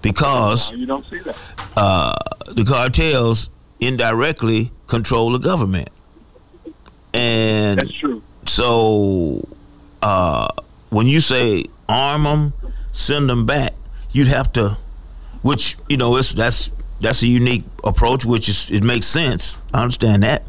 because 0.02 0.72
No, 0.72 0.78
you 0.78 0.86
don't 0.86 1.06
see 1.10 1.20
that. 1.20 1.36
uh, 1.78 2.14
the 2.52 2.64
cartels 2.66 3.50
indirectly 3.80 4.72
control 4.88 5.32
the 5.32 5.38
government, 5.40 5.90
and 7.14 7.80
That's 7.80 7.94
true. 7.94 8.22
so 8.46 9.48
uh, 10.02 10.48
when 10.90 11.08
you 11.08 11.22
say 11.22 11.66
arm 11.88 12.24
them, 12.24 12.54
send 12.92 13.30
them 13.30 13.46
back, 13.46 13.74
you'd 14.12 14.28
have 14.28 14.52
to, 14.54 14.78
which 15.42 15.78
you 15.88 15.98
know, 15.98 16.16
it's 16.18 16.34
that's 16.34 16.72
that's 17.02 17.22
a 17.24 17.28
unique 17.28 17.64
approach, 17.84 18.26
which 18.26 18.50
is 18.50 18.70
it 18.72 18.84
makes 18.84 19.06
sense. 19.06 19.58
I 19.74 19.82
understand 19.84 20.24
that. 20.24 20.44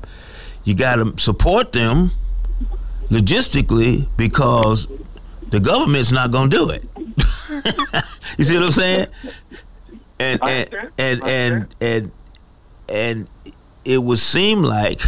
You 0.65 0.75
got 0.75 0.97
to 0.97 1.15
support 1.19 1.73
them 1.73 2.11
logistically 3.11 4.09
because 4.17 4.89
the 5.51 5.61
government's 5.61 6.13
not 6.13 6.31
going 6.31 6.49
to 6.51 6.57
do 6.57 6.71
it. 6.71 6.85
you 8.39 8.45
see 8.45 8.55
what 8.57 8.65
I'm 8.65 8.71
saying? 8.71 9.07
And 10.19 10.41
and 10.49 10.69
and 10.99 11.25
and, 11.25 11.75
and 11.81 12.13
and 12.89 13.29
it 13.85 14.03
would 14.03 14.19
seem 14.19 14.63
like 14.63 15.01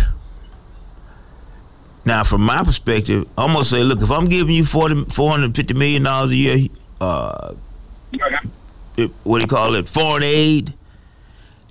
now 2.04 2.24
from 2.24 2.40
my 2.40 2.62
perspective 2.64 3.28
i'm 3.36 3.52
gonna 3.52 3.62
say 3.64 3.84
look 3.84 4.00
if 4.02 4.10
i'm 4.10 4.24
giving 4.24 4.54
you 4.54 4.64
40 4.64 5.04
450 5.10 5.74
million 5.74 6.02
dollars 6.02 6.32
a 6.32 6.36
year 6.36 6.68
uh 7.00 7.54
it, 8.96 9.10
what 9.24 9.38
do 9.38 9.42
you 9.42 9.46
call 9.48 9.74
it 9.74 9.88
foreign 9.88 10.22
aid 10.24 10.74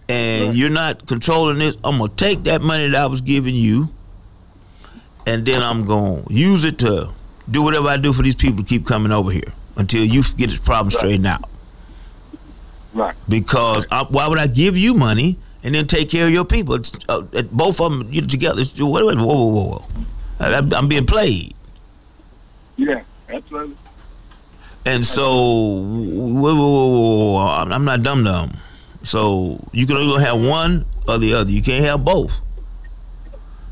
and 0.07 0.55
you're 0.55 0.69
not 0.69 1.05
controlling 1.07 1.57
this 1.57 1.75
i'm 1.83 1.97
gonna 1.97 2.09
take 2.15 2.43
that 2.43 2.61
money 2.61 2.87
that 2.87 3.01
i 3.01 3.05
was 3.07 3.21
giving 3.21 3.55
you 3.55 3.89
and 5.27 5.45
then 5.45 5.61
i'm 5.61 5.85
gonna 5.85 6.23
use 6.29 6.63
it 6.63 6.77
to 6.79 7.09
do 7.49 7.63
whatever 7.63 7.87
i 7.87 7.97
do 7.97 8.11
for 8.13 8.21
these 8.23 8.35
people 8.35 8.57
to 8.57 8.63
keep 8.63 8.85
coming 8.85 9.11
over 9.11 9.31
here 9.31 9.53
until 9.77 10.03
you 10.03 10.21
get 10.37 10.49
this 10.49 10.59
problem 10.59 10.91
straightened 10.91 11.27
out 11.27 11.47
Right. 12.93 13.15
because 13.29 13.87
I, 13.89 14.03
why 14.09 14.27
would 14.27 14.37
I 14.37 14.47
give 14.47 14.75
you 14.77 14.93
money 14.93 15.37
and 15.63 15.73
then 15.73 15.87
take 15.87 16.09
care 16.09 16.25
of 16.27 16.33
your 16.33 16.43
people? 16.43 16.75
It's, 16.75 16.91
uh, 17.07 17.21
both 17.49 17.79
of 17.79 17.89
them 17.89 18.09
you 18.11 18.21
together. 18.21 18.59
It's, 18.59 18.77
whoa, 18.77 18.89
whoa, 18.89 19.15
whoa, 19.15 19.45
whoa. 19.69 19.85
I, 20.41 20.57
I'm 20.75 20.89
being 20.89 21.05
played, 21.05 21.55
Yeah, 22.75 23.03
absolutely. 23.29 23.77
and 24.85 25.05
so 25.05 25.23
whoa, 25.31 26.53
whoa, 26.55 26.55
whoa, 26.55 27.33
whoa, 27.33 27.37
I'm 27.71 27.85
not 27.85 28.03
dumb 28.03 28.25
dumb. 28.25 28.57
So 29.03 29.65
you 29.71 29.87
can 29.87 29.95
only 29.95 30.21
have 30.23 30.41
one 30.43 30.85
or 31.07 31.17
the 31.17 31.33
other. 31.35 31.49
You 31.49 31.61
can't 31.61 31.85
have 31.85 32.03
both. 32.03 32.41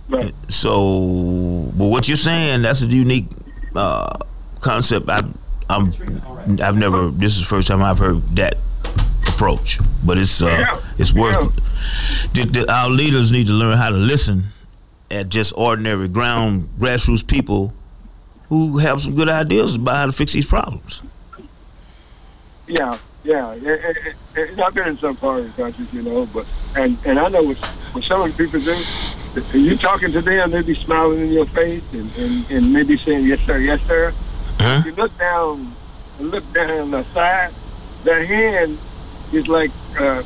Right. 0.10 0.34
So, 0.48 1.72
but 1.78 1.88
what 1.88 2.08
you're 2.08 2.18
saying, 2.18 2.64
that's 2.64 2.82
a 2.82 2.88
unique 2.88 3.28
uh, 3.76 4.08
concept. 4.60 5.08
I, 5.10 5.22
I'm, 5.70 5.94
I've 6.62 6.76
never. 6.78 7.10
This 7.10 7.34
is 7.36 7.42
the 7.42 7.46
first 7.46 7.68
time 7.68 7.84
I've 7.84 8.00
heard 8.00 8.22
that 8.36 8.56
approach. 9.28 9.80
But 10.04 10.18
it's 10.18 10.42
uh, 10.42 10.48
Yeah. 10.48 10.82
it's 10.98 11.14
worth. 11.14 11.36
Yeah. 12.34 12.44
The, 12.46 12.50
the, 12.66 12.74
our 12.74 12.90
leaders 12.90 13.32
need 13.32 13.48
to 13.48 13.54
learn 13.54 13.78
how 13.78 13.90
to 13.90 13.96
listen 13.96 14.46
at 15.12 15.30
just 15.30 15.54
ordinary 15.56 16.08
ground 16.08 16.70
grassroots 16.80 17.26
people 17.26 17.74
who 18.50 18.80
have 18.80 19.00
some 19.02 19.14
good 19.16 19.30
ideas 19.30 19.76
about 19.76 19.96
how 19.96 20.06
to 20.08 20.12
fix 20.12 20.34
these 20.34 20.46
problems. 20.46 21.04
Yeah, 22.68 22.98
yeah. 23.24 23.54
It, 23.54 23.64
it, 23.64 24.16
it, 24.36 24.60
I've 24.60 24.74
been 24.74 24.88
in 24.88 24.98
some 24.98 25.16
countries, 25.18 25.94
you 25.94 26.02
know, 26.02 26.26
but 26.34 26.52
and 26.76 26.98
and 27.06 27.20
I 27.20 27.30
know 27.30 27.44
what 27.44 27.58
what 27.94 28.04
some 28.04 28.22
of 28.22 28.36
the 28.36 28.44
people 28.44 28.60
do. 28.60 28.76
You 29.54 29.78
talking 29.78 30.12
to 30.12 30.22
them, 30.22 30.52
they 30.52 30.62
be 30.64 30.74
smiling 30.76 31.20
in 31.22 31.32
your 31.32 31.46
face 31.46 31.84
and, 31.94 32.10
and, 32.18 32.52
and 32.52 32.74
maybe 32.74 32.98
saying 32.98 33.26
yes 33.26 33.40
sir, 33.42 33.58
yes 33.58 33.82
sir. 33.84 34.12
Huh? 34.60 34.80
If 34.80 34.86
you 34.88 34.92
look 34.94 35.16
down 35.18 35.72
and 36.20 36.32
look 36.32 36.52
down 36.54 36.92
the 36.92 37.04
side, 37.14 37.54
their 38.04 38.26
hand 38.26 38.78
is 39.32 39.48
like 39.48 39.72
uh, 40.00 40.24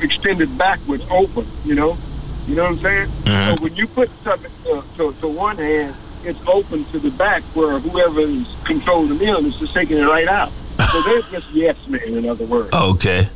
extended 0.00 0.56
backwards, 0.56 1.04
open. 1.10 1.46
You 1.64 1.74
know, 1.74 1.98
you 2.46 2.54
know 2.54 2.62
what 2.64 2.72
I'm 2.72 2.78
saying? 2.78 3.08
Mhm. 3.24 3.56
So 3.56 3.62
when 3.64 3.74
you 3.76 3.86
put 3.86 4.10
something 4.22 4.50
to, 4.64 4.84
to, 4.96 5.12
to 5.20 5.28
one 5.28 5.56
hand, 5.58 5.94
it's 6.24 6.40
open 6.46 6.84
to 6.86 6.98
the 6.98 7.10
back 7.12 7.42
where 7.54 7.78
whoever 7.80 8.20
is 8.20 8.54
controlling 8.64 9.18
them 9.18 9.46
is 9.46 9.58
just 9.58 9.74
taking 9.74 9.98
it 9.98 10.04
right 10.06 10.28
out. 10.28 10.50
So 10.92 11.02
they're 11.06 11.20
just 11.22 11.50
yes 11.52 11.76
men, 11.88 12.00
in 12.02 12.28
other 12.28 12.46
words. 12.46 12.72
Okay, 12.72 13.28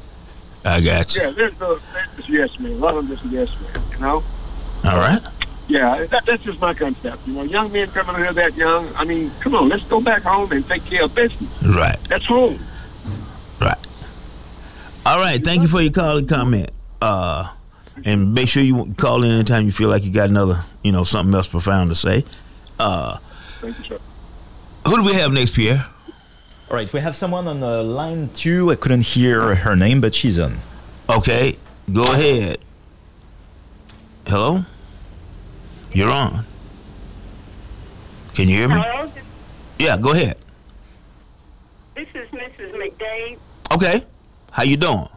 I 0.64 0.80
got 0.80 1.14
you. 1.16 1.22
Yeah, 1.22 1.30
they're 1.30 1.50
just 1.50 2.28
yes 2.28 2.58
men. 2.60 2.72
A 2.72 2.74
lot 2.76 2.96
of 2.96 3.08
them 3.08 3.16
just 3.16 3.26
yes 3.32 3.48
men, 3.60 3.82
you 3.92 3.98
know? 3.98 4.24
All 4.84 4.98
right. 4.98 5.20
Yeah, 5.66 6.04
that, 6.04 6.26
that's 6.26 6.42
just 6.42 6.60
my 6.60 6.74
concept. 6.74 7.26
You 7.26 7.32
know, 7.34 7.42
young 7.42 7.72
men 7.72 7.88
coming 7.88 8.16
here 8.16 8.32
that 8.34 8.54
young, 8.54 8.88
I 8.96 9.04
mean, 9.04 9.30
come 9.40 9.54
on, 9.54 9.68
let's 9.68 9.84
go 9.84 10.00
back 10.00 10.22
home 10.22 10.52
and 10.52 10.66
take 10.68 10.84
care 10.84 11.04
of 11.04 11.14
business. 11.14 11.50
Right. 11.62 11.98
That's 12.04 12.26
home. 12.26 12.58
Right. 13.60 13.78
All 15.06 15.18
right. 15.18 15.42
Thank 15.42 15.62
you 15.62 15.68
for 15.68 15.80
your 15.80 15.92
call 15.92 16.18
and 16.18 16.28
comment. 16.28 16.70
Uh, 17.00 17.50
and 18.04 18.34
make 18.34 18.48
sure 18.48 18.62
you 18.62 18.92
call 18.98 19.22
in 19.24 19.32
anytime 19.32 19.64
you 19.64 19.72
feel 19.72 19.88
like 19.88 20.04
you 20.04 20.12
got 20.12 20.28
another, 20.28 20.60
you 20.82 20.92
know, 20.92 21.02
something 21.02 21.34
else 21.34 21.48
profound 21.48 21.88
to 21.90 21.94
say. 21.94 22.24
Uh, 22.78 23.16
Thank 23.60 23.78
you, 23.78 23.84
sir. 23.84 23.98
who 24.86 24.96
do 24.96 25.02
we 25.02 25.14
have 25.14 25.32
next, 25.32 25.54
Pierre? 25.54 25.84
All 26.70 26.76
right, 26.76 26.92
we 26.92 27.00
have 27.00 27.14
someone 27.14 27.46
on 27.46 27.62
uh, 27.62 27.82
line 27.82 28.28
two. 28.34 28.70
I 28.70 28.74
couldn't 28.74 29.02
hear 29.02 29.54
her 29.54 29.76
name, 29.76 30.00
but 30.00 30.14
she's 30.14 30.38
on. 30.38 30.58
Okay, 31.08 31.56
go 31.92 32.04
ahead. 32.04 32.58
Hello? 34.26 34.64
You're 35.94 36.10
on. 36.10 36.44
Can 38.34 38.48
you 38.48 38.56
hear 38.56 38.68
me? 38.68 38.74
Hello, 38.76 39.10
Yeah, 39.78 39.96
go 39.96 40.10
ahead. 40.12 40.36
this 41.94 42.08
is 42.14 42.28
Mrs. 42.30 42.72
McDade. 42.74 43.38
Okay. 43.72 44.02
How 44.50 44.64
you 44.64 44.76
doing? 44.76 45.08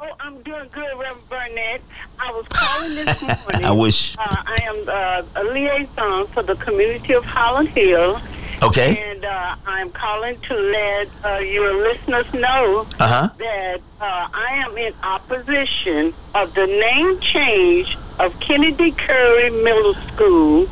Oh, 0.00 0.10
I'm 0.20 0.42
doing 0.42 0.68
good, 0.72 0.98
Reverend 0.98 1.28
Barnett. 1.28 1.82
I 2.18 2.30
was 2.32 2.46
calling 2.48 2.94
this 2.94 3.22
morning. 3.22 3.64
I 3.64 3.72
wish. 3.72 4.16
Uh, 4.16 4.22
I 4.26 4.58
am 4.62 4.84
uh, 4.88 5.40
a 5.40 5.44
liaison 5.52 6.26
for 6.28 6.42
the 6.42 6.54
community 6.56 7.12
of 7.12 7.24
Highland 7.24 7.68
Hill, 7.68 8.20
Okay. 8.62 9.02
and 9.10 9.24
uh, 9.24 9.56
I'm 9.66 9.90
calling 9.90 10.38
to 10.40 10.54
let 10.54 11.08
uh, 11.24 11.38
your 11.40 11.74
listeners 11.82 12.32
know 12.34 12.86
Uh-huh. 13.00 13.28
that 13.38 13.80
uh, 14.00 14.28
I 14.32 14.64
am 14.66 14.76
in 14.78 14.94
opposition 15.02 16.14
of 16.34 16.54
the 16.54 16.66
name 16.66 17.20
change 17.20 17.96
of 18.18 18.38
Kennedy 18.40 18.92
Curry 18.92 19.50
Middle 19.50 19.94
School 19.94 20.66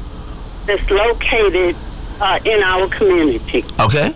that's 0.66 0.88
located 0.90 1.76
uh, 2.20 2.38
in 2.45 2.62
our 2.62 2.88
community. 2.88 3.64
Okay. 3.80 4.14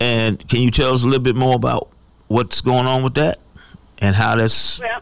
And 0.00 0.46
can 0.48 0.60
you 0.60 0.70
tell 0.70 0.92
us 0.92 1.02
a 1.04 1.06
little 1.06 1.22
bit 1.22 1.36
more 1.36 1.54
about 1.56 1.88
what's 2.28 2.60
going 2.60 2.86
on 2.86 3.02
with 3.02 3.14
that 3.14 3.38
and 3.98 4.14
how 4.16 4.34
that's 4.36 4.80
Well, 4.80 5.00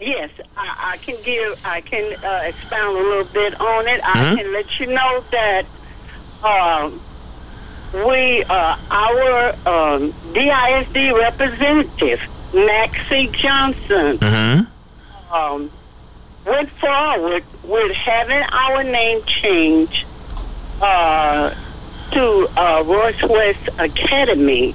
yes, 0.00 0.30
I, 0.56 0.92
I 0.92 0.96
can 0.98 1.16
give, 1.24 1.60
I 1.64 1.80
can 1.80 2.16
uh, 2.24 2.42
expound 2.44 2.96
a 2.96 3.00
little 3.00 3.32
bit 3.32 3.60
on 3.60 3.86
it. 3.88 4.00
I 4.04 4.12
Mhm. 4.12 4.36
can 4.36 4.52
let 4.52 4.80
you 4.80 4.86
know 4.86 5.24
that 5.32 5.64
um, 6.44 7.00
we, 8.06 8.44
uh, 8.44 8.76
our 8.90 9.48
um, 9.66 10.12
DISD 10.32 11.12
representative, 11.12 12.20
Maxie 12.54 13.26
Johnson, 13.28 14.18
mm-hmm. 14.18 14.64
Um, 15.32 15.70
went 16.46 16.70
forward 16.70 17.44
with 17.64 17.92
having 17.92 18.42
our 18.52 18.82
name 18.82 19.22
changed 19.24 20.06
uh, 20.82 21.54
to 22.12 22.48
uh, 22.56 22.82
Royce 22.86 23.22
West 23.22 23.68
Academy 23.78 24.74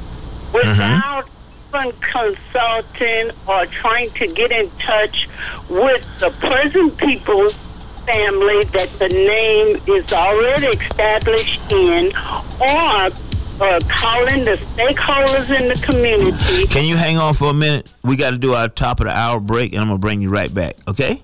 without 0.54 1.28
even 1.70 1.92
consulting 2.00 3.32
or 3.48 3.66
trying 3.66 4.10
to 4.12 4.28
get 4.28 4.52
in 4.52 4.70
touch 4.80 5.28
with 5.70 6.06
the 6.20 6.30
present 6.40 6.96
people 6.98 7.50
family 8.06 8.64
that 8.66 8.88
the 9.00 9.10
name 9.10 9.76
is 9.88 10.14
already 10.14 10.68
established 10.68 11.60
in 11.74 12.06
or 12.62 13.10
uh, 13.62 13.80
calling 13.88 14.44
the 14.44 14.58
stakeholders 14.76 15.60
in 15.60 15.68
the 15.68 15.86
community. 15.86 16.68
Can 16.68 16.86
you 16.86 16.96
hang 16.96 17.18
on 17.18 17.34
for 17.34 17.50
a 17.50 17.54
minute? 17.54 17.92
We 18.04 18.16
got 18.16 18.32
to 18.32 18.38
do 18.38 18.54
our 18.54 18.68
top 18.68 19.00
of 19.00 19.08
the 19.08 19.16
hour 19.18 19.40
break, 19.40 19.74
and 19.74 19.82
I'm 19.82 19.88
gonna 19.88 20.00
bring 20.00 20.22
you 20.22 20.30
right 20.30 20.54
back. 20.54 20.76
Okay? 20.88 21.22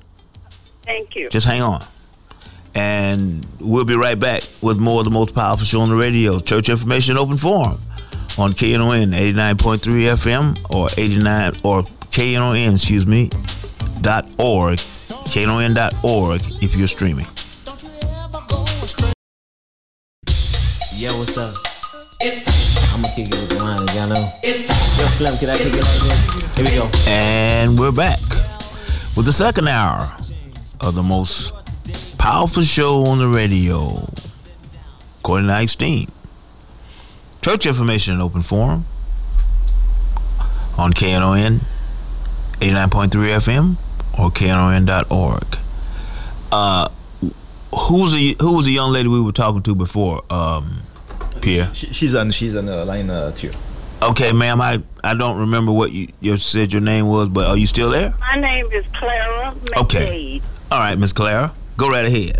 Thank 0.83 1.15
you. 1.15 1.29
Just 1.29 1.45
hang 1.45 1.61
on. 1.61 1.83
And 2.73 3.45
we'll 3.59 3.85
be 3.85 3.95
right 3.95 4.17
back 4.17 4.43
with 4.63 4.79
more 4.79 4.99
of 4.99 5.05
the 5.05 5.11
most 5.11 5.35
powerful 5.35 5.65
show 5.65 5.81
on 5.81 5.89
the 5.89 5.95
radio, 5.95 6.39
Church 6.39 6.69
Information 6.69 7.17
Open 7.17 7.37
Forum 7.37 7.79
on 8.37 8.53
KNON 8.53 9.11
89.3 9.11 10.15
FM 10.15 10.73
or 10.73 10.87
89 10.97 11.53
or 11.65 11.83
KNON, 12.11 12.75
excuse 12.75 13.05
me, 13.05 13.29
dot 14.01 14.25
org, 14.37 14.77
KNON 14.77 15.75
dot 15.75 15.93
org 16.03 16.39
if 16.61 16.75
you're 16.75 16.87
streaming. 16.87 17.25
Yo, 20.97 21.09
what's 21.17 21.37
up? 21.37 21.70
I'm 22.23 23.01
gonna 23.01 23.15
kick 23.15 23.29
it 23.29 23.33
with 23.33 23.49
the 23.49 23.63
line, 23.63 23.79
y'all 23.95 24.07
know. 24.07 24.29
Yo, 24.43 24.51
Slim, 24.53 25.33
can 25.39 25.49
I 25.49 25.57
kick 25.57 25.73
it 25.73 25.81
like 25.81 25.89
this? 25.89 26.55
Here 26.55 26.65
we 26.65 26.75
go. 26.75 26.87
And 27.07 27.79
we're 27.79 27.91
back 27.91 28.19
with 29.17 29.25
the 29.25 29.33
second 29.33 29.67
hour 29.67 30.15
of 30.79 30.93
the 30.93 31.01
most 31.01 31.51
powerful 32.19 32.61
show 32.61 33.05
on 33.07 33.17
the 33.17 33.27
radio, 33.27 34.07
according 35.19 35.47
to 35.47 35.53
Ike 35.53 35.69
Steen. 35.69 36.09
Church 37.41 37.65
information 37.65 38.13
in 38.13 38.21
open 38.21 38.43
forum 38.43 38.85
on 40.77 40.91
KNON 40.91 41.61
89.3 42.59 43.09
FM 43.09 43.77
or 44.19 44.29
KNON.org. 44.29 45.57
Uh, 46.51 46.87
who's 47.87 48.13
the 48.13 48.35
who 48.39 48.57
was 48.57 48.67
the 48.67 48.73
young 48.73 48.91
lady 48.91 49.07
we 49.07 49.19
were 49.19 49.31
talking 49.31 49.63
to 49.63 49.73
before, 49.73 50.21
um, 50.29 50.81
Pierre? 51.41 51.69
She, 51.73 51.87
she's 51.93 52.15
on 52.15 52.31
she's 52.31 52.55
on 52.55 52.67
uh, 52.69 52.85
line 52.85 53.09
uh, 53.09 53.31
two. 53.31 53.51
Okay, 54.01 54.31
ma'am. 54.33 54.59
I, 54.61 54.81
I 55.03 55.13
don't 55.13 55.37
remember 55.37 55.71
what 55.71 55.91
you, 55.91 56.07
you 56.21 56.35
said 56.37 56.73
your 56.73 56.81
name 56.81 57.07
was, 57.07 57.29
but 57.29 57.45
are 57.47 57.57
you 57.57 57.67
still 57.67 57.91
there? 57.91 58.15
My 58.19 58.35
name 58.35 58.65
is 58.71 58.83
Clara 58.93 59.53
Okay. 59.77 60.41
All 60.71 60.79
right, 60.79 60.97
Miss 60.97 61.13
Clara, 61.13 61.53
go 61.77 61.89
right 61.89 62.05
ahead. 62.05 62.39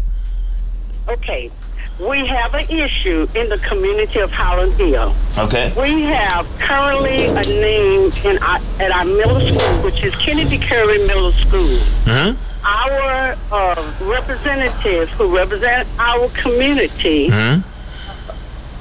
Okay. 1.07 1.51
We 1.99 2.25
have 2.25 2.55
an 2.55 2.67
issue 2.69 3.27
in 3.35 3.47
the 3.49 3.59
community 3.59 4.19
of 4.21 4.31
Highland 4.31 4.73
Hill. 4.73 5.13
Okay. 5.37 5.71
We 5.79 6.01
have 6.03 6.47
currently 6.57 7.25
a 7.25 7.41
name 7.43 8.11
in 8.25 8.41
our, 8.41 8.57
at 8.79 8.91
our 8.91 9.05
middle 9.05 9.39
school, 9.39 9.83
which 9.83 10.03
is 10.03 10.15
Kennedy 10.15 10.57
Curry 10.57 10.97
Middle 11.05 11.31
School. 11.31 11.77
Mm-hmm. 12.05 12.65
Our 12.65 13.35
uh, 13.51 13.93
representatives 14.01 15.11
who 15.11 15.35
represent 15.35 15.87
our 15.99 16.27
community, 16.29 17.29
Mm-hmm. 17.29 17.67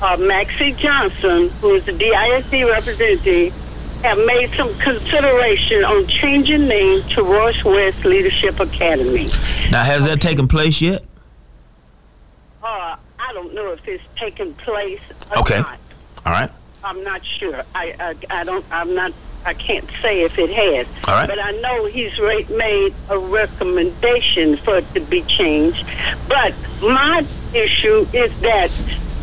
Uh, 0.03 0.17
Maxie 0.19 0.73
Johnson, 0.73 1.49
who 1.61 1.75
is 1.75 1.85
the 1.87 1.93
DISD 1.93 2.69
representative, 2.69 3.55
have 4.03 4.19
made 4.27 4.51
some 4.57 4.73
consideration 4.79 5.85
on 5.85 6.07
changing 6.07 6.67
name 6.67 7.03
to 7.11 7.23
Royce 7.23 7.63
West 7.65 8.05
Leadership 8.05 8.59
Academy. 8.59 9.27
Now, 9.71 9.85
has 9.85 10.07
that 10.07 10.21
taken 10.21 10.49
place 10.49 10.81
yet? 10.81 11.05
Uh, 12.63 12.97
I 13.19 13.33
don't 13.35 13.55
know 13.55 13.73
if 13.73 13.87
it's 13.87 14.03
taken 14.17 14.55
place 14.55 15.01
or 15.31 15.41
Okay. 15.41 15.61
not. 15.61 15.79
All 16.27 16.33
right. 16.33 16.51
I'm 16.83 17.05
not 17.05 17.25
sure. 17.25 17.63
I, 17.75 17.95
I 18.01 18.41
I 18.41 18.45
don't. 18.45 18.65
I'm 18.71 18.95
not. 18.95 19.13
I 19.45 19.53
can't 19.55 19.89
say 20.03 20.23
if 20.23 20.39
it 20.39 20.49
has. 20.51 20.87
All 21.09 21.15
right. 21.15 21.29
But 21.29 21.39
I 21.39 21.51
know 21.53 21.85
he's 21.87 22.19
ra- 22.19 22.57
made 22.57 22.95
a 23.11 23.19
recommendation 23.19 24.57
for 24.57 24.79
it 24.79 24.95
to 24.95 25.01
be 25.01 25.23
changed. 25.23 25.87
But 26.29 26.55
my 26.83 27.25
issue 27.55 28.07
is 28.15 28.39
that 28.41 28.71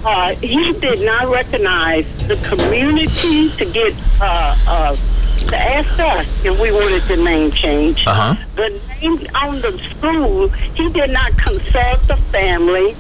uh, 0.06 0.36
he 0.36 0.74
did 0.74 1.06
not 1.06 1.28
recognize 1.32 2.06
the 2.28 2.36
community 2.38 3.50
to 3.58 3.66
get 3.72 3.93
uh, 4.22 4.56
uh, 4.68 4.95
to 5.50 5.58
ask 5.58 6.00
us 6.00 6.45
if 6.45 6.60
we 6.60 6.72
wanted 6.72 7.02
the 7.04 7.18
name 7.18 7.52
change. 7.52 8.06
Uh-huh. 8.08 8.36
The 8.56 8.70
name 9.02 9.28
on 9.36 9.56
the 9.62 9.78
school, 9.91 10.50
he 10.50 10.89
did 10.91 11.12
not 11.12 11.38
consult 11.38 12.02
the 12.04 12.18
family. 12.32 12.95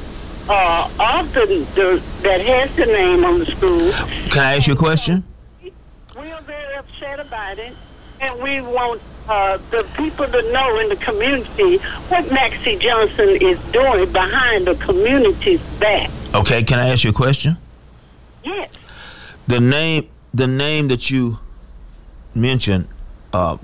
Uh, 0.49 0.89
of 1.19 1.33
the, 1.33 1.45
the 1.75 2.01
that 2.21 2.39
has 2.39 2.73
the 2.77 2.85
name 2.85 3.25
on 3.25 3.37
the 3.39 3.45
school, 3.45 3.91
Can 4.31 4.43
I 4.43 4.55
ask 4.55 4.65
you 4.65 4.75
a 4.75 4.77
question? 4.77 5.25
we 5.61 6.31
are 6.31 6.41
very 6.43 6.75
upset 6.75 7.19
about 7.19 7.59
it, 7.59 7.73
and 8.21 8.41
we 8.41 8.61
want 8.61 9.01
uh, 9.27 9.57
the 9.71 9.85
people 9.97 10.25
to 10.25 10.51
know 10.53 10.79
in 10.79 10.87
the 10.87 10.95
community 10.95 11.77
what 12.07 12.31
Maxie 12.31 12.77
Johnson 12.77 13.27
is 13.41 13.59
doing 13.73 14.09
behind 14.13 14.65
the 14.65 14.75
community's 14.75 15.61
back. 15.81 16.09
Okay. 16.35 16.63
Can 16.63 16.79
I 16.79 16.89
ask 16.89 17.03
you 17.03 17.09
a 17.09 17.13
question? 17.13 17.57
Yes. 18.43 18.71
The 19.47 19.59
name, 19.59 20.09
the 20.33 20.47
name 20.47 20.87
that 20.89 21.09
you 21.09 21.39
mentioned. 22.35 22.87
Uh, 23.33 23.57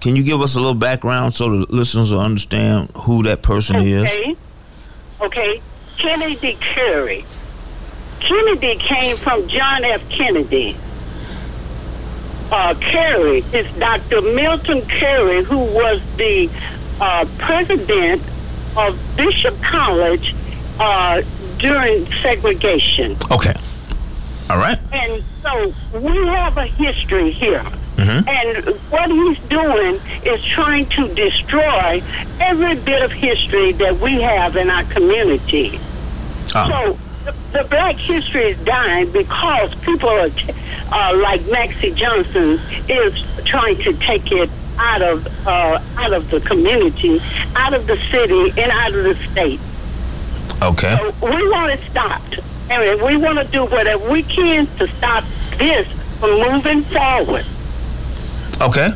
can 0.00 0.14
you 0.14 0.22
give 0.22 0.40
us 0.40 0.54
a 0.54 0.58
little 0.58 0.74
background 0.74 1.34
so 1.34 1.50
the 1.50 1.66
listeners 1.74 2.12
will 2.12 2.20
understand 2.20 2.90
who 2.96 3.22
that 3.24 3.42
person 3.42 3.76
is? 3.76 4.04
Okay. 4.12 4.36
Okay. 5.20 5.62
Kennedy 5.96 6.56
Curry. 6.60 7.24
Kennedy 8.20 8.76
came 8.76 9.16
from 9.16 9.46
John 9.48 9.84
F. 9.84 10.08
Kennedy. 10.08 10.76
Uh, 12.50 12.74
Curry 12.80 13.38
is 13.52 13.70
Dr. 13.78 14.22
Milton 14.22 14.82
Curry, 14.82 15.42
who 15.44 15.58
was 15.58 16.00
the 16.16 16.48
uh, 17.00 17.26
president 17.38 18.22
of 18.76 18.98
Bishop 19.16 19.60
College 19.62 20.34
uh, 20.78 21.22
during 21.58 22.06
segregation. 22.22 23.16
Okay. 23.30 23.54
All 24.50 24.58
right. 24.58 24.78
And 24.92 25.22
so 25.42 25.72
we 25.98 26.16
have 26.26 26.56
a 26.56 26.66
history 26.66 27.30
here. 27.30 27.62
Mhm. 27.96 28.26
And 28.28 28.66
what 28.90 29.10
he's 29.10 29.38
doing 29.48 30.00
is 30.24 30.42
trying 30.44 30.86
to 30.86 31.08
destroy 31.14 32.00
every 32.40 32.76
bit 32.76 33.02
of 33.02 33.10
history 33.12 33.72
that 33.72 33.98
we 33.98 34.20
have 34.22 34.56
in 34.56 34.70
our 34.70 34.84
community. 34.84 35.78
Uh, 36.54 36.68
So 36.68 36.98
the, 37.24 37.34
the 37.58 37.64
black 37.64 37.96
history 37.96 38.50
is 38.52 38.58
dying 38.58 39.10
because 39.10 39.74
people 39.76 40.08
are, 40.08 40.30
t- 40.30 40.52
uh, 40.92 41.18
like 41.20 41.44
Maxie 41.50 41.92
Johnson 41.92 42.60
is 42.88 43.12
trying 43.44 43.76
to 43.78 43.92
take 43.94 44.30
it 44.32 44.48
out 44.78 45.02
of 45.02 45.26
uh, 45.46 45.80
out 45.98 46.12
of 46.12 46.30
the 46.30 46.40
community, 46.40 47.20
out 47.56 47.74
of 47.74 47.86
the 47.88 47.96
city, 48.12 48.52
and 48.60 48.70
out 48.70 48.94
of 48.94 49.02
the 49.02 49.16
state. 49.32 49.58
Okay. 50.62 50.96
So 50.96 51.12
we 51.26 51.48
want 51.50 51.72
it 51.72 51.80
stopped. 51.90 52.40
And 52.70 53.00
we 53.02 53.16
want 53.16 53.38
to 53.38 53.44
do 53.46 53.64
whatever 53.64 54.10
we 54.10 54.22
can 54.22 54.66
to 54.76 54.86
stop 54.86 55.24
this 55.56 55.88
from 56.18 56.38
moving 56.52 56.82
forward. 56.82 57.46
Okay. 58.60 58.90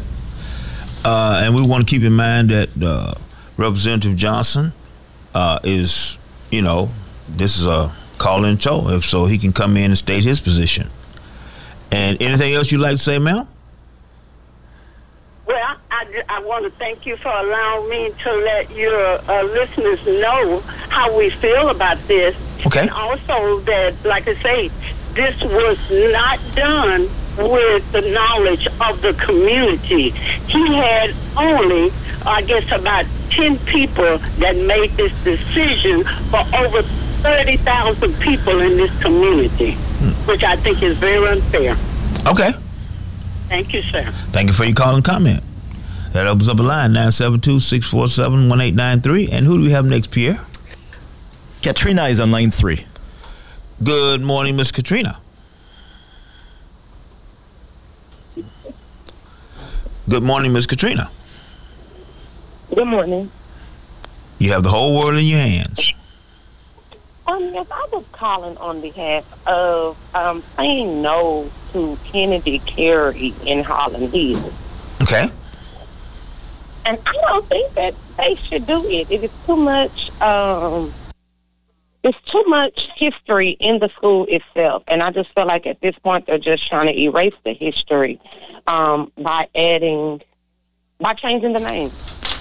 Uh, 1.04 1.40
and 1.42 1.54
we 1.54 1.66
want 1.66 1.86
to 1.86 1.90
keep 1.90 2.04
in 2.04 2.12
mind 2.12 2.50
that 2.50 2.68
uh, 2.82 3.14
Representative 3.56 4.14
Johnson 4.16 4.72
uh, 5.34 5.58
is, 5.64 6.18
you 6.50 6.60
know, 6.60 6.90
this 7.28 7.58
is 7.58 7.66
a 7.66 7.90
call-in 8.18 8.58
show, 8.58 8.88
if 8.88 9.04
so 9.04 9.24
he 9.24 9.38
can 9.38 9.52
come 9.52 9.76
in 9.76 9.84
and 9.84 9.98
state 9.98 10.22
his 10.22 10.38
position. 10.38 10.90
And 11.90 12.20
anything 12.22 12.52
else 12.52 12.70
you'd 12.70 12.80
like 12.80 12.96
to 12.96 13.02
say, 13.02 13.18
ma'am? 13.18 13.48
Well, 15.46 15.76
I, 15.90 16.22
I 16.28 16.40
want 16.40 16.64
to 16.64 16.70
thank 16.70 17.04
you 17.04 17.16
for 17.16 17.28
allowing 17.28 17.88
me 17.90 18.12
to 18.22 18.32
let 18.32 18.70
your 18.70 18.96
uh, 19.28 19.42
listeners 19.44 20.04
know 20.06 20.60
how 20.88 21.16
we 21.16 21.30
feel 21.30 21.70
about 21.70 21.98
this. 22.06 22.36
Okay. 22.66 22.80
And 22.80 22.90
also 22.90 23.58
that, 23.60 23.94
like 24.04 24.28
I 24.28 24.34
say, 24.34 24.68
this 25.14 25.42
was 25.42 25.78
not 26.12 26.38
done 26.54 27.08
with 27.36 27.90
the 27.92 28.02
knowledge 28.12 28.66
of 28.80 29.02
the 29.02 29.14
community. 29.14 30.10
He 30.10 30.74
had 30.74 31.14
only, 31.36 31.90
I 32.24 32.42
guess, 32.42 32.70
about 32.70 33.06
10 33.30 33.58
people 33.60 34.18
that 34.38 34.56
made 34.56 34.90
this 34.92 35.12
decision 35.24 36.04
for 36.30 36.44
over 36.56 36.82
30,000 36.82 38.12
people 38.20 38.60
in 38.60 38.76
this 38.76 38.96
community, 39.02 39.72
which 40.26 40.44
I 40.44 40.56
think 40.56 40.82
is 40.82 40.96
very 40.98 41.26
unfair. 41.28 41.76
Okay. 42.26 42.52
Thank 43.52 43.74
you, 43.74 43.82
sir. 43.82 44.02
Thank 44.32 44.48
you 44.48 44.54
for 44.54 44.64
your 44.64 44.72
call 44.72 44.94
and 44.94 45.04
comment. 45.04 45.42
That 46.14 46.26
opens 46.26 46.48
up 46.48 46.58
a 46.58 46.62
line, 46.62 46.92
972-647-1893. 46.92 49.30
And 49.30 49.44
who 49.44 49.58
do 49.58 49.64
we 49.64 49.72
have 49.72 49.84
next, 49.84 50.10
Pierre? 50.10 50.40
Katrina 51.60 52.04
is 52.04 52.18
on 52.18 52.30
line 52.30 52.50
three. 52.50 52.86
Good 53.82 54.22
morning, 54.22 54.56
Miss 54.56 54.72
Katrina. 54.72 55.20
Good 60.08 60.22
morning, 60.22 60.54
Miss 60.54 60.64
Katrina. 60.64 61.10
Good 62.74 62.86
morning. 62.86 63.30
You 64.38 64.52
have 64.52 64.62
the 64.62 64.70
whole 64.70 64.98
world 64.98 65.18
in 65.18 65.26
your 65.26 65.40
hands. 65.40 65.92
Um, 67.26 67.42
yes, 67.54 67.66
I 67.70 67.88
was 67.92 68.04
calling 68.12 68.56
on 68.58 68.80
behalf 68.80 69.24
of 69.46 69.96
um, 70.14 70.42
saying 70.56 71.02
no 71.02 71.50
to 71.72 71.98
Kennedy 72.04 72.60
Curry 72.66 73.32
in 73.46 73.62
Highland 73.62 74.12
Hill. 74.12 74.52
Okay. 75.02 75.30
And 76.84 76.98
I 77.06 77.12
don't 77.12 77.46
think 77.46 77.72
that 77.74 77.94
they 78.16 78.34
should 78.34 78.66
do 78.66 78.84
it. 78.86 79.10
It 79.10 79.24
is 79.24 79.30
too 79.46 79.56
much 79.56 80.10
um, 80.20 80.92
it's 82.02 82.20
too 82.22 82.42
much 82.48 82.88
history 82.96 83.50
in 83.60 83.78
the 83.78 83.88
school 83.90 84.26
itself, 84.28 84.82
and 84.88 85.02
I 85.02 85.10
just 85.10 85.32
feel 85.34 85.46
like 85.46 85.66
at 85.66 85.80
this 85.80 85.96
point 86.00 86.26
they're 86.26 86.38
just 86.38 86.66
trying 86.68 86.88
to 86.88 87.00
erase 87.00 87.34
the 87.44 87.52
history 87.52 88.20
um, 88.66 89.12
by 89.16 89.48
adding, 89.54 90.20
by 90.98 91.14
changing 91.14 91.52
the 91.52 91.60
name. 91.60 91.88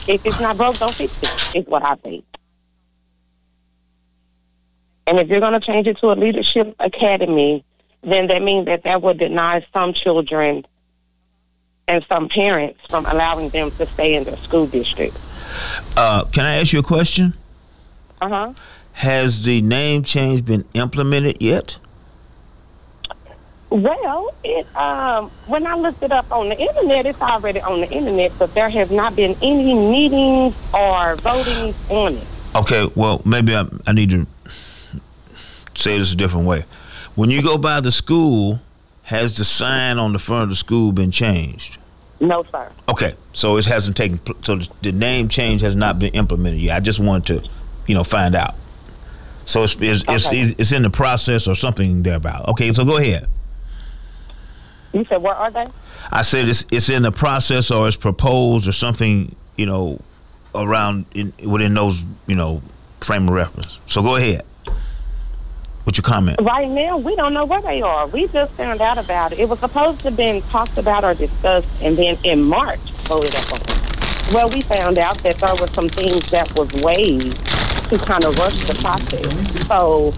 If 0.07 0.25
it's 0.25 0.41
not 0.41 0.57
broke, 0.57 0.79
don't 0.79 0.93
fix 0.93 1.13
it. 1.21 1.59
Is 1.59 1.67
what 1.67 1.85
I 1.85 1.95
think. 1.95 2.25
And 5.11 5.19
if 5.19 5.27
you're 5.27 5.41
going 5.41 5.51
to 5.51 5.59
change 5.59 5.87
it 5.87 5.97
to 5.97 6.13
a 6.13 6.15
leadership 6.15 6.73
academy, 6.79 7.65
then 8.01 8.27
that 8.27 8.41
means 8.41 8.67
that 8.67 8.83
that 8.83 9.01
would 9.01 9.17
deny 9.17 9.61
some 9.73 9.91
children 9.91 10.65
and 11.85 12.05
some 12.07 12.29
parents 12.29 12.79
from 12.89 13.05
allowing 13.05 13.49
them 13.49 13.71
to 13.71 13.85
stay 13.87 14.15
in 14.15 14.23
their 14.23 14.37
school 14.37 14.67
district. 14.67 15.19
Uh, 15.97 16.23
can 16.31 16.45
I 16.45 16.61
ask 16.61 16.71
you 16.71 16.79
a 16.79 16.83
question? 16.83 17.33
Uh 18.21 18.29
huh. 18.29 18.53
Has 18.93 19.43
the 19.43 19.61
name 19.61 20.03
change 20.03 20.45
been 20.45 20.63
implemented 20.75 21.41
yet? 21.41 21.77
Well, 23.69 24.33
it 24.45 24.65
um, 24.77 25.29
when 25.47 25.67
I 25.67 25.75
looked 25.75 26.03
it 26.03 26.13
up 26.13 26.31
on 26.31 26.47
the 26.47 26.57
internet, 26.57 27.05
it's 27.05 27.21
already 27.21 27.59
on 27.59 27.81
the 27.81 27.91
internet, 27.91 28.31
but 28.39 28.53
there 28.53 28.69
has 28.69 28.89
not 28.89 29.17
been 29.17 29.35
any 29.41 29.73
meetings 29.73 30.55
or 30.73 31.17
voting 31.17 31.75
on 31.89 32.13
it. 32.13 32.27
Okay, 32.55 32.89
well, 32.95 33.21
maybe 33.25 33.53
I, 33.53 33.65
I 33.87 33.91
need 33.91 34.09
to 34.11 34.25
say 35.75 35.97
this 35.97 36.13
a 36.13 36.15
different 36.15 36.45
way. 36.47 36.65
When 37.15 37.29
you 37.29 37.41
go 37.41 37.57
by 37.57 37.81
the 37.81 37.91
school, 37.91 38.59
has 39.03 39.33
the 39.33 39.45
sign 39.45 39.97
on 39.97 40.13
the 40.13 40.19
front 40.19 40.43
of 40.43 40.49
the 40.49 40.55
school 40.55 40.91
been 40.91 41.11
changed? 41.11 41.77
No, 42.19 42.43
sir. 42.51 42.71
Okay, 42.89 43.15
so 43.33 43.57
it 43.57 43.65
hasn't 43.65 43.97
taken. 43.97 44.19
So 44.43 44.57
the 44.81 44.91
name 44.91 45.27
change 45.27 45.61
has 45.61 45.75
not 45.75 45.97
been 45.99 46.13
implemented 46.13 46.59
yet. 46.61 46.77
I 46.77 46.79
just 46.79 46.99
wanted 46.99 47.41
to, 47.41 47.49
you 47.87 47.95
know, 47.95 48.03
find 48.03 48.35
out. 48.35 48.55
So 49.45 49.63
it's 49.63 49.75
it's, 49.81 50.03
it's, 50.07 50.27
Okay. 50.27 50.53
it's 50.57 50.71
in 50.71 50.83
the 50.83 50.89
process 50.89 51.47
or 51.47 51.55
something 51.55 52.03
thereabout. 52.03 52.47
Okay, 52.49 52.71
so 52.73 52.85
go 52.85 52.97
ahead. 52.97 53.27
You 54.93 55.03
said 55.05 55.21
where 55.21 55.33
are 55.33 55.49
they? 55.49 55.65
I 56.11 56.21
said 56.21 56.47
it's 56.47 56.65
it's 56.71 56.89
in 56.89 57.01
the 57.03 57.11
process 57.11 57.71
or 57.71 57.87
it's 57.87 57.97
proposed 57.97 58.67
or 58.67 58.71
something, 58.71 59.35
you 59.57 59.65
know, 59.65 59.99
around 60.53 61.05
in 61.15 61.33
within 61.47 61.73
those, 61.73 62.05
you 62.27 62.35
know, 62.35 62.61
frame 63.01 63.27
of 63.27 63.33
reference. 63.33 63.79
So 63.87 64.03
go 64.03 64.15
ahead. 64.17 64.43
What's 65.83 65.97
your 65.97 66.03
comment? 66.03 66.39
Right 66.41 66.69
now, 66.69 66.97
we 66.97 67.15
don't 67.15 67.33
know 67.33 67.45
where 67.45 67.61
they 67.61 67.81
are. 67.81 68.05
We 68.07 68.27
just 68.27 68.53
found 68.53 68.81
out 68.81 68.97
about 68.99 69.31
it. 69.31 69.39
It 69.39 69.49
was 69.49 69.59
supposed 69.59 69.99
to 70.01 70.09
have 70.09 70.17
been 70.17 70.41
talked 70.43 70.77
about 70.77 71.03
or 71.03 71.15
discussed, 71.15 71.67
and 71.81 71.97
then 71.97 72.17
in 72.23 72.43
March. 72.43 72.79
Well, 73.09 73.19
we 74.49 74.61
found 74.61 74.99
out 74.99 75.17
that 75.23 75.35
there 75.39 75.55
were 75.59 75.67
some 75.67 75.89
things 75.89 76.29
that 76.29 76.49
was 76.55 76.69
waived 76.83 77.35
to 77.89 77.97
kind 77.97 78.23
of 78.23 78.37
rush 78.37 78.63
the 78.63 78.79
process. 78.81 79.67
So 79.67 80.13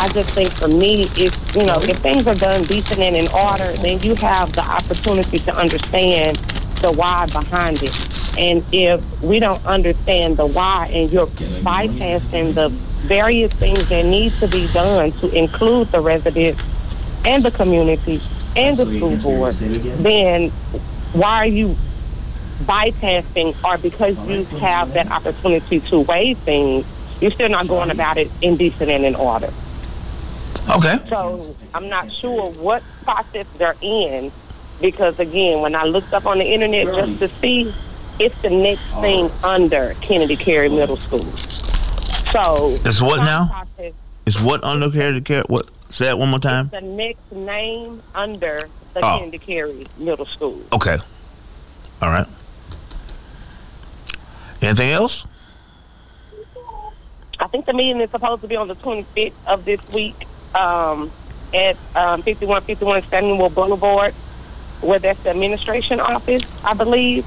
I 0.00 0.08
just 0.08 0.34
think 0.34 0.50
for 0.52 0.68
me, 0.68 1.02
if 1.16 1.56
you 1.56 1.66
know, 1.66 1.76
if 1.82 1.98
things 1.98 2.26
are 2.26 2.34
done 2.34 2.62
decent 2.62 3.00
and 3.00 3.16
in 3.16 3.28
order, 3.28 3.72
then 3.82 4.00
you 4.00 4.14
have 4.14 4.52
the 4.52 4.62
opportunity 4.64 5.38
to 5.38 5.54
understand 5.54 6.38
the 6.80 6.92
why 6.92 7.26
behind 7.26 7.82
it. 7.82 8.38
And 8.38 8.64
if 8.72 9.22
we 9.22 9.40
don't 9.40 9.64
understand 9.66 10.36
the 10.36 10.46
why 10.46 10.88
and 10.92 11.12
you're 11.12 11.26
bypassing 11.26 12.54
the 12.54 12.68
various 12.68 13.52
things 13.52 13.88
that 13.88 14.04
need 14.04 14.32
to 14.34 14.48
be 14.48 14.68
done 14.72 15.12
to 15.12 15.30
include 15.36 15.88
the 15.88 16.00
residents 16.00 16.62
and 17.26 17.42
the 17.42 17.50
community 17.50 18.20
and 18.56 18.76
the 18.76 18.86
school 18.96 19.16
board, 19.16 19.54
then 19.54 20.50
why 21.12 21.38
are 21.38 21.46
you 21.46 21.76
bypassing 22.64 23.56
or 23.64 23.78
because 23.78 24.16
you 24.28 24.44
have 24.58 24.92
that 24.92 25.10
opportunity 25.10 25.80
to 25.80 26.00
waive 26.00 26.38
things, 26.38 26.84
you're 27.20 27.30
still 27.30 27.48
not 27.48 27.66
going 27.68 27.90
about 27.90 28.18
it 28.18 28.30
in 28.42 28.56
decent 28.56 28.90
and 28.90 29.04
in 29.04 29.14
order. 29.14 29.50
Okay. 30.68 30.96
So 31.08 31.56
I'm 31.74 31.88
not 31.88 32.12
sure 32.12 32.50
what 32.52 32.82
process 33.02 33.46
they're 33.56 33.76
in 33.80 34.30
because 34.80 35.18
again, 35.18 35.60
when 35.60 35.74
I 35.74 35.84
looked 35.84 36.12
up 36.12 36.26
on 36.26 36.38
the 36.38 36.44
internet 36.44 36.86
just 36.86 37.18
to 37.20 37.28
see, 37.28 37.72
it's 38.18 38.40
the 38.42 38.50
next 38.50 38.82
thing 39.00 39.30
under 39.44 39.94
Kennedy 40.00 40.36
Curry 40.36 40.68
Middle 40.68 40.96
School. 40.96 41.20
So 41.20 42.68
It's 42.84 43.00
what 43.00 43.18
now? 43.18 43.48
process- 43.48 43.92
It's 44.26 44.40
what 44.40 44.62
under 44.64 44.90
Kennedy 44.90 45.20
to 45.20 45.24
care? 45.24 45.42
What? 45.46 45.70
Say 45.90 46.04
that 46.06 46.18
one 46.18 46.28
more 46.28 46.38
time. 46.40 46.68
The 46.68 46.80
next 46.82 47.32
name 47.32 48.02
under 48.14 48.68
the 48.94 49.00
Oh. 49.04 49.18
Kennedy 49.18 49.38
Curry 49.38 49.86
Middle 49.96 50.26
School. 50.26 50.60
Okay. 50.72 50.98
All 52.02 52.10
right. 52.10 52.26
Anything 54.60 54.90
else? 54.90 55.24
I 57.40 57.46
think 57.46 57.66
the 57.66 57.72
meeting 57.72 58.00
is 58.02 58.10
supposed 58.10 58.42
to 58.42 58.48
be 58.48 58.56
on 58.56 58.66
the 58.68 58.74
25th 58.74 59.32
of 59.46 59.64
this 59.64 59.80
week 59.90 60.16
um, 60.54 61.10
at 61.54 61.76
um, 61.94 62.22
5151 62.22 63.02
Samuell 63.02 63.54
Boulevard, 63.54 64.12
where 64.80 64.98
that's 64.98 65.22
the 65.22 65.30
administration 65.30 66.00
office, 66.00 66.42
I 66.64 66.74
believe. 66.74 67.24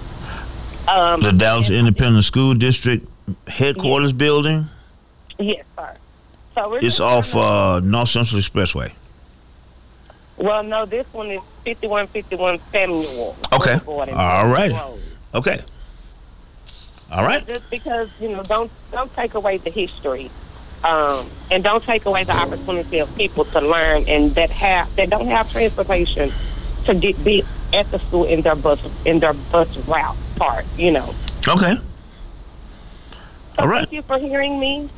Um, 0.88 1.22
The 1.22 1.32
Dallas 1.32 1.70
Independent 1.70 2.24
School 2.24 2.54
District 2.54 3.06
headquarters 3.48 4.14
building. 4.14 4.66
Yes, 5.40 5.66
sir. 5.78 5.94
So 6.56 6.70
we're 6.70 6.80
It's 6.80 7.00
off 7.00 7.36
uh, 7.36 7.80
North 7.84 8.10
Central 8.10 8.40
Expressway. 8.42 8.92
well, 10.38 10.64
no, 10.64 10.86
this 10.86 11.06
one 11.14 11.28
is 11.32 11.42
5151 11.66 12.60
Samuell. 12.74 13.36
Okay. 13.54 14.12
All 14.14 14.48
right. 14.48 14.72
Road. 14.72 15.00
Okay. 15.36 15.60
All 17.12 17.24
right. 17.24 17.46
Just 17.48 17.70
because 17.70 18.10
you 18.20 18.30
know, 18.30 18.42
don't 18.44 18.72
don't 18.92 19.14
take 19.16 19.34
away 19.36 19.58
the 19.58 19.70
history, 19.70 20.30
um, 20.84 21.30
and 21.52 21.64
don't 21.64 21.84
take 21.84 22.06
away 22.06 22.24
the 22.24 22.36
opportunity 22.36 23.00
of 23.00 23.14
people 23.16 23.46
to 23.46 23.62
learn 23.62 24.04
and 24.08 24.32
that 24.32 24.50
have 24.50 24.94
that 24.96 25.10
don't 25.10 25.28
have 25.28 25.52
transportation 25.52 26.32
to 26.86 26.94
get 26.96 27.24
be 27.24 27.44
at 27.74 27.90
the 27.92 28.00
school 28.00 28.26
in 28.26 28.42
their 28.42 28.56
bus 28.56 28.80
in 29.06 29.20
their 29.20 29.34
bus 29.34 29.76
route 29.88 30.18
part. 30.36 30.66
You 30.78 30.92
know. 30.92 31.14
Okay. 31.48 31.76
So 31.76 33.60
All 33.60 33.68
right. 33.68 33.82
Thank 33.82 33.94
you 33.94 34.02
for 34.02 34.18
hearing 34.18 34.60
me. 34.60 34.90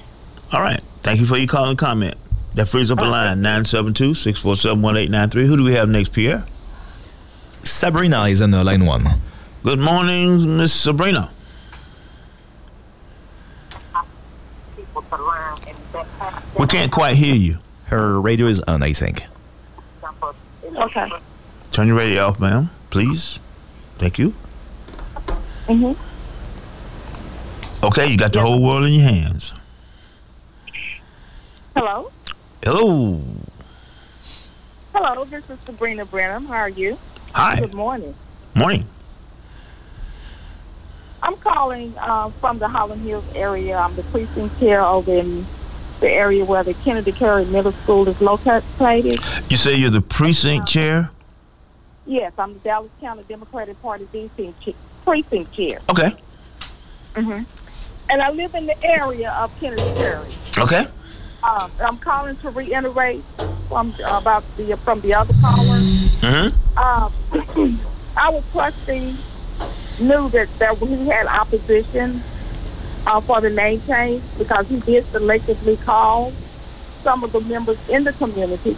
All 0.52 0.62
right. 0.62 0.82
Thank 1.02 1.20
you 1.20 1.26
for 1.26 1.38
your 1.38 1.48
call 1.48 1.70
and 1.70 1.78
comment. 1.78 2.16
That 2.56 2.70
frees 2.70 2.92
up 2.92 3.00
a 3.00 3.06
line 3.06 3.42
972 3.42 4.14
647 4.14 4.82
1893. 4.82 5.48
Who 5.48 5.58
do 5.58 5.64
we 5.64 5.74
have 5.74 5.90
next, 5.90 6.10
Pierre? 6.10 6.46
Sabrina 7.64 8.26
is 8.26 8.42
on 8.42 8.54
uh, 8.54 8.64
line 8.64 8.86
one. 8.86 9.04
Good 9.64 9.80
morning, 9.80 10.58
Miss 10.58 10.74
Sabrina. 10.74 11.32
We 16.60 16.68
can't 16.68 16.92
quite 16.92 17.16
hear 17.16 17.36
you. 17.36 17.58
Her 17.86 18.20
radio 18.22 18.48
is 18.48 18.60
on, 18.62 18.84
I 18.84 18.94
think. 18.94 19.24
Okay. 20.64 21.10
Turn 21.74 21.88
your 21.88 21.98
radio 21.98 22.28
off, 22.28 22.40
ma'am, 22.40 22.70
please. 22.92 23.40
Thank 23.98 24.20
you. 24.20 24.36
Mhm. 25.68 25.96
Okay, 27.84 28.12
you 28.12 28.16
got 28.16 28.32
the 28.32 28.42
whole 28.42 28.62
world 28.62 28.86
in 28.86 28.94
your 28.94 29.10
hands. 29.10 29.54
Hello. 31.76 32.12
Hello. 32.64 33.20
Hello, 34.94 35.26
this 35.26 35.44
is 35.50 35.58
Sabrina 35.66 36.06
Brenham. 36.06 36.46
How 36.46 36.58
are 36.58 36.70
you? 36.70 36.96
Hi. 37.34 37.56
Good 37.56 37.74
morning. 37.74 38.14
Morning. 38.54 38.88
I'm 41.24 41.36
calling 41.38 41.96
uh, 42.00 42.30
from 42.40 42.60
the 42.60 42.68
Highland 42.68 43.02
Hills 43.02 43.26
area. 43.34 43.78
I'm 43.78 43.96
the 43.96 44.04
precinct 44.04 44.60
chair 44.60 44.84
over 44.84 45.12
in 45.12 45.44
the 46.02 46.12
area 46.12 46.46
where 46.46 46.64
the 46.64 46.76
Kennedy 46.76 47.14
Curry 47.14 47.46
Middle 47.46 47.72
School 47.72 48.08
is 48.08 48.22
located. 48.22 49.18
You 49.50 49.58
say 49.58 49.74
you're 49.74 49.90
the 49.90 50.02
precinct 50.04 50.68
chair? 50.68 51.10
Yes, 52.06 52.34
I'm 52.38 52.54
the 52.54 52.60
Dallas 52.60 52.92
County 53.00 53.24
Democratic 53.28 53.82
Party 53.82 54.06
precinct, 54.06 54.62
ch- 54.62 54.76
precinct 55.04 55.54
chair. 55.54 55.80
Okay. 55.90 56.12
hmm 57.16 57.44
And 58.10 58.22
I 58.22 58.32
live 58.32 58.54
in 58.56 58.66
the 58.66 58.84
area 58.84 59.32
of 59.40 59.58
Kennedy 59.60 59.84
Curry. 59.96 60.30
Okay. 60.58 60.86
Um, 61.44 61.72
I'm 61.82 61.98
calling 61.98 62.36
to 62.38 62.50
reiterate 62.50 63.24
from 63.68 63.94
about 64.06 64.44
the 64.58 64.76
from 64.78 65.02
the 65.02 65.14
other 65.14 65.34
caller. 65.42 65.80
Mm-hmm. 65.80 66.78
Um, 66.78 67.80
our 68.18 68.42
trustee 68.52 69.16
knew 70.02 70.30
that 70.30 70.48
there, 70.60 70.76
he 70.76 71.08
had 71.08 71.28
opposition 71.28 72.22
uh, 73.06 73.20
for 73.22 73.42
the 73.42 73.50
name 73.50 73.82
change 73.86 74.24
because 74.38 74.68
he 74.68 74.80
did 74.82 75.04
selectively 75.06 75.82
call 75.84 76.32
some 77.02 77.24
of 77.24 77.32
the 77.32 77.42
members 77.42 77.78
in 77.90 78.04
the 78.04 78.14
community 78.14 78.78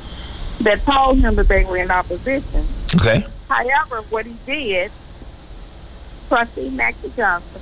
that 0.61 0.81
told 0.83 1.19
him 1.19 1.35
that 1.35 1.47
they 1.47 1.63
were 1.65 1.77
in 1.77 1.91
opposition. 1.91 2.65
Okay. 2.95 3.25
However, 3.49 4.01
what 4.09 4.25
he 4.25 4.35
did, 4.45 4.91
trustee 6.29 6.69
Maxie 6.69 7.11
Johnson, 7.15 7.61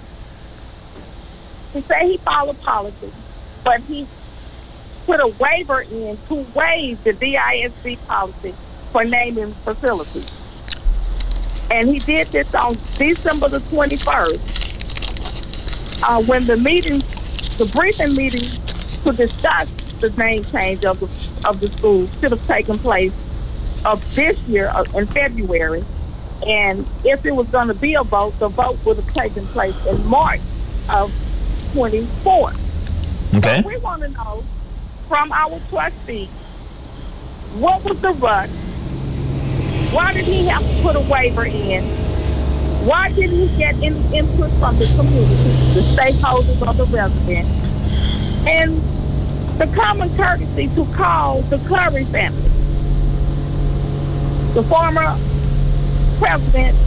he 1.73 1.81
said 1.81 2.03
he 2.03 2.17
followed 2.17 2.61
policy, 2.61 3.11
but 3.63 3.81
he 3.81 4.07
put 5.05 5.19
a 5.19 5.27
waiver 5.39 5.81
in 5.81 6.17
to 6.27 6.45
waive 6.53 7.03
the 7.03 7.13
DISD 7.13 7.97
policy 8.07 8.53
for 8.91 9.03
naming 9.03 9.51
facilities. 9.53 10.39
And 11.71 11.89
he 11.89 11.97
did 11.99 12.27
this 12.27 12.53
on 12.53 12.73
December 12.73 13.49
the 13.49 13.57
21st, 13.57 14.61
uh, 16.03 16.21
when 16.23 16.45
the 16.45 16.57
meeting, 16.57 16.99
the 17.57 17.65
briefing 17.75 18.13
meeting 18.15 18.43
to 19.03 19.11
discuss 19.13 19.71
the 19.99 20.09
name 20.11 20.43
change 20.43 20.85
of 20.85 20.99
the 20.99 21.07
of 21.47 21.59
the 21.59 21.67
school 21.69 22.05
should 22.07 22.31
have 22.31 22.45
taken 22.45 22.77
place 22.77 23.13
of 23.85 24.15
this 24.15 24.37
year 24.47 24.69
uh, 24.69 24.83
in 24.95 25.05
February, 25.07 25.83
and 26.47 26.85
if 27.03 27.25
it 27.25 27.35
was 27.35 27.47
going 27.47 27.67
to 27.67 27.73
be 27.73 27.95
a 27.95 28.03
vote, 28.03 28.37
the 28.39 28.49
vote 28.49 28.77
would 28.85 28.97
have 28.97 29.13
taken 29.13 29.45
place 29.47 29.75
in 29.85 30.05
March 30.05 30.41
of 30.89 31.13
24. 31.73 32.53
Okay. 33.35 33.61
So 33.61 33.67
we 33.67 33.77
want 33.77 34.03
to 34.03 34.09
know 34.09 34.43
from 35.07 35.31
our 35.31 35.59
trustee 35.69 36.29
what 37.59 37.83
was 37.83 37.99
the 38.01 38.11
rush? 38.13 38.49
Why 39.93 40.11
did 40.11 40.25
he 40.25 40.47
have 40.47 40.63
to 40.63 40.81
put 40.81 40.95
a 40.95 40.99
waiver 41.01 41.45
in? 41.45 41.83
Why 42.83 43.11
didn't 43.11 43.47
he 43.47 43.57
get 43.57 43.75
any 43.75 44.17
input 44.17 44.49
from 44.59 44.77
the 44.79 44.87
community, 44.97 45.35
the 45.73 45.81
stakeholders 45.95 46.67
or 46.67 46.73
the 46.73 46.85
residents? 46.85 47.49
And 48.47 48.81
the 49.59 49.67
common 49.75 50.09
courtesy 50.17 50.67
to 50.69 50.85
call 50.93 51.41
the 51.43 51.59
Curry 51.59 52.05
family, 52.05 52.49
the 54.53 54.61
former 54.63 55.17
president 56.19 56.77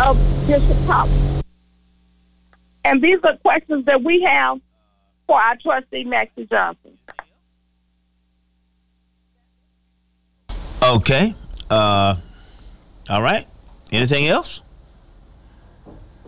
of 0.00 0.18
Bishop 0.48 0.76
College. 0.86 1.44
And 2.84 3.00
these 3.00 3.18
are 3.22 3.36
questions 3.38 3.84
that 3.86 4.02
we 4.02 4.22
have 4.22 4.60
for 5.26 5.40
our 5.40 5.56
trustee, 5.56 6.04
Maxie 6.04 6.46
Johnson. 6.46 6.98
Okay. 10.82 11.34
Uh, 11.70 12.16
all 13.08 13.22
right. 13.22 13.46
Anything 13.92 14.26
else? 14.26 14.62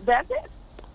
That's 0.05 0.29
it. 0.31 0.51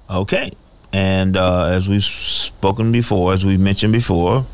Okay. 0.08 0.50
And 0.92 1.36
uh, 1.36 1.66
as 1.66 1.88
we've 1.88 2.02
spoken 2.02 2.90
before, 2.90 3.32
as 3.34 3.44
we 3.44 3.58
mentioned 3.58 3.92
before, 3.92 4.46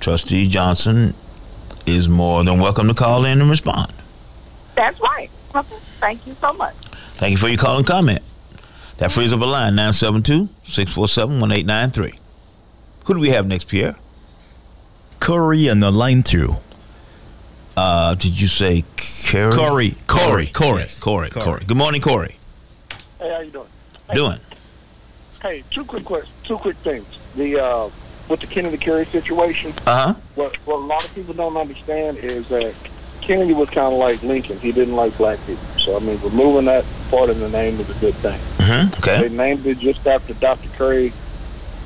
Trustee 0.00 0.48
Johnson 0.48 1.14
is 1.86 2.08
more 2.08 2.42
than 2.42 2.58
welcome 2.58 2.88
to 2.88 2.94
call 2.94 3.24
in 3.24 3.40
and 3.40 3.50
respond. 3.50 3.92
That's 4.74 5.00
right. 5.00 5.30
Okay. 5.54 5.76
Thank 6.00 6.26
you 6.26 6.34
so 6.40 6.52
much. 6.52 6.74
Thank 7.14 7.32
you 7.32 7.38
for 7.38 7.48
your 7.48 7.58
call 7.58 7.78
and 7.78 7.86
comment. 7.86 8.20
That 8.98 9.12
frees 9.12 9.32
up 9.32 9.40
a 9.40 9.44
line 9.44 9.74
972 9.76 10.48
647 10.64 11.40
1893. 11.40 12.18
Who 13.06 13.14
do 13.14 13.20
we 13.20 13.30
have 13.30 13.46
next, 13.46 13.64
Pierre? 13.64 13.96
Corey 15.20 15.68
on 15.70 15.78
the 15.80 15.90
line 15.90 16.22
two. 16.22 16.56
Uh, 17.76 18.14
did 18.14 18.40
you 18.40 18.46
say 18.46 18.84
Carrie? 18.96 19.52
Corey. 19.52 19.94
Corey. 20.06 20.46
Corey. 20.46 20.80
Yes. 20.82 21.00
Corey. 21.00 21.30
Corey. 21.30 21.44
Corey. 21.44 21.64
Good 21.66 21.76
morning, 21.76 22.00
Corey. 22.00 22.36
Hey, 23.18 23.30
how 23.32 23.40
you 23.40 23.50
doing? 23.50 23.68
Doing. 24.14 24.38
Hey, 25.42 25.64
two 25.70 25.84
quick 25.84 26.04
questions, 26.04 26.32
two 26.44 26.56
quick 26.56 26.76
things. 26.78 27.06
The 27.36 27.58
uh, 27.62 27.90
with 28.28 28.40
the 28.40 28.46
Kennedy 28.46 28.78
Curry 28.78 29.04
situation, 29.06 29.72
Uh 29.86 30.06
huh. 30.06 30.14
what 30.36 30.56
what 30.66 30.76
a 30.76 30.84
lot 30.84 31.04
of 31.04 31.14
people 31.14 31.34
don't 31.34 31.56
understand 31.56 32.18
is 32.18 32.48
that 32.48 32.74
Kennedy 33.24 33.52
was 33.54 33.68
kind 33.70 33.92
of 33.92 33.98
like 33.98 34.22
Lincoln. 34.22 34.58
He 34.58 34.72
didn't 34.72 34.94
like 34.94 35.16
black 35.16 35.38
people. 35.46 35.64
So 35.78 35.96
I 35.96 36.00
mean, 36.00 36.18
removing 36.22 36.66
that 36.66 36.84
part 37.10 37.30
of 37.30 37.38
the 37.40 37.48
name 37.48 37.78
is 37.80 37.90
a 37.90 38.00
good 38.00 38.14
thing. 38.16 38.38
Mm-hmm. 38.58 38.94
Okay. 38.98 39.28
They 39.28 39.34
named 39.34 39.66
it 39.66 39.78
just 39.78 40.06
after 40.06 40.34
Dr. 40.34 40.68
Curry. 40.70 41.12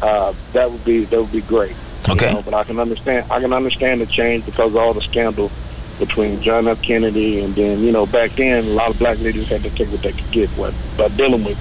Uh, 0.02 0.32
that 0.52 0.70
would 0.70 0.84
be 0.84 1.04
that 1.06 1.20
would 1.20 1.32
be 1.32 1.40
great. 1.42 1.74
you 2.06 2.12
Okay. 2.14 2.32
know, 2.32 2.42
but 2.42 2.54
I 2.54 2.64
can 2.64 2.78
understand 2.78 3.30
I 3.30 3.40
can 3.40 3.52
understand 3.52 4.00
the 4.00 4.06
change 4.06 4.46
because 4.46 4.70
of 4.70 4.76
all 4.76 4.92
the 4.94 5.00
scandal 5.00 5.50
between 5.98 6.40
John 6.40 6.68
F. 6.68 6.80
Kennedy 6.82 7.40
and 7.40 7.52
then 7.56 7.80
you 7.80 7.90
know 7.90 8.06
back 8.06 8.30
then 8.32 8.64
a 8.64 8.68
lot 8.68 8.90
of 8.90 8.98
black 9.00 9.18
leaders 9.18 9.48
had 9.48 9.62
to 9.62 9.70
take 9.70 9.88
what 9.88 10.02
they 10.02 10.12
could 10.12 10.30
get 10.30 10.48
what 10.50 10.72
by 10.96 11.08
dealing 11.08 11.42
with 11.44 11.58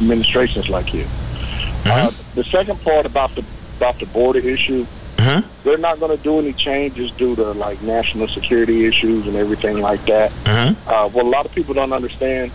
administrations 0.00 0.68
like 0.70 0.94
you. 0.94 1.04
Uh, 1.84 2.10
the 2.34 2.44
second 2.44 2.80
part 2.82 3.04
about 3.06 3.34
the 3.34 3.44
about 3.76 3.98
the 3.98 4.06
border 4.06 4.38
issue, 4.38 4.86
Mm-hmm. 5.26 5.48
they're 5.64 5.78
not 5.78 5.98
going 6.00 6.16
to 6.16 6.22
do 6.22 6.38
any 6.38 6.52
changes 6.52 7.10
due 7.10 7.34
to 7.36 7.42
like 7.52 7.82
national 7.82 8.28
security 8.28 8.84
issues 8.86 9.26
and 9.26 9.36
everything 9.36 9.80
like 9.80 10.04
that. 10.06 10.30
Mm-hmm. 10.44 10.88
Uh, 10.88 11.08
what 11.08 11.24
a 11.24 11.28
lot 11.28 11.46
of 11.46 11.52
people 11.54 11.74
don't 11.74 11.92
understand, 11.92 12.50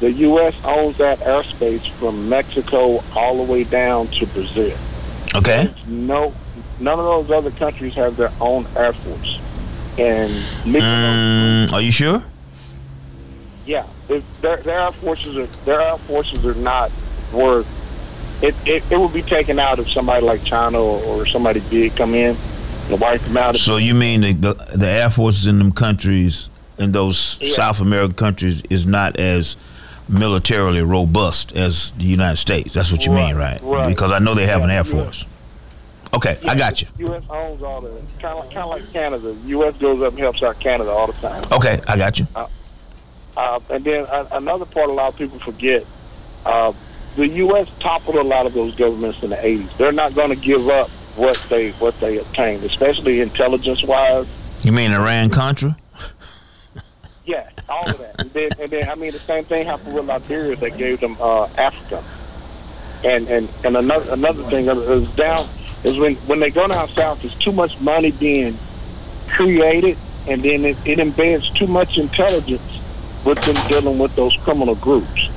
the 0.00 0.10
U.S. 0.12 0.54
owns 0.64 0.96
that 0.98 1.18
airspace 1.20 1.88
from 1.92 2.28
Mexico 2.28 3.02
all 3.14 3.36
the 3.44 3.52
way 3.52 3.64
down 3.64 4.06
to 4.08 4.26
Brazil. 4.26 4.76
Okay. 5.34 5.72
No, 5.86 6.32
none 6.80 6.98
of 6.98 7.04
those 7.04 7.30
other 7.30 7.50
countries 7.52 7.94
have 7.94 8.16
their 8.16 8.32
own 8.40 8.66
air 8.76 8.92
force. 8.92 9.40
And 9.98 10.30
Mm, 10.64 11.72
are 11.72 11.80
you 11.82 11.90
sure? 11.92 12.22
yeah, 13.66 13.84
if 14.08 14.40
their, 14.40 14.56
their 14.58 14.78
air 14.80 14.92
forces 14.92 15.36
are 15.36 15.46
their 15.64 15.80
air 15.80 15.96
forces 15.98 16.44
are 16.46 16.54
not 16.54 16.90
worth. 17.32 17.66
It, 18.40 18.54
it 18.66 18.84
it 18.90 18.98
would 19.00 19.12
be 19.12 19.22
taken 19.22 19.58
out 19.58 19.78
if 19.78 19.90
somebody 19.90 20.24
like 20.24 20.44
China 20.44 20.78
or, 20.80 21.02
or 21.04 21.26
somebody 21.26 21.60
big 21.70 21.96
come 21.96 22.14
in 22.14 22.36
and 22.90 23.00
wipe 23.00 23.20
them 23.22 23.36
out. 23.36 23.56
So 23.56 23.76
you 23.78 23.94
mean 23.94 24.20
the, 24.20 24.32
the 24.32 24.54
the 24.76 24.86
air 24.86 25.10
forces 25.10 25.46
in 25.46 25.58
them 25.58 25.72
countries, 25.72 26.48
in 26.78 26.92
those 26.92 27.38
Yeah. 27.40 27.54
South 27.54 27.80
American 27.80 28.14
countries, 28.14 28.62
is 28.70 28.86
not 28.86 29.18
as 29.18 29.56
militarily 30.08 30.82
robust 30.82 31.52
as 31.56 31.90
the 31.92 32.04
United 32.04 32.36
States? 32.36 32.72
That's 32.74 32.90
what 32.92 33.04
you 33.04 33.12
mean, 33.12 33.34
right? 33.36 33.60
right. 33.62 33.88
Because 33.88 34.10
I 34.12 34.18
know 34.20 34.34
they 34.34 34.46
have 34.46 34.62
an 34.62 34.68
Yeah, 34.70 34.76
air 34.76 34.84
yeah. 34.86 34.92
force. 35.02 35.26
Okay, 36.14 36.38
I 36.48 36.56
got 36.56 36.80
you. 36.80 36.88
U.S. 37.00 37.24
owns 37.28 37.62
all 37.62 37.82
the 37.82 37.90
kind 38.18 38.38
of 38.38 38.44
like, 38.46 38.50
kind 38.54 38.64
of 38.64 38.70
like 38.70 38.92
Canada. 38.92 39.36
U.S. 39.46 39.76
goes 39.76 40.00
up 40.00 40.12
and 40.12 40.18
helps 40.20 40.42
out 40.42 40.58
Canada 40.58 40.90
all 40.90 41.06
the 41.06 41.12
time. 41.14 41.42
Okay, 41.52 41.78
I 41.86 41.98
got 41.98 42.18
you. 42.18 42.26
Uh, 43.36 43.60
and 43.70 43.84
then 43.84 44.06
uh, 44.08 44.26
another 44.32 44.64
part 44.64 44.88
a 44.88 44.92
lot 44.92 45.12
of 45.12 45.18
people 45.18 45.38
forget, 45.38 45.84
uh, 46.46 46.72
the 47.18 47.28
U.S. 47.28 47.68
toppled 47.80 48.14
a 48.14 48.22
lot 48.22 48.46
of 48.46 48.54
those 48.54 48.76
governments 48.76 49.24
in 49.24 49.30
the 49.30 49.36
80s. 49.36 49.76
They're 49.76 49.90
not 49.90 50.14
going 50.14 50.30
to 50.30 50.36
give 50.36 50.68
up 50.68 50.88
what 51.16 51.36
they 51.50 51.72
what 51.72 51.98
they 51.98 52.18
obtained, 52.18 52.62
especially 52.62 53.20
intelligence-wise. 53.20 54.28
You 54.62 54.70
mean 54.70 54.92
Iran 54.92 55.28
Contra? 55.28 55.76
Yeah, 57.26 57.48
all 57.68 57.82
of 57.90 57.98
that. 57.98 58.22
and, 58.22 58.30
then, 58.30 58.50
and 58.60 58.70
then, 58.70 58.88
I 58.88 58.94
mean, 58.94 59.10
the 59.10 59.18
same 59.18 59.44
thing 59.44 59.66
happened 59.66 59.94
with 59.94 60.06
Liberia. 60.06 60.54
They 60.54 60.70
gave 60.70 61.00
them 61.00 61.16
uh, 61.20 61.48
Africa. 61.58 62.04
And 63.04 63.28
and 63.28 63.48
and 63.64 63.76
another 63.76 64.12
another 64.12 64.42
thing 64.44 64.66
is 64.68 65.08
down 65.16 65.40
is 65.82 65.98
when 65.98 66.14
when 66.26 66.38
they 66.38 66.50
go 66.50 66.68
down 66.68 66.88
south, 66.90 67.20
there's 67.22 67.34
too 67.34 67.52
much 67.52 67.80
money 67.80 68.12
being 68.12 68.56
created, 69.28 69.98
and 70.28 70.40
then 70.42 70.64
it, 70.64 70.76
it 70.86 70.98
embeds 71.00 71.52
too 71.52 71.66
much 71.66 71.98
intelligence 71.98 72.80
with 73.24 73.40
them 73.42 73.56
dealing 73.68 73.98
with 73.98 74.14
those 74.14 74.36
criminal 74.38 74.76
groups. 74.76 75.30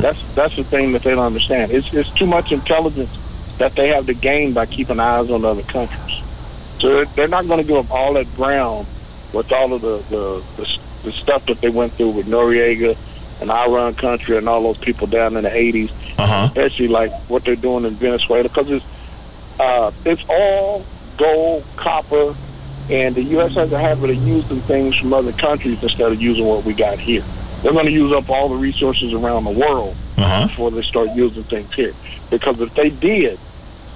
That's 0.00 0.34
that's 0.34 0.56
the 0.56 0.64
thing 0.64 0.92
that 0.92 1.02
they 1.02 1.10
don't 1.10 1.24
understand. 1.24 1.72
It's 1.72 1.92
it's 1.92 2.10
too 2.10 2.26
much 2.26 2.52
intelligence 2.52 3.10
that 3.58 3.74
they 3.74 3.88
have 3.88 4.06
to 4.06 4.14
gain 4.14 4.52
by 4.52 4.66
keeping 4.66 5.00
eyes 5.00 5.30
on 5.30 5.44
other 5.44 5.62
countries. 5.62 6.22
So 6.78 6.88
they're, 6.88 7.04
they're 7.06 7.28
not 7.28 7.46
going 7.46 7.60
to 7.60 7.66
give 7.66 7.76
up 7.76 7.90
all 7.90 8.14
that 8.14 8.32
ground 8.34 8.86
with 9.32 9.52
all 9.52 9.72
of 9.72 9.80
the 9.82 9.98
the, 10.10 10.42
the 10.56 10.78
the 11.04 11.12
stuff 11.12 11.46
that 11.46 11.60
they 11.60 11.70
went 11.70 11.92
through 11.92 12.10
with 12.10 12.26
Noriega 12.26 12.96
and 13.40 13.50
Iran 13.50 13.94
Contra 13.94 14.38
and 14.38 14.48
all 14.48 14.62
those 14.62 14.78
people 14.78 15.06
down 15.06 15.36
in 15.36 15.44
the 15.44 15.50
80s, 15.50 15.90
uh-huh. 16.18 16.46
especially 16.48 16.88
like 16.88 17.12
what 17.28 17.44
they're 17.44 17.56
doing 17.56 17.84
in 17.84 17.94
Venezuela, 17.94 18.44
because 18.44 18.70
it's 18.70 18.84
uh, 19.60 19.92
it's 20.04 20.24
all 20.28 20.84
gold, 21.16 21.64
copper, 21.76 22.34
and 22.90 23.14
the 23.14 23.22
U.S. 23.22 23.54
has 23.54 23.72
a 23.72 23.78
habit 23.78 24.10
of 24.10 24.16
using 24.26 24.60
things 24.62 24.96
from 24.96 25.12
other 25.12 25.32
countries 25.32 25.82
instead 25.82 26.10
of 26.10 26.20
using 26.20 26.44
what 26.44 26.64
we 26.64 26.74
got 26.74 26.98
here. 26.98 27.22
They're 27.64 27.72
going 27.72 27.86
to 27.86 27.92
use 27.92 28.12
up 28.12 28.28
all 28.28 28.50
the 28.50 28.56
resources 28.56 29.14
around 29.14 29.44
the 29.44 29.50
world 29.50 29.96
Uh-huh. 30.18 30.46
before 30.48 30.70
they 30.70 30.82
start 30.82 31.08
using 31.14 31.42
things 31.44 31.72
here. 31.74 31.94
Because 32.30 32.60
if 32.60 32.74
they 32.74 32.90
did, 32.90 33.38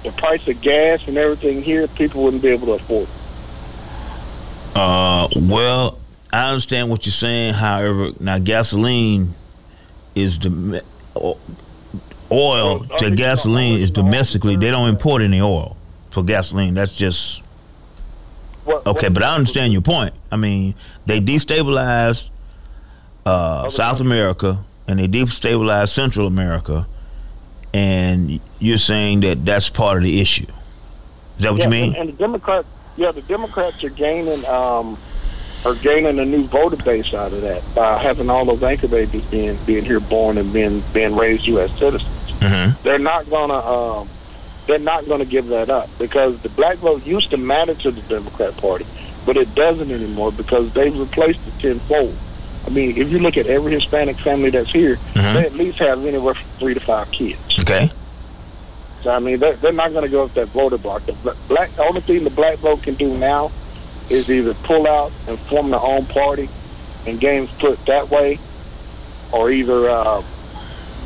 the 0.03 0.11
price 0.13 0.47
of 0.47 0.59
gas 0.59 1.07
and 1.07 1.15
everything 1.17 1.61
here, 1.61 1.87
people 1.87 2.23
wouldn't 2.23 2.41
be 2.41 2.49
able 2.49 2.65
to 2.65 2.73
afford 2.73 3.03
it. 3.03 3.09
Uh, 4.75 5.27
well, 5.35 5.99
I 6.33 6.49
understand 6.49 6.89
what 6.89 7.05
you're 7.05 7.13
saying. 7.13 7.53
However, 7.53 8.09
now 8.19 8.39
gasoline 8.39 9.35
is 10.15 10.39
the 10.39 10.83
oil 12.31 12.85
to 12.97 13.11
gasoline 13.11 13.79
is 13.79 13.91
domestically. 13.91 14.55
They 14.55 14.71
don't 14.71 14.89
import 14.89 15.21
any 15.21 15.41
oil 15.41 15.77
for 16.09 16.23
gasoline. 16.23 16.73
That's 16.73 16.95
just 16.95 17.43
okay. 18.67 19.09
But 19.09 19.23
I 19.23 19.35
understand 19.35 19.73
your 19.73 19.81
point. 19.83 20.13
I 20.31 20.37
mean, 20.37 20.73
they 21.05 21.19
destabilized 21.19 22.29
uh, 23.29 23.69
South 23.69 24.01
America 24.01 24.63
and 24.89 24.99
they 24.99 25.07
destabilized 25.07 25.89
Central 25.89 26.25
America, 26.25 26.87
and 27.75 28.39
you're 28.57 28.77
saying 28.77 29.19
that 29.19 29.45
that's 29.45 29.69
part 29.69 29.97
of 29.97 30.03
the 30.03 30.19
issue. 30.19 30.47
Is 31.37 31.43
that 31.43 31.53
what 31.53 31.63
you 31.63 31.69
mean? 31.69 31.89
And, 31.93 31.95
and 31.97 32.09
the 32.09 32.13
Democrats, 32.13 32.67
yeah, 32.97 33.11
the 33.11 33.21
Democrats 33.21 33.83
are 33.83 33.91
gaining 33.91 34.43
um, 34.45 34.97
are 35.63 35.75
gaining 35.75 36.17
a 36.17 36.25
new 36.25 36.43
voter 36.45 36.75
base 36.77 37.13
out 37.13 37.31
of 37.31 37.41
that 37.41 37.63
by 37.75 37.99
having 37.99 38.31
all 38.31 38.45
those 38.45 38.63
anchor 38.63 38.87
babies 38.87 39.23
being 39.25 39.57
being 39.67 39.85
here 39.85 39.99
born 39.99 40.39
and 40.39 40.51
being 40.51 40.81
being 40.91 41.15
raised 41.15 41.45
U.S. 41.47 41.71
citizens. 41.77 42.31
Mm-hmm. 42.39 42.81
They're 42.81 42.97
not 42.97 43.29
gonna 43.29 43.59
um, 43.59 44.09
they're 44.65 44.79
not 44.79 45.07
gonna 45.07 45.25
give 45.25 45.47
that 45.47 45.69
up 45.69 45.87
because 45.99 46.41
the 46.41 46.49
black 46.49 46.77
vote 46.77 47.05
used 47.05 47.29
to 47.29 47.37
matter 47.37 47.75
to 47.75 47.91
the 47.91 48.01
Democrat 48.01 48.57
Party, 48.57 48.87
but 49.27 49.37
it 49.37 49.53
doesn't 49.53 49.91
anymore 49.91 50.31
because 50.31 50.73
they've 50.73 50.97
replaced 50.97 51.47
it 51.47 51.59
tenfold. 51.61 52.17
I 52.65 52.69
mean, 52.71 52.97
if 52.97 53.09
you 53.11 53.19
look 53.19 53.37
at 53.37 53.47
every 53.47 53.73
Hispanic 53.73 54.17
family 54.17 54.49
that's 54.49 54.71
here, 54.71 54.97
Mhm. 55.13 55.33
they 55.33 55.45
at 55.45 55.53
least 55.53 55.79
have 55.79 56.05
anywhere 56.05 56.33
from 56.33 56.47
three 56.59 56.73
to 56.73 56.79
five 56.79 57.09
kids. 57.11 57.39
Okay. 57.61 57.89
So 59.03 59.11
I 59.11 59.19
mean, 59.19 59.39
they're, 59.39 59.55
they're 59.55 59.71
not 59.71 59.91
going 59.91 60.03
to 60.03 60.09
go 60.09 60.23
with 60.23 60.33
that 60.33 60.49
voter 60.49 60.77
block. 60.77 61.05
The 61.05 61.13
black, 61.47 61.73
the 61.75 61.83
only 61.83 62.01
thing 62.01 62.23
the 62.23 62.29
black 62.29 62.57
vote 62.57 62.83
can 62.83 62.95
do 62.95 63.17
now 63.17 63.51
is 64.09 64.29
either 64.29 64.53
pull 64.55 64.87
out 64.87 65.11
and 65.27 65.39
form 65.39 65.69
their 65.69 65.79
own 65.79 66.05
party, 66.05 66.49
and 67.07 67.19
games 67.19 67.49
put 67.59 67.83
that 67.85 68.09
way, 68.09 68.39
or 69.31 69.51
either 69.51 69.89
uh, 69.89 70.21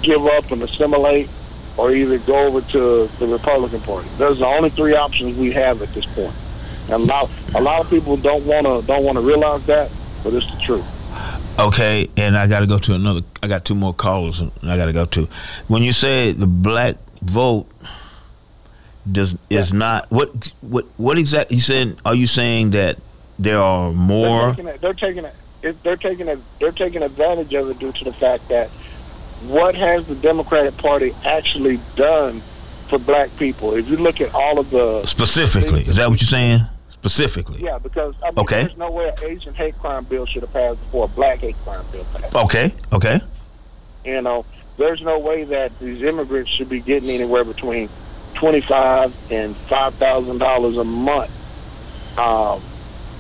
give 0.01 0.25
up 0.25 0.51
and 0.51 0.63
assimilate, 0.63 1.29
or 1.77 1.91
either 1.91 2.17
go 2.19 2.47
over 2.47 2.61
to 2.61 3.07
the 3.19 3.27
Republican 3.27 3.81
Party. 3.81 4.07
Those 4.17 4.37
are 4.37 4.39
the 4.51 4.57
only 4.57 4.69
three 4.69 4.95
options 4.95 5.37
we 5.37 5.51
have 5.51 5.81
at 5.81 5.93
this 5.93 6.05
point. 6.05 6.33
And 6.85 6.93
a 6.93 6.97
lot, 7.05 7.29
a 7.55 7.61
lot 7.61 7.81
of 7.81 7.89
people 7.89 8.17
don't 8.17 8.43
want 8.45 8.65
to 8.65 8.85
don't 8.87 9.03
want 9.03 9.17
to 9.17 9.21
realize 9.21 9.63
that, 9.67 9.91
but 10.23 10.33
it's 10.33 10.49
the 10.51 10.57
truth. 10.61 10.85
Okay, 11.59 12.07
and 12.17 12.35
I 12.35 12.47
got 12.47 12.61
to 12.61 12.67
go 12.67 12.79
to 12.79 12.93
another. 12.95 13.21
I 13.41 13.47
got 13.47 13.63
two 13.63 13.75
more 13.75 13.93
calls, 13.93 14.41
and 14.41 14.51
I 14.63 14.75
got 14.75 14.85
to 14.87 14.93
go 14.93 15.05
to. 15.05 15.27
When 15.67 15.83
you 15.83 15.91
say 15.93 16.31
the 16.31 16.47
black 16.47 16.95
vote 17.21 17.67
does 19.09 19.37
is 19.49 19.73
not 19.73 20.09
what 20.11 20.51
what 20.61 20.85
what 20.97 21.17
exactly 21.17 21.57
you 21.57 21.61
saying? 21.61 21.97
Are 22.05 22.15
you 22.15 22.25
saying 22.25 22.71
that 22.71 22.97
there 23.37 23.59
are 23.59 23.91
more? 23.91 24.53
They're 24.53 24.93
taking 24.93 25.25
it. 25.25 25.35
it- 25.61 25.83
They're 25.83 25.95
taking 25.97 26.27
it. 26.27 26.39
They're 26.59 26.71
taking 26.71 27.03
advantage 27.03 27.53
of 27.53 27.69
it 27.69 27.79
due 27.79 27.91
to 27.91 28.03
the 28.03 28.13
fact 28.13 28.47
that 28.49 28.69
what 29.47 29.75
has 29.75 30.07
the 30.07 30.15
Democratic 30.15 30.75
Party 30.77 31.13
actually 31.25 31.79
done 31.95 32.41
for 32.89 32.97
black 32.97 33.29
people? 33.37 33.73
If 33.75 33.89
you 33.89 33.97
look 33.97 34.21
at 34.21 34.33
all 34.33 34.57
of 34.59 34.69
the 34.69 35.05
Specifically, 35.05 35.81
is 35.83 35.97
that 35.97 36.09
what 36.09 36.19
you're 36.21 36.27
saying? 36.27 36.61
Specifically. 37.03 37.61
yeah, 37.61 37.77
because 37.79 38.15
I 38.23 38.27
mean, 38.27 38.39
Okay. 38.39 38.63
there's 38.63 38.77
no 38.77 38.89
way 38.89 39.09
an 39.09 39.15
Asian 39.23 39.53
hate 39.53 39.77
crime 39.77 40.05
bill 40.05 40.25
should 40.25 40.41
have 40.41 40.53
passed 40.53 40.79
before 40.79 41.03
a 41.05 41.07
black 41.09 41.39
hate 41.39 41.57
crime 41.65 41.83
bill 41.91 42.05
passed. 42.17 42.33
Okay. 42.33 42.73
Okay. 42.93 43.19
You 44.05 44.21
know, 44.21 44.45
there's 44.77 45.01
no 45.01 45.19
way 45.19 45.43
that 45.43 45.77
these 45.79 46.01
immigrants 46.01 46.49
should 46.49 46.69
be 46.69 46.79
getting 46.79 47.09
anywhere 47.09 47.43
between 47.43 47.89
twenty-five 48.35 49.13
and 49.31 49.53
five 49.55 49.93
thousand 49.95 50.37
dollars 50.37 50.77
a 50.77 50.83
month 50.85 51.29
um, 52.17 52.61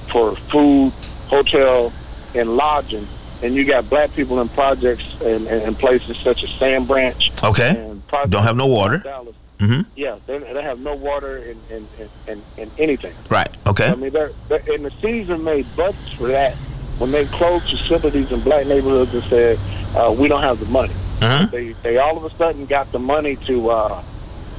for 0.09 0.33
food, 0.35 0.93
hotel, 1.27 1.91
and 2.35 2.55
lodging. 2.55 3.05
And 3.41 3.53
you 3.53 3.65
got 3.65 3.89
black 3.89 4.13
people 4.13 4.39
in 4.39 4.47
projects 4.47 5.03
and, 5.21 5.45
and, 5.47 5.61
and 5.63 5.77
places 5.77 6.15
such 6.17 6.45
as 6.45 6.49
Sand 6.51 6.87
Branch. 6.87 7.31
Okay. 7.43 7.67
And 7.69 8.01
Don't 8.29 8.43
have 8.43 8.55
no 8.55 8.67
water. 8.67 8.99
Dallas. 8.99 9.35
Hmm 9.65 9.81
Yeah, 9.95 10.17
they, 10.25 10.39
they 10.39 10.61
have 10.61 10.79
no 10.79 10.95
water 10.95 11.37
and, 11.37 11.59
and, 11.71 11.87
and, 12.27 12.41
and, 12.57 12.71
anything. 12.77 13.13
Right. 13.29 13.47
Okay. 13.67 13.87
I 13.87 13.95
mean, 13.95 14.11
they're, 14.11 14.31
they're, 14.49 14.63
and 14.71 14.85
the 14.85 15.23
have 15.23 15.39
made 15.39 15.65
budgets 15.75 16.11
for 16.13 16.27
that 16.27 16.55
when 16.97 17.11
they 17.11 17.25
closed 17.25 17.69
facilities 17.69 18.31
in 18.31 18.41
black 18.41 18.67
neighborhoods 18.67 19.13
and 19.13 19.23
said, 19.23 19.59
uh, 19.95 20.13
we 20.17 20.27
don't 20.27 20.41
have 20.41 20.59
the 20.59 20.65
money. 20.67 20.93
Uh-huh. 21.21 21.47
They, 21.47 21.71
they 21.71 21.97
all 21.97 22.17
of 22.17 22.25
a 22.25 22.35
sudden 22.35 22.65
got 22.65 22.91
the 22.91 22.99
money 22.99 23.37
to 23.37 23.69
uh, 23.69 24.03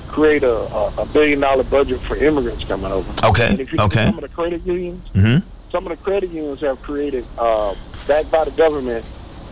create 0.08 0.42
a, 0.42 0.54
a, 0.98 1.06
billion 1.12 1.40
dollar 1.40 1.64
budget 1.64 2.00
for 2.00 2.16
immigrants 2.16 2.64
coming 2.64 2.90
over. 2.90 3.12
Okay, 3.26 3.48
And 3.50 3.60
if 3.60 3.72
you 3.72 3.78
okay. 3.80 4.04
some 4.06 4.14
of 4.16 4.22
the 4.22 4.28
credit 4.28 4.62
unions, 4.64 5.06
hmm 5.12 5.38
some 5.70 5.88
of 5.88 5.90
the 5.90 6.04
credit 6.04 6.30
unions 6.30 6.60
have 6.60 6.80
created, 6.82 7.26
uh, 7.36 7.74
backed 8.06 8.30
by 8.30 8.44
the 8.44 8.52
government, 8.52 9.04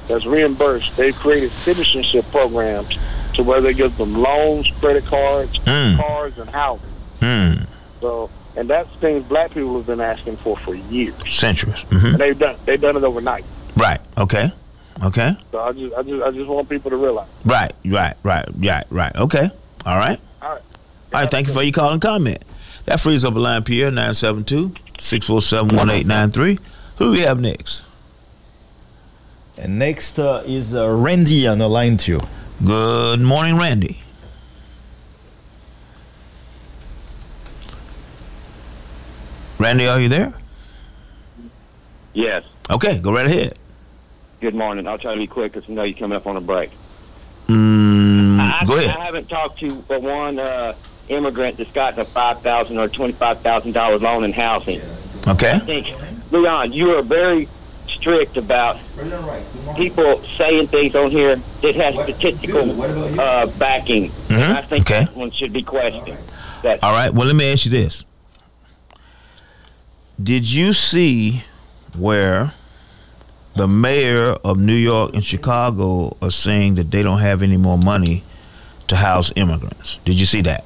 that's 0.06 0.24
reimbursed. 0.24 0.96
They've 0.96 1.16
created 1.16 1.50
citizenship 1.50 2.24
programs 2.30 2.96
to 3.34 3.42
where 3.42 3.60
they 3.60 3.72
give 3.74 3.96
them 3.96 4.14
loans, 4.14 4.70
credit 4.80 5.04
cards, 5.06 5.58
Mm. 5.60 5.96
cars, 5.98 6.38
and 6.38 6.48
housing. 6.50 6.88
Hmm. 7.20 7.52
So, 8.00 8.30
and 8.56 8.68
that's 8.68 8.88
things 8.96 9.22
black 9.24 9.52
people 9.52 9.76
have 9.76 9.86
been 9.86 10.00
asking 10.00 10.36
for 10.38 10.56
for 10.56 10.74
years, 10.74 11.14
Centuries. 11.30 11.82
hmm 11.90 12.06
and 12.06 12.18
they've 12.18 12.38
done 12.38 12.56
they've 12.64 12.80
done 12.80 12.96
it 12.96 13.04
overnight. 13.04 13.44
Right. 13.76 14.00
Okay. 14.18 14.52
Okay. 15.04 15.32
So 15.50 15.60
I 15.60 15.72
just 15.72 15.94
I 15.94 16.02
just 16.02 16.22
I 16.22 16.30
just 16.30 16.48
want 16.48 16.68
people 16.68 16.90
to 16.90 16.96
realize. 16.96 17.28
Right. 17.44 17.72
Right. 17.84 18.14
Right. 18.22 18.44
Right. 18.58 18.84
Right. 18.90 19.16
Okay. 19.16 19.48
All 19.86 19.96
right. 19.96 20.20
All 20.42 20.50
right. 20.50 20.62
All 21.14 21.20
right. 21.20 21.30
Thank 21.30 21.46
you 21.48 21.52
for 21.54 21.62
your 21.62 21.72
call 21.72 21.90
and 21.92 22.00
comment. 22.02 22.42
That 22.84 23.00
frees 23.00 23.24
up 23.24 23.34
a 23.34 23.38
line, 23.38 23.62
Pierre, 23.62 23.90
972 23.90 24.74
647 24.98 25.76
1893. 25.76 26.58
Who 26.98 27.04
do 27.06 27.10
we 27.12 27.20
have 27.20 27.40
next? 27.40 27.84
And 29.58 29.78
next 29.78 30.18
uh, 30.18 30.42
is 30.46 30.74
uh, 30.74 30.88
Randy 30.90 31.46
on 31.46 31.58
the 31.58 31.68
line 31.68 31.96
too. 31.96 32.20
Good 32.60 33.20
morning, 33.20 33.56
Randy. 33.56 33.98
Randy, 39.58 39.86
are 39.88 40.00
you 40.00 40.08
there? 40.08 40.32
Yes. 42.14 42.44
Okay, 42.70 43.00
go 43.00 43.12
right 43.12 43.26
ahead. 43.26 43.54
Good 44.40 44.54
morning. 44.54 44.86
I'll 44.86 44.98
try 44.98 45.14
to 45.14 45.20
be 45.20 45.26
quick 45.26 45.52
because 45.52 45.68
I 45.68 45.72
know 45.72 45.82
you're 45.82 45.96
coming 45.96 46.16
up 46.16 46.26
on 46.26 46.36
a 46.36 46.40
break. 46.40 46.70
Mm, 47.46 48.38
I, 48.38 48.64
go 48.64 48.76
ahead. 48.76 48.96
I 48.96 49.04
haven't 49.04 49.28
talked 49.28 49.58
to 49.60 49.74
but 49.82 50.02
one 50.02 50.38
uh, 50.38 50.74
immigrant 51.08 51.56
that's 51.58 51.70
gotten 51.72 52.00
a 52.00 52.04
five 52.04 52.40
thousand 52.42 52.78
or 52.78 52.88
twenty 52.88 53.12
five 53.12 53.40
thousand 53.40 53.72
dollar 53.72 53.98
loan 53.98 54.24
in 54.24 54.32
housing. 54.32 54.80
Okay. 55.28 55.52
I 55.52 55.58
think, 55.60 55.92
Leon, 56.30 56.72
you 56.72 56.96
are 56.96 57.02
very 57.02 57.48
strict 58.02 58.36
about 58.36 58.78
people 59.76 60.20
saying 60.36 60.66
things 60.66 60.96
on 60.96 61.08
here 61.08 61.36
that 61.62 61.74
has 61.76 61.94
statistical 61.94 62.82
uh, 63.20 63.46
backing. 63.58 64.10
Mhm. 64.28 64.50
I 64.56 64.62
think 64.62 64.90
Okay. 64.90 65.04
that 65.04 65.16
one 65.16 65.30
should 65.30 65.52
be 65.52 65.62
questioned. 65.62 66.18
That 66.62 66.82
All 66.82 66.92
right. 66.92 67.14
Well, 67.14 67.26
let 67.28 67.36
me 67.36 67.52
ask 67.52 67.64
you 67.64 67.70
this. 67.70 68.04
Did 70.22 70.50
you 70.50 70.72
see 70.72 71.44
where 71.96 72.52
the 73.54 73.68
mayor 73.68 74.32
of 74.44 74.58
New 74.58 74.74
York 74.74 75.14
and 75.14 75.22
Chicago 75.24 76.16
are 76.20 76.30
saying 76.30 76.74
that 76.76 76.90
they 76.90 77.02
don't 77.02 77.20
have 77.20 77.40
any 77.42 77.56
more 77.56 77.78
money 77.78 78.24
to 78.88 78.96
house 78.96 79.32
immigrants? 79.36 79.98
Did 80.04 80.18
you 80.18 80.26
see 80.26 80.40
that? 80.42 80.64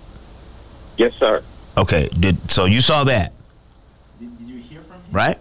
yes, 0.97 1.13
sir. 1.19 1.43
Okay. 1.77 2.09
Did 2.19 2.51
so 2.51 2.65
you 2.65 2.81
saw 2.81 3.05
that, 3.05 3.33
Did, 4.19 4.39
did 4.39 4.49
you 4.49 4.61
hear 4.63 4.81
from 4.81 4.97
him? 4.97 5.13
right? 5.13 5.39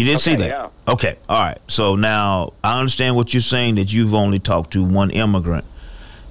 You 0.00 0.06
did 0.06 0.20
see 0.20 0.36
that. 0.36 0.48
yeah. 0.48 0.68
Okay. 0.88 1.16
All 1.28 1.40
right. 1.42 1.58
So 1.68 1.94
now 1.96 2.52
I 2.64 2.78
understand 2.78 3.16
what 3.16 3.32
you're 3.34 3.40
saying 3.40 3.76
that 3.76 3.92
you've 3.92 4.14
only 4.14 4.38
talked 4.38 4.72
to 4.72 4.82
one 4.84 5.10
immigrant 5.10 5.64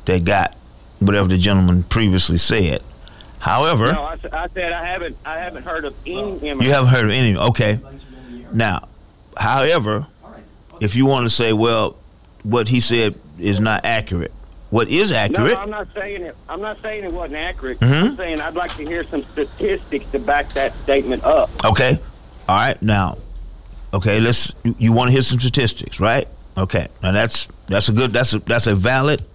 that 0.05 0.23
got 0.25 0.55
whatever 0.99 1.27
the 1.27 1.37
gentleman 1.37 1.83
previously 1.83 2.37
said. 2.37 2.81
However, 3.39 3.91
No, 3.93 4.01
I, 4.03 4.17
I 4.33 4.47
said 4.53 4.73
I 4.73 4.83
haven't. 4.85 5.15
I 5.25 5.37
haven't 5.39 5.63
heard 5.63 5.85
of 5.85 5.93
any 6.05 6.19
immigrant. 6.33 6.61
You 6.63 6.71
haven't 6.71 6.89
heard 6.89 7.05
of 7.05 7.11
any. 7.11 7.37
Okay. 7.37 7.79
Now, 8.51 8.87
however, 9.37 10.07
if 10.81 10.95
you 10.95 11.05
want 11.05 11.25
to 11.25 11.29
say, 11.29 11.53
well, 11.53 11.95
what 12.43 12.67
he 12.67 12.79
said 12.79 13.15
is 13.37 13.59
not 13.59 13.85
accurate, 13.85 14.33
what 14.71 14.89
is 14.89 15.11
accurate? 15.11 15.53
No, 15.53 15.59
I'm 15.61 15.69
not 15.69 15.87
saying 15.93 16.23
it. 16.23 16.35
I'm 16.49 16.61
not 16.61 16.81
saying 16.81 17.03
it 17.05 17.11
wasn't 17.13 17.35
accurate. 17.37 17.79
Mhm. 17.79 18.09
I'm 18.09 18.17
saying 18.17 18.41
I'd 18.41 18.55
like 18.55 18.75
to 18.77 18.85
hear 18.85 19.03
some 19.05 19.23
statistics 19.23 20.05
to 20.11 20.19
back 20.19 20.49
that 20.53 20.73
statement 20.83 21.23
up. 21.23 21.49
Okay. 21.65 21.97
All 22.47 22.55
right. 22.57 22.81
Now, 22.81 23.17
okay. 23.93 24.19
Let's. 24.19 24.55
You, 24.63 24.75
you 24.77 24.93
want 24.93 25.09
to 25.09 25.11
hear 25.11 25.21
some 25.21 25.39
statistics, 25.39 25.99
right? 25.99 26.27
Okay. 26.57 26.87
Now 27.01 27.11
that's 27.11 27.47
that's 27.67 27.89
a 27.89 27.93
good. 27.93 28.11
That's 28.11 28.33
a 28.33 28.39
that's 28.39 28.67
a 28.67 28.75
valid 28.75 29.25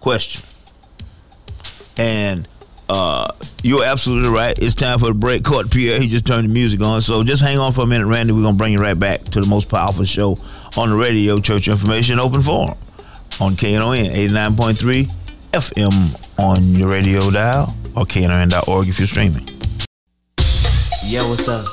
question. 0.00 0.42
And 1.96 2.46
uh, 2.88 3.30
you're 3.62 3.84
absolutely 3.84 4.30
right. 4.30 4.58
It's 4.58 4.74
time 4.74 4.98
for 4.98 5.06
the 5.06 5.14
break. 5.14 5.44
Court 5.44 5.70
Pierre, 5.70 6.00
he 6.00 6.08
just 6.08 6.26
turned 6.26 6.48
the 6.48 6.52
music 6.52 6.80
on. 6.80 7.02
So 7.02 7.22
just 7.22 7.42
hang 7.42 7.58
on 7.58 7.72
for 7.72 7.82
a 7.82 7.86
minute, 7.86 8.06
Randy. 8.06 8.32
We're 8.32 8.42
gonna 8.42 8.56
bring 8.56 8.72
you 8.72 8.78
right 8.78 8.98
back 8.98 9.24
to 9.24 9.40
the 9.40 9.46
most 9.46 9.68
powerful 9.68 10.04
show 10.04 10.38
on 10.76 10.88
the 10.88 10.96
radio, 10.96 11.38
Church 11.38 11.68
Information 11.68 12.18
Open 12.18 12.42
Forum, 12.42 12.78
on 13.40 13.52
KNON 13.52 14.06
89.3 14.14 15.10
FM 15.52 16.38
on 16.38 16.74
your 16.76 16.88
radio 16.88 17.30
dial 17.30 17.74
or 17.96 18.04
KNON.org 18.04 18.88
if 18.88 18.98
you're 18.98 19.08
streaming. 19.08 19.46
Yo, 21.08 21.26
what's 21.28 21.48
up? 21.48 21.64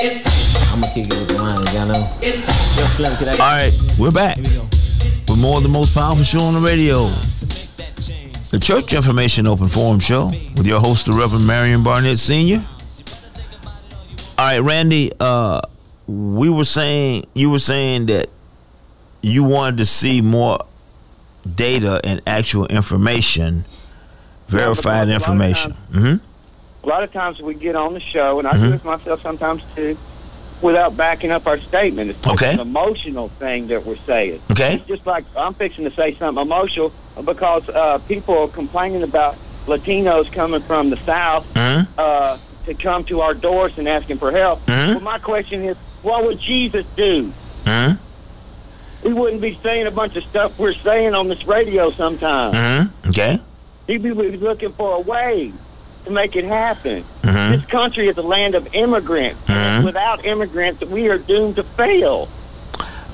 I'm 0.00 0.45
gonna 0.64 0.86
kick 0.94 1.06
it 1.06 1.14
with 1.14 1.28
the 1.28 1.34
wine, 1.36 1.74
y'all 1.74 1.86
know. 1.86 1.98
Yo, 2.22 2.30
Slim, 2.30 3.12
can 3.16 3.28
I 3.28 3.44
All 3.44 3.58
right, 3.58 3.72
we're 3.98 4.10
back 4.10 4.36
with 4.38 5.38
more 5.38 5.56
of 5.58 5.62
the 5.62 5.68
most 5.68 5.94
powerful 5.94 6.24
show 6.24 6.40
on 6.40 6.54
the 6.54 6.60
radio. 6.60 7.06
The 8.50 8.60
Church 8.60 8.92
Information 8.94 9.46
Open 9.46 9.68
Forum 9.68 9.98
Show 10.00 10.26
with 10.56 10.66
your 10.66 10.80
host, 10.80 11.06
the 11.06 11.12
Reverend 11.12 11.46
Marion 11.46 11.82
Barnett 11.82 12.18
Sr. 12.18 12.62
All 14.38 14.46
right, 14.46 14.60
Randy, 14.60 15.12
uh, 15.18 15.60
we 16.06 16.48
were 16.48 16.64
saying, 16.64 17.24
you 17.34 17.50
were 17.50 17.58
saying 17.58 18.06
that 18.06 18.28
you 19.22 19.42
wanted 19.44 19.78
to 19.78 19.86
see 19.86 20.20
more 20.20 20.58
data 21.54 22.00
and 22.04 22.20
actual 22.26 22.66
information, 22.66 23.64
verified 24.48 24.76
because 24.76 24.84
a 24.84 24.88
lot 24.88 25.02
of 25.02 25.10
information. 25.10 25.72
hmm 25.92 26.14
A 26.84 26.88
lot 26.88 27.02
of 27.02 27.12
times 27.12 27.40
we 27.40 27.54
get 27.54 27.74
on 27.74 27.94
the 27.94 28.00
show, 28.00 28.38
and 28.38 28.46
I 28.46 28.52
Mhm. 28.52 28.60
do 28.62 28.70
this 28.70 28.84
myself 28.84 29.22
sometimes 29.22 29.62
too, 29.74 29.96
without 30.62 30.96
backing 30.96 31.30
up 31.30 31.46
our 31.46 31.58
statement. 31.58 32.10
It's 32.10 32.26
Okay. 32.26 32.52
an 32.54 32.60
emotional 32.60 33.28
thing 33.28 33.66
that 33.68 33.84
we're 33.86 33.96
saying. 34.06 34.40
Okay. 34.52 34.74
It's 34.76 34.86
just 34.86 35.06
like 35.06 35.24
I'm 35.36 35.54
fixing 35.54 35.84
to 35.84 35.90
say 35.94 36.14
something 36.14 36.40
emotional 36.42 36.92
because 37.24 37.68
uh, 37.68 37.98
people 38.08 38.36
are 38.38 38.48
complaining 38.48 39.02
about 39.02 39.36
Latinos 39.66 40.30
coming 40.32 40.60
from 40.62 40.90
the 40.90 40.96
South 40.98 41.46
Mhm. 41.54 41.86
uh, 41.98 42.36
to 42.66 42.74
come 42.74 43.04
to 43.04 43.20
our 43.20 43.34
doors 43.34 43.76
and 43.78 43.88
asking 43.88 44.18
for 44.18 44.30
help. 44.32 44.64
Mhm. 44.66 44.88
Well, 44.94 45.00
my 45.00 45.18
question 45.18 45.64
is, 45.64 45.76
what 46.02 46.24
would 46.24 46.38
Jesus 46.40 46.84
do? 46.96 47.32
hmm 47.66 47.92
We 49.02 49.12
wouldn't 49.12 49.40
be 49.42 49.58
saying 49.62 49.86
a 49.86 49.90
bunch 49.90 50.16
of 50.16 50.24
stuff 50.24 50.58
we're 50.58 50.72
saying 50.72 51.14
on 51.14 51.28
this 51.28 51.46
radio 51.46 51.90
sometimes. 51.90 52.56
hmm 52.56 53.08
Okay. 53.10 53.38
People 53.86 54.20
is 54.22 54.40
looking 54.40 54.72
for 54.72 54.96
a 54.96 55.00
way 55.00 55.52
to 56.06 56.12
make 56.12 56.36
it 56.36 56.44
happen. 56.44 57.04
Mhm. 57.22 57.50
This 57.56 57.66
country 57.66 58.08
is 58.08 58.16
a 58.16 58.22
land 58.22 58.54
of 58.54 58.66
immigrants. 58.74 59.40
Mhm. 59.46 59.84
Without 59.84 60.24
immigrants, 60.24 60.80
we 60.84 61.08
are 61.08 61.18
doomed 61.18 61.56
to 61.56 61.62
fail. 61.62 62.28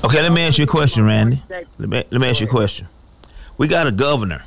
Okay, 0.05 0.21
let 0.21 0.33
me 0.33 0.43
ask 0.43 0.59
you 0.59 0.65
a 0.65 0.67
question, 0.69 1.05
Randy. 1.07 1.43
Let 1.49 1.89
me, 1.89 2.05
let 2.11 2.21
me 2.21 2.29
ask 2.29 2.41
you 2.41 2.47
a 2.47 2.51
question. 2.51 2.89
We 3.57 3.67
got 3.67 3.87
a 3.87 3.93
governor. 3.93 4.43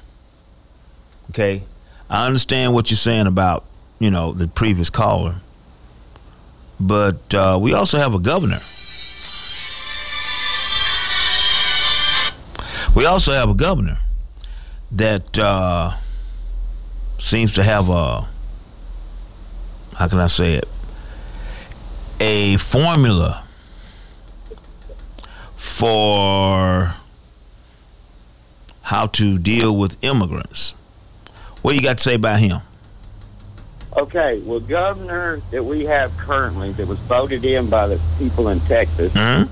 Okay, 1.32 1.64
I 2.10 2.26
understand 2.28 2.74
what 2.74 2.92
you're 2.92 2.98
saying 2.98 3.26
about 3.28 3.64
you 4.00 4.12
know 4.12 4.32
the 4.34 4.48
previous 4.48 4.90
caller, 4.92 5.36
but 6.80 7.34
uh, 7.34 7.58
we 7.60 7.74
also 7.74 7.98
have 7.98 8.14
a 8.14 8.20
governor. 8.20 8.60
We 12.96 13.06
also 13.06 13.32
have 13.34 13.50
a 13.50 13.54
governor 13.56 13.98
that 14.92 15.38
uh, 15.40 15.92
seems 17.18 17.54
to 17.56 17.64
have 17.64 17.90
a 17.90 18.28
how 19.98 20.08
can 20.08 20.20
I 20.20 20.28
say 20.28 20.56
it 20.56 20.68
a 22.20 22.58
formula 22.58 23.44
for 25.56 26.96
how 28.84 29.08
to 29.08 29.38
deal 29.40 29.76
with 29.76 29.98
immigrants. 30.04 30.76
What 31.62 31.76
you 31.76 31.82
got 31.82 31.98
to 31.98 32.04
say 32.04 32.16
about 32.16 32.40
him? 32.40 32.60
Okay, 33.98 34.40
well, 34.42 34.60
governor 34.60 35.42
that 35.52 35.64
we 35.64 35.86
have 35.86 36.16
currently 36.18 36.72
that 36.74 36.88
was 36.88 37.00
voted 37.00 37.44
in 37.46 37.70
by 37.70 37.88
the 37.88 38.00
people 38.20 38.50
in 38.50 38.60
Texas. 38.62 39.12
Mm-hmm. 39.14 39.52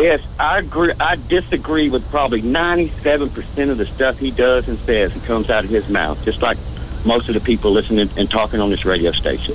Yes, 0.00 0.22
I 0.40 0.58
agree. 0.58 0.92
I 0.98 1.16
disagree 1.28 1.88
with 1.88 2.08
probably 2.10 2.42
ninety-seven 2.42 3.30
percent 3.30 3.70
of 3.70 3.78
the 3.78 3.86
stuff 3.86 4.18
he 4.18 4.30
does 4.30 4.68
and 4.68 4.78
says 4.80 5.12
and 5.12 5.22
comes 5.24 5.50
out 5.50 5.64
of 5.64 5.70
his 5.70 5.88
mouth, 5.88 6.24
just 6.24 6.42
like 6.42 6.58
most 7.04 7.28
of 7.28 7.34
the 7.34 7.40
people 7.40 7.70
listening 7.72 8.08
and 8.16 8.30
talking 8.30 8.60
on 8.60 8.70
this 8.70 8.84
radio 8.84 9.12
station. 9.12 9.54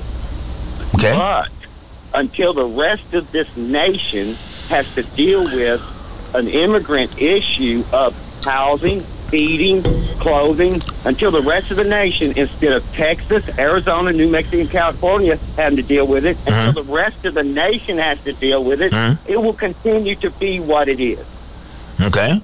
Okay. 0.94 1.14
But 1.14 1.50
until 2.14 2.52
the 2.52 2.66
rest 2.66 3.14
of 3.14 3.30
this 3.32 3.56
nation 3.56 4.34
has 4.68 4.94
to 4.94 5.02
deal 5.02 5.44
with 5.44 5.82
an 6.34 6.48
immigrant 6.48 7.20
issue 7.20 7.84
of 7.92 8.14
housing, 8.44 9.00
feeding, 9.00 9.82
clothing, 10.18 10.80
until 11.04 11.30
the 11.30 11.42
rest 11.42 11.70
of 11.70 11.76
the 11.76 11.84
nation, 11.84 12.32
instead 12.36 12.72
of 12.72 12.92
Texas, 12.92 13.48
Arizona, 13.58 14.12
New 14.12 14.28
Mexico, 14.28 14.58
and 14.60 14.70
California 14.70 15.38
having 15.56 15.76
to 15.76 15.82
deal 15.82 16.06
with 16.06 16.24
it, 16.26 16.36
uh-huh. 16.38 16.68
until 16.68 16.84
the 16.84 16.92
rest 16.92 17.24
of 17.24 17.34
the 17.34 17.42
nation 17.42 17.98
has 17.98 18.22
to 18.24 18.32
deal 18.32 18.64
with 18.64 18.80
it, 18.80 18.92
uh-huh. 18.92 19.16
it 19.26 19.36
will 19.36 19.52
continue 19.52 20.16
to 20.16 20.30
be 20.32 20.60
what 20.60 20.88
it 20.88 21.00
is. 21.00 21.24
Okay. 22.00 22.40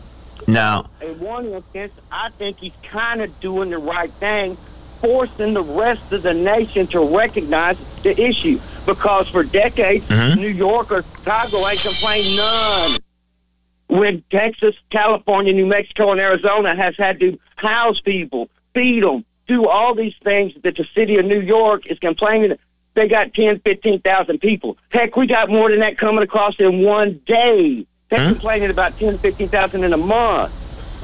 Now, 0.46 0.88
In 1.00 1.18
one 1.18 1.46
instance, 1.46 1.92
I 2.10 2.30
think 2.30 2.58
he's 2.58 2.72
kind 2.84 3.20
of 3.20 3.40
doing 3.40 3.70
the 3.70 3.78
right 3.78 4.10
thing, 4.12 4.56
forcing 5.00 5.54
the 5.54 5.62
rest 5.62 6.12
of 6.12 6.22
the 6.22 6.34
nation 6.34 6.86
to 6.88 7.16
recognize 7.16 7.78
the 8.02 8.20
issue. 8.20 8.58
Because 8.84 9.28
for 9.28 9.42
decades, 9.42 10.06
mm-hmm. 10.06 10.40
New 10.40 10.48
York 10.48 10.92
or 10.92 11.02
Chicago 11.02 11.66
ain't 11.68 11.80
complained 11.80 12.36
none. 12.36 12.98
When 13.88 14.22
Texas, 14.30 14.74
California, 14.90 15.52
New 15.52 15.66
Mexico, 15.66 16.10
and 16.10 16.20
Arizona 16.20 16.74
has 16.74 16.96
had 16.96 17.20
to 17.20 17.38
house 17.56 18.00
people, 18.00 18.48
feed 18.74 19.04
them, 19.04 19.24
do 19.46 19.68
all 19.68 19.94
these 19.94 20.14
things 20.24 20.52
that 20.62 20.76
the 20.76 20.84
city 20.94 21.18
of 21.18 21.24
New 21.24 21.40
York 21.40 21.86
is 21.86 21.98
complaining 21.98 22.56
they 22.96 23.06
got 23.06 23.34
10, 23.34 23.60
15,000 23.60 24.38
people. 24.40 24.78
Heck, 24.88 25.16
we 25.16 25.26
got 25.26 25.50
more 25.50 25.70
than 25.70 25.80
that 25.80 25.98
coming 25.98 26.22
across 26.22 26.58
in 26.58 26.82
one 26.82 27.20
day. 27.26 27.86
They're 28.08 28.18
mm-hmm. 28.18 28.32
complaining 28.32 28.70
about 28.70 28.98
10, 28.98 29.18
15,000 29.18 29.84
in 29.84 29.92
a 29.92 29.98
month. 29.98 30.52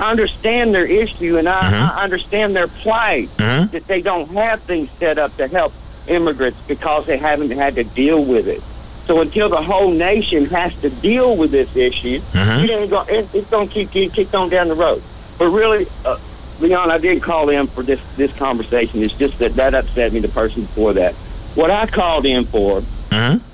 I 0.02 0.10
understand 0.10 0.74
their 0.74 0.84
issue 0.84 1.38
and 1.38 1.48
I, 1.48 1.52
I 1.52 1.58
uh-huh. 1.58 2.00
understand 2.00 2.56
their 2.56 2.66
plight 2.66 3.28
uh-huh. 3.38 3.66
that 3.66 3.86
they 3.86 4.02
don't 4.02 4.28
have 4.30 4.60
things 4.62 4.90
set 4.98 5.16
up 5.16 5.36
to 5.36 5.46
help 5.46 5.72
immigrants 6.08 6.58
because 6.66 7.06
they 7.06 7.16
haven't 7.16 7.52
had 7.52 7.76
to 7.76 7.84
deal 7.84 8.24
with 8.24 8.48
it. 8.48 8.60
So 9.06 9.20
until 9.20 9.48
the 9.48 9.62
whole 9.62 9.92
nation 9.92 10.46
has 10.46 10.74
to 10.80 10.90
deal 10.90 11.36
with 11.36 11.52
this 11.52 11.76
issue, 11.76 12.20
uh-huh. 12.34 12.64
it 12.64 12.70
ain't 12.70 12.90
go, 12.90 13.02
it, 13.02 13.32
it's 13.32 13.48
going 13.48 13.68
to 13.68 13.74
keep 13.74 13.92
getting 13.92 14.10
kicked 14.10 14.34
on 14.34 14.48
down 14.48 14.66
the 14.66 14.74
road. 14.74 15.00
But 15.38 15.50
really, 15.50 15.86
uh, 16.04 16.18
Leon, 16.58 16.90
I 16.90 16.98
didn't 16.98 17.22
call 17.22 17.48
in 17.48 17.68
for 17.68 17.84
this 17.84 18.00
this 18.16 18.32
conversation. 18.36 19.02
It's 19.02 19.14
just 19.14 19.38
that 19.38 19.54
that 19.54 19.74
upset 19.74 20.12
me. 20.12 20.18
The 20.18 20.28
person 20.28 20.62
before 20.62 20.92
that. 20.94 21.14
What 21.54 21.70
I 21.70 21.86
called 21.86 22.26
in 22.26 22.44
for, 22.44 22.82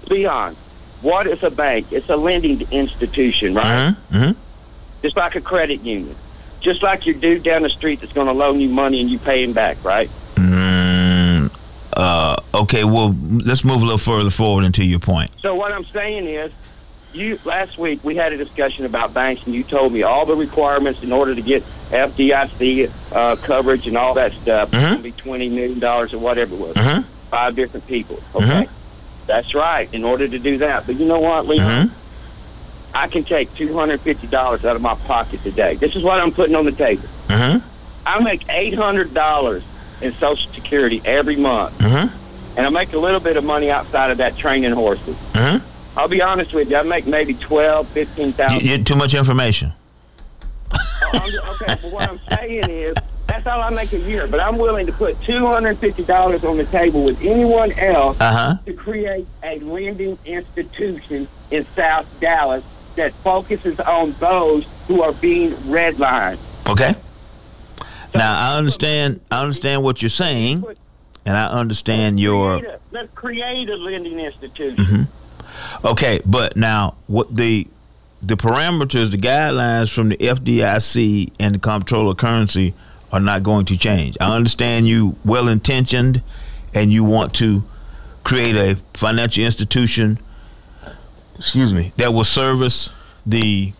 Leon, 0.09 0.57
what 1.03 1.27
is 1.27 1.43
a 1.43 1.51
bank? 1.51 1.93
It's 1.93 2.09
a 2.09 2.17
lending 2.17 2.67
institution, 2.71 3.55
right? 3.55 3.95
Mm-hmm. 4.11 4.39
Just 5.03 5.17
like 5.17 5.37
a 5.37 5.41
credit 5.41 5.83
union. 5.83 6.17
Just 6.61 6.83
like 6.83 7.07
your 7.07 7.15
dude 7.15 7.43
down 7.43 7.63
the 7.63 7.69
street 7.71 8.01
that's 8.01 8.13
going 8.13 8.27
to 8.27 8.33
loan 8.33 8.61
you 8.61 8.69
money 8.69 9.01
and 9.01 9.09
you 9.09 9.19
pay 9.19 9.43
him 9.45 9.53
back, 9.53 9.83
right? 9.85 10.11
Mm, 10.35 11.51
uh, 11.97 12.37
okay. 12.55 12.85
Well, 12.85 13.15
let's 13.45 13.65
move 13.65 13.79
a 13.83 13.85
little 13.85 13.99
further 13.99 14.31
forward 14.31 14.65
into 14.65 14.85
your 14.85 14.99
point. 14.99 15.31
So 15.39 15.55
what 15.55 15.73
I'm 15.73 15.85
saying 15.85 16.27
is, 16.27 16.53
you 17.13 17.39
last 17.45 17.79
week 17.79 18.05
we 18.05 18.15
had 18.17 18.33
a 18.33 18.37
discussion 18.37 18.85
about 18.85 19.15
banks, 19.15 19.47
and 19.47 19.55
you 19.55 19.63
told 19.65 19.93
me 19.93 20.03
all 20.03 20.27
the 20.27 20.37
requirements 20.37 21.03
in 21.03 21.11
order 21.13 21.35
to 21.35 21.41
get 21.41 21.63
FDIC 21.91 22.91
uh, 23.13 23.37
coverage 23.37 23.87
and 23.87 23.97
all 23.97 24.15
that 24.15 24.33
stuff. 24.33 24.69
It's 24.73 24.83
gonna 24.83 25.03
be 25.03 25.13
twenty 25.13 25.49
million 25.49 25.79
dollars 25.79 26.13
or 26.13 26.19
whatever 26.19 26.55
it 26.55 26.61
was. 26.61 27.05
Five 27.31 27.57
different 27.57 27.87
people. 27.87 28.21
Okay, 28.35 28.69
that's 29.27 29.55
right. 29.55 29.93
In 29.95 30.05
order 30.05 30.29
to 30.29 30.39
do 30.39 30.59
that, 30.59 30.87
but 30.87 30.97
you 30.97 31.07
know 31.07 31.21
what, 31.21 31.47
Leon? 31.47 31.91
I 32.95 33.07
can 33.09 33.25
take 33.25 33.53
two 33.55 33.73
hundred 33.75 34.01
fifty 34.01 34.27
dollars 34.27 34.65
out 34.65 34.77
of 34.77 34.83
my 34.83 34.95
pocket 34.95 35.43
today. 35.43 35.75
This 35.77 35.95
is 35.97 36.03
what 36.03 36.21
I'm 36.21 36.33
putting 36.33 36.55
on 36.57 36.65
the 36.65 36.73
table. 36.73 37.09
Mm-hmm. 37.29 37.67
I 38.07 38.21
make 38.23 38.49
eight 38.49 38.75
hundred 38.75 39.13
dollars 39.15 39.63
in 40.01 40.13
Social 40.15 40.51
Security 40.53 41.03
every 41.05 41.37
month, 41.37 41.77
Mm-hmm. 41.79 42.59
and 42.59 42.67
I 42.67 42.71
make 42.71 42.93
a 42.93 42.99
little 42.99 43.21
bit 43.21 43.37
of 43.37 43.45
money 43.45 43.71
outside 43.71 44.11
of 44.11 44.19
that 44.19 44.37
training 44.37 44.73
horses. 44.73 45.17
Mm-hmm. 45.35 45.99
I'll 45.99 46.09
be 46.09 46.23
honest 46.23 46.55
with 46.55 46.71
you, 46.71 46.77
I 46.77 46.83
make 46.83 47.07
maybe 47.07 47.35
twelve, 47.35 47.89
fifteen 47.89 48.27
You, 48.29 48.33
thousand. 48.33 48.63
you 48.63 48.83
too 48.85 48.97
much 48.97 49.15
information. 49.15 49.73
okay, 50.73 51.75
but 51.83 51.93
what 51.93 52.09
I'm 52.11 52.19
saying 52.37 52.65
is 52.69 52.95
that's 53.27 53.47
all 53.47 53.61
I 53.61 53.71
make 53.71 53.93
a 53.93 53.99
year. 53.99 54.27
But 54.27 54.41
I'm 54.41 54.59
willing 54.59 54.87
to 54.87 54.93
put 54.93 55.21
two 55.23 55.47
hundred 55.47 55.79
fifty 55.79 56.05
dollars 56.05 56.45
on 56.45 56.57
the 56.57 56.65
table 56.67 57.05
with 57.05 57.21
anyone 57.23 57.73
else 57.73 58.17
Uh-huh. 58.21 58.57
to 58.65 58.73
create 58.73 59.27
a 59.43 59.59
lending 59.61 60.19
institution 60.25 61.29
in 61.51 61.67
South 61.75 62.07
Dallas 62.21 62.65
that 62.99 63.13
focuses 63.15 63.81
on 63.81 64.13
those 64.21 64.67
who 64.87 65.03
are 65.03 65.13
being 65.13 65.51
redlined. 65.53 66.39
Okay. 66.69 66.95
Now 68.15 68.53
I 68.53 68.59
understand. 68.59 69.21
I 69.31 69.41
understand 69.41 69.83
what 69.83 70.03
you're 70.03 70.09
saying, 70.09 70.65
and 71.25 71.37
I 71.37 71.47
understand 71.49 72.21
your. 72.21 72.63
Let's 72.91 73.13
create 73.15 73.69
a 73.69 73.77
lending 73.77 74.19
institution. 74.19 74.77
Mm-hmm. 74.77 75.87
Okay, 75.87 76.21
but 76.25 76.57
now 76.57 76.95
what 77.07 77.35
the 77.35 77.67
the 78.21 78.37
parameters, 78.37 79.11
the 79.11 79.17
guidelines 79.17 79.93
from 79.93 80.09
the 80.09 80.17
FDIC 80.17 81.33
and 81.39 81.55
the 81.55 81.59
Comptroller 81.59 82.13
of 82.13 82.17
Currency 82.17 82.75
are 83.13 83.21
not 83.21 83.43
going 83.43 83.65
to 83.67 83.77
change. 83.77 84.17
I 84.21 84.35
understand 84.35 84.87
you 84.87 85.17
well 85.25 85.49
intentioned, 85.49 86.23
and 86.75 86.93
you 86.93 87.05
want 87.05 87.35
to 87.35 87.65
create 88.25 88.57
a 88.57 88.77
financial 88.95 89.45
institution. 89.45 90.19
Excuse 91.39 91.73
me, 91.73 91.93
that 91.97 92.13
will 92.13 92.25
service 92.25 92.91
the 93.25 93.73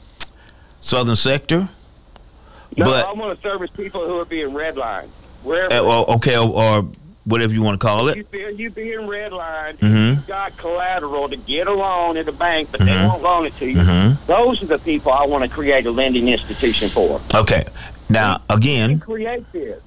southern 0.81 1.17
sector. 1.17 1.69
No, 2.77 2.85
but 2.85 3.09
I 3.09 3.13
want 3.13 3.37
to 3.41 3.49
service 3.49 3.71
people 3.71 4.07
who 4.07 4.21
are 4.21 4.25
being 4.25 4.51
redlined. 4.51 5.09
Wherever 5.43 5.75
uh, 5.75 6.03
okay, 6.17 6.37
or, 6.37 6.49
or 6.49 6.89
whatever 7.25 7.53
you 7.53 7.63
want 7.63 7.81
to 7.81 7.85
call 7.87 8.09
it. 8.09 8.17
you 8.17 8.25
feel 8.25 8.51
you 8.51 8.71
being 8.71 9.01
redlined, 9.01 9.79
Mhm. 9.81 10.11
you've 10.17 10.27
got 10.27 10.57
collateral 10.57 11.29
to 11.29 11.37
get 11.37 11.67
a 11.67 11.73
loan 11.73 12.17
at 12.17 12.27
the 12.27 12.33
bank, 12.33 12.69
but 12.71 12.81
they 12.81 12.87
Mhm. 12.87 13.09
won't 13.09 13.23
loan 13.23 13.47
it 13.47 13.57
to 13.59 13.67
you. 13.67 13.77
Mhm. 13.79 14.17
Those 14.27 14.63
are 14.63 14.67
the 14.67 14.79
people 14.79 15.13
I 15.13 15.27
want 15.27 15.45
to 15.45 15.51
create 15.51 15.85
a 15.87 15.91
lending 15.91 16.29
institution 16.29 16.89
for. 16.91 17.21
Okay, 17.35 17.65
now 18.09 18.39
again, 18.49 19.01
Create 19.01 19.51
this. 19.53 19.81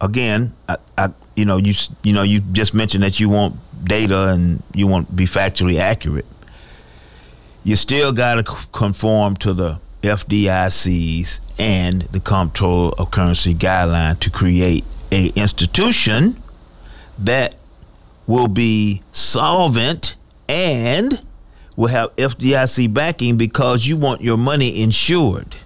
again, 0.00 0.52
I, 0.68 0.76
I, 0.98 1.08
you 1.36 1.44
know, 1.44 1.56
you 1.56 1.74
you 2.02 2.12
know, 2.12 2.22
you 2.22 2.40
just 2.40 2.74
mentioned 2.74 3.04
that 3.04 3.20
you 3.20 3.28
want 3.28 3.56
data 3.84 4.28
and 4.28 4.62
you 4.74 4.86
want 4.86 5.06
to 5.08 5.12
be 5.12 5.26
factually 5.26 5.78
accurate. 5.78 6.26
You 7.64 7.76
still 7.76 8.12
got 8.12 8.44
to 8.44 8.66
conform 8.72 9.36
to 9.36 9.52
the 9.52 9.80
FDIC's 10.02 11.40
and 11.58 12.02
the 12.02 12.18
Comptroller 12.18 12.92
of 12.98 13.10
Currency 13.12 13.54
guideline 13.54 14.18
to 14.20 14.30
create 14.30 14.84
a 15.12 15.28
institution 15.36 16.42
that 17.18 17.54
will 18.26 18.48
be 18.48 19.02
solvent 19.12 20.16
and 20.48 21.22
will 21.76 21.88
have 21.88 22.14
FDIC 22.16 22.92
backing 22.92 23.36
because 23.36 23.86
you 23.86 23.96
want 23.96 24.20
your 24.22 24.36
money 24.36 24.82
insured. 24.82 25.56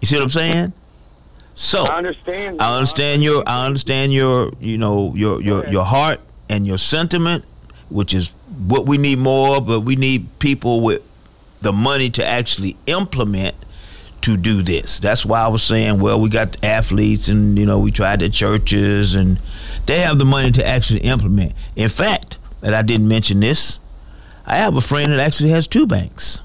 You 0.00 0.06
see 0.06 0.16
what 0.16 0.24
I'm 0.24 0.30
saying? 0.30 0.72
So 1.54 1.84
I 1.86 1.96
understand. 1.96 2.60
I 2.60 2.76
understand 2.76 3.22
your 3.22 3.42
I 3.46 3.66
understand 3.66 4.12
your 4.12 4.52
you 4.60 4.78
know 4.78 5.12
your 5.16 5.40
your 5.42 5.66
your 5.68 5.84
heart 5.84 6.20
and 6.48 6.66
your 6.66 6.78
sentiment, 6.78 7.44
which 7.88 8.14
is 8.14 8.32
what 8.66 8.86
we 8.86 8.98
need 8.98 9.18
more 9.18 9.60
but 9.60 9.80
we 9.80 9.96
need 9.96 10.26
people 10.38 10.80
with 10.80 11.02
the 11.60 11.72
money 11.72 12.10
to 12.10 12.24
actually 12.24 12.76
implement 12.86 13.54
to 14.22 14.36
do 14.36 14.62
this. 14.62 14.98
That's 14.98 15.24
why 15.24 15.40
I 15.40 15.48
was 15.48 15.62
saying, 15.62 16.00
well, 16.00 16.20
we 16.20 16.28
got 16.28 16.62
athletes 16.64 17.28
and, 17.28 17.58
you 17.58 17.66
know, 17.66 17.78
we 17.78 17.90
tried 17.90 18.20
the 18.20 18.28
churches 18.28 19.14
and 19.14 19.40
they 19.86 20.00
have 20.00 20.18
the 20.18 20.24
money 20.24 20.50
to 20.52 20.66
actually 20.66 21.00
implement. 21.00 21.52
In 21.76 21.88
fact, 21.88 22.38
that 22.60 22.74
I 22.74 22.82
didn't 22.82 23.08
mention 23.08 23.40
this, 23.40 23.78
I 24.44 24.56
have 24.56 24.76
a 24.76 24.80
friend 24.80 25.12
that 25.12 25.20
actually 25.20 25.50
has 25.50 25.66
two 25.66 25.86
banks. 25.86 26.42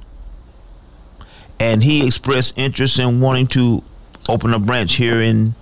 And 1.60 1.84
he 1.84 2.06
expressed 2.06 2.58
interest 2.58 3.00
in 3.00 3.22
wanting 3.22 3.48
to 3.48 3.84
open 4.30 4.54
a 4.54 4.60
branch 4.60 4.96
here 4.96 5.20
in 5.20 5.56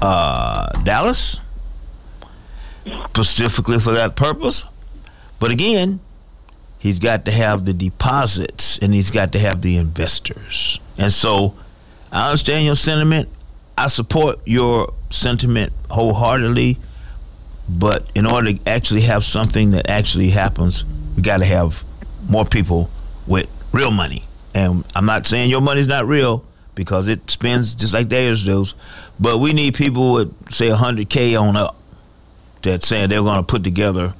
uh, 0.00 0.70
Dallas, 0.84 1.40
specifically 3.10 3.78
for 3.80 3.92
that 3.92 4.16
purpose. 4.16 4.64
But 5.40 5.50
again, 5.50 6.00
he's 6.78 6.98
got 6.98 7.24
to 7.26 7.30
have 7.30 7.64
the 7.64 7.74
deposits 7.74 8.78
and 8.78 8.92
he's 8.92 9.10
got 9.10 9.32
to 9.32 9.38
have 9.38 9.62
the 9.62 9.76
investors. 9.76 10.80
And 10.96 11.12
so 11.12 11.54
I 12.10 12.26
understand 12.26 12.64
your 12.66 12.74
sentiment. 12.74 13.28
I 13.76 13.86
support 13.86 14.40
your 14.44 14.92
sentiment 15.10 15.72
wholeheartedly. 15.90 16.78
But 17.68 18.06
in 18.14 18.26
order 18.26 18.52
to 18.52 18.68
actually 18.68 19.02
have 19.02 19.24
something 19.24 19.72
that 19.72 19.90
actually 19.90 20.30
happens, 20.30 20.84
we 21.16 21.22
got 21.22 21.38
to 21.38 21.44
have 21.44 21.84
more 22.28 22.44
people 22.44 22.90
with 23.26 23.48
real 23.72 23.90
money. 23.90 24.24
And 24.54 24.84
I'm 24.96 25.04
not 25.04 25.26
saying 25.26 25.50
your 25.50 25.60
money's 25.60 25.86
not 25.86 26.06
real 26.06 26.44
because 26.74 27.08
it 27.08 27.30
spends 27.30 27.74
just 27.74 27.92
like 27.92 28.08
theirs 28.08 28.44
does. 28.44 28.74
But 29.20 29.38
we 29.38 29.52
need 29.52 29.74
people 29.74 30.12
with, 30.12 30.50
say, 30.50 30.68
100K 30.70 31.40
on 31.40 31.56
up 31.56 31.76
that 32.62 32.82
saying 32.82 33.10
they're 33.10 33.22
going 33.22 33.40
to 33.40 33.46
put 33.46 33.64
together 33.64 34.14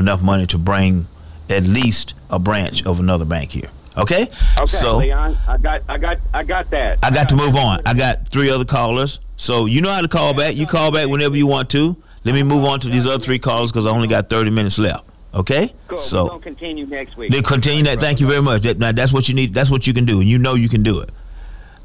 enough 0.00 0.22
money 0.22 0.46
to 0.46 0.58
bring 0.58 1.06
at 1.48 1.64
least 1.64 2.14
a 2.28 2.38
branch 2.38 2.84
of 2.84 3.00
another 3.00 3.24
bank 3.24 3.52
here. 3.52 3.70
Okay. 3.96 4.22
Okay, 4.22 4.66
So 4.66 4.98
Leon, 4.98 5.36
I 5.48 5.58
got, 5.58 5.82
I 5.88 5.98
got, 5.98 6.18
I 6.32 6.44
got 6.44 6.70
that. 6.70 7.04
I 7.04 7.10
got 7.10 7.28
to 7.30 7.36
move 7.36 7.56
on. 7.56 7.80
I 7.86 7.94
got 7.94 8.28
three 8.28 8.50
other 8.50 8.64
callers. 8.64 9.20
So 9.36 9.66
you 9.66 9.80
know 9.80 9.90
how 9.90 10.00
to 10.00 10.08
call 10.08 10.34
back. 10.34 10.54
You 10.54 10.66
call 10.66 10.92
back 10.92 11.08
whenever 11.08 11.36
you 11.36 11.46
want 11.46 11.70
to. 11.70 11.96
Let 12.24 12.34
me 12.34 12.42
move 12.42 12.64
on 12.64 12.80
to 12.80 12.88
these 12.88 13.06
other 13.06 13.18
three 13.18 13.38
callers 13.38 13.72
because 13.72 13.86
I 13.86 13.90
only 13.90 14.08
got 14.08 14.28
30 14.28 14.50
minutes 14.50 14.78
left. 14.78 15.04
Okay. 15.34 15.68
Cool. 15.88 15.96
We're 15.96 16.02
So 16.02 16.28
gonna 16.28 16.42
continue 16.42 16.86
next 16.86 17.16
week. 17.16 17.32
then 17.32 17.42
continue 17.42 17.82
that. 17.84 18.00
Thank 18.00 18.20
you 18.20 18.28
very 18.28 18.42
much. 18.42 18.62
That, 18.62 18.78
now 18.78 18.92
that's 18.92 19.12
what 19.12 19.28
you 19.28 19.34
need. 19.34 19.54
That's 19.54 19.70
what 19.70 19.86
you 19.86 19.94
can 19.94 20.04
do, 20.04 20.20
and 20.20 20.28
you 20.28 20.38
know 20.38 20.54
you 20.54 20.68
can 20.68 20.82
do 20.82 21.00
it. 21.00 21.10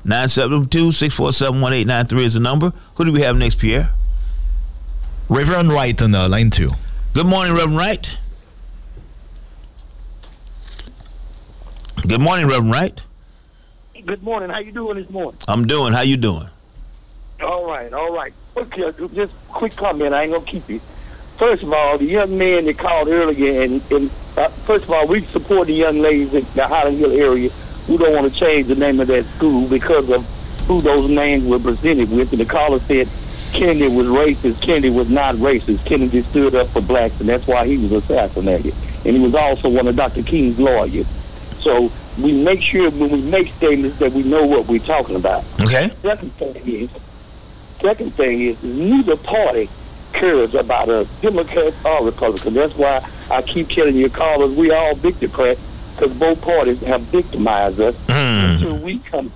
972-647-1893 0.06 2.20
is 2.24 2.34
the 2.36 2.40
number. 2.40 2.72
Who 2.96 3.06
do 3.06 3.12
we 3.12 3.22
have 3.22 3.38
next, 3.38 3.56
Pierre? 3.60 3.90
Reverend 5.30 5.72
Wright 5.72 6.00
on 6.02 6.14
uh, 6.14 6.30
line 6.30 6.50
two. 6.52 6.70
Good 7.16 7.28
morning, 7.28 7.54
Reverend 7.54 7.78
Wright. 7.78 8.18
Good 12.10 12.20
morning, 12.20 12.46
Reverend 12.46 12.72
Wright. 12.72 13.04
Good 14.06 14.22
morning. 14.22 14.50
How 14.50 14.60
you 14.60 14.74
doing 14.74 14.98
this 14.98 15.10
morning? 15.10 15.40
I'm 15.48 15.66
doing. 15.66 15.94
How 15.94 16.02
you 16.02 16.18
doing? 16.18 16.50
All 17.42 17.66
right, 17.66 17.94
all 17.94 18.14
right. 18.14 18.34
Okay, 18.58 18.92
just 19.14 19.32
quick 19.48 19.78
comment. 19.78 20.14
I 20.14 20.24
ain't 20.24 20.34
gonna 20.34 20.46
keep 20.46 20.68
you. 20.70 20.82
First 21.38 21.64
of 21.64 21.72
all, 21.72 21.98
the 21.98 22.04
young 22.04 22.38
man 22.38 22.66
that 22.66 22.78
called 22.78 23.08
earlier, 23.08 23.62
and, 23.64 23.82
and 23.94 24.12
uh, 24.36 24.50
first 24.50 24.84
of 24.84 24.92
all, 24.92 25.08
we 25.08 25.22
support 25.22 25.68
the 25.68 25.74
young 25.74 26.00
ladies 26.00 26.34
in 26.34 26.46
the 26.54 26.68
Highland 26.68 26.98
Hill 26.98 27.14
area 27.14 27.50
who 27.88 27.98
don't 27.98 28.14
want 28.14 28.30
to 28.30 28.38
change 28.38 28.68
the 28.68 28.76
name 28.76 29.00
of 29.00 29.08
that 29.08 29.24
school 29.38 29.70
because 29.70 30.10
of 30.10 30.26
who 30.68 30.82
those 30.82 31.10
names 31.10 31.46
were 31.46 31.60
presented 31.60 32.12
with. 32.12 32.34
And 32.34 32.42
the 32.42 32.46
caller 32.46 32.80
said 32.80 33.08
Kennedy 33.54 33.88
was 33.88 34.08
racist. 34.08 34.62
Kennedy 34.62 34.90
was 34.90 35.10
not 35.10 35.36
racist. 35.36 35.86
Kennedy 35.86 36.22
stood 36.24 36.56
up 36.56 36.68
for 36.70 36.82
blacks, 36.82 37.20
and 37.20 37.30
that's 37.30 37.48
why 37.48 37.66
he 37.66 37.78
was 37.78 37.92
assassinated. 37.92 38.74
And 39.06 39.16
he 39.16 39.20
was 39.20 39.36
also 39.36 39.70
one 39.70 39.88
of 39.88 39.96
Dr. 39.96 40.24
King's 40.24 40.60
lawyers. 40.60 41.06
So 41.60 41.92
we 42.22 42.32
make 42.44 42.62
sure 42.62 42.90
when 42.92 43.10
we 43.12 43.22
make 43.22 43.48
statements 43.54 43.98
that 44.00 44.12
we 44.12 44.24
know 44.24 44.46
what 44.46 44.68
we're 44.68 44.80
talking 44.80 45.16
about. 45.16 45.44
Okay. 45.62 45.92
Second 46.02 46.34
thing 46.34 46.56
is, 46.66 46.90
second 47.82 48.14
thing 48.16 48.42
is 48.42 48.62
neither 48.64 49.16
party 49.16 49.70
cares 50.14 50.56
about 50.56 50.90
us, 50.90 51.08
Democrats 51.22 51.76
or 51.86 52.06
Republicans. 52.06 52.54
That's 52.56 52.76
why 52.76 53.08
I 53.30 53.42
keep 53.42 53.70
telling 53.70 53.96
your 53.96 54.10
callers 54.10 54.52
we 54.56 54.72
all 54.72 54.94
victimocrats 54.96 55.60
because 55.96 56.14
both 56.18 56.42
parties 56.42 56.82
have 56.82 57.02
victimized 57.02 57.80
us. 57.80 57.96
Hmm. 58.10 58.56
Until 58.56 58.78
we 58.78 59.00
come, 59.00 59.32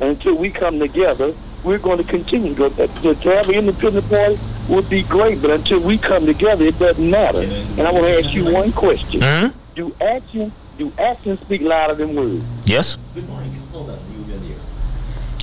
until 0.00 0.34
we 0.36 0.50
come 0.50 0.78
together, 0.78 1.32
we're 1.64 1.78
going 1.78 1.98
to 1.98 2.04
continue 2.04 2.54
to. 2.54 2.70
To, 2.70 3.14
to 3.14 3.28
have 3.36 3.48
an 3.48 3.54
independent 3.54 4.08
party 4.08 4.38
would 4.68 4.88
be 4.88 5.02
great, 5.02 5.40
but 5.42 5.50
until 5.50 5.80
we 5.80 5.98
come 5.98 6.26
together, 6.26 6.64
it 6.64 6.78
doesn't 6.78 7.10
matter. 7.10 7.40
And 7.40 7.82
I 7.82 7.92
want 7.92 8.06
to 8.06 8.18
ask 8.18 8.34
you 8.34 8.52
one 8.52 8.72
question: 8.72 9.20
mm-hmm. 9.20 9.58
Do 9.74 9.94
action 10.00 10.52
do 10.78 10.92
actions 10.98 11.40
speak 11.40 11.62
louder 11.62 11.94
than 11.94 12.14
words? 12.14 12.44
Yes. 12.64 12.96
Good 13.14 13.28
morning. 13.28 13.56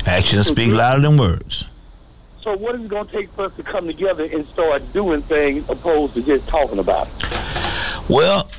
Actions 0.05 0.47
speak 0.47 0.71
louder 0.71 1.01
than 1.01 1.17
words. 1.17 1.65
So 2.41 2.57
what 2.57 2.75
is 2.75 2.81
it 2.81 2.89
going 2.89 3.07
to 3.07 3.11
take 3.11 3.29
for 3.31 3.45
us 3.45 3.55
to 3.55 3.63
come 3.63 3.87
together 3.87 4.25
and 4.25 4.45
start 4.47 4.91
doing 4.91 5.21
things 5.21 5.67
opposed 5.69 6.13
to 6.15 6.21
just 6.21 6.45
talking 6.47 6.79
about 6.79 7.07
it? 7.07 8.09
Well, 8.09 8.49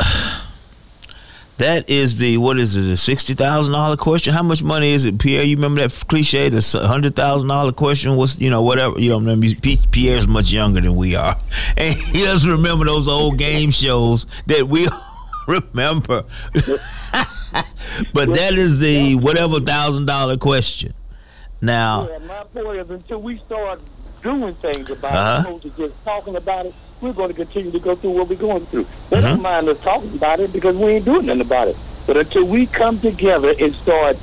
that 1.59 1.89
is 1.89 2.17
the 2.19 2.37
what 2.39 2.59
is 2.59 2.77
it? 2.77 2.83
The 2.91 2.97
sixty 2.97 3.35
thousand 3.35 3.73
dollar 3.73 3.97
question. 3.97 4.35
How 4.35 4.43
much 4.43 4.63
money 4.63 4.91
is 4.91 5.05
it, 5.05 5.19
Pierre? 5.19 5.45
You 5.45 5.57
remember 5.57 5.81
that 5.87 6.05
cliche, 6.09 6.49
the 6.49 6.61
hundred 6.87 7.15
thousand 7.15 7.49
dollar 7.49 7.73
question? 7.73 8.17
What's 8.17 8.41
you 8.41 8.51
know 8.51 8.63
whatever 8.63 8.99
you 8.99 9.11
know? 9.11 9.19
Remember, 9.19 9.47
Pierre's 9.93 10.27
much 10.27 10.53
younger 10.53 10.81
than 10.81 10.97
we 10.97 11.15
are, 11.15 11.37
and 11.77 11.95
he 11.95 12.25
doesn't 12.25 12.51
remember 12.51 12.85
those 12.85 13.07
old 13.09 13.39
game 13.39 13.71
shows 13.71 14.27
that 14.47 14.67
we 14.69 14.87
remember. 15.47 16.25
but 18.13 18.35
that 18.35 18.53
is 18.55 18.81
the 18.81 19.15
whatever 19.17 19.61
thousand 19.61 20.07
dollar 20.07 20.37
question. 20.37 20.93
Now, 21.61 22.09
Yeah, 22.09 22.19
my 22.19 22.45
point 22.53 22.79
is 22.81 22.91
until 22.91 23.23
we 23.23 23.39
start 23.39 23.81
doing 24.23 24.55
things 24.57 24.91
about 24.91 25.15
Uh-huh. 25.47 25.59
it, 25.63 25.77
just 25.77 26.05
talking 26.05 26.37
about 26.37 26.67
it, 26.67 26.75
we're 27.01 27.13
going 27.13 27.29
to 27.29 27.35
continue 27.35 27.71
to 27.71 27.79
go 27.79 27.95
through 27.95 28.11
what 28.13 28.29
we're 28.29 28.35
going 28.37 28.65
through. 28.67 28.87
They 29.11 29.19
Mm-hmm. 29.19 29.29
don't 29.29 29.43
mind 29.43 29.69
us 29.69 29.79
talking 29.81 30.13
about 30.15 30.41
it 30.41 30.53
because 30.53 30.77
we 30.77 30.93
ain't 30.93 31.05
doing 31.05 31.27
nothing 31.27 31.43
about 31.43 31.69
it. 31.69 31.77
But 32.07 32.17
until 32.17 32.47
we 32.47 32.67
come 32.67 32.99
together 33.01 33.53
and 33.61 33.75
start 33.75 34.17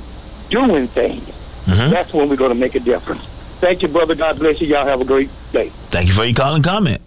doing 0.50 0.86
things, 0.88 1.28
Mm-hmm. 1.66 1.90
that's 1.90 2.12
when 2.12 2.28
we're 2.28 2.34
going 2.36 2.50
to 2.52 2.58
make 2.58 2.74
a 2.74 2.80
difference. 2.80 3.22
Thank 3.60 3.82
you, 3.82 3.88
brother. 3.88 4.16
God 4.16 4.36
bless 4.40 4.60
you. 4.60 4.66
Y'all 4.66 4.84
have 4.84 5.00
a 5.00 5.04
great 5.04 5.30
day. 5.52 5.68
Thank 5.90 6.08
you 6.08 6.14
for 6.14 6.24
your 6.24 6.34
call 6.34 6.56
and 6.56 6.64
comment. 6.64 7.00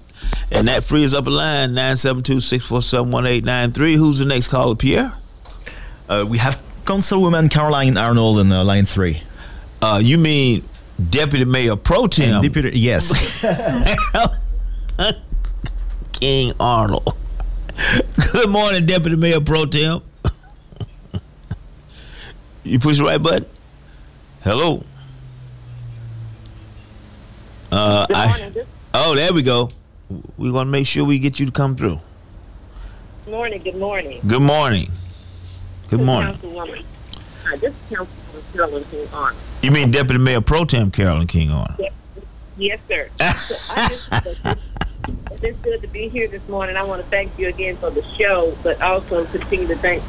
And 0.50 0.70
that 0.70 0.86
frees 0.86 1.14
up 1.14 1.28
a 1.28 1.30
line 1.30 1.72
972-647-1893. 1.72 3.96
Who's 3.98 4.20
the 4.20 4.26
next 4.26 4.48
caller, 4.48 4.76
Pierre? 4.76 5.12
Uh, 6.08 6.24
we 6.28 6.38
have 6.38 6.62
Councilwoman 6.86 7.52
Carolyn 7.52 7.98
Arnold 7.98 8.40
on 8.40 8.50
uh, 8.52 8.64
line 8.64 8.86
three. 8.86 9.22
Uh, 9.82 10.00
you 10.02 10.18
mean 10.18 10.64
Deputy 11.10 11.44
Mayor 11.44 11.76
Pro 11.76 12.08
Tem? 12.08 12.42
Deputy, 12.42 12.80
yes. 12.80 13.44
King 16.20 16.54
Arnold. 16.60 17.14
Good 18.32 18.50
morning, 18.50 18.86
Deputy 18.86 19.16
Mayor 19.16 19.42
Pro 19.42 19.66
Tem. 19.66 20.02
you 22.64 22.80
push 22.80 22.98
the 22.98 23.04
right 23.04 23.22
button. 23.22 23.46
Hello. 24.42 24.84
Uh, 27.72 28.06
I, 28.10 28.52
oh, 28.94 29.16
there 29.16 29.34
we 29.34 29.44
go. 29.44 29.72
We're 30.38 30.54
gonna 30.54 30.70
make 30.70 30.88
sure 30.88 31.04
we 31.04 31.20
get 31.20 31.40
you 31.40 31.46
to 31.48 31.52
come 31.52 31.76
through. 31.76 32.00
Good 33.26 33.32
morning. 33.32 33.62
Good 33.64 33.76
morning. 33.76 34.22
Good 34.26 34.42
morning. 34.42 34.92
Good 35.90 36.02
morning. 36.02 36.34
Councilwoman. 36.36 36.86
Hi, 37.44 37.56
this 37.58 37.74
is 37.74 37.80
Councilwoman 37.90 38.54
Carolyn 38.54 38.84
King 38.86 39.08
Arnold. 39.14 39.42
You 39.62 39.72
mean 39.72 39.92
Deputy 39.92 40.20
Mayor 40.20 40.42
Pro 40.42 40.64
Tem 40.64 40.92
Carolyn 40.92 41.28
King 41.28 41.52
on? 41.52 41.76
Yes, 41.78 41.92
yes 42.58 42.80
sir. 42.88 43.10
so 43.18 43.56
I 43.74 43.90
just, 43.90 44.72
it's 45.42 45.58
good 45.60 45.82
to 45.82 45.88
be 45.88 46.08
here 46.08 46.28
this 46.28 46.48
morning. 46.48 46.76
I 46.76 46.84
want 46.84 47.02
to 47.04 47.08
thank 47.10 47.38
you 47.38 47.48
again 47.48 47.76
for 47.78 47.90
the 47.90 48.04
show, 48.04 48.58
but 48.64 48.82
also 48.82 49.26
continue 49.26 49.68
to 49.68 49.76
thank 49.78 50.04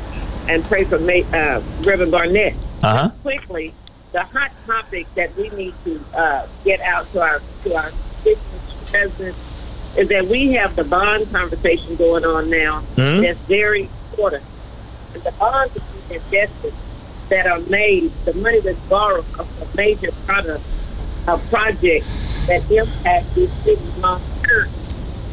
and 0.49 0.65
pray 0.65 0.85
for 0.85 0.97
uh, 0.97 1.63
Reverend 1.83 2.13
Barnett. 2.13 2.55
Uh 2.83 2.97
huh. 2.97 3.11
Quickly, 3.23 3.75
the 4.13 4.23
hot 4.23 4.51
topic 4.67 5.07
that 5.15 5.35
we 5.37 5.49
need 5.51 5.75
to 5.85 6.01
uh, 6.15 6.47
get 6.65 6.81
out 6.81 7.11
to 7.13 7.21
our 7.21 7.41
to 7.65 7.75
our 7.75 7.91
residents 8.93 9.39
is 9.97 10.09
that 10.09 10.27
we 10.27 10.53
have 10.53 10.77
the 10.77 10.85
bond 10.85 11.31
conversation 11.33 11.97
going 11.97 12.25
on 12.25 12.51
now. 12.51 12.83
Mhm. 12.97 13.23
That's 13.23 13.39
very 13.41 13.89
important. 14.11 14.45
And 15.15 15.23
the 15.23 15.33
bonds 15.33 15.73
that 15.75 15.83
we 16.11 16.17
invested 16.17 16.73
that 17.31 17.47
are 17.47 17.61
made, 17.61 18.11
the 18.25 18.35
money 18.35 18.61
that's 18.61 18.79
borrowed 18.89 19.25
of 19.39 19.49
a 19.63 19.77
major 19.77 20.13
product, 20.27 20.63
a 21.27 21.39
project 21.39 22.07
that 22.47 22.71
impacts 22.71 23.35
this 23.35 23.53
city 23.65 23.83
long 24.01 24.21
term. 24.43 24.69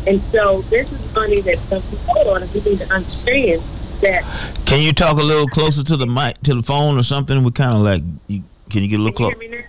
And 0.08 0.22
so 0.32 0.62
this 0.64 0.92
is 0.92 1.14
money 1.16 1.42
that 1.42 1.58
some 1.60 1.82
people 1.84 2.30
on, 2.32 2.44
and 2.44 2.54
we 2.54 2.62
need 2.62 2.80
to 2.80 2.94
understand 2.94 3.62
that 4.02 4.24
Can 4.66 4.82
you 4.82 4.92
talk 4.92 5.14
a 5.18 5.24
little 5.24 5.48
closer 5.48 5.84
to 5.84 5.96
the 5.98 6.06
mic, 6.06 6.38
to 6.44 6.54
the 6.56 6.62
phone, 6.62 6.98
or 6.98 7.04
something? 7.04 7.44
We're 7.44 7.52
kind 7.52 7.74
of 7.76 7.82
like. 7.82 8.04
You, 8.28 8.44
can 8.70 8.82
you 8.84 8.90
get 8.90 9.00
a 9.00 9.04
little 9.04 9.16
closer? 9.16 9.66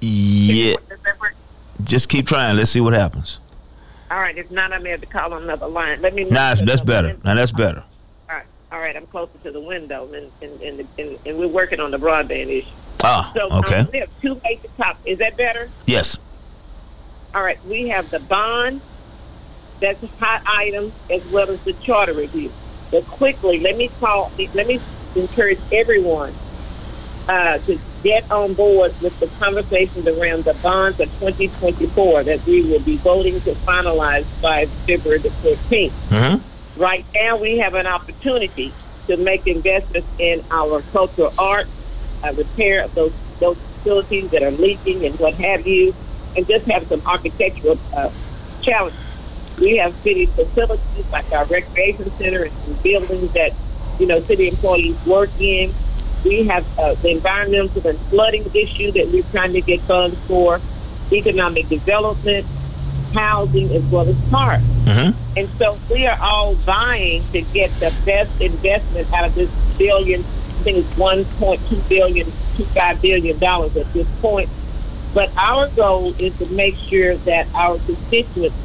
Yeah. 0.00 0.74
Just 1.82 2.08
keep 2.08 2.26
trying. 2.26 2.56
Let's 2.56 2.70
see 2.70 2.80
what 2.80 2.92
happens. 2.92 3.40
All 4.10 4.18
right, 4.18 4.36
if 4.36 4.50
not, 4.50 4.72
I 4.72 4.78
may 4.78 4.90
have 4.90 5.00
to 5.00 5.06
call 5.06 5.34
on 5.34 5.42
another 5.42 5.66
line. 5.66 6.00
Let 6.00 6.14
me. 6.14 6.24
Nah, 6.24 6.30
that's, 6.30 6.60
that's 6.60 6.80
better. 6.80 7.16
Now 7.24 7.34
that's 7.34 7.50
better. 7.50 7.82
All 8.30 8.36
right, 8.36 8.46
all 8.70 8.78
right. 8.78 8.94
I'm 8.96 9.06
closer 9.08 9.32
to 9.42 9.50
the 9.50 9.60
window, 9.60 10.08
and 10.12 10.30
and 10.40 10.60
and, 10.62 10.88
and, 10.98 11.18
and 11.26 11.38
we're 11.38 11.48
working 11.48 11.80
on 11.80 11.90
the 11.90 11.98
broadband 11.98 12.48
issue. 12.48 12.68
Ah, 13.02 13.32
So 13.34 13.48
okay. 13.58 13.80
um, 13.80 13.88
we 13.92 13.98
have 13.98 14.10
two 14.20 14.40
major 14.44 14.68
topics. 14.76 15.06
Is 15.06 15.18
that 15.18 15.36
better? 15.36 15.68
Yes. 15.86 16.18
All 17.34 17.42
right. 17.42 17.62
We 17.66 17.88
have 17.88 18.10
the 18.10 18.20
bond. 18.20 18.80
That's 19.80 20.02
a 20.02 20.06
hot 20.18 20.42
item, 20.46 20.92
as 21.10 21.24
well 21.26 21.50
as 21.50 21.60
the 21.62 21.72
charter 21.74 22.14
review. 22.14 22.52
But 22.90 23.06
quickly, 23.06 23.60
let 23.60 23.76
me 23.76 23.90
call. 24.00 24.30
Let 24.54 24.66
me 24.66 24.80
encourage 25.14 25.58
everyone 25.72 26.32
uh, 27.28 27.58
to 27.58 27.78
get 28.02 28.30
on 28.30 28.54
board 28.54 28.94
with 29.02 29.18
the 29.20 29.26
conversations 29.44 30.06
around 30.06 30.44
the 30.44 30.54
bonds 30.54 31.00
of 31.00 31.08
2024 31.18 32.24
that 32.24 32.44
we 32.46 32.62
will 32.62 32.80
be 32.80 32.96
voting 32.98 33.40
to 33.40 33.52
finalize 33.52 34.24
by 34.40 34.66
February 34.86 35.18
the 35.18 35.30
14th. 35.30 35.90
Mm-hmm. 35.90 36.80
Right 36.80 37.04
now, 37.14 37.36
we 37.36 37.58
have 37.58 37.74
an 37.74 37.86
opportunity 37.86 38.72
to 39.06 39.16
make 39.16 39.46
investments 39.46 40.08
in 40.18 40.44
our 40.50 40.82
cultural 40.92 41.32
arts, 41.38 41.70
uh, 42.22 42.32
repair 42.32 42.84
of 42.84 42.94
those 42.94 43.12
those 43.38 43.56
facilities 43.58 44.30
that 44.30 44.42
are 44.42 44.50
leaking 44.52 45.04
and 45.04 45.18
what 45.18 45.34
have 45.34 45.66
you, 45.66 45.94
and 46.36 46.46
just 46.46 46.64
have 46.66 46.86
some 46.86 47.02
architectural 47.06 47.78
uh, 47.94 48.10
challenges. 48.62 49.05
We 49.60 49.76
have 49.78 49.94
city 49.96 50.26
facilities 50.26 51.10
like 51.10 51.30
our 51.32 51.44
recreation 51.46 52.10
center 52.12 52.44
and 52.44 52.52
some 52.52 52.74
buildings 52.82 53.32
that 53.32 53.52
you 53.98 54.06
know 54.06 54.20
city 54.20 54.48
employees 54.48 54.96
work 55.06 55.30
in. 55.38 55.72
We 56.24 56.44
have 56.44 56.66
uh, 56.78 56.94
the 56.94 57.10
environmental 57.12 57.86
and 57.86 57.98
flooding 58.10 58.44
issue 58.54 58.90
that 58.92 59.08
we're 59.08 59.22
trying 59.24 59.52
to 59.52 59.60
get 59.60 59.80
funds 59.82 60.18
for, 60.26 60.60
economic 61.12 61.68
development, 61.68 62.46
housing, 63.14 63.70
as 63.70 63.82
well 63.84 64.08
as 64.08 64.16
parks. 64.30 64.62
Mm-hmm. 64.84 65.38
And 65.38 65.48
so 65.58 65.78
we 65.90 66.06
are 66.06 66.18
all 66.20 66.54
vying 66.54 67.22
to 67.32 67.42
get 67.42 67.70
the 67.72 67.94
best 68.04 68.40
investment 68.40 69.12
out 69.12 69.26
of 69.26 69.34
this 69.34 69.50
billion, 69.78 70.20
I 70.20 70.62
think 70.62 70.78
it's 70.78 70.94
1.2 70.94 71.88
billion, 71.88 72.26
25 72.56 73.02
billion 73.02 73.38
dollars 73.38 73.76
at 73.76 73.92
this 73.92 74.08
point. 74.20 74.48
But 75.14 75.30
our 75.36 75.68
goal 75.70 76.12
is 76.18 76.36
to 76.38 76.46
make 76.52 76.76
sure 76.76 77.16
that 77.16 77.46
our 77.54 77.78
constituents 77.78 78.56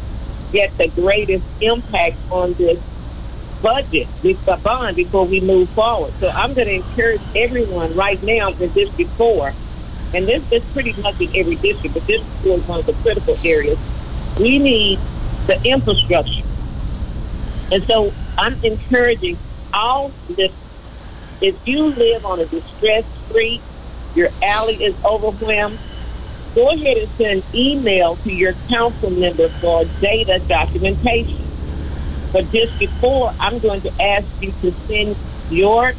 get 0.51 0.77
the 0.77 0.87
greatest 0.89 1.45
impact 1.61 2.17
on 2.29 2.53
this 2.53 2.79
budget, 3.61 4.07
this 4.21 4.37
bond, 4.63 4.95
before 4.95 5.25
we 5.25 5.39
move 5.41 5.69
forward. 5.69 6.13
So 6.19 6.29
I'm 6.29 6.53
going 6.53 6.67
to 6.67 6.75
encourage 6.75 7.21
everyone 7.35 7.93
right 7.95 8.21
now 8.23 8.49
in 8.49 8.71
District 8.71 9.09
4, 9.11 9.53
and 10.13 10.27
this 10.27 10.51
is 10.51 10.63
pretty 10.73 10.93
much 11.01 11.21
in 11.21 11.29
every 11.35 11.55
district, 11.55 11.93
but 11.93 12.05
this 12.07 12.21
4 12.43 12.57
is 12.57 12.67
one 12.67 12.79
of 12.79 12.85
the 12.85 12.93
critical 12.93 13.37
areas. 13.45 13.79
We 14.39 14.59
need 14.59 14.99
the 15.47 15.61
infrastructure. 15.63 16.43
And 17.71 17.83
so 17.83 18.11
I'm 18.37 18.55
encouraging 18.63 19.37
all 19.73 20.11
this. 20.29 20.51
If 21.41 21.67
you 21.67 21.85
live 21.85 22.25
on 22.25 22.39
a 22.39 22.45
distressed 22.45 23.07
street, 23.27 23.61
your 24.15 24.29
alley 24.43 24.75
is 24.75 24.95
overwhelmed, 25.03 25.79
go 26.55 26.69
ahead 26.71 26.97
and 26.97 27.09
send 27.11 27.43
email 27.53 28.15
to 28.17 28.33
your 28.33 28.53
council 28.69 29.09
member 29.09 29.49
for 29.49 29.85
data 29.99 30.41
documentation. 30.47 31.41
But 32.31 32.49
just 32.51 32.77
before, 32.79 33.33
I'm 33.39 33.59
going 33.59 33.81
to 33.81 34.01
ask 34.01 34.25
you 34.41 34.51
to 34.61 34.71
send 34.71 35.15
your 35.49 35.93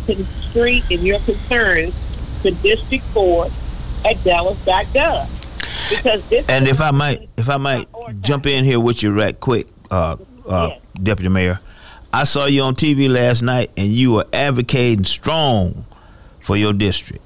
street 0.49 0.85
and 0.91 1.01
your 1.01 1.19
concerns 1.21 1.95
to 2.43 2.51
District 2.51 3.05
4 3.05 3.47
at 4.07 4.23
dallas.gov. 4.25 5.29
Because 5.91 6.27
this 6.29 6.49
And 6.49 6.67
if 6.67 6.81
I 6.81 6.91
might, 6.91 7.29
if 7.37 7.49
I 7.49 7.59
might 7.59 7.87
jump 8.21 8.47
in 8.47 8.65
here 8.65 8.81
with 8.81 9.03
you 9.03 9.13
right 9.13 9.39
quick, 9.39 9.69
uh, 9.91 10.17
uh, 10.47 10.71
Deputy 11.03 11.29
Mayor, 11.29 11.61
I 12.13 12.25
saw 12.25 12.47
you 12.47 12.63
on 12.63 12.75
TV 12.75 13.09
last 13.11 13.43
night, 13.43 13.71
and 13.77 13.89
you 13.89 14.13
were 14.13 14.27
advocating 14.33 15.05
strong 15.05 15.87
for 16.41 16.57
your 16.57 16.73
district. 16.73 17.25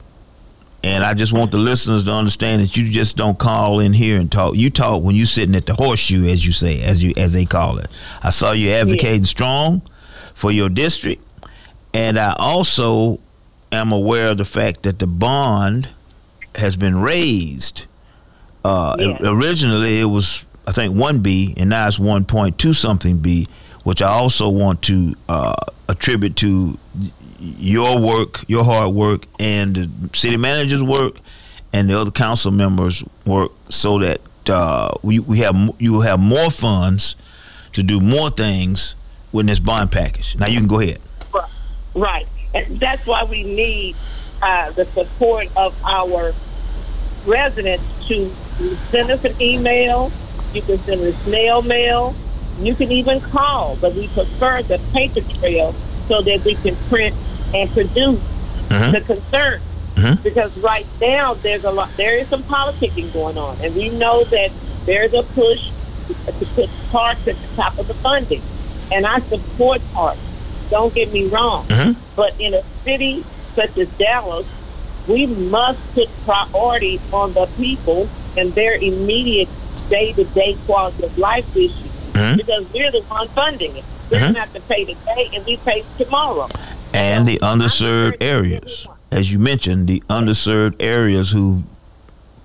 And 0.85 1.03
I 1.03 1.15
just 1.15 1.33
want 1.33 1.51
the 1.51 1.59
listeners 1.59 2.05
to 2.05 2.13
understand 2.13 2.63
that 2.63 2.77
you 2.77 2.89
just 2.89 3.17
don't 3.17 3.39
call 3.39 3.81
in 3.81 3.93
here 3.93 4.21
and 4.21 4.31
talk. 4.31 4.55
You 4.55 4.71
talk 4.71 5.03
when 5.03 5.17
you're 5.17 5.27
sitting 5.27 5.55
at 5.57 5.67
the 5.67 5.75
horseshoe, 5.75 6.27
as 6.29 6.47
you 6.47 6.53
say, 6.53 6.81
as 6.83 7.03
you 7.03 7.13
as 7.17 7.33
they 7.33 7.45
call 7.45 7.79
it. 7.79 7.89
I 8.23 8.31
saw 8.31 8.53
you 8.53 8.71
advocating 8.71 9.25
strong 9.25 9.83
for 10.35 10.53
your 10.53 10.69
district, 10.69 11.25
and 11.93 12.19
I 12.19 12.35
also 12.39 13.19
am 13.73 13.91
aware 13.91 14.31
of 14.31 14.39
the 14.39 14.45
fact 14.45 14.85
that 14.85 15.01
the 15.01 15.09
bond 15.09 15.89
has 16.55 16.77
been 16.77 17.01
raised. 17.01 17.87
Uh, 18.65 18.97
Originally, 19.23 20.01
it 20.01 20.05
was 20.05 20.47
I 20.69 20.73
think 20.73 20.97
one 20.97 21.19
B, 21.21 21.55
and 21.57 21.71
now 21.71 21.87
it's 21.89 21.99
one 21.99 22.25
point 22.25 22.59
two 22.59 22.75
something 22.75 23.19
B, 23.19 23.49
which 23.83 24.03
I 24.03 24.09
also 24.09 24.49
want 24.51 24.83
to 24.83 25.17
uh, 25.29 25.55
attribute 25.89 26.37
to 26.37 26.79
your 27.39 27.99
work, 28.01 28.45
your 28.49 28.65
hard 28.65 28.95
work, 28.95 29.27
and 29.39 29.77
the 29.77 30.17
city 30.17 30.37
manager's 30.37 30.83
work, 30.83 31.17
and 31.73 31.89
the 31.89 31.99
other 31.99 32.11
council 32.11 32.51
members' 32.51 33.05
work, 33.25 33.53
so 33.69 33.99
that 33.99 34.21
uh, 34.49 34.93
we 35.03 35.19
we 35.19 35.39
have 35.39 35.57
you 35.79 35.93
will 35.93 36.01
have 36.03 36.21
more 36.21 36.51
funds 36.51 37.17
to 37.73 37.83
do 37.83 38.01
more 38.01 38.31
things 38.31 38.95
with 39.33 39.47
this 39.47 39.59
bond 39.59 39.93
package. 39.93 40.37
Now 40.39 40.47
you 40.47 40.59
can 40.59 40.69
go 40.69 40.81
ahead. 40.81 41.01
Right. 41.95 42.27
And 42.55 42.79
that's 42.81 43.05
why 43.07 43.25
we 43.25 43.43
need 43.43 43.97
uh, 44.43 44.71
the 44.73 44.85
support 44.85 45.49
of 45.57 45.75
our 45.85 46.35
residents 47.27 47.85
to 48.09 48.31
send 48.91 49.11
us 49.11 49.25
an 49.25 49.35
email. 49.41 50.11
You 50.53 50.63
can 50.63 50.79
send 50.79 51.01
us 51.03 51.15
snail 51.25 51.63
mail. 51.63 52.15
You 52.61 52.75
can 52.75 52.91
even 52.91 53.21
call, 53.21 53.77
but 53.77 53.95
we 53.95 54.09
prefer 54.09 54.63
the 54.63 54.79
paper 54.93 55.21
trail 55.35 55.75
so 56.09 56.23
that 56.23 56.45
we 56.45 56.55
can 56.57 56.77
print 56.89 57.15
and 57.55 57.71
produce 57.71 58.21
mm-hmm. 58.21 58.93
the 58.93 59.01
concern. 59.01 59.61
Mm-hmm. 59.95 60.23
Because 60.23 60.57
right 60.59 60.87
now 61.01 61.35
there's 61.35 61.65
a 61.65 61.71
lot, 61.71 61.89
there 61.97 62.17
is 62.17 62.29
some 62.29 62.43
politicking 62.43 63.13
going 63.13 63.39
on, 63.39 63.57
and 63.63 63.75
we 63.75 63.89
know 63.91 64.25
that 64.25 64.53
there's 64.85 65.15
a 65.15 65.23
push 65.23 65.71
to 66.09 66.47
put 66.55 66.71
parks 66.91 67.27
at 67.27 67.37
the 67.37 67.57
top 67.57 67.79
of 67.79 67.89
the 67.89 67.95
funding, 67.95 68.43
and 68.93 69.07
I 69.07 69.21
support 69.21 69.81
parks. 69.93 70.21
Don't 70.71 70.95
get 70.95 71.13
me 71.13 71.29
wrong, 71.29 71.67
mm-hmm. 71.67 71.99
but 72.15 72.39
in 72.39 72.55
a 72.55 72.63
city 72.85 73.25
such 73.55 73.79
as 73.79 73.89
Dallas, 73.97 74.47
we 75.09 75.27
must 75.27 75.81
put 75.95 76.09
priority 76.25 77.01
on 77.13 77.33
the 77.33 77.47
people 77.57 78.09
and 78.37 78.53
their 78.53 78.75
immediate 78.75 79.49
day-to-day 79.89 80.57
quality 80.67 81.05
of 81.05 81.17
life 81.17 81.57
issues. 81.57 81.93
Because 82.37 82.73
we're 82.73 82.91
the 82.91 83.03
one 83.03 83.29
funding 83.29 83.77
it. 83.77 83.85
We 84.11 84.19
don't 84.19 84.37
have 84.37 84.53
to 84.55 84.61
pay 84.63 84.85
today, 84.85 85.31
and 85.35 85.45
we 85.47 85.57
pay 85.59 85.85
tomorrow. 85.99 86.49
and 86.95 87.27
the 87.29 87.39
underserved 87.39 88.17
areas. 88.23 88.87
As 89.13 89.31
you 89.33 89.39
mentioned, 89.39 89.87
the 89.89 90.03
underserved 90.09 90.77
areas 90.81 91.31
who 91.31 91.63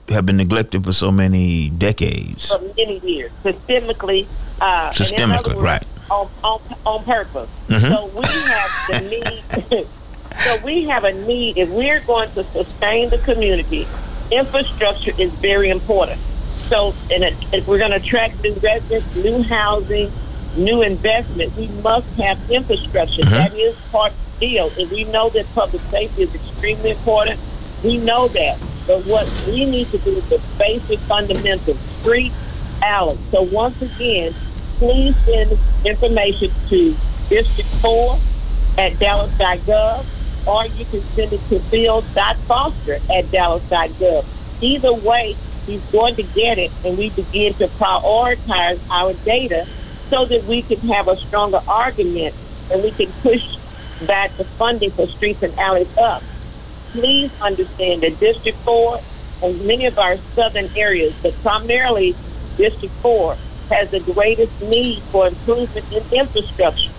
have 0.09 0.25
been 0.25 0.37
neglected 0.37 0.83
for 0.83 0.91
so 0.91 1.11
many 1.11 1.69
decades. 1.69 2.49
for 2.53 2.61
many 2.77 2.99
years, 2.99 3.31
systemically. 3.43 4.25
Uh, 4.59 4.89
Systemically, 4.91 5.55
words, 5.55 5.59
right. 5.59 5.85
On, 6.09 6.29
on, 6.43 6.59
on 6.85 7.03
purpose. 7.05 7.49
Mhm. 7.69 7.87
So 7.89 8.05
we 8.13 8.25
have 8.51 8.71
the 8.89 9.71
need. 9.71 9.87
so 10.43 10.57
we 10.65 10.83
have 10.85 11.03
a 11.05 11.13
need. 11.25 11.57
If 11.57 11.69
we're 11.69 12.01
going 12.01 12.29
to 12.31 12.43
sustain 12.43 13.09
the 13.09 13.17
community, 13.19 13.87
infrastructure 14.31 15.13
is 15.17 15.31
very 15.35 15.69
important. 15.69 16.19
So, 16.67 16.93
and 17.11 17.23
if 17.53 17.67
we're 17.67 17.79
going 17.79 17.91
to 17.91 17.97
attract 17.97 18.41
new 18.43 18.53
residents, 18.55 19.15
new 19.15 19.41
housing, 19.43 20.11
new 20.57 20.81
investment, 20.81 21.55
we 21.55 21.67
must 21.81 22.07
have 22.19 22.37
infrastructure. 22.49 23.21
Uh-huh. 23.21 23.37
That 23.37 23.55
is 23.55 23.75
part 23.91 24.11
of 24.11 24.39
the 24.39 24.47
deal. 24.47 24.71
And 24.79 24.89
we 24.91 25.05
know 25.05 25.29
that 25.29 25.45
public 25.53 25.81
safety 25.83 26.23
is 26.23 26.35
extremely 26.35 26.91
important. 26.91 27.39
We 27.83 27.97
know 27.97 28.27
that. 28.29 28.59
But 28.87 29.05
what 29.05 29.27
we 29.47 29.65
need 29.65 29.87
to 29.91 29.97
do 29.99 30.11
is 30.11 30.29
the 30.29 30.41
basic 30.57 30.99
fundamentals, 30.99 31.79
street, 32.01 32.31
alley. 32.81 33.17
So 33.29 33.43
once 33.43 33.81
again, 33.81 34.33
please 34.77 35.15
send 35.25 35.57
information 35.85 36.51
to 36.69 36.95
District 37.29 37.69
4 37.81 38.17
at 38.77 38.97
dallas.gov 38.99 40.05
or 40.47 40.65
you 40.65 40.85
can 40.85 41.01
send 41.01 41.31
it 41.33 41.41
to 41.49 41.59
bill.foster 41.69 42.97
at 43.13 43.29
dallas.gov. 43.31 44.25
Either 44.61 44.93
way, 44.93 45.35
he's 45.65 45.81
going 45.91 46.15
to 46.15 46.23
get 46.23 46.57
it 46.57 46.71
and 46.83 46.97
we 46.97 47.11
begin 47.11 47.53
to 47.55 47.67
prioritize 47.67 48.79
our 48.89 49.13
data 49.23 49.67
so 50.11 50.25
that 50.25 50.43
we 50.43 50.61
can 50.61 50.77
have 50.89 51.07
a 51.07 51.17
stronger 51.17 51.61
argument 51.67 52.35
and 52.69 52.83
we 52.83 52.91
can 52.91 53.11
push 53.23 53.57
back 54.05 54.35
the 54.37 54.43
funding 54.43 54.91
for 54.91 55.07
streets 55.07 55.41
and 55.41 55.57
alleys 55.57 55.97
up. 55.97 56.21
Please 56.91 57.31
understand 57.41 58.01
that 58.01 58.19
District 58.19 58.57
4 58.59 58.99
and 59.43 59.65
many 59.65 59.85
of 59.85 59.97
our 59.97 60.17
southern 60.35 60.69
areas, 60.75 61.15
but 61.23 61.33
primarily 61.41 62.13
District 62.57 62.93
4, 62.95 63.37
has 63.69 63.89
the 63.91 64.01
greatest 64.01 64.61
need 64.61 65.01
for 65.03 65.27
improvement 65.27 65.85
in 65.93 66.03
infrastructure. 66.19 66.91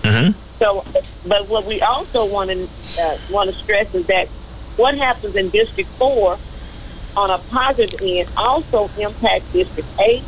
So, 0.57 0.83
but 1.27 1.47
what 1.47 1.65
we 1.65 1.81
also 1.81 2.25
want 2.25 2.49
to 2.49 2.67
uh, 2.99 3.17
want 3.29 3.49
to 3.51 3.55
stress 3.55 3.93
is 3.93 4.07
that 4.07 4.27
what 4.75 4.97
happens 4.97 5.35
in 5.35 5.49
District 5.49 5.89
Four, 5.91 6.39
on 7.15 7.29
a 7.29 7.37
positive 7.37 8.01
end, 8.01 8.27
also 8.35 8.89
impacts 8.97 9.51
District 9.53 9.87
Eight, 9.99 10.23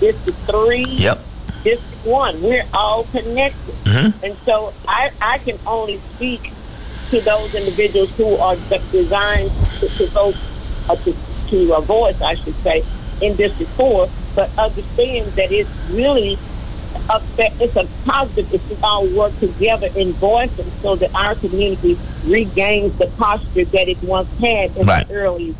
District 0.00 0.38
Three, 0.40 0.84
Yep. 0.84 1.24
District 1.64 2.06
One. 2.06 2.40
We're 2.42 2.64
all 2.72 3.04
connected, 3.04 3.74
and 4.22 4.36
so 4.44 4.72
I 4.88 5.10
I 5.20 5.38
can 5.38 5.58
only 5.66 5.98
speak 6.16 6.52
to 7.10 7.20
those 7.20 7.54
individuals 7.54 8.14
who 8.16 8.36
are 8.36 8.54
designed 8.92 9.50
to, 9.80 9.88
to 9.88 10.06
vote 10.08 10.36
uh, 10.88 10.96
to, 10.96 11.14
to 11.48 11.74
a 11.74 11.80
voice, 11.80 12.20
I 12.22 12.34
should 12.34 12.54
say, 12.56 12.84
in 13.20 13.34
District 13.36 13.70
4, 13.72 14.08
but 14.36 14.48
understand 14.56 15.26
that 15.32 15.50
it's 15.50 15.68
really 15.90 16.38
a, 17.08 17.20
it's 17.38 17.74
a 17.76 17.86
positive 18.08 18.54
if 18.54 18.70
we 18.70 18.76
all 18.84 19.06
work 19.08 19.36
together 19.40 19.88
in 19.96 20.12
voicing 20.14 20.70
so 20.82 20.94
that 20.96 21.12
our 21.14 21.34
community 21.34 21.98
regains 22.26 22.96
the 22.98 23.06
posture 23.18 23.64
that 23.64 23.88
it 23.88 24.00
once 24.04 24.28
had 24.38 24.76
in 24.76 24.86
Right. 24.86 25.06
the 25.08 25.14
early 25.14 25.54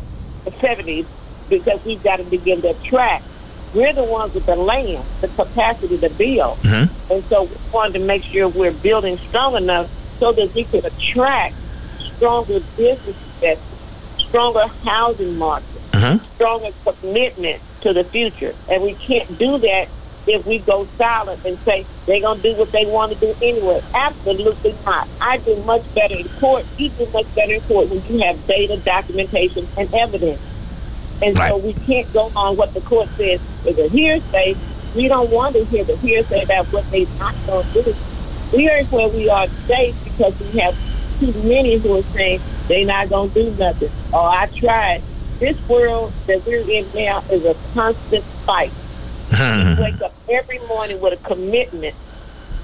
70s 0.45 1.05
because 1.49 1.83
we've 1.83 2.01
got 2.01 2.17
to 2.17 2.23
begin 2.23 2.61
to 2.61 2.69
attract. 2.69 3.25
We're 3.73 3.93
the 3.93 4.03
ones 4.03 4.33
with 4.33 4.45
the 4.45 4.55
land, 4.55 5.03
the 5.21 5.27
capacity 5.29 5.97
to 5.97 6.09
build. 6.09 6.57
Mm-hmm. 6.59 7.13
And 7.13 7.23
so 7.25 7.43
we 7.43 7.55
wanted 7.73 7.99
to 7.99 8.05
make 8.05 8.23
sure 8.23 8.47
we're 8.49 8.73
building 8.73 9.17
strong 9.17 9.55
enough 9.55 9.89
so 10.19 10.31
that 10.33 10.53
we 10.53 10.65
could 10.65 10.85
attract 10.85 11.55
stronger 11.97 12.59
business 12.77 13.07
investment, 13.35 13.59
stronger 14.17 14.67
housing 14.83 15.37
market, 15.37 15.67
Mm-hmm. 15.91 16.23
stronger 16.35 16.69
commitment 16.83 17.61
to 17.81 17.93
the 17.93 18.03
future. 18.03 18.55
And 18.69 18.81
we 18.81 18.93
can't 18.95 19.37
do 19.37 19.57
that 19.59 19.87
if 20.25 20.45
we 20.45 20.59
go 20.59 20.85
silent 20.97 21.43
and 21.45 21.57
say 21.59 21.85
they're 22.05 22.21
going 22.21 22.37
to 22.41 22.43
do 22.53 22.57
what 22.57 22.71
they 22.71 22.85
want 22.85 23.11
to 23.11 23.19
do 23.19 23.35
anyway. 23.41 23.81
Absolutely 23.93 24.75
not. 24.85 25.07
I 25.19 25.37
do 25.37 25.55
much 25.63 25.83
better 25.93 26.15
in 26.17 26.27
court. 26.39 26.65
You 26.77 26.89
do 26.89 27.07
much 27.13 27.33
better 27.35 27.53
in 27.53 27.61
court 27.61 27.89
when 27.89 28.01
you 28.07 28.19
have 28.23 28.47
data, 28.47 28.77
documentation, 28.77 29.67
and 29.77 29.93
evidence. 29.93 30.41
And 31.21 31.35
so 31.49 31.57
we 31.57 31.73
can't 31.73 32.11
go 32.13 32.31
on 32.35 32.57
what 32.57 32.73
the 32.73 32.81
court 32.81 33.07
says 33.09 33.39
is 33.65 33.77
a 33.77 33.87
hearsay. 33.89 34.55
We 34.95 35.07
don't 35.07 35.29
want 35.29 35.55
to 35.55 35.63
hear 35.65 35.83
the 35.83 35.95
hearsay 35.97 36.43
about 36.43 36.65
what 36.67 36.89
they're 36.91 37.05
not 37.19 37.35
going 37.45 37.65
to 37.73 37.83
do. 37.83 37.95
We 38.53 38.69
are 38.69 38.83
where 38.85 39.07
we 39.09 39.29
are 39.29 39.47
today 39.47 39.93
because 40.03 40.37
we 40.39 40.59
have 40.59 40.75
too 41.19 41.31
many 41.43 41.77
who 41.77 41.99
are 41.99 42.03
saying 42.03 42.41
they're 42.67 42.85
not 42.85 43.09
going 43.09 43.29
to 43.31 43.51
do 43.51 43.57
nothing. 43.57 43.89
Oh, 44.13 44.25
I 44.25 44.47
tried. 44.47 45.01
This 45.39 45.57
world 45.69 46.11
that 46.27 46.45
we're 46.45 46.69
in 46.69 46.85
now 46.93 47.23
is 47.31 47.45
a 47.45 47.55
constant 47.73 48.23
fight. 48.45 48.71
We 49.31 49.37
wake 49.83 50.01
up 50.01 50.13
every 50.29 50.59
morning 50.67 50.99
with 50.99 51.13
a 51.13 51.27
commitment 51.27 51.95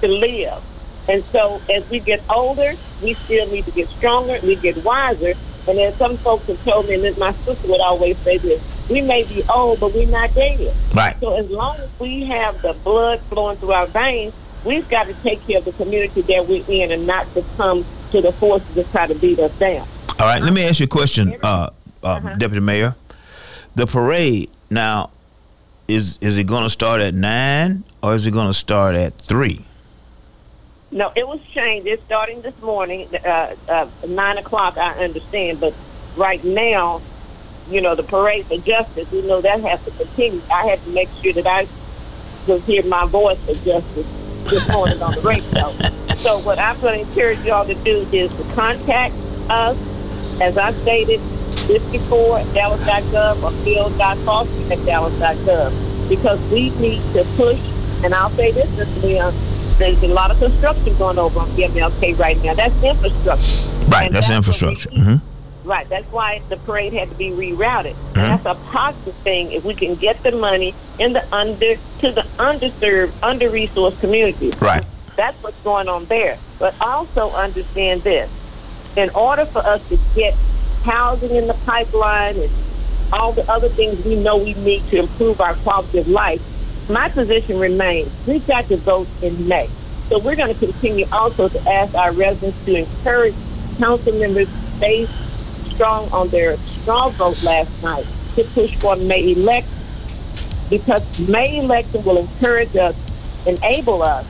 to 0.01 0.07
live. 0.07 0.63
And 1.07 1.23
so 1.23 1.61
as 1.73 1.89
we 1.89 1.99
get 1.99 2.23
older, 2.29 2.73
we 3.01 3.13
still 3.13 3.47
need 3.49 3.65
to 3.65 3.71
get 3.71 3.87
stronger, 3.89 4.37
we 4.43 4.55
get 4.55 4.83
wiser. 4.83 5.33
And 5.67 5.77
then 5.77 5.93
some 5.93 6.17
folks 6.17 6.47
have 6.47 6.63
told 6.63 6.87
me, 6.87 6.95
and 6.95 7.03
this, 7.03 7.17
my 7.17 7.31
sister 7.31 7.67
would 7.69 7.81
always 7.81 8.17
say 8.19 8.37
this, 8.37 8.61
we 8.89 9.01
may 9.01 9.23
be 9.23 9.43
old, 9.53 9.79
but 9.79 9.93
we're 9.93 10.07
not 10.07 10.33
dead. 10.33 10.73
Right. 10.93 11.19
So 11.19 11.35
as 11.35 11.49
long 11.49 11.75
as 11.77 11.89
we 11.99 12.23
have 12.25 12.61
the 12.61 12.73
blood 12.83 13.19
flowing 13.21 13.57
through 13.57 13.73
our 13.73 13.87
veins, 13.87 14.33
we've 14.65 14.87
got 14.89 15.07
to 15.07 15.13
take 15.15 15.45
care 15.45 15.57
of 15.59 15.65
the 15.65 15.73
community 15.73 16.21
that 16.21 16.47
we're 16.47 16.63
in 16.67 16.91
and 16.91 17.05
not 17.05 17.27
succumb 17.27 17.85
to 18.11 18.21
the 18.21 18.31
forces 18.33 18.73
that 18.75 18.89
try 18.91 19.07
to 19.07 19.15
beat 19.15 19.39
us 19.39 19.57
down. 19.59 19.87
All 20.19 20.25
right, 20.25 20.41
let 20.41 20.53
me 20.53 20.67
ask 20.67 20.79
you 20.79 20.85
a 20.85 20.87
question, 20.87 21.35
uh, 21.43 21.69
uh, 22.03 22.19
Deputy 22.35 22.61
Mayor. 22.65 22.95
The 23.75 23.85
parade 23.85 24.49
now 24.71 25.11
is 25.87 26.17
is 26.21 26.37
it 26.37 26.45
going 26.45 26.63
to 26.63 26.69
start 26.69 27.01
at 27.01 27.13
nine 27.13 27.83
or 28.01 28.15
is 28.15 28.25
it 28.25 28.31
going 28.31 28.47
to 28.47 28.53
start 28.53 28.95
at 28.95 29.17
three? 29.19 29.66
No, 30.91 31.11
it 31.15 31.27
was 31.27 31.41
changed. 31.51 31.87
It's 31.87 32.03
starting 32.03 32.41
this 32.41 32.59
morning, 32.61 33.07
uh, 33.25 33.55
uh, 33.67 33.89
nine 34.07 34.37
o'clock. 34.37 34.77
I 34.77 35.03
understand, 35.03 35.59
but 35.59 35.73
right 36.15 36.41
now, 36.43 37.01
you 37.69 37.81
know, 37.81 37.95
the 37.95 38.03
parade 38.03 38.45
for 38.45 38.57
justice. 38.57 39.11
We 39.11 39.21
know 39.23 39.41
that 39.41 39.59
has 39.61 39.83
to 39.83 39.91
continue. 39.91 40.41
I 40.51 40.65
had 40.67 40.81
to 40.83 40.89
make 40.91 41.09
sure 41.21 41.33
that 41.33 41.45
I 41.45 41.67
was 42.47 42.65
hear 42.65 42.83
my 42.85 43.05
voice 43.05 43.39
for 43.43 43.53
justice 43.65 44.07
this 44.49 44.71
morning 44.71 45.01
on 45.01 45.13
the 45.13 45.21
radio. 45.21 45.71
So, 46.19 46.39
what 46.39 46.57
I'm 46.57 46.79
going 46.79 47.03
to 47.03 47.09
encourage 47.09 47.39
y'all 47.41 47.65
to 47.65 47.75
do 47.75 48.07
is 48.13 48.33
to 48.33 48.43
contact 48.55 49.13
us, 49.49 49.77
as 50.41 50.57
I 50.57 50.71
stated, 50.71 51.19
this 51.67 51.83
before 51.91 52.39
at 52.39 52.53
Dallas.gov 52.53 53.43
or 53.43 53.51
Phil.Foster 53.63 54.73
at 54.73 54.85
Dallas.gov, 54.85 56.09
because 56.09 56.39
we 56.49 56.69
need 56.79 57.01
to 57.13 57.25
push. 57.35 57.59
And 58.05 58.13
I'll 58.13 58.29
say 58.31 58.51
this, 58.51 58.67
Mr. 58.77 59.03
Leon, 59.03 59.33
there's 59.77 60.01
a 60.03 60.07
lot 60.07 60.31
of 60.31 60.39
construction 60.39 60.95
going 60.97 61.17
over 61.17 61.39
on 61.39 61.47
MLK 61.49 62.17
right 62.17 62.41
now. 62.43 62.53
That's 62.53 62.81
infrastructure. 62.83 63.69
Right, 63.89 64.07
And 64.07 64.15
that's 64.15 64.27
what 64.29 64.37
infrastructure. 64.37 64.89
we 64.91 64.97
need. 64.97 65.05
hmm 65.05 65.15
Right, 65.67 65.87
that's 65.89 66.09
why 66.13 66.41
the 66.47 66.55
parade 66.57 66.93
had 66.93 67.09
to 67.09 67.15
be 67.15 67.31
rerouted. 67.31 67.95
And 68.15 68.39
That's 68.41 68.45
a 68.45 68.55
positive 68.69 69.15
thing 69.15 69.51
if 69.51 69.65
we 69.65 69.73
can 69.73 69.95
get 69.95 70.23
the 70.23 70.31
money 70.31 70.73
in 70.97 71.11
the 71.11 71.23
under 71.35 71.75
to 71.75 72.11
the 72.11 72.21
underserved, 72.39 73.11
under 73.21 73.49
resourced 73.49 73.99
communities. 73.99 74.53
Right. 74.61 74.85
That's 75.17 75.41
what's 75.43 75.59
going 75.63 75.89
on 75.89 76.05
there. 76.05 76.37
But 76.57 76.73
also 76.79 77.31
understand 77.31 78.03
this: 78.03 78.29
in 78.95 79.09
order 79.09 79.45
for 79.45 79.59
us 79.59 79.85
to 79.89 79.99
get 80.15 80.35
housing 80.83 81.35
in 81.35 81.47
the 81.47 81.53
pipeline 81.65 82.37
and 82.37 82.49
all 83.11 83.33
the 83.33 83.49
other 83.51 83.67
things 83.67 84.03
we 84.05 84.15
know 84.15 84.37
we 84.37 84.53
need 84.53 84.87
to 84.89 84.99
improve 84.99 85.41
our 85.41 85.55
quality 85.55 85.97
of 85.97 86.07
life, 86.07 86.41
my 86.89 87.09
position 87.09 87.59
remains: 87.59 88.11
we've 88.25 88.45
got 88.47 88.67
to 88.67 88.77
vote 88.77 89.07
in 89.21 89.47
May. 89.47 89.67
So 90.09 90.19
we're 90.19 90.35
going 90.35 90.53
to 90.53 90.59
continue 90.59 91.05
also 91.11 91.49
to 91.49 91.69
ask 91.69 91.93
our 91.95 92.13
residents 92.13 92.63
to 92.65 92.75
encourage 92.75 93.35
council 93.77 94.13
members 94.13 94.47
stay 94.77 95.05
strong 95.69 96.09
on 96.11 96.29
their 96.29 96.57
strong 96.57 97.11
vote 97.11 97.41
last 97.43 97.83
night 97.83 98.05
to 98.35 98.43
push 98.43 98.75
for 98.75 98.95
May 98.95 99.33
election 99.33 99.73
because 100.69 101.19
May 101.27 101.59
election 101.59 102.03
will 102.03 102.17
encourage 102.17 102.75
us, 102.75 102.95
enable 103.45 104.03
us 104.03 104.25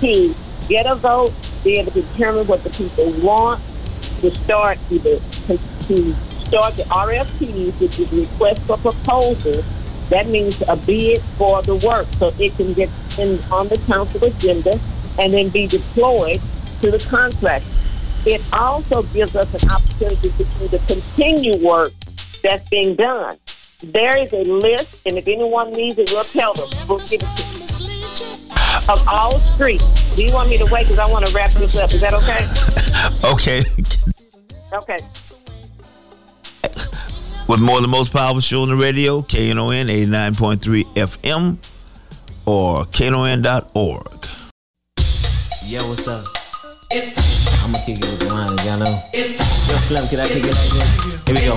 to 0.00 0.34
get 0.68 0.86
a 0.86 0.94
vote, 0.94 1.32
be 1.64 1.78
able 1.78 1.92
to 1.92 2.02
determine 2.02 2.46
what 2.46 2.62
the 2.64 2.70
people 2.70 3.10
want, 3.20 3.62
to 4.20 4.34
start 4.34 4.78
either 4.90 5.16
to, 5.16 5.58
to 5.86 6.14
start 6.44 6.76
the 6.76 6.82
RFPs, 6.84 7.80
which 7.80 7.98
is 7.98 8.12
request 8.12 8.62
for 8.62 8.76
proposals. 8.78 9.64
That 10.10 10.26
means 10.28 10.62
a 10.62 10.76
bid 10.86 11.20
for 11.36 11.62
the 11.62 11.76
work, 11.76 12.06
so 12.14 12.32
it 12.38 12.56
can 12.56 12.72
get 12.72 12.88
in 13.18 13.38
on 13.52 13.68
the 13.68 13.78
council 13.86 14.24
agenda 14.24 14.78
and 15.18 15.32
then 15.32 15.48
be 15.50 15.66
deployed 15.66 16.40
to 16.80 16.90
the 16.90 17.04
contract. 17.10 17.64
It 18.24 18.46
also 18.52 19.02
gives 19.04 19.36
us 19.36 19.62
an 19.62 19.70
opportunity 19.70 20.30
to 20.30 20.44
do 20.44 20.68
the 20.68 20.78
continue 20.86 21.64
work 21.64 21.92
that's 22.42 22.68
being 22.68 22.94
done. 22.94 23.36
There 23.84 24.16
is 24.16 24.32
a 24.32 24.42
list, 24.42 24.96
and 25.06 25.16
if 25.16 25.28
anyone 25.28 25.72
needs 25.72 25.98
it, 25.98 26.10
we'll 26.10 26.24
tell 26.24 26.54
them. 26.54 26.68
We'll 26.88 26.98
give 26.98 27.22
it 27.22 27.36
to 27.36 27.58
you. 27.58 27.64
Of 28.88 29.06
all 29.08 29.38
streets. 29.38 30.16
Do 30.16 30.24
you 30.24 30.32
want 30.32 30.48
me 30.48 30.58
to 30.58 30.64
wait? 30.72 30.84
Because 30.84 30.98
I 30.98 31.06
want 31.06 31.26
to 31.26 31.34
wrap 31.34 31.50
this 31.50 31.78
up. 31.78 31.92
Is 31.92 32.00
that 32.00 32.14
okay? 32.14 32.46
Okay. 33.24 33.62
Okay. 34.72 34.98
With 37.48 37.60
more 37.60 37.80
the 37.80 37.88
most 37.88 38.12
powerful 38.12 38.40
show 38.40 38.60
on 38.60 38.68
the 38.68 38.76
radio, 38.76 39.22
KNON 39.22 39.88
89.3 39.88 40.84
FM 40.94 41.56
or 42.44 42.84
KNON.org. 42.84 44.06
Yo, 45.64 45.80
what's 45.88 46.06
up? 46.08 46.24
It's. 46.90 47.64
I'm 47.64 47.72
gonna 47.72 47.84
kick 47.86 48.00
it 48.00 48.04
with 48.04 48.18
the 48.20 48.34
line, 48.34 48.50
y'all 48.66 48.78
know. 48.78 49.00
Yo, 49.14 49.22
Slim, 49.22 50.04
can 50.10 50.20
I 50.20 50.28
kick 50.28 50.44
it 50.44 50.52
this? 50.52 51.24
Here 51.24 51.34
we 51.34 51.40
go. 51.40 51.56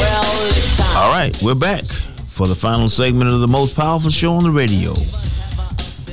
Well, 0.00 0.24
it's 0.56 0.78
time. 0.78 0.96
All 0.96 1.12
right, 1.12 1.36
we're 1.42 1.54
back 1.54 1.84
for 2.26 2.48
the 2.48 2.54
final 2.54 2.88
segment 2.88 3.30
of 3.30 3.40
the 3.40 3.48
most 3.48 3.76
powerful 3.76 4.08
show 4.08 4.32
on 4.32 4.44
the 4.44 4.50
radio. 4.50 4.94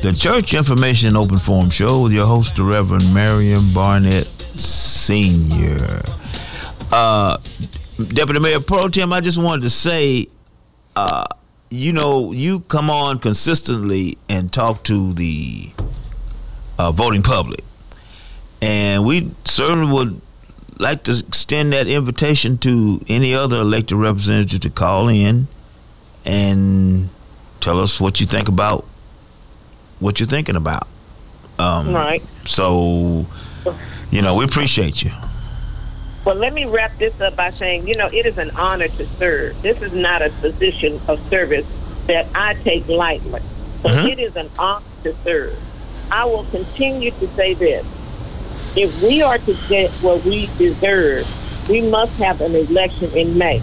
The 0.02 0.14
Church 0.18 0.54
Information 0.54 1.16
Open 1.16 1.40
Forum 1.40 1.70
Show 1.70 2.04
with 2.04 2.12
your 2.12 2.28
host, 2.28 2.58
the 2.58 2.64
Reverend 2.64 3.14
Marion 3.14 3.62
Barnett 3.74 4.26
Sr. 4.26 6.02
Uh, 6.92 7.38
Deputy 7.98 8.40
Mayor 8.40 8.60
Pro 8.60 8.88
Tem, 8.90 9.12
I 9.12 9.22
just 9.22 9.38
wanted 9.38 9.64
to 9.64 9.70
say, 9.70 10.28
uh, 10.96 11.26
you 11.70 11.92
know, 11.92 12.32
you 12.32 12.60
come 12.62 12.90
on 12.90 13.18
consistently 13.20 14.18
and 14.30 14.52
talk 14.54 14.84
to 14.84 15.14
the 15.14 15.72
uh, 16.78 16.92
voting 16.92 17.24
public. 17.24 17.62
And 18.62 19.06
we 19.06 19.32
certainly 19.46 19.92
would 19.92 20.22
like 20.80 21.04
to 21.06 21.24
extend 21.28 21.74
that 21.74 21.88
invitation 21.88 22.58
to 22.60 23.04
any 23.08 23.34
other 23.34 23.58
elected 23.62 23.98
representative 23.98 24.60
to 24.62 24.70
call 24.70 25.10
in 25.10 25.48
and 26.24 27.10
tell 27.60 27.80
us 27.80 28.00
what 28.00 28.20
you 28.20 28.28
think 28.28 28.48
about 28.48 28.86
what 30.00 30.20
you're 30.20 30.28
thinking 30.28 30.56
about. 30.56 30.88
Um, 31.58 31.94
Right. 31.94 32.24
So, 32.46 33.26
you 34.12 34.22
know, 34.22 34.36
we 34.36 34.46
appreciate 34.46 35.02
you. 35.04 35.12
Well, 36.28 36.36
let 36.36 36.52
me 36.54 36.66
wrap 36.66 36.92
this 36.98 37.22
up 37.22 37.38
by 37.38 37.52
saying, 37.52 37.88
you 37.88 37.96
know, 37.96 38.08
it 38.08 38.26
is 38.26 38.38
an 38.38 38.52
honor 38.58 38.90
to 38.90 39.06
serve. 39.08 39.62
This 39.62 39.82
is 39.82 39.94
not 39.94 40.22
a 40.22 40.30
position 40.42 41.00
of 41.08 41.26
service 41.30 41.66
that 42.08 42.28
I 42.36 42.54
take 42.56 42.86
lightly. 42.90 43.40
So 43.82 43.88
Mhm. 43.88 44.10
it 44.10 44.20
is 44.20 44.36
an 44.36 44.50
honor 44.60 44.84
to 45.06 45.16
serve. 45.24 45.56
I 46.12 46.26
will 46.26 46.44
continue 46.52 47.12
to 47.12 47.28
say 47.38 47.54
this. 47.54 47.86
If 48.76 49.02
we 49.02 49.22
are 49.22 49.38
to 49.38 49.56
get 49.70 49.90
what 50.02 50.26
we 50.26 50.50
deserve, 50.58 51.26
we 51.70 51.80
must 51.84 52.12
have 52.18 52.42
an 52.42 52.56
election 52.56 53.10
in 53.16 53.38
May. 53.38 53.62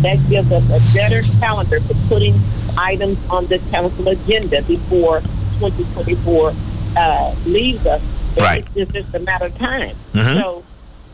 That 0.00 0.16
gives 0.30 0.50
us 0.50 0.64
a 0.70 0.80
better 0.94 1.22
calendar 1.40 1.78
for 1.78 1.92
putting 2.08 2.40
items 2.78 3.18
on 3.28 3.48
the 3.48 3.58
council 3.70 4.08
agenda 4.08 4.62
before 4.62 5.20
2024 5.60 6.54
uh, 6.96 7.34
leaves 7.44 7.84
us. 7.84 8.00
Right. 8.40 8.64
It's 8.74 8.92
just 8.92 9.14
a 9.14 9.18
matter 9.18 9.44
of 9.44 9.58
time. 9.58 9.94
Mhm. 10.14 10.40
So 10.40 10.62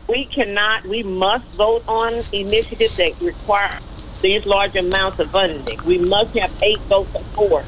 we 0.07 0.25
cannot, 0.25 0.85
we 0.85 1.03
must 1.03 1.45
vote 1.55 1.83
on 1.87 2.13
initiatives 2.31 2.97
that 2.97 3.19
require 3.21 3.77
these 4.21 4.45
large 4.45 4.75
amounts 4.75 5.19
of 5.19 5.29
funding. 5.31 5.79
We 5.85 5.97
must 5.97 6.35
have 6.37 6.51
eight 6.63 6.79
votes 6.81 7.13
or 7.15 7.21
four 7.21 7.63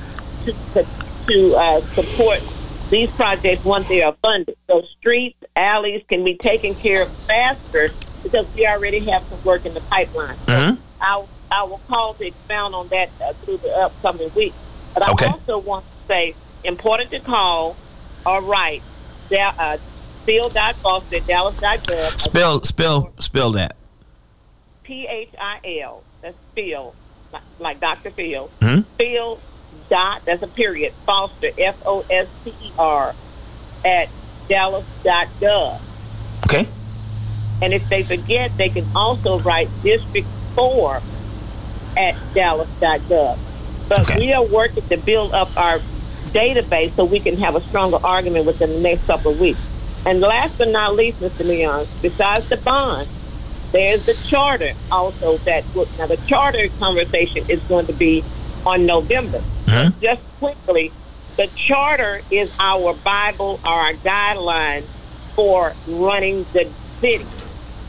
to, 0.46 0.54
to, 0.74 0.88
to 1.28 1.56
uh, 1.56 1.82
support 1.82 2.42
these 2.90 3.10
projects 3.12 3.66
once 3.66 3.88
they 3.88 4.02
are 4.02 4.16
funded. 4.22 4.56
So 4.68 4.82
streets, 4.84 5.38
alleys 5.56 6.04
can 6.08 6.24
be 6.24 6.36
taken 6.36 6.74
care 6.76 7.04
of 7.04 7.12
faster 7.12 7.90
because 8.24 8.46
we 8.56 8.66
already 8.68 9.00
have 9.12 9.24
some 9.24 9.44
work 9.44 9.66
in 9.66 9.74
the 9.74 9.82
pipeline. 9.82 10.36
Mhm. 10.46 10.78
I, 11.02 11.24
I 11.52 11.64
will 11.64 11.82
call 11.88 12.14
to 12.16 12.26
expound 12.26 12.74
on 12.76 12.88
that 12.90 13.10
uh, 13.22 13.34
through 13.34 13.58
the 13.58 13.72
upcoming 13.78 14.32
week. 14.36 14.54
But 14.94 15.08
I 15.08 15.12
Okay. 15.12 15.26
also 15.28 15.60
want 15.60 15.86
to 15.86 16.08
say, 16.08 16.36
important 16.64 17.12
to 17.12 17.20
call 17.20 17.76
or 18.26 18.42
write, 18.42 18.82
da- 19.30 19.54
uh, 19.60 19.78
phil.foster 20.28 21.16
at 21.16 21.26
dallas.gov. 21.26 22.20
Spell 22.20 22.62
spell 22.64 23.14
spell 23.18 23.52
that. 23.54 23.76
P-H-I-L. 24.84 26.04
That's 26.22 26.38
Phil, 26.54 26.96
like, 27.34 27.42
like 27.60 27.80
Dr. 27.80 28.12
Phil. 28.12 28.50
Hmm? 28.62 28.82
Phil 28.98 29.40
dot, 29.90 30.22
that's 30.26 30.42
a 30.42 30.48
period, 30.48 30.94
Foster, 31.06 31.50
F-O-S-T-E-R, 31.58 33.16
at 33.86 34.10
dallas.gov. 34.48 35.82
Okay. 36.46 36.68
And 37.62 37.74
if 37.74 37.88
they 37.90 38.04
forget, 38.04 38.56
they 38.58 38.70
can 38.70 38.86
also 38.96 39.40
write 39.40 39.70
District 39.84 40.28
4 40.56 41.02
at 41.98 42.16
dallas.gov. 42.34 43.38
But 43.90 44.16
we 44.18 44.34
are 44.34 44.46
working 44.46 44.88
to 44.88 44.98
build 44.98 45.34
up 45.34 45.56
our 45.58 45.80
database 46.32 46.92
so 46.92 47.06
we 47.06 47.20
can 47.20 47.38
have 47.38 47.56
a 47.56 47.62
stronger 47.62 47.98
argument 48.04 48.46
within 48.46 48.70
the 48.72 48.80
next 48.80 49.06
couple 49.08 49.32
of 49.32 49.40
weeks. 49.40 49.60
And 50.08 50.22
last 50.22 50.58
but 50.58 50.70
not 50.70 50.96
least, 50.96 51.20
Mr. 51.20 51.46
Leon, 51.46 51.86
besides 52.02 52.48
the 52.48 52.56
bond, 52.56 53.10
there's 53.74 54.06
the 54.06 54.14
charter 54.14 54.72
also 54.90 55.36
that 55.40 55.66
now 56.00 56.08
the 56.08 56.18
charter 56.26 56.70
conversation 56.80 57.44
is 57.50 57.60
going 57.64 57.88
to 57.88 57.94
be 57.94 58.24
on 58.66 58.86
November. 58.86 59.42
Just 60.02 60.22
quickly, 60.40 60.94
the 61.36 61.48
charter 61.48 62.22
is 62.32 62.56
our 62.58 62.94
Bible 62.94 63.60
or 63.66 63.70
our 63.70 63.94
guideline 63.96 64.84
for 65.36 65.74
running 65.90 66.46
the 66.54 66.70
city. 67.02 67.26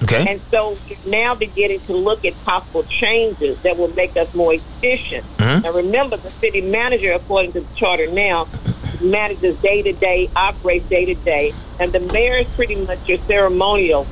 Okay. 0.03 0.27
And 0.29 0.41
so 0.51 0.77
now 1.07 1.37
beginning 1.37 1.79
to 1.87 1.93
look 1.93 2.25
at 2.25 2.35
possible 2.45 2.83
changes 2.83 3.63
that 3.63 3.79
will 3.79 3.95
make 3.95 4.17
us 4.17 4.35
more 4.35 4.55
efficient. 4.55 5.25
Mhm. 5.37 5.63
Now 5.63 5.73
remember, 5.73 6.17
the 6.17 6.31
city 6.31 6.63
manager, 6.63 7.13
according 7.13 7.53
to 7.53 7.61
the 7.61 7.75
charter 7.77 8.09
now, 8.09 8.49
manages 9.01 9.57
day 9.59 9.83
to 9.83 9.93
day, 9.93 10.29
operates 10.35 10.89
day 10.89 11.05
to 11.05 11.15
day, 11.15 11.53
and 11.81 11.93
the 11.93 12.01
mayor 12.13 12.37
is 12.37 12.47
pretty 12.49 12.77
much 12.87 13.09
your 13.09 13.19
ceremonial 13.19 14.05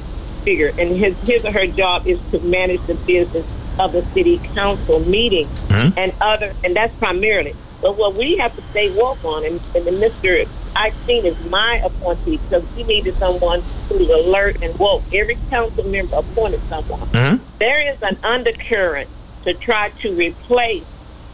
figure, 0.43 0.73
and 0.79 0.91
his 0.91 1.19
his 1.23 1.45
or 1.45 1.53
her 1.53 1.67
job 1.67 2.07
is 2.07 2.21
to 2.31 2.41
manage 2.41 2.81
the 2.87 2.95
business 2.95 3.47
of 3.79 3.93
the 3.93 4.03
city 4.07 4.39
council 4.55 5.01
meeting 5.01 5.47
mm-hmm. 5.47 5.99
and 5.99 6.13
other, 6.21 6.55
and 6.65 6.75
that's 6.75 6.95
primarily. 6.97 7.55
But 7.83 7.99
what 7.99 8.15
we 8.15 8.37
have 8.39 8.55
to 8.57 8.63
stay 8.71 8.91
woke 8.97 9.23
on, 9.25 9.45
and, 9.45 9.61
and 9.75 9.85
the 9.85 9.91
Mr. 9.91 10.49
I've 10.75 10.95
seen 10.95 11.27
is 11.27 11.39
my 11.51 11.77
appointee 11.85 12.39
because 12.39 12.65
we 12.75 12.85
needed 12.85 13.15
someone 13.15 13.63
who's 13.89 14.09
alert 14.09 14.63
and 14.63 14.77
woke. 14.79 15.03
Every 15.13 15.37
council 15.51 15.85
member 15.85 16.17
appointed 16.17 16.61
someone. 16.69 17.01
Mm-hmm. 17.01 17.45
There 17.59 17.93
is 17.93 18.01
an 18.03 18.19
undercurrent 18.23 19.09
to 19.45 19.55
try 19.55 19.91
to 20.01 20.15
replace 20.15 20.85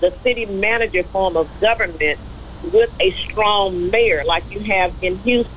the 0.00 0.10
city 0.22 0.46
manager 0.46 1.02
form 1.04 1.36
of 1.36 1.48
government 1.60 2.18
with 2.72 2.92
a 3.00 3.10
strong 3.12 3.90
mayor 3.90 4.22
like 4.24 4.48
you 4.50 4.60
have 4.60 4.92
in 5.02 5.16
Houston. 5.18 5.52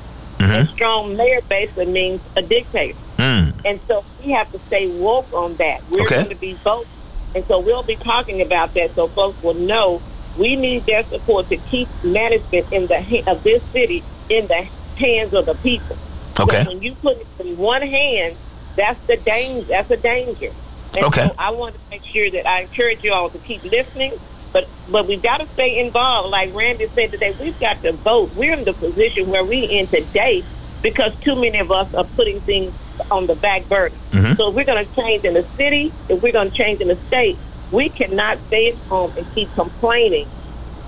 Mm-hmm. 0.45 0.61
A 0.61 0.65
strong 0.67 1.15
mayor 1.17 1.41
basically 1.49 1.85
means 1.87 2.21
a 2.35 2.41
dictator. 2.41 2.97
Hmm. 3.17 3.49
And 3.63 3.79
so 3.87 4.03
we 4.23 4.31
have 4.31 4.51
to 4.51 4.59
stay 4.59 4.87
woke 4.99 5.31
on 5.33 5.55
that. 5.55 5.81
We're 5.89 6.03
Okay. 6.03 6.15
going 6.17 6.29
to 6.29 6.35
be 6.35 6.53
voting. 6.55 6.89
And 7.33 7.43
so 7.45 7.59
we'll 7.59 7.83
be 7.83 7.95
talking 7.95 8.41
about 8.41 8.73
that 8.75 8.91
so 8.95 9.07
folks 9.07 9.41
will 9.43 9.53
know 9.55 10.01
we 10.37 10.55
need 10.55 10.85
their 10.85 11.03
support 11.03 11.49
to 11.49 11.57
keep 11.57 11.87
management 12.03 12.71
in 12.71 12.87
the 12.87 13.01
ha- 13.01 13.23
of 13.31 13.43
this 13.43 13.63
city 13.63 14.03
in 14.29 14.47
the 14.47 14.67
hands 14.97 15.33
of 15.33 15.45
the 15.45 15.55
people. 15.55 15.97
Okay. 16.39 16.63
So 16.63 16.69
when 16.71 16.81
you 16.81 16.93
put 16.95 17.17
it 17.17 17.27
in 17.39 17.57
one 17.57 17.81
hand, 17.81 18.35
that's 18.75 19.01
the 19.07 19.17
danger. 19.17 19.65
That's 19.67 19.89
a 19.91 19.97
danger. 19.97 20.51
And 20.97 21.05
Okay. 21.05 21.25
so 21.25 21.31
I 21.37 21.51
want 21.51 21.75
to 21.75 21.81
make 21.89 22.03
sure 22.05 22.29
that 22.31 22.45
I 22.47 22.61
encourage 22.61 23.03
you 23.03 23.13
all 23.13 23.29
to 23.29 23.37
keep 23.39 23.63
listening, 23.63 24.13
but 24.55 24.69
but 24.87 25.05
we've 25.05 25.21
got 25.21 25.39
to 25.39 25.47
stay 25.53 25.79
involved. 25.79 26.29
Like 26.29 26.55
Randy 26.55 26.87
said 26.95 27.11
today, 27.11 27.35
we've 27.37 27.59
got 27.59 27.81
to 27.83 27.91
vote. 27.91 28.31
We're 28.35 28.53
in 28.57 28.63
the 28.63 28.71
position 28.73 29.27
where 29.27 29.43
we 29.43 29.65
in 29.65 29.85
today 29.87 30.45
because 30.81 31.11
too 31.19 31.35
many 31.35 31.59
of 31.59 31.71
us 31.71 31.93
are 31.93 32.05
putting 32.05 32.39
things 32.39 32.73
on 33.11 33.27
the 33.27 33.35
back 33.35 33.67
burner. 33.67 33.97
Mhm. 34.13 34.37
So 34.37 34.49
if 34.49 34.55
we're 34.55 34.63
going 34.63 34.85
to 34.87 34.95
change 34.95 35.25
in 35.25 35.33
the 35.33 35.45
city, 35.57 35.91
if 36.07 36.21
we're 36.21 36.31
going 36.31 36.51
to 36.51 36.55
change 36.55 36.79
in 36.79 36.87
the 36.87 36.97
state, 37.07 37.37
we 37.69 37.89
cannot 37.89 38.39
stay 38.47 38.69
at 38.69 38.77
home 38.89 39.11
and 39.17 39.25
keep 39.35 39.53
complaining. 39.55 40.25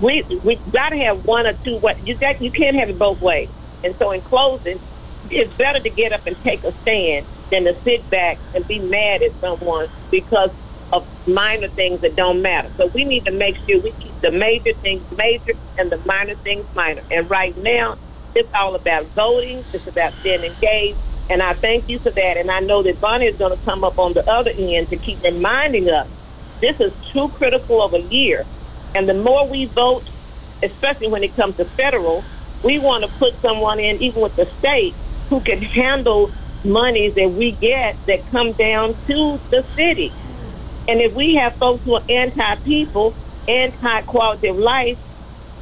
We 0.00 0.24
we 0.42 0.56
got 0.72 0.88
to 0.88 0.96
have 1.00 1.26
one 1.26 1.46
or 1.46 1.52
two. 1.52 1.76
What 1.76 2.06
you 2.06 2.14
got? 2.16 2.40
You 2.40 2.50
can't 2.50 2.74
have 2.76 2.88
it 2.88 2.98
both 2.98 3.20
ways. 3.20 3.50
And 3.84 3.94
so 3.98 4.12
in 4.12 4.22
closing, 4.22 4.80
it's 5.28 5.54
better 5.58 5.80
to 5.80 5.90
get 5.90 6.12
up 6.12 6.26
and 6.26 6.40
take 6.42 6.64
a 6.64 6.72
stand 6.80 7.26
than 7.50 7.64
to 7.64 7.78
sit 7.82 8.08
back 8.08 8.38
and 8.54 8.66
be 8.66 8.78
mad 8.78 9.22
at 9.22 9.36
someone 9.40 9.88
because 10.10 10.50
of 10.92 11.06
minor 11.26 11.68
things 11.68 12.00
that 12.00 12.16
don't 12.16 12.42
matter. 12.42 12.70
So 12.76 12.86
we 12.88 13.04
need 13.04 13.24
to 13.26 13.32
make 13.32 13.56
sure 13.68 13.80
we 13.80 13.92
keep 13.92 14.18
the 14.20 14.30
major 14.30 14.72
things 14.74 15.04
major 15.16 15.52
and 15.76 15.90
the 15.90 16.00
minor 16.06 16.34
things 16.36 16.66
minor. 16.74 17.02
And 17.10 17.28
right 17.28 17.56
now, 17.58 17.96
it's 18.34 18.52
all 18.54 18.74
about 18.74 19.06
voting. 19.08 19.64
It's 19.72 19.86
about 19.86 20.14
staying 20.14 20.44
engaged. 20.44 20.98
And 21.30 21.42
I 21.42 21.54
thank 21.54 21.88
you 21.88 21.98
for 21.98 22.10
that. 22.10 22.36
And 22.36 22.50
I 22.50 22.60
know 22.60 22.82
that 22.82 23.00
Bonnie 23.00 23.26
is 23.26 23.36
going 23.36 23.56
to 23.56 23.64
come 23.64 23.84
up 23.84 23.98
on 23.98 24.14
the 24.14 24.28
other 24.30 24.52
end 24.56 24.88
to 24.90 24.96
keep 24.96 25.22
reminding 25.22 25.90
us 25.90 26.08
this 26.60 26.80
is 26.80 26.92
too 27.12 27.28
critical 27.30 27.82
of 27.82 27.94
a 27.94 28.00
year. 28.00 28.46
And 28.94 29.08
the 29.08 29.14
more 29.14 29.46
we 29.46 29.66
vote, 29.66 30.08
especially 30.62 31.08
when 31.08 31.22
it 31.22 31.36
comes 31.36 31.56
to 31.56 31.64
federal, 31.64 32.24
we 32.62 32.78
want 32.78 33.04
to 33.04 33.10
put 33.18 33.34
someone 33.40 33.78
in, 33.78 33.96
even 34.02 34.22
with 34.22 34.34
the 34.36 34.46
state, 34.46 34.94
who 35.28 35.40
can 35.40 35.60
handle 35.60 36.32
monies 36.64 37.14
that 37.14 37.30
we 37.30 37.52
get 37.52 37.96
that 38.06 38.26
come 38.30 38.52
down 38.52 38.96
to 39.06 39.38
the 39.50 39.62
city. 39.76 40.12
And 40.88 41.00
if 41.00 41.14
we 41.14 41.34
have 41.34 41.54
folks 41.56 41.84
who 41.84 41.94
are 41.96 42.02
anti-people, 42.08 43.14
anti-quality 43.46 44.48
of 44.48 44.56
life, 44.56 44.98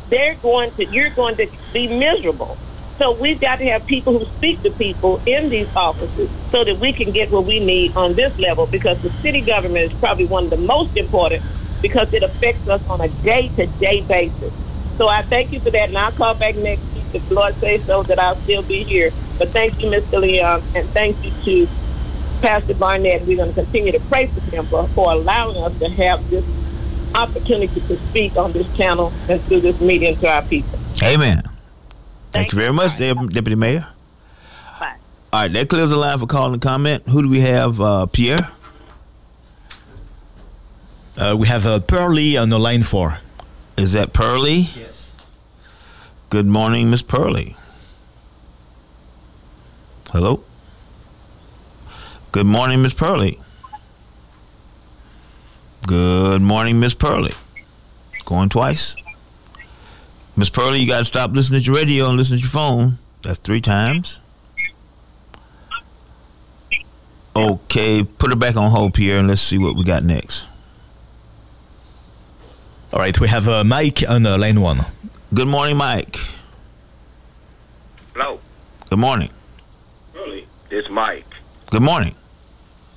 they're 0.09 0.37
going 0.37 0.71
to, 0.73 0.87
you're 0.87 1.11
going 1.11 1.37
to 1.37 1.51
be 1.73 1.89
miserable. 1.89 2.57
So 2.99 3.13
we've 3.21 3.41
got 3.41 3.57
to 3.57 3.67
have 3.67 3.85
people 3.87 4.19
who 4.19 4.25
speak 4.25 4.63
to 4.63 4.71
people 4.71 5.21
in 5.27 5.51
these 5.51 5.69
offices 5.77 6.31
so 6.51 6.65
that 6.65 6.79
we 6.79 6.93
can 6.93 7.13
get 7.13 7.31
what 7.31 7.45
we 7.45 7.61
need 7.61 7.95
on 7.97 8.15
this 8.15 8.39
level 8.39 8.67
because 8.67 9.03
the 9.03 9.11
city 9.11 9.43
government 9.43 9.93
is 9.93 9.99
probably 9.99 10.27
one 10.27 10.45
of 10.45 10.51
the 10.51 10.57
most 10.57 10.97
important 10.97 11.43
because 11.83 12.13
it 12.15 12.23
affects 12.23 12.67
us 12.69 12.81
on 12.89 13.01
a 13.03 13.09
day-to-day 13.09 14.03
basis. 14.03 14.53
So 14.97 15.09
I 15.09 15.23
thank 15.23 15.53
you 15.53 15.61
for 15.61 15.71
that, 15.71 15.89
and 15.89 15.99
I'll 15.99 16.13
call 16.13 16.35
back 16.35 16.57
next 16.57 16.83
week 16.95 17.05
if 17.13 17.31
Lord 17.31 17.55
says 17.57 17.85
so 17.85 18.03
that 18.05 18.19
I'll 18.19 18.37
still 18.37 18.63
be 18.63 18.85
here. 18.85 19.11
But 19.39 19.53
thank 19.53 19.79
you, 19.83 19.91
Mr. 19.91 20.21
Leon, 20.21 20.63
and 20.75 20.89
thank 20.91 21.23
you 21.23 21.33
to 21.45 21.69
Pastor 22.41 22.75
Barnett. 22.75 23.23
We're 23.27 23.37
going 23.37 23.53
to 23.53 23.55
continue 23.63 23.93
to 23.93 24.01
pray 24.01 24.27
for 24.27 24.41
him 24.51 24.67
for, 24.67 24.87
for 24.89 25.13
allowing 25.13 25.57
us 25.63 25.79
to 25.79 25.89
have 25.91 26.29
this 26.31 26.45
opportunity 27.15 27.81
to 27.81 27.97
speak 28.09 28.37
on 28.37 28.53
this 28.53 28.75
channel 28.77 29.13
and 29.29 29.41
through 29.43 29.61
this 29.61 29.81
medium 29.81 30.17
to 30.17 30.29
our 30.29 30.43
people. 30.43 30.79
Amen. 31.03 31.43
Thank 32.33 32.53
you 32.53 32.59
very 32.59 32.73
much, 32.73 32.97
Dep- 32.99 33.17
Deputy 33.31 33.55
Mayor. 33.57 33.87
Bye. 34.79 34.95
All 35.33 35.43
right, 35.43 35.53
that 35.53 35.69
clears 35.69 35.91
the 35.91 35.97
line 35.97 36.19
for 36.19 36.27
call 36.27 36.53
and 36.53 36.61
comment. 36.61 37.07
Who 37.09 37.23
do 37.23 37.29
we 37.29 37.41
have, 37.41 37.81
uh, 37.81 38.07
Pierre? 38.07 38.51
Uh, 41.17 41.35
we 41.39 41.47
have 41.49 41.65
uh, 41.65 41.81
Pearly 41.81 42.37
on 42.37 42.51
the 42.51 42.59
line 42.59 42.83
four. 42.83 43.19
Is 43.79 43.95
that 43.95 44.13
Pearly? 44.13 44.67
Yes. 44.77 45.15
Good 46.29 46.47
morning, 46.47 46.91
Miss 46.91 47.01
Pearly. 47.03 47.57
Hello. 50.13 50.43
Good 52.37 52.45
morning, 52.45 52.83
Miss 52.83 52.93
Pearly. 52.93 53.41
Good 55.87 56.43
morning, 56.43 56.79
Miss 56.79 56.93
Pearly. 56.93 57.33
Going 58.27 58.51
twice. 58.51 58.95
Miss 60.37 60.51
Pearly, 60.51 60.81
you 60.81 60.87
got 60.87 60.99
to 60.99 61.07
stop 61.07 61.31
listening 61.31 61.61
to 61.61 61.65
your 61.65 61.77
radio 61.77 62.09
and 62.09 62.19
listen 62.19 62.37
to 62.37 62.43
your 62.43 62.51
phone. 62.51 62.99
That's 63.23 63.39
three 63.39 63.63
times. 63.63 64.21
Okay, 67.35 68.05
put 68.05 68.29
her 68.29 68.37
back 68.37 68.55
on 68.55 68.71
hold, 68.71 68.93
Pierre, 68.93 69.17
and 69.17 69.29
let's 69.29 69.41
see 69.41 69.57
what 69.57 69.75
we 69.75 69.83
got 69.83 70.05
next. 70.05 70.47
All 72.93 73.01
right, 73.01 73.19
we 73.19 73.29
have 73.29 73.49
uh, 73.49 73.65
Mike 73.65 74.03
on 74.07 74.27
uh, 74.27 74.37
line 74.37 74.61
one. 74.61 74.85
Good 75.33 75.49
morning, 75.49 75.79
Mike. 75.79 76.19
Hello, 78.13 78.41
Good 78.91 78.99
morning. 78.99 79.31
it's 80.69 80.91
Mike. 80.91 81.25
Good 81.71 81.81
morning. 81.83 82.15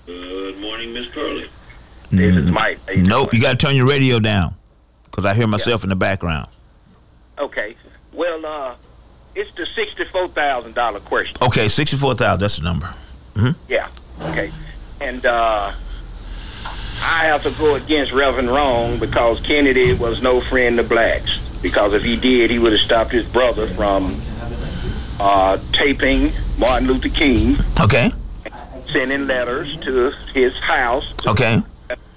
Good 0.09 0.57
morning, 0.57 0.91
Miss 0.91 1.05
Curley. 1.05 1.47
This 2.09 2.35
is 2.35 2.51
Mike. 2.51 2.79
How 2.87 2.93
you 2.93 3.03
Nope, 3.03 3.31
you 3.31 3.39
got 3.39 3.59
to 3.59 3.63
turn 3.63 3.75
your 3.75 3.85
radio 3.85 4.19
down 4.19 4.55
because 5.05 5.23
I 5.23 5.35
hear 5.35 5.45
myself 5.45 5.83
in 5.83 5.89
the 5.89 5.95
background. 5.95 6.47
Okay. 7.37 7.75
Well, 8.11 8.43
uh, 8.43 8.73
it's 9.35 9.55
the 9.55 9.67
sixty-four 9.67 10.29
thousand 10.29 10.73
dollar 10.73 10.99
question. 10.99 11.37
Okay, 11.43 11.67
sixty-four 11.67 12.15
thousand. 12.15 12.39
That's 12.41 12.57
the 12.57 12.63
number. 12.63 12.87
Hmm. 13.35 13.51
Yeah. 13.67 13.87
Okay. 14.21 14.49
And 14.99 15.23
uh, 15.27 15.73
I 17.03 17.25
have 17.25 17.43
to 17.43 17.51
go 17.51 17.75
against 17.75 18.11
Reverend 18.11 18.49
Wrong 18.49 18.97
because 18.97 19.39
Kennedy 19.41 19.93
was 19.93 20.23
no 20.23 20.41
friend 20.41 20.77
to 20.77 20.83
blacks. 20.83 21.37
Because 21.61 21.93
if 21.93 22.03
he 22.03 22.15
did, 22.15 22.49
he 22.49 22.57
would 22.57 22.71
have 22.71 22.81
stopped 22.81 23.11
his 23.11 23.31
brother 23.31 23.67
from 23.67 24.19
uh, 25.19 25.59
taping 25.71 26.31
Martin 26.57 26.87
Luther 26.87 27.09
King, 27.09 27.57
Okay. 27.79 28.11
Sending 28.91 29.27
letters 29.27 29.77
to 29.81 30.11
his 30.33 30.57
house. 30.57 31.11
To 31.23 31.29
Okay. 31.31 31.61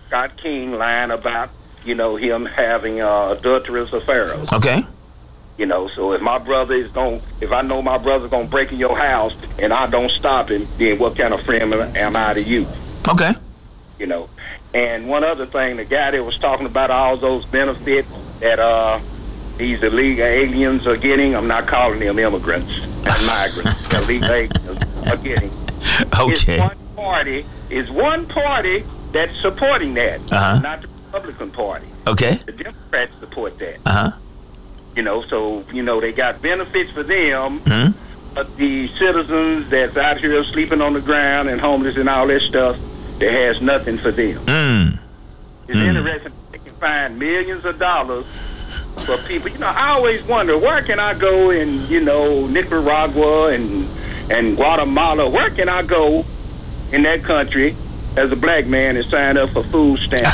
Scott 0.07 0.37
King 0.37 0.73
lying 0.73 1.11
about, 1.11 1.51
you 1.85 1.95
know, 1.95 2.17
him 2.17 2.45
having 2.47 3.01
uh, 3.01 3.35
adulterous 3.39 3.93
affairs. 3.93 4.53
Okay. 4.53 4.83
You 5.59 5.67
know, 5.67 5.89
so 5.89 6.13
if 6.13 6.21
my 6.23 6.39
brother 6.39 6.75
is 6.75 6.91
going, 6.91 7.21
if 7.41 7.53
I 7.53 7.63
know 7.63 7.83
my 7.83 7.99
brother's 7.99 8.31
going 8.31 8.47
to 8.47 8.51
break 8.51 8.73
in 8.73 8.79
your 8.79 8.97
house 8.97 9.35
and 9.59 9.73
I 9.73 9.87
don't 9.87 10.11
stop 10.11 10.51
him, 10.51 10.67
then 10.79 10.99
what 10.99 11.17
kind 11.17 11.33
of 11.35 11.43
friend 11.43 11.73
am- 11.75 12.17
I 12.17 12.35
to 12.35 12.43
you? 12.43 12.67
Okay. 13.09 13.31
You 13.99 14.07
know. 14.07 14.29
And 14.75 15.09
one 15.09 15.23
other 15.25 15.45
thing, 15.47 15.77
the 15.77 15.85
guy 15.85 16.11
that 16.13 16.25
was 16.25 16.39
talking 16.39 16.65
about 16.67 16.91
all 16.91 17.17
those 17.19 17.45
benefits 17.45 18.09
that 18.41 18.59
uh 18.59 18.99
these 19.59 19.83
illegal 19.83 20.25
aliens 20.25 20.87
are 20.87 20.97
getting, 20.97 21.37
I'm 21.37 21.47
not 21.47 21.67
calling 21.67 22.01
them 22.01 22.19
immigrants 22.19 22.73
and 22.83 23.27
migrants. 23.27 23.93
illegal 23.93 24.33
aliens 24.33 25.11
are 25.13 25.17
getting. 25.19 25.51
Okay. 26.21 26.55
It's 26.55 26.61
one 26.61 26.79
party. 26.97 27.47
Is 27.71 27.91
one 27.91 28.27
party 28.27 28.85
that's 29.13 29.37
supporting 29.41 29.95
that, 29.95 30.21
Uh-huh. 30.33 30.61
not 30.61 30.83
the 30.83 30.89
Republican 31.07 31.51
Party. 31.51 31.87
Okay. 32.07 32.35
The 32.47 32.53
Democrats 32.53 33.13
support 33.21 33.59
that. 33.59 33.77
Uh 33.87 33.91
huh. 33.91 34.11
You 34.97 35.03
know, 35.03 35.23
so 35.23 35.65
you 35.73 35.83
know 35.83 36.01
they 36.01 36.13
got 36.13 36.43
benefits 36.43 36.91
for 36.91 37.03
them, 37.03 37.61
Hmm. 37.61 37.93
but 38.35 38.55
the 38.57 38.89
citizens 38.89 39.69
that's 39.71 39.97
out 39.97 40.19
here 40.19 40.43
sleeping 40.45 40.81
on 40.83 40.93
the 40.93 41.01
ground 41.01 41.49
and 41.49 41.61
homeless 41.61 41.97
and 41.97 42.09
all 42.09 42.27
that 42.27 42.43
stuff, 42.43 42.77
that 43.19 43.31
has 43.33 43.63
nothing 43.63 43.97
for 43.99 44.11
them. 44.11 44.37
Mm. 44.47 44.99
It's 45.69 45.79
interesting 45.79 46.33
they 46.51 46.59
can 46.59 46.75
find 46.75 47.19
millions 47.19 47.65
of 47.65 47.79
dollars 47.79 48.27
for 49.07 49.17
people. 49.29 49.49
You 49.51 49.59
know, 49.59 49.69
I 49.69 49.91
always 49.91 50.23
wonder 50.25 50.59
where 50.59 50.83
can 50.83 50.99
I 51.01 51.15
go 51.15 51.51
in, 51.51 51.87
you 51.89 52.01
know, 52.01 52.47
Nicaragua 52.49 53.49
and 53.55 53.89
and 54.31 54.57
Guatemala. 54.57 55.29
Where 55.29 55.51
can 55.51 55.69
I 55.69 55.83
go 55.83 56.25
in 56.93 57.03
that 57.03 57.23
country 57.23 57.75
as 58.17 58.31
a 58.33 58.37
black 58.37 58.67
man 58.67 58.97
and 58.97 59.05
sign 59.07 59.37
up 59.37 59.51
for 59.51 59.63
food 59.65 59.99
stamps? 59.99 60.31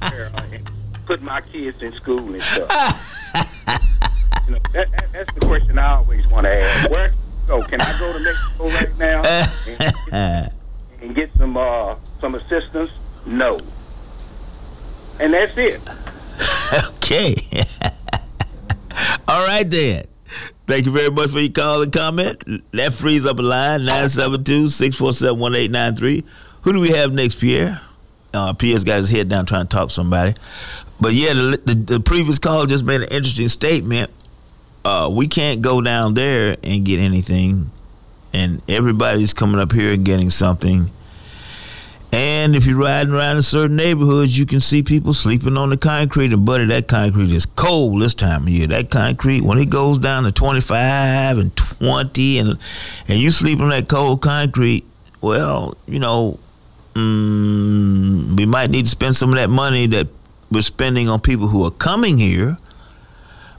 put 1.10 1.22
my 1.22 1.40
kids 1.40 1.82
in 1.82 1.92
school 1.94 2.20
and 2.20 2.40
stuff. 2.40 2.70
you 4.46 4.54
know, 4.54 4.60
that, 4.72 4.88
that, 4.92 5.12
that's 5.12 5.32
the 5.34 5.40
question 5.44 5.76
I 5.76 5.96
always 5.96 6.24
want 6.28 6.44
to 6.44 6.56
ask. 6.56 6.88
Where 6.88 7.08
can 7.08 7.16
I 7.16 7.46
go? 7.48 7.62
Can 7.62 7.80
I 7.80 7.98
go 7.98 8.12
to 8.12 8.24
Mexico 8.24 8.68
right 8.68 8.98
now 8.98 9.22
and, 10.12 10.52
and 11.02 11.14
get 11.16 11.30
some 11.36 11.56
uh, 11.56 11.96
some 12.20 12.36
assistance? 12.36 12.92
No. 13.26 13.58
And 15.18 15.34
that's 15.34 15.56
it. 15.58 15.80
Okay. 17.02 17.34
All 19.26 19.44
right 19.48 19.68
then. 19.68 20.04
Thank 20.70 20.86
you 20.86 20.92
very 20.92 21.10
much 21.10 21.30
for 21.30 21.40
your 21.40 21.50
call 21.50 21.82
and 21.82 21.92
comment. 21.92 22.62
That 22.70 22.94
frees 22.94 23.26
up 23.26 23.40
a 23.40 23.42
line 23.42 23.80
972-647-1893. 23.80 26.22
Who 26.62 26.72
do 26.72 26.78
we 26.78 26.90
have 26.90 27.12
next, 27.12 27.40
Pierre? 27.40 27.80
Uh, 28.32 28.52
Pierre's 28.52 28.84
got 28.84 28.98
his 28.98 29.10
head 29.10 29.28
down 29.28 29.46
trying 29.46 29.66
to 29.66 29.76
talk 29.76 29.88
to 29.88 29.94
somebody. 29.94 30.34
But 31.00 31.12
yeah, 31.12 31.34
the, 31.34 31.60
the, 31.64 31.74
the 31.74 31.98
previous 31.98 32.38
call 32.38 32.66
just 32.66 32.84
made 32.84 33.00
an 33.00 33.08
interesting 33.08 33.48
statement. 33.48 34.12
Uh, 34.84 35.10
we 35.12 35.26
can't 35.26 35.60
go 35.60 35.80
down 35.80 36.14
there 36.14 36.56
and 36.62 36.84
get 36.84 37.00
anything, 37.00 37.72
and 38.32 38.62
everybody's 38.68 39.32
coming 39.32 39.60
up 39.60 39.72
here 39.72 39.94
and 39.94 40.04
getting 40.04 40.30
something. 40.30 40.88
And 42.12 42.56
if 42.56 42.66
you're 42.66 42.76
riding 42.76 43.12
around 43.12 43.36
in 43.36 43.42
certain 43.42 43.76
neighborhoods, 43.76 44.36
you 44.36 44.44
can 44.44 44.58
see 44.58 44.82
people 44.82 45.12
sleeping 45.12 45.56
on 45.56 45.70
the 45.70 45.76
concrete. 45.76 46.32
And 46.32 46.44
buddy, 46.44 46.64
that 46.66 46.88
concrete 46.88 47.30
is 47.30 47.46
cold 47.46 48.02
this 48.02 48.14
time 48.14 48.42
of 48.42 48.48
year. 48.48 48.66
That 48.66 48.90
concrete, 48.90 49.42
when 49.42 49.58
it 49.58 49.70
goes 49.70 49.98
down 49.98 50.24
to 50.24 50.32
25 50.32 51.38
and 51.38 51.54
20, 51.56 52.38
and 52.38 52.58
and 53.06 53.18
you 53.18 53.30
sleep 53.30 53.60
on 53.60 53.68
that 53.68 53.88
cold 53.88 54.22
concrete, 54.22 54.84
well, 55.20 55.76
you 55.86 56.00
know, 56.00 56.40
mm, 56.94 58.36
we 58.36 58.44
might 58.44 58.70
need 58.70 58.86
to 58.86 58.90
spend 58.90 59.14
some 59.14 59.30
of 59.30 59.36
that 59.36 59.50
money 59.50 59.86
that 59.86 60.08
we're 60.50 60.62
spending 60.62 61.08
on 61.08 61.20
people 61.20 61.46
who 61.46 61.64
are 61.64 61.70
coming 61.70 62.18
here, 62.18 62.56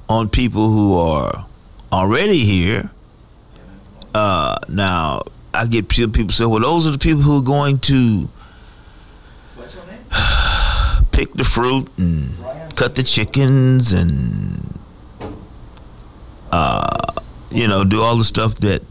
on 0.10 0.28
people 0.28 0.70
who 0.70 0.98
are 0.98 1.46
already 1.94 2.40
here. 2.40 2.90
Uh, 4.14 4.58
now, 4.68 5.22
I 5.54 5.68
get 5.68 5.88
pe- 5.88 6.08
people 6.08 6.34
say, 6.34 6.46
well, 6.46 6.60
those 6.60 6.86
are 6.86 6.92
the 6.92 6.98
people 6.98 7.22
who 7.22 7.40
are 7.40 7.44
going 7.44 7.80
to 7.80 8.30
pick 11.12 11.34
the 11.34 11.44
fruit 11.44 11.90
and 11.98 12.38
cut 12.76 12.96
the 12.96 13.04
chickens 13.04 13.92
and 13.92 14.80
uh, 16.52 16.88
you 17.50 17.68
know 17.68 17.84
do 17.84 18.02
all 18.02 18.18
the 18.18 18.24
stuff 18.24 18.56
that 18.56 18.84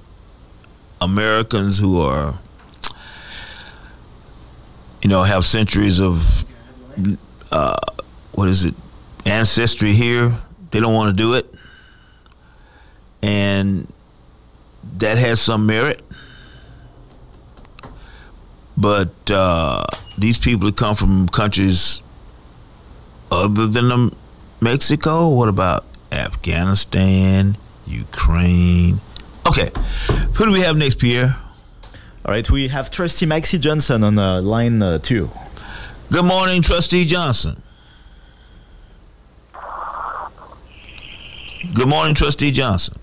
Americans 1.00 1.78
who 1.78 2.00
are 2.00 2.38
you 5.02 5.08
know 5.08 5.22
have 5.22 5.44
centuries 5.44 6.00
of 6.00 6.44
uh, 7.50 7.76
what 8.32 8.48
is 8.48 8.64
it 8.64 8.74
ancestry 9.26 9.92
here 9.92 10.32
they 10.70 10.80
don't 10.80 10.94
want 10.94 11.16
to 11.16 11.22
do 11.22 11.34
it. 11.34 11.52
And 13.22 13.92
that 14.98 15.18
has 15.18 15.40
some 15.40 15.66
merit. 15.66 16.02
But 18.76 19.12
uh, 19.30 19.84
these 20.20 20.38
people 20.38 20.66
that 20.66 20.76
come 20.76 20.94
from 20.94 21.28
countries 21.28 22.02
other 23.32 23.66
than 23.66 23.90
um, 23.90 24.14
Mexico, 24.60 25.28
what 25.30 25.48
about 25.48 25.84
Afghanistan, 26.12 27.56
Ukraine? 27.86 29.00
Okay, 29.48 29.70
who 30.34 30.44
do 30.44 30.52
we 30.52 30.60
have 30.60 30.76
next, 30.76 30.98
Pierre? 30.98 31.36
All 32.24 32.32
right, 32.32 32.48
we 32.50 32.68
have 32.68 32.90
Trustee 32.90 33.24
Maxie 33.26 33.58
Johnson 33.58 34.04
on 34.04 34.18
uh, 34.18 34.42
line 34.42 34.82
uh, 34.82 34.98
two. 34.98 35.30
Good 36.12 36.26
morning, 36.26 36.60
Trustee 36.60 37.06
Johnson. 37.06 37.62
Good 41.72 41.88
morning, 41.88 42.14
Trustee 42.14 42.50
Johnson. 42.50 42.98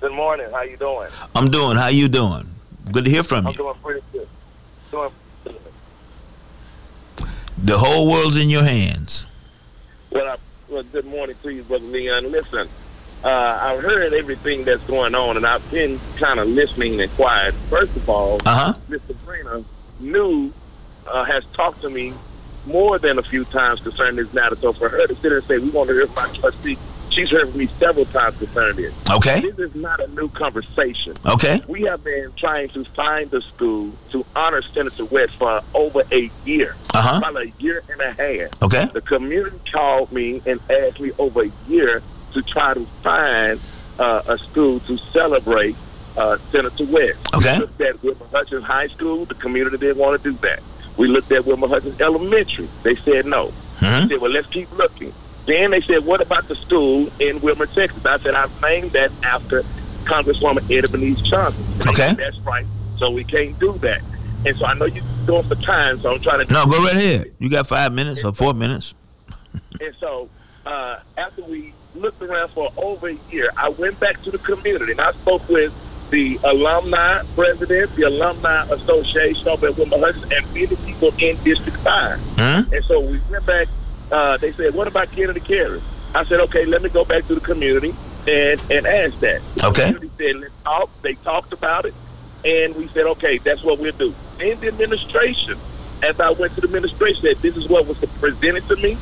Good 0.00 0.12
morning. 0.12 0.46
How 0.50 0.62
you 0.62 0.76
doing? 0.76 1.10
I'm 1.36 1.48
doing. 1.48 1.76
How 1.76 1.88
you 1.88 2.08
doing? 2.08 2.48
Good 2.90 3.04
to 3.04 3.10
hear 3.10 3.22
from 3.22 3.46
I'm 3.46 3.52
you. 3.52 3.58
doing 3.58 3.76
pretty 3.82 4.00
good. 4.12 4.28
Doing 4.90 5.10
The 7.62 7.78
whole 7.78 8.10
world's 8.10 8.38
in 8.38 8.50
your 8.50 8.64
hands. 8.64 9.26
well. 10.10 10.28
I, 10.28 10.36
well, 10.68 10.82
good 10.84 11.04
morning 11.04 11.36
to 11.42 11.52
you, 11.52 11.62
brother 11.62 11.84
Leon. 11.84 12.32
Listen, 12.32 12.66
uh, 13.22 13.28
I've 13.62 13.82
heard 13.82 14.14
everything 14.14 14.64
that's 14.64 14.82
going 14.86 15.14
on, 15.14 15.36
and 15.36 15.46
I've 15.46 15.68
been 15.70 16.00
kind 16.16 16.40
of 16.40 16.48
listening 16.48 17.00
and 17.00 17.10
quiet. 17.12 17.54
First 17.68 17.94
of 17.94 18.08
all, 18.08 18.36
Uh 18.46 18.72
huh. 18.72 18.74
Mr. 18.88 19.14
Brina 19.26 19.64
knew 20.00 20.52
uh, 21.06 21.24
has 21.24 21.44
talked 21.52 21.82
to 21.82 21.90
me 21.90 22.14
more 22.66 22.98
than 22.98 23.18
a 23.18 23.22
few 23.22 23.44
times 23.44 23.80
concerning 23.80 24.16
this 24.16 24.32
matter. 24.32 24.56
So 24.56 24.72
for 24.72 24.88
her 24.88 25.06
to 25.06 25.14
sit 25.16 25.30
and 25.32 25.44
say 25.44 25.58
we 25.58 25.68
want 25.70 25.88
to 25.88 25.94
hear 25.94 26.06
from 26.06 26.18
our 26.30 26.34
trustee, 26.34 26.78
she's 27.12 27.30
heard 27.30 27.48
from 27.50 27.58
me 27.58 27.66
several 27.66 28.04
times 28.06 28.36
concerning 28.38 28.76
this. 28.76 28.94
Okay. 29.10 29.40
This 29.40 29.58
is 29.58 29.74
not 29.74 30.00
a 30.00 30.08
new 30.08 30.28
conversation. 30.30 31.14
Okay. 31.26 31.60
We 31.68 31.82
have 31.82 32.02
been 32.02 32.32
trying 32.36 32.68
to 32.70 32.84
find 32.84 33.32
a 33.32 33.40
school 33.40 33.92
to 34.10 34.24
honor 34.34 34.62
Senator 34.62 35.04
West 35.06 35.34
for 35.36 35.60
over 35.74 36.02
a 36.10 36.30
year. 36.44 36.74
Uh-huh. 36.94 37.18
About 37.18 37.36
a 37.42 37.52
year 37.58 37.82
and 37.90 38.00
a 38.00 38.12
half. 38.12 38.62
Okay. 38.62 38.86
The 38.92 39.00
community 39.00 39.58
called 39.70 40.10
me 40.12 40.42
and 40.46 40.60
asked 40.70 41.00
me 41.00 41.12
over 41.18 41.42
a 41.44 41.50
year 41.68 42.02
to 42.32 42.42
try 42.42 42.74
to 42.74 42.84
find 43.02 43.60
uh, 43.98 44.22
a 44.26 44.38
school 44.38 44.80
to 44.80 44.96
celebrate 44.96 45.76
uh, 46.16 46.36
Senator 46.50 46.84
West. 46.86 47.34
Okay. 47.34 47.54
We 47.54 47.60
looked 47.60 47.80
at 47.80 48.02
Wilmer 48.02 48.26
Hutchins 48.32 48.64
High 48.64 48.88
School. 48.88 49.24
The 49.26 49.34
community 49.34 49.78
didn't 49.78 49.98
want 49.98 50.22
to 50.22 50.30
do 50.32 50.36
that. 50.38 50.60
We 50.96 51.08
looked 51.08 51.32
at 51.32 51.46
Wilmer 51.46 51.68
Hutchins 51.68 52.00
Elementary. 52.00 52.68
They 52.82 52.94
said 52.96 53.26
no. 53.26 53.52
Mhm. 53.78 54.02
We 54.04 54.08
said, 54.10 54.20
well, 54.20 54.30
let's 54.30 54.46
keep 54.48 54.70
looking. 54.76 55.12
Then 55.46 55.72
they 55.72 55.80
said, 55.80 56.04
what 56.04 56.20
about 56.20 56.46
the 56.48 56.54
school 56.54 57.10
in 57.18 57.40
Wilmer, 57.40 57.66
Texas? 57.66 58.04
I 58.06 58.18
said, 58.18 58.34
I've 58.34 58.62
named 58.62 58.92
that 58.92 59.10
after 59.24 59.62
Congresswoman 60.04 60.64
Eddie 60.64 60.90
Bernice 60.90 61.20
Johnson. 61.22 61.64
Okay. 61.88 62.08
said, 62.08 62.16
That's 62.16 62.38
right. 62.40 62.66
So 62.98 63.10
we 63.10 63.24
can't 63.24 63.58
do 63.58 63.72
that. 63.78 64.00
And 64.46 64.56
so 64.56 64.66
I 64.66 64.74
know 64.74 64.86
you're 64.86 65.04
going 65.26 65.44
for 65.44 65.54
time, 65.56 65.98
so 66.00 66.14
I'm 66.14 66.20
trying 66.20 66.44
to. 66.44 66.52
No, 66.52 66.66
go 66.66 66.78
right 66.82 66.94
ahead. 66.94 67.32
You 67.38 67.48
got 67.48 67.66
five 67.66 67.92
minutes 67.92 68.24
or 68.24 68.32
four 68.32 68.54
minutes. 68.54 68.94
And 69.80 69.94
so 69.98 70.30
uh, 70.64 71.00
after 71.18 71.42
we 71.42 71.74
looked 71.94 72.22
around 72.22 72.48
for 72.50 72.70
over 72.76 73.08
a 73.08 73.16
year, 73.30 73.50
I 73.56 73.68
went 73.70 73.98
back 74.00 74.22
to 74.22 74.30
the 74.30 74.38
community 74.38 74.92
and 74.92 75.00
I 75.00 75.12
spoke 75.12 75.46
with 75.48 75.74
the 76.10 76.38
alumni 76.44 77.22
president, 77.34 77.94
the 77.96 78.02
alumni 78.04 78.62
association 78.70 79.48
over 79.48 79.66
at 79.68 79.76
Wilmer 79.76 79.98
Hutchins, 79.98 80.30
and 80.30 80.54
many 80.54 80.76
people 80.86 81.08
in 81.18 81.36
District 81.42 81.76
5. 81.78 82.18
Hmm? 82.18 82.74
And 82.74 82.84
so 82.84 83.00
we 83.00 83.20
went 83.30 83.44
back. 83.44 83.68
Uh, 84.12 84.36
they 84.36 84.52
said, 84.52 84.74
"What 84.74 84.86
about 84.86 85.10
Kennedy 85.10 85.40
Curry?" 85.40 85.80
I 86.14 86.24
said, 86.24 86.40
"Okay, 86.40 86.66
let 86.66 86.82
me 86.82 86.90
go 86.90 87.04
back 87.04 87.26
to 87.28 87.34
the 87.34 87.40
community 87.40 87.94
and 88.28 88.62
and 88.70 88.86
ask 88.86 89.18
that." 89.20 89.40
The 89.56 89.66
Okay. 89.68 89.82
community 89.92 90.10
said, 90.18 90.36
"Let's 90.36 90.52
talk." 90.64 90.90
They 91.02 91.14
talked 91.14 91.52
about 91.52 91.86
it, 91.86 91.94
and 92.44 92.76
we 92.76 92.88
said, 92.88 93.06
"Okay, 93.06 93.38
that's 93.38 93.62
what 93.64 93.78
we'll 93.78 93.92
do." 93.92 94.14
in 94.40 94.58
the 94.60 94.68
administration, 94.68 95.56
as 96.02 96.18
I 96.18 96.30
went 96.30 96.54
to 96.56 96.60
the 96.60 96.66
administration, 96.66 97.22
that 97.24 97.40
this 97.42 97.56
is 97.56 97.68
what 97.68 97.86
was 97.86 97.98
presented 98.20 98.66
to 98.68 98.76
me. 98.76 98.96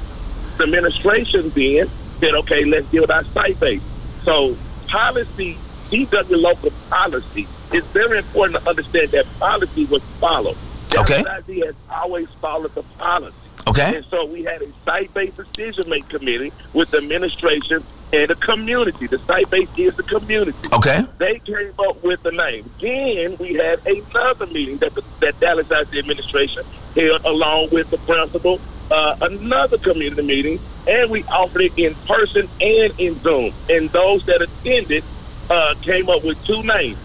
The 0.59 0.65
administration 0.65 1.51
then 1.55 1.89
said, 2.19 2.35
okay, 2.35 2.65
let's 2.67 2.87
deal 2.91 3.03
with 3.03 3.11
our 3.11 3.25
site 3.25 3.59
base. 3.59 3.81
So 4.23 4.55
policy, 4.87 5.57
DW 5.91 6.37
local 6.43 6.71
policy, 6.91 7.49
it's 7.73 7.87
very 7.89 8.19
important 8.19 8.63
to 8.63 8.69
understand 8.69 9.09
that 9.13 9.25
policy 9.39 9.87
was 9.87 10.03
followed. 10.21 10.57
Okay. 10.95 11.23
WIZ 11.23 11.65
has 11.65 11.75
always 11.91 12.29
followed 12.43 12.75
the 12.75 12.83
policy. 12.99 13.35
Okay. 13.71 13.97
And 13.99 14.05
so 14.07 14.27
we 14.27 14.43
had 14.43 14.63
a 14.63 14.69
site-based 14.85 15.37
decision-making 15.37 16.09
committee 16.09 16.53
with 16.73 16.91
the 16.91 16.99
administration 16.99 17.85
and 18.13 18.29
the 18.29 18.35
community. 18.35 19.07
The 19.07 19.19
site-based 19.19 19.79
is 19.79 19.97
the 19.97 20.03
community. 20.03 20.59
Okay. 20.73 21.03
They 21.19 21.39
came 21.39 21.73
up 21.79 22.03
with 22.03 22.21
the 22.25 22.33
name. 22.33 22.69
Then 22.81 23.37
we 23.39 23.55
had 23.55 23.87
another 23.87 24.47
meeting 24.47 24.79
that 24.79 24.95
the, 24.95 25.05
that 25.21 25.39
Dallas 25.39 25.71
ISD 25.71 25.97
administration 25.97 26.65
held 26.97 27.25
along 27.25 27.69
with 27.71 27.91
the 27.91 27.99
principal, 27.99 28.61
uh, 28.91 29.17
another 29.21 29.79
community 29.79 30.23
meeting, 30.23 30.59
and 30.89 31.09
we 31.09 31.23
offered 31.25 31.63
it 31.63 31.79
in 31.79 31.95
person 32.07 32.49
and 32.61 32.93
in 32.99 33.15
Zoom. 33.21 33.53
And 33.69 33.89
those 33.91 34.27
that 34.27 34.43
attended 34.43 35.05
uh, 35.49 35.75
came 35.83 36.09
up 36.09 36.25
with 36.25 36.45
two 36.45 36.63
names. 36.65 36.99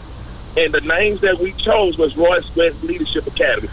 And 0.58 0.74
the 0.74 0.82
names 0.82 1.22
that 1.22 1.38
we 1.38 1.52
chose 1.54 1.98
was 1.98 2.18
Royce 2.18 2.56
West 2.56 2.82
Leadership 2.84 3.28
Academy. 3.28 3.70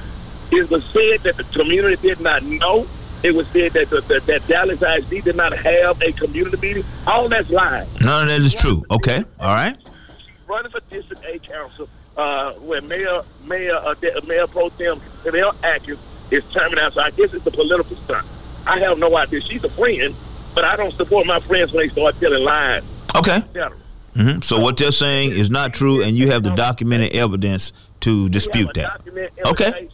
It 0.53 0.71
was 0.71 0.85
said 0.85 1.21
that 1.21 1.37
the 1.39 1.45
community 1.45 1.97
did 2.01 2.21
not 2.21 2.43
know. 2.43 2.87
It 3.23 3.35
was 3.35 3.47
said 3.49 3.73
that 3.73 3.89
the, 3.89 4.01
that, 4.03 4.27
that 4.27 4.47
Dallas 4.47 4.83
ISD 4.83 5.25
did 5.25 5.37
not 5.37 5.53
have 5.57 6.01
a 6.03 6.13
community 6.13 6.57
meeting. 6.61 6.85
All 7.07 7.29
that's 7.29 7.49
lying. 7.51 7.89
None 8.03 8.25
of 8.25 8.29
that 8.29 8.41
is 8.41 8.55
true. 8.55 8.85
Okay. 8.91 9.25
All 9.41 9.55
right. 9.55 9.77
She's 10.19 10.49
running 10.49 10.71
for 10.71 10.81
District 10.91 11.25
A 11.25 11.39
Council, 11.39 11.89
uh, 12.17 12.53
where 12.55 12.83
Mayor 12.83 13.23
Mayor 13.47 13.77
uh, 13.77 13.95
Mayor 14.27 14.47
Pro 14.47 14.69
Tem 14.71 15.01
Tennell 15.25 15.55
Atkins 15.63 15.99
is 16.31 16.45
terming 16.53 16.79
out. 16.79 16.93
So 16.95 17.01
I 17.01 17.11
guess 17.13 17.33
it's 17.33 17.47
a 17.47 17.51
political 17.51 17.97
stunt. 17.97 18.27
I 18.67 18.79
have 18.81 18.99
no 18.99 19.17
idea. 19.17 19.41
She's 19.41 19.65
a 19.65 19.71
friend, 19.71 20.15
but 20.55 20.65
I 20.65 20.77
don't 20.77 20.93
support 20.93 21.27
my 21.27 21.41
friends 21.41 21.73
when 21.73 21.87
they 21.87 21.93
start 21.93 22.19
telling 22.21 22.45
lies. 22.45 22.85
Okay. 23.17 23.37
et 23.37 23.47
cetera. 23.53 23.77
hmm 24.17 24.41
So 24.41 24.61
what 24.61 24.77
they're 24.77 24.93
saying 24.93 25.31
is 25.31 25.49
not 25.49 25.73
true, 25.75 26.03
and 26.03 26.17
you 26.17 26.31
have 26.33 26.43
the 26.43 26.55
documented 26.55 27.15
evidence 27.15 27.73
to 28.01 28.29
dispute 28.29 28.71
that. 28.75 29.01
Okay. 29.47 29.89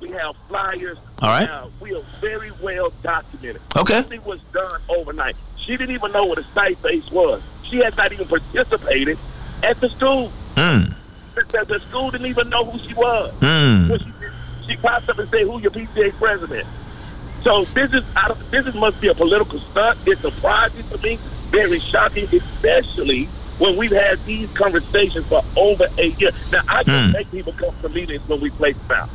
We 0.00 0.10
have 0.10 0.36
flyers. 0.48 0.98
All 1.22 1.28
right. 1.30 1.48
Uh, 1.50 1.68
we 1.80 1.94
are 1.94 2.02
very 2.20 2.50
well 2.62 2.92
documented. 3.02 3.60
Okay. 3.76 3.94
Nothing 3.94 4.22
was 4.24 4.40
done 4.52 4.80
overnight. 4.88 5.36
She 5.56 5.76
didn't 5.76 5.94
even 5.94 6.12
know 6.12 6.24
what 6.26 6.38
a 6.38 6.44
site 6.44 6.80
base 6.82 7.10
was. 7.10 7.42
She 7.64 7.78
has 7.78 7.96
not 7.96 8.12
even 8.12 8.26
participated 8.26 9.18
at 9.62 9.78
the 9.80 9.88
school. 9.88 10.30
Mm. 10.54 10.94
The, 11.34 11.44
the- 11.58 11.64
the 11.64 11.80
school 11.80 12.10
didn't 12.10 12.26
even 12.28 12.48
know 12.48 12.64
who 12.64 12.78
she 12.78 12.94
was. 12.94 13.32
Mm. 13.40 14.00
She, 14.66 14.72
she 14.72 14.76
popped 14.76 15.08
up 15.08 15.18
and 15.18 15.28
said, 15.28 15.42
"Who 15.42 15.60
your 15.60 15.70
PTA 15.70 16.12
president?" 16.14 16.66
So 17.42 17.64
this 17.66 17.92
is 17.92 18.04
I 18.16 18.28
don't, 18.28 18.50
this 18.50 18.66
is, 18.66 18.74
must 18.74 19.00
be 19.00 19.08
a 19.08 19.14
political 19.14 19.58
stunt. 19.58 19.98
It's 20.06 20.20
surprising 20.20 20.84
to 20.88 20.98
me, 21.02 21.16
very 21.50 21.78
shocking, 21.80 22.24
especially 22.24 23.24
when 23.58 23.76
we've 23.76 23.90
had 23.92 24.18
these 24.24 24.50
conversations 24.56 25.26
for 25.26 25.42
over 25.56 25.86
a 25.98 26.06
year. 26.06 26.30
Now 26.52 26.60
I 26.68 26.84
can 26.84 27.06
Hmm. 27.08 27.12
make 27.12 27.30
people 27.30 27.52
come 27.52 27.74
to 27.82 27.88
meetings 27.90 28.26
when 28.28 28.40
we 28.40 28.50
place 28.50 28.76
them 28.88 29.02
out. 29.02 29.10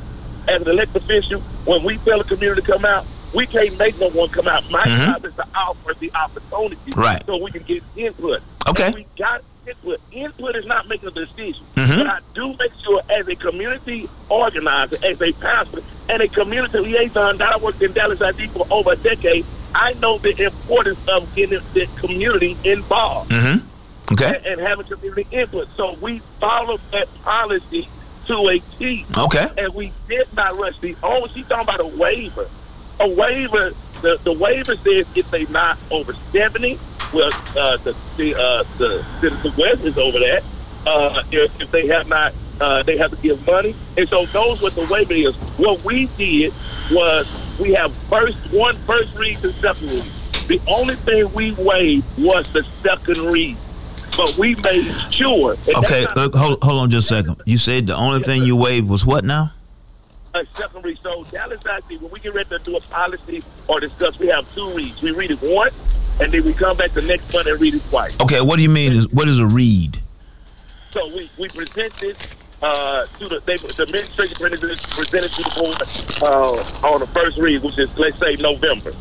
As 0.47 0.61
an 0.61 0.69
elected 0.69 1.01
official, 1.01 1.39
when 1.65 1.83
we 1.83 1.97
tell 1.99 2.17
the 2.17 2.23
community 2.23 2.61
to 2.61 2.67
come 2.71 2.85
out, 2.85 3.05
we 3.33 3.45
can't 3.47 3.77
make 3.79 3.99
no 3.99 4.09
one 4.09 4.29
come 4.29 4.47
out. 4.47 4.69
My 4.69 4.83
Mhm. 4.83 5.05
job 5.05 5.25
is 5.25 5.33
to 5.35 5.45
offer 5.55 5.93
the 5.99 6.11
opportunity 6.13 6.91
Right. 6.95 7.21
so 7.25 7.37
we 7.37 7.51
can 7.51 7.63
get 7.63 7.81
input. 7.95 8.41
Okay. 8.67 8.85
And 8.87 8.95
we 8.95 9.05
got 9.17 9.41
input. 9.65 9.99
Input 10.11 10.55
is 10.55 10.65
not 10.65 10.87
making 10.87 11.09
a 11.09 11.11
decision. 11.11 11.63
Mhm. 11.75 11.97
But 11.97 12.07
I 12.07 12.19
do 12.35 12.55
make 12.59 12.71
sure 12.83 13.01
as 13.09 13.27
a 13.27 13.35
community 13.35 14.09
organizer, 14.29 14.97
as 15.03 15.21
a 15.21 15.31
pastor, 15.33 15.81
and 16.09 16.21
a 16.21 16.27
community 16.27 16.77
liaison 16.79 17.37
that 17.37 17.53
I 17.53 17.57
worked 17.57 17.81
in 17.81 17.93
Dallas 17.93 18.21
ID 18.21 18.47
for 18.47 18.67
over 18.69 18.91
a 18.91 18.95
decade, 18.97 19.45
I 19.73 19.93
know 19.93 20.17
the 20.19 20.39
importance 20.43 20.99
of 21.07 21.33
getting 21.35 21.61
the 21.73 21.87
community 21.95 22.55
involved 22.63 23.31
hmm 23.33 23.57
Okay. 24.11 24.35
and, 24.35 24.45
and 24.45 24.61
having 24.61 24.85
community 24.85 25.25
input. 25.31 25.67
So 25.75 25.97
we 26.01 26.21
follow 26.39 26.77
that 26.91 27.07
policy 27.23 27.87
to 28.27 28.49
a 28.49 28.59
T. 28.77 29.05
Okay. 29.17 29.45
And 29.57 29.73
we 29.73 29.91
did 30.07 30.33
not 30.33 30.57
rush 30.57 30.79
the 30.79 30.95
oh 31.03 31.27
she's 31.27 31.47
talking 31.47 31.63
about 31.63 31.79
a 31.79 31.97
waiver. 31.97 32.47
A 32.99 33.07
waiver 33.07 33.71
the, 34.01 34.19
the 34.23 34.33
waiver 34.33 34.75
says 34.75 35.07
if 35.15 35.29
they 35.31 35.45
not 35.45 35.77
over 35.91 36.13
seventy, 36.13 36.79
well 37.13 37.31
uh, 37.57 37.77
the 37.77 37.95
the 38.17 38.35
uh, 38.35 38.63
the 38.77 39.03
Citizen 39.19 39.53
West 39.57 39.83
is 39.83 39.97
over 39.97 40.19
that. 40.19 40.43
Uh, 40.85 41.23
if, 41.31 41.61
if 41.61 41.71
they 41.71 41.87
have 41.87 42.09
not 42.09 42.33
uh, 42.59 42.83
they 42.83 42.97
have 42.97 43.11
to 43.11 43.17
give 43.17 43.45
money. 43.47 43.75
And 43.97 44.07
so 44.07 44.25
those 44.27 44.61
what 44.61 44.75
the 44.75 44.85
waiver 44.85 45.13
is. 45.13 45.35
What 45.57 45.83
we 45.83 46.07
did 46.17 46.53
was 46.91 47.57
we 47.59 47.73
have 47.73 47.93
first 47.93 48.37
one 48.53 48.75
first 48.75 49.17
read 49.17 49.37
to 49.39 49.51
second 49.53 49.89
read. 49.89 50.03
The 50.47 50.61
only 50.67 50.95
thing 50.95 51.31
we 51.33 51.53
waived 51.53 52.05
was 52.17 52.51
the 52.51 52.63
second 52.81 53.17
read. 53.31 53.57
But 54.15 54.37
we 54.37 54.55
made 54.63 54.91
sure 55.11 55.55
Okay. 55.67 56.05
Look, 56.15 56.35
hold, 56.35 56.63
hold 56.63 56.81
on 56.83 56.89
just 56.89 57.11
a 57.11 57.15
second. 57.15 57.41
You 57.45 57.57
said 57.57 57.87
the 57.87 57.95
only 57.95 58.21
thing 58.21 58.43
you 58.43 58.55
waived 58.55 58.87
was 58.87 59.05
what 59.05 59.23
now? 59.23 59.51
a 60.35 60.45
second 60.55 60.83
read. 60.83 60.97
So 60.99 61.23
Dallas 61.25 61.59
ISD, 61.65 62.01
when 62.01 62.11
we 62.11 62.19
get 62.19 62.33
ready 62.33 62.49
to 62.49 62.59
do 62.59 62.75
a 62.75 62.81
policy 62.81 63.43
or 63.67 63.79
discuss, 63.79 64.19
we 64.19 64.27
have 64.27 64.51
two 64.55 64.69
reads. 64.71 65.01
We 65.01 65.11
read 65.11 65.31
it 65.31 65.39
once, 65.41 65.75
and 66.19 66.31
then 66.31 66.43
we 66.43 66.53
come 66.53 66.75
back 66.77 66.91
the 66.91 67.01
next 67.01 67.31
month 67.33 67.47
and 67.47 67.59
read 67.59 67.75
it 67.75 67.83
twice. 67.89 68.19
Okay. 68.21 68.41
What 68.41 68.57
do 68.57 68.63
you 68.63 68.69
mean? 68.69 68.93
Is 68.93 69.07
what 69.09 69.27
is 69.27 69.39
a 69.39 69.45
read? 69.45 69.99
So 70.91 71.05
we, 71.15 71.27
we 71.39 71.47
present 71.49 71.93
this 71.95 72.35
uh, 72.61 73.05
to 73.05 73.27
the 73.27 73.41
they, 73.45 73.57
the 73.57 73.83
administration 73.83 74.35
presented 74.39 74.79
presented 74.95 75.29
to 75.29 75.43
the 75.43 75.53
board 75.61 76.33
uh, 76.33 76.87
on 76.93 76.99
the 76.99 77.07
first 77.07 77.37
read, 77.37 77.61
which 77.63 77.77
is 77.77 77.95
let's 77.97 78.17
say 78.17 78.35
November. 78.35 78.93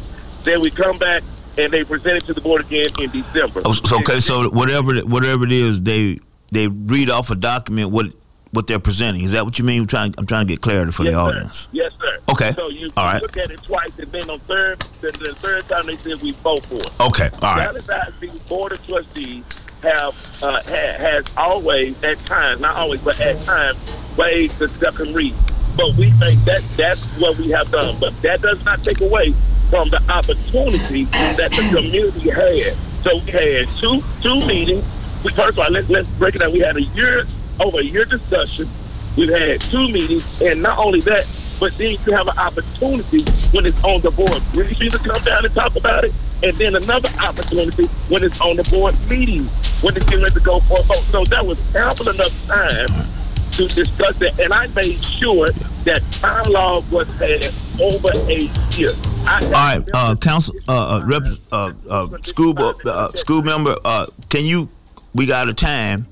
Then 0.45 0.61
we 0.61 0.71
come 0.71 0.99
back 0.99 1.23
and 1.59 1.73
they 1.73 1.85
present 1.85 2.19
it 2.19 2.24
to 2.24 2.35
the 2.35 2.41
board 2.41 2.62
again 2.62 2.87
in 3.01 3.11
December. 3.11 3.61
Oh, 3.65 3.73
so, 3.73 3.97
okay. 4.01 4.20
So 4.20 4.49
whatever 4.51 5.01
whatever 5.01 5.45
it 5.45 5.53
is, 5.53 5.83
they 5.83 6.20
they 6.51 6.69
read 6.69 7.11
off 7.11 7.31
a 7.31 7.35
document 7.35 7.91
what 7.91 8.07
what 8.53 8.66
they're 8.66 8.79
presenting. 8.79 9.24
Is 9.24 9.33
that 9.33 9.45
what 9.45 9.59
you 9.59 9.65
mean? 9.65 9.83
I'm 9.83 9.87
trying 9.87 10.15
I'm 10.19 10.27
trying 10.27 10.47
to 10.47 10.53
get 10.53 10.61
clarity 10.61 10.93
for 10.93 11.05
yes, 11.05 11.12
the 11.12 11.16
sir. 11.16 11.31
audience. 11.31 11.69
Yes, 11.73 11.93
sir. 11.99 12.12
Okay. 12.31 12.53
So 12.53 12.69
you, 12.69 12.91
All 12.97 13.07
right. 13.07 13.23
look 13.23 13.37
at 13.37 13.51
it 13.51 13.62
twice, 13.62 13.99
and 13.99 14.11
then 14.12 14.29
on 14.31 14.39
third, 14.41 14.81
the, 15.01 15.12
the 15.12 15.35
third 15.35 15.69
time 15.69 15.87
they 15.87 15.97
said 15.97 16.20
we 16.23 16.33
vote 16.33 16.65
for 16.65 16.77
it. 16.77 17.01
Okay. 17.01 17.31
All 17.43 17.57
right. 17.57 17.74
ISD 17.74 18.49
Board 18.49 18.73
of 18.73 18.87
Trustees 18.87 19.45
have 19.83 20.43
uh, 20.43 20.62
ha, 20.62 20.95
has 20.99 21.24
always, 21.37 22.03
at 22.05 22.19
times, 22.20 22.61
not 22.61 22.77
always, 22.77 23.01
but 23.01 23.20
at 23.20 23.43
times, 23.45 23.79
waived 24.16 24.59
the 24.59 24.69
second 24.69 25.15
read. 25.15 25.35
But 25.77 25.94
we 25.97 26.11
think 26.12 26.44
that 26.44 26.62
that's 26.77 27.19
what 27.19 27.39
we 27.39 27.51
have 27.51 27.70
done. 27.70 27.97
But 27.99 28.20
that 28.23 28.43
does 28.43 28.65
not 28.65 28.82
take 28.82 29.01
away 29.01 29.32
from 29.70 29.89
the 29.89 30.03
opportunity 30.11 31.05
that 31.05 31.51
the 31.51 31.69
community 31.74 32.31
had. 32.31 32.77
So 33.03 33.19
we 33.24 33.31
had 33.31 33.69
two 33.81 34.03
two 34.20 34.47
meetings. 34.47 34.85
We, 35.24 35.32
first 35.32 35.51
of 35.51 35.61
all, 35.61 35.70
let's 35.70 35.89
let's 35.89 36.09
break 36.11 36.35
it 36.35 36.39
down. 36.39 36.53
We 36.53 36.61
had 36.61 36.77
a 36.77 36.82
year 36.82 37.24
over 37.59 37.78
a 37.78 37.82
year 37.85 38.05
discussion. 38.05 38.69
We've 39.16 39.31
had 39.31 39.61
two 39.62 39.89
meetings, 39.89 40.40
and 40.43 40.62
not 40.62 40.78
only 40.78 41.01
that, 41.03 41.27
but 41.59 41.77
then 41.78 41.97
you 42.07 42.12
have 42.12 42.28
an 42.28 42.39
opportunity 42.39 43.24
when 43.53 43.66
it's 43.66 43.82
on 43.85 44.01
the 44.01 44.11
board 44.11 44.43
briefly 44.53 44.90
to 44.90 44.99
come 44.99 45.23
down 45.23 45.44
and 45.44 45.55
talk 45.55 45.74
about 45.77 46.05
it, 46.05 46.12
and 46.43 46.57
then 46.57 46.74
another 46.77 47.09
opportunity 47.20 47.86
when 48.09 48.24
it's 48.24 48.40
on 48.40 48.57
the 48.57 48.65
board 48.65 48.94
meeting 49.09 49.44
when 49.82 49.97
it's 49.97 50.05
getting 50.05 50.23
ready 50.23 50.35
to 50.35 50.40
go 50.40 50.61
for 50.61 50.78
a 50.78 50.82
vote. 50.82 51.05
So 51.11 51.24
that 51.24 51.44
was 51.44 51.59
ample 51.74 52.09
enough 52.09 52.47
time 52.47 53.22
to 53.53 53.66
discuss 53.69 54.20
it, 54.23 54.39
and 54.39 54.53
I 54.53 54.66
made 54.69 55.03
sure 55.05 55.49
that 55.85 56.03
dialogue 56.20 56.85
was 56.91 57.09
had 57.19 57.45
over 57.81 58.11
a 58.31 58.51
year. 58.77 58.91
All 59.29 59.51
right, 59.51 59.81
uh, 59.95 60.16
council, 60.16 60.55
uh, 60.69 61.01
uh, 61.03 61.07
rep, 61.07 61.23
uh, 61.53 61.73
uh, 61.89 62.09
school, 62.23 62.55
uh, 62.59 63.09
school 63.11 63.43
member, 63.43 63.77
uh, 63.85 64.07
can 64.29 64.45
you? 64.45 64.69
We 65.15 65.27
got 65.27 65.49
a 65.49 65.55
time 65.55 66.07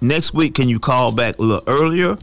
next 0.00 0.32
week. 0.32 0.54
Can 0.54 0.68
you 0.68 0.78
call 0.80 1.12
back 1.12 1.38
a 1.38 1.42
little 1.42 1.62
earlier? 1.66 2.16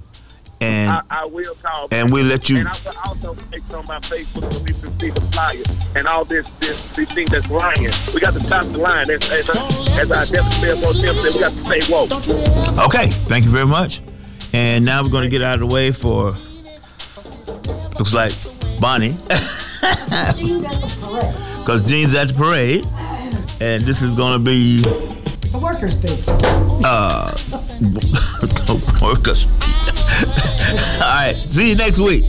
And 0.59 0.89
I, 0.91 1.01
I 1.11 1.25
will 1.25 1.53
call. 1.53 1.87
and 1.91 2.11
we'll 2.11 2.25
let 2.25 2.49
you- 2.49 2.57
And 2.57 2.67
I 2.67 2.71
will 2.83 2.97
also 3.05 3.33
post 3.51 3.73
on 3.75 3.85
my 3.85 3.99
Facebook 3.99 4.51
so 4.51 4.65
people 4.65 4.81
can 4.89 4.99
see 4.99 5.09
the 5.11 5.21
flyer 5.31 5.61
and 5.95 6.07
all 6.07 6.25
this, 6.25 6.49
this, 6.53 6.81
these 6.97 7.13
things 7.13 7.29
that's 7.29 7.47
lying. 7.51 7.91
We 8.11 8.19
got 8.19 8.33
to 8.33 8.39
stop 8.39 8.65
the 8.65 8.79
line. 8.79 9.07
As, 9.11 9.31
as, 9.31 9.47
as 9.99 10.11
our 10.11 10.25
deputy 10.25 10.61
mayor 10.65 10.75
Pro 10.81 10.91
Tem 10.93 11.13
said, 11.13 11.33
we 11.33 11.39
got 11.39 11.51
to 11.51 11.63
say 11.69 11.79
whoa. 11.93 12.85
okay, 12.87 13.07
thank 13.29 13.45
you 13.45 13.51
very 13.51 13.67
much. 13.67 14.01
And 14.57 14.83
now 14.83 15.03
we're 15.03 15.09
gonna 15.09 15.29
get 15.29 15.43
out 15.43 15.53
of 15.53 15.59
the 15.59 15.67
way 15.67 15.91
for 15.91 16.31
looks 17.99 18.11
like 18.11 18.31
Bonnie, 18.81 19.11
because 21.59 21.87
Jean's 21.87 22.15
at 22.15 22.29
the 22.29 22.33
parade, 22.35 22.83
and 23.61 23.83
this 23.83 24.01
is 24.01 24.15
gonna 24.15 24.39
be 24.39 24.79
The 24.81 25.59
workers' 25.61 25.93
beat. 25.93 26.27
uh 26.83 27.31
the 28.65 28.77
workers. 29.03 29.45
All 31.03 31.07
right, 31.07 31.35
see 31.35 31.69
you 31.69 31.75
next 31.75 31.99
week. 31.99 32.25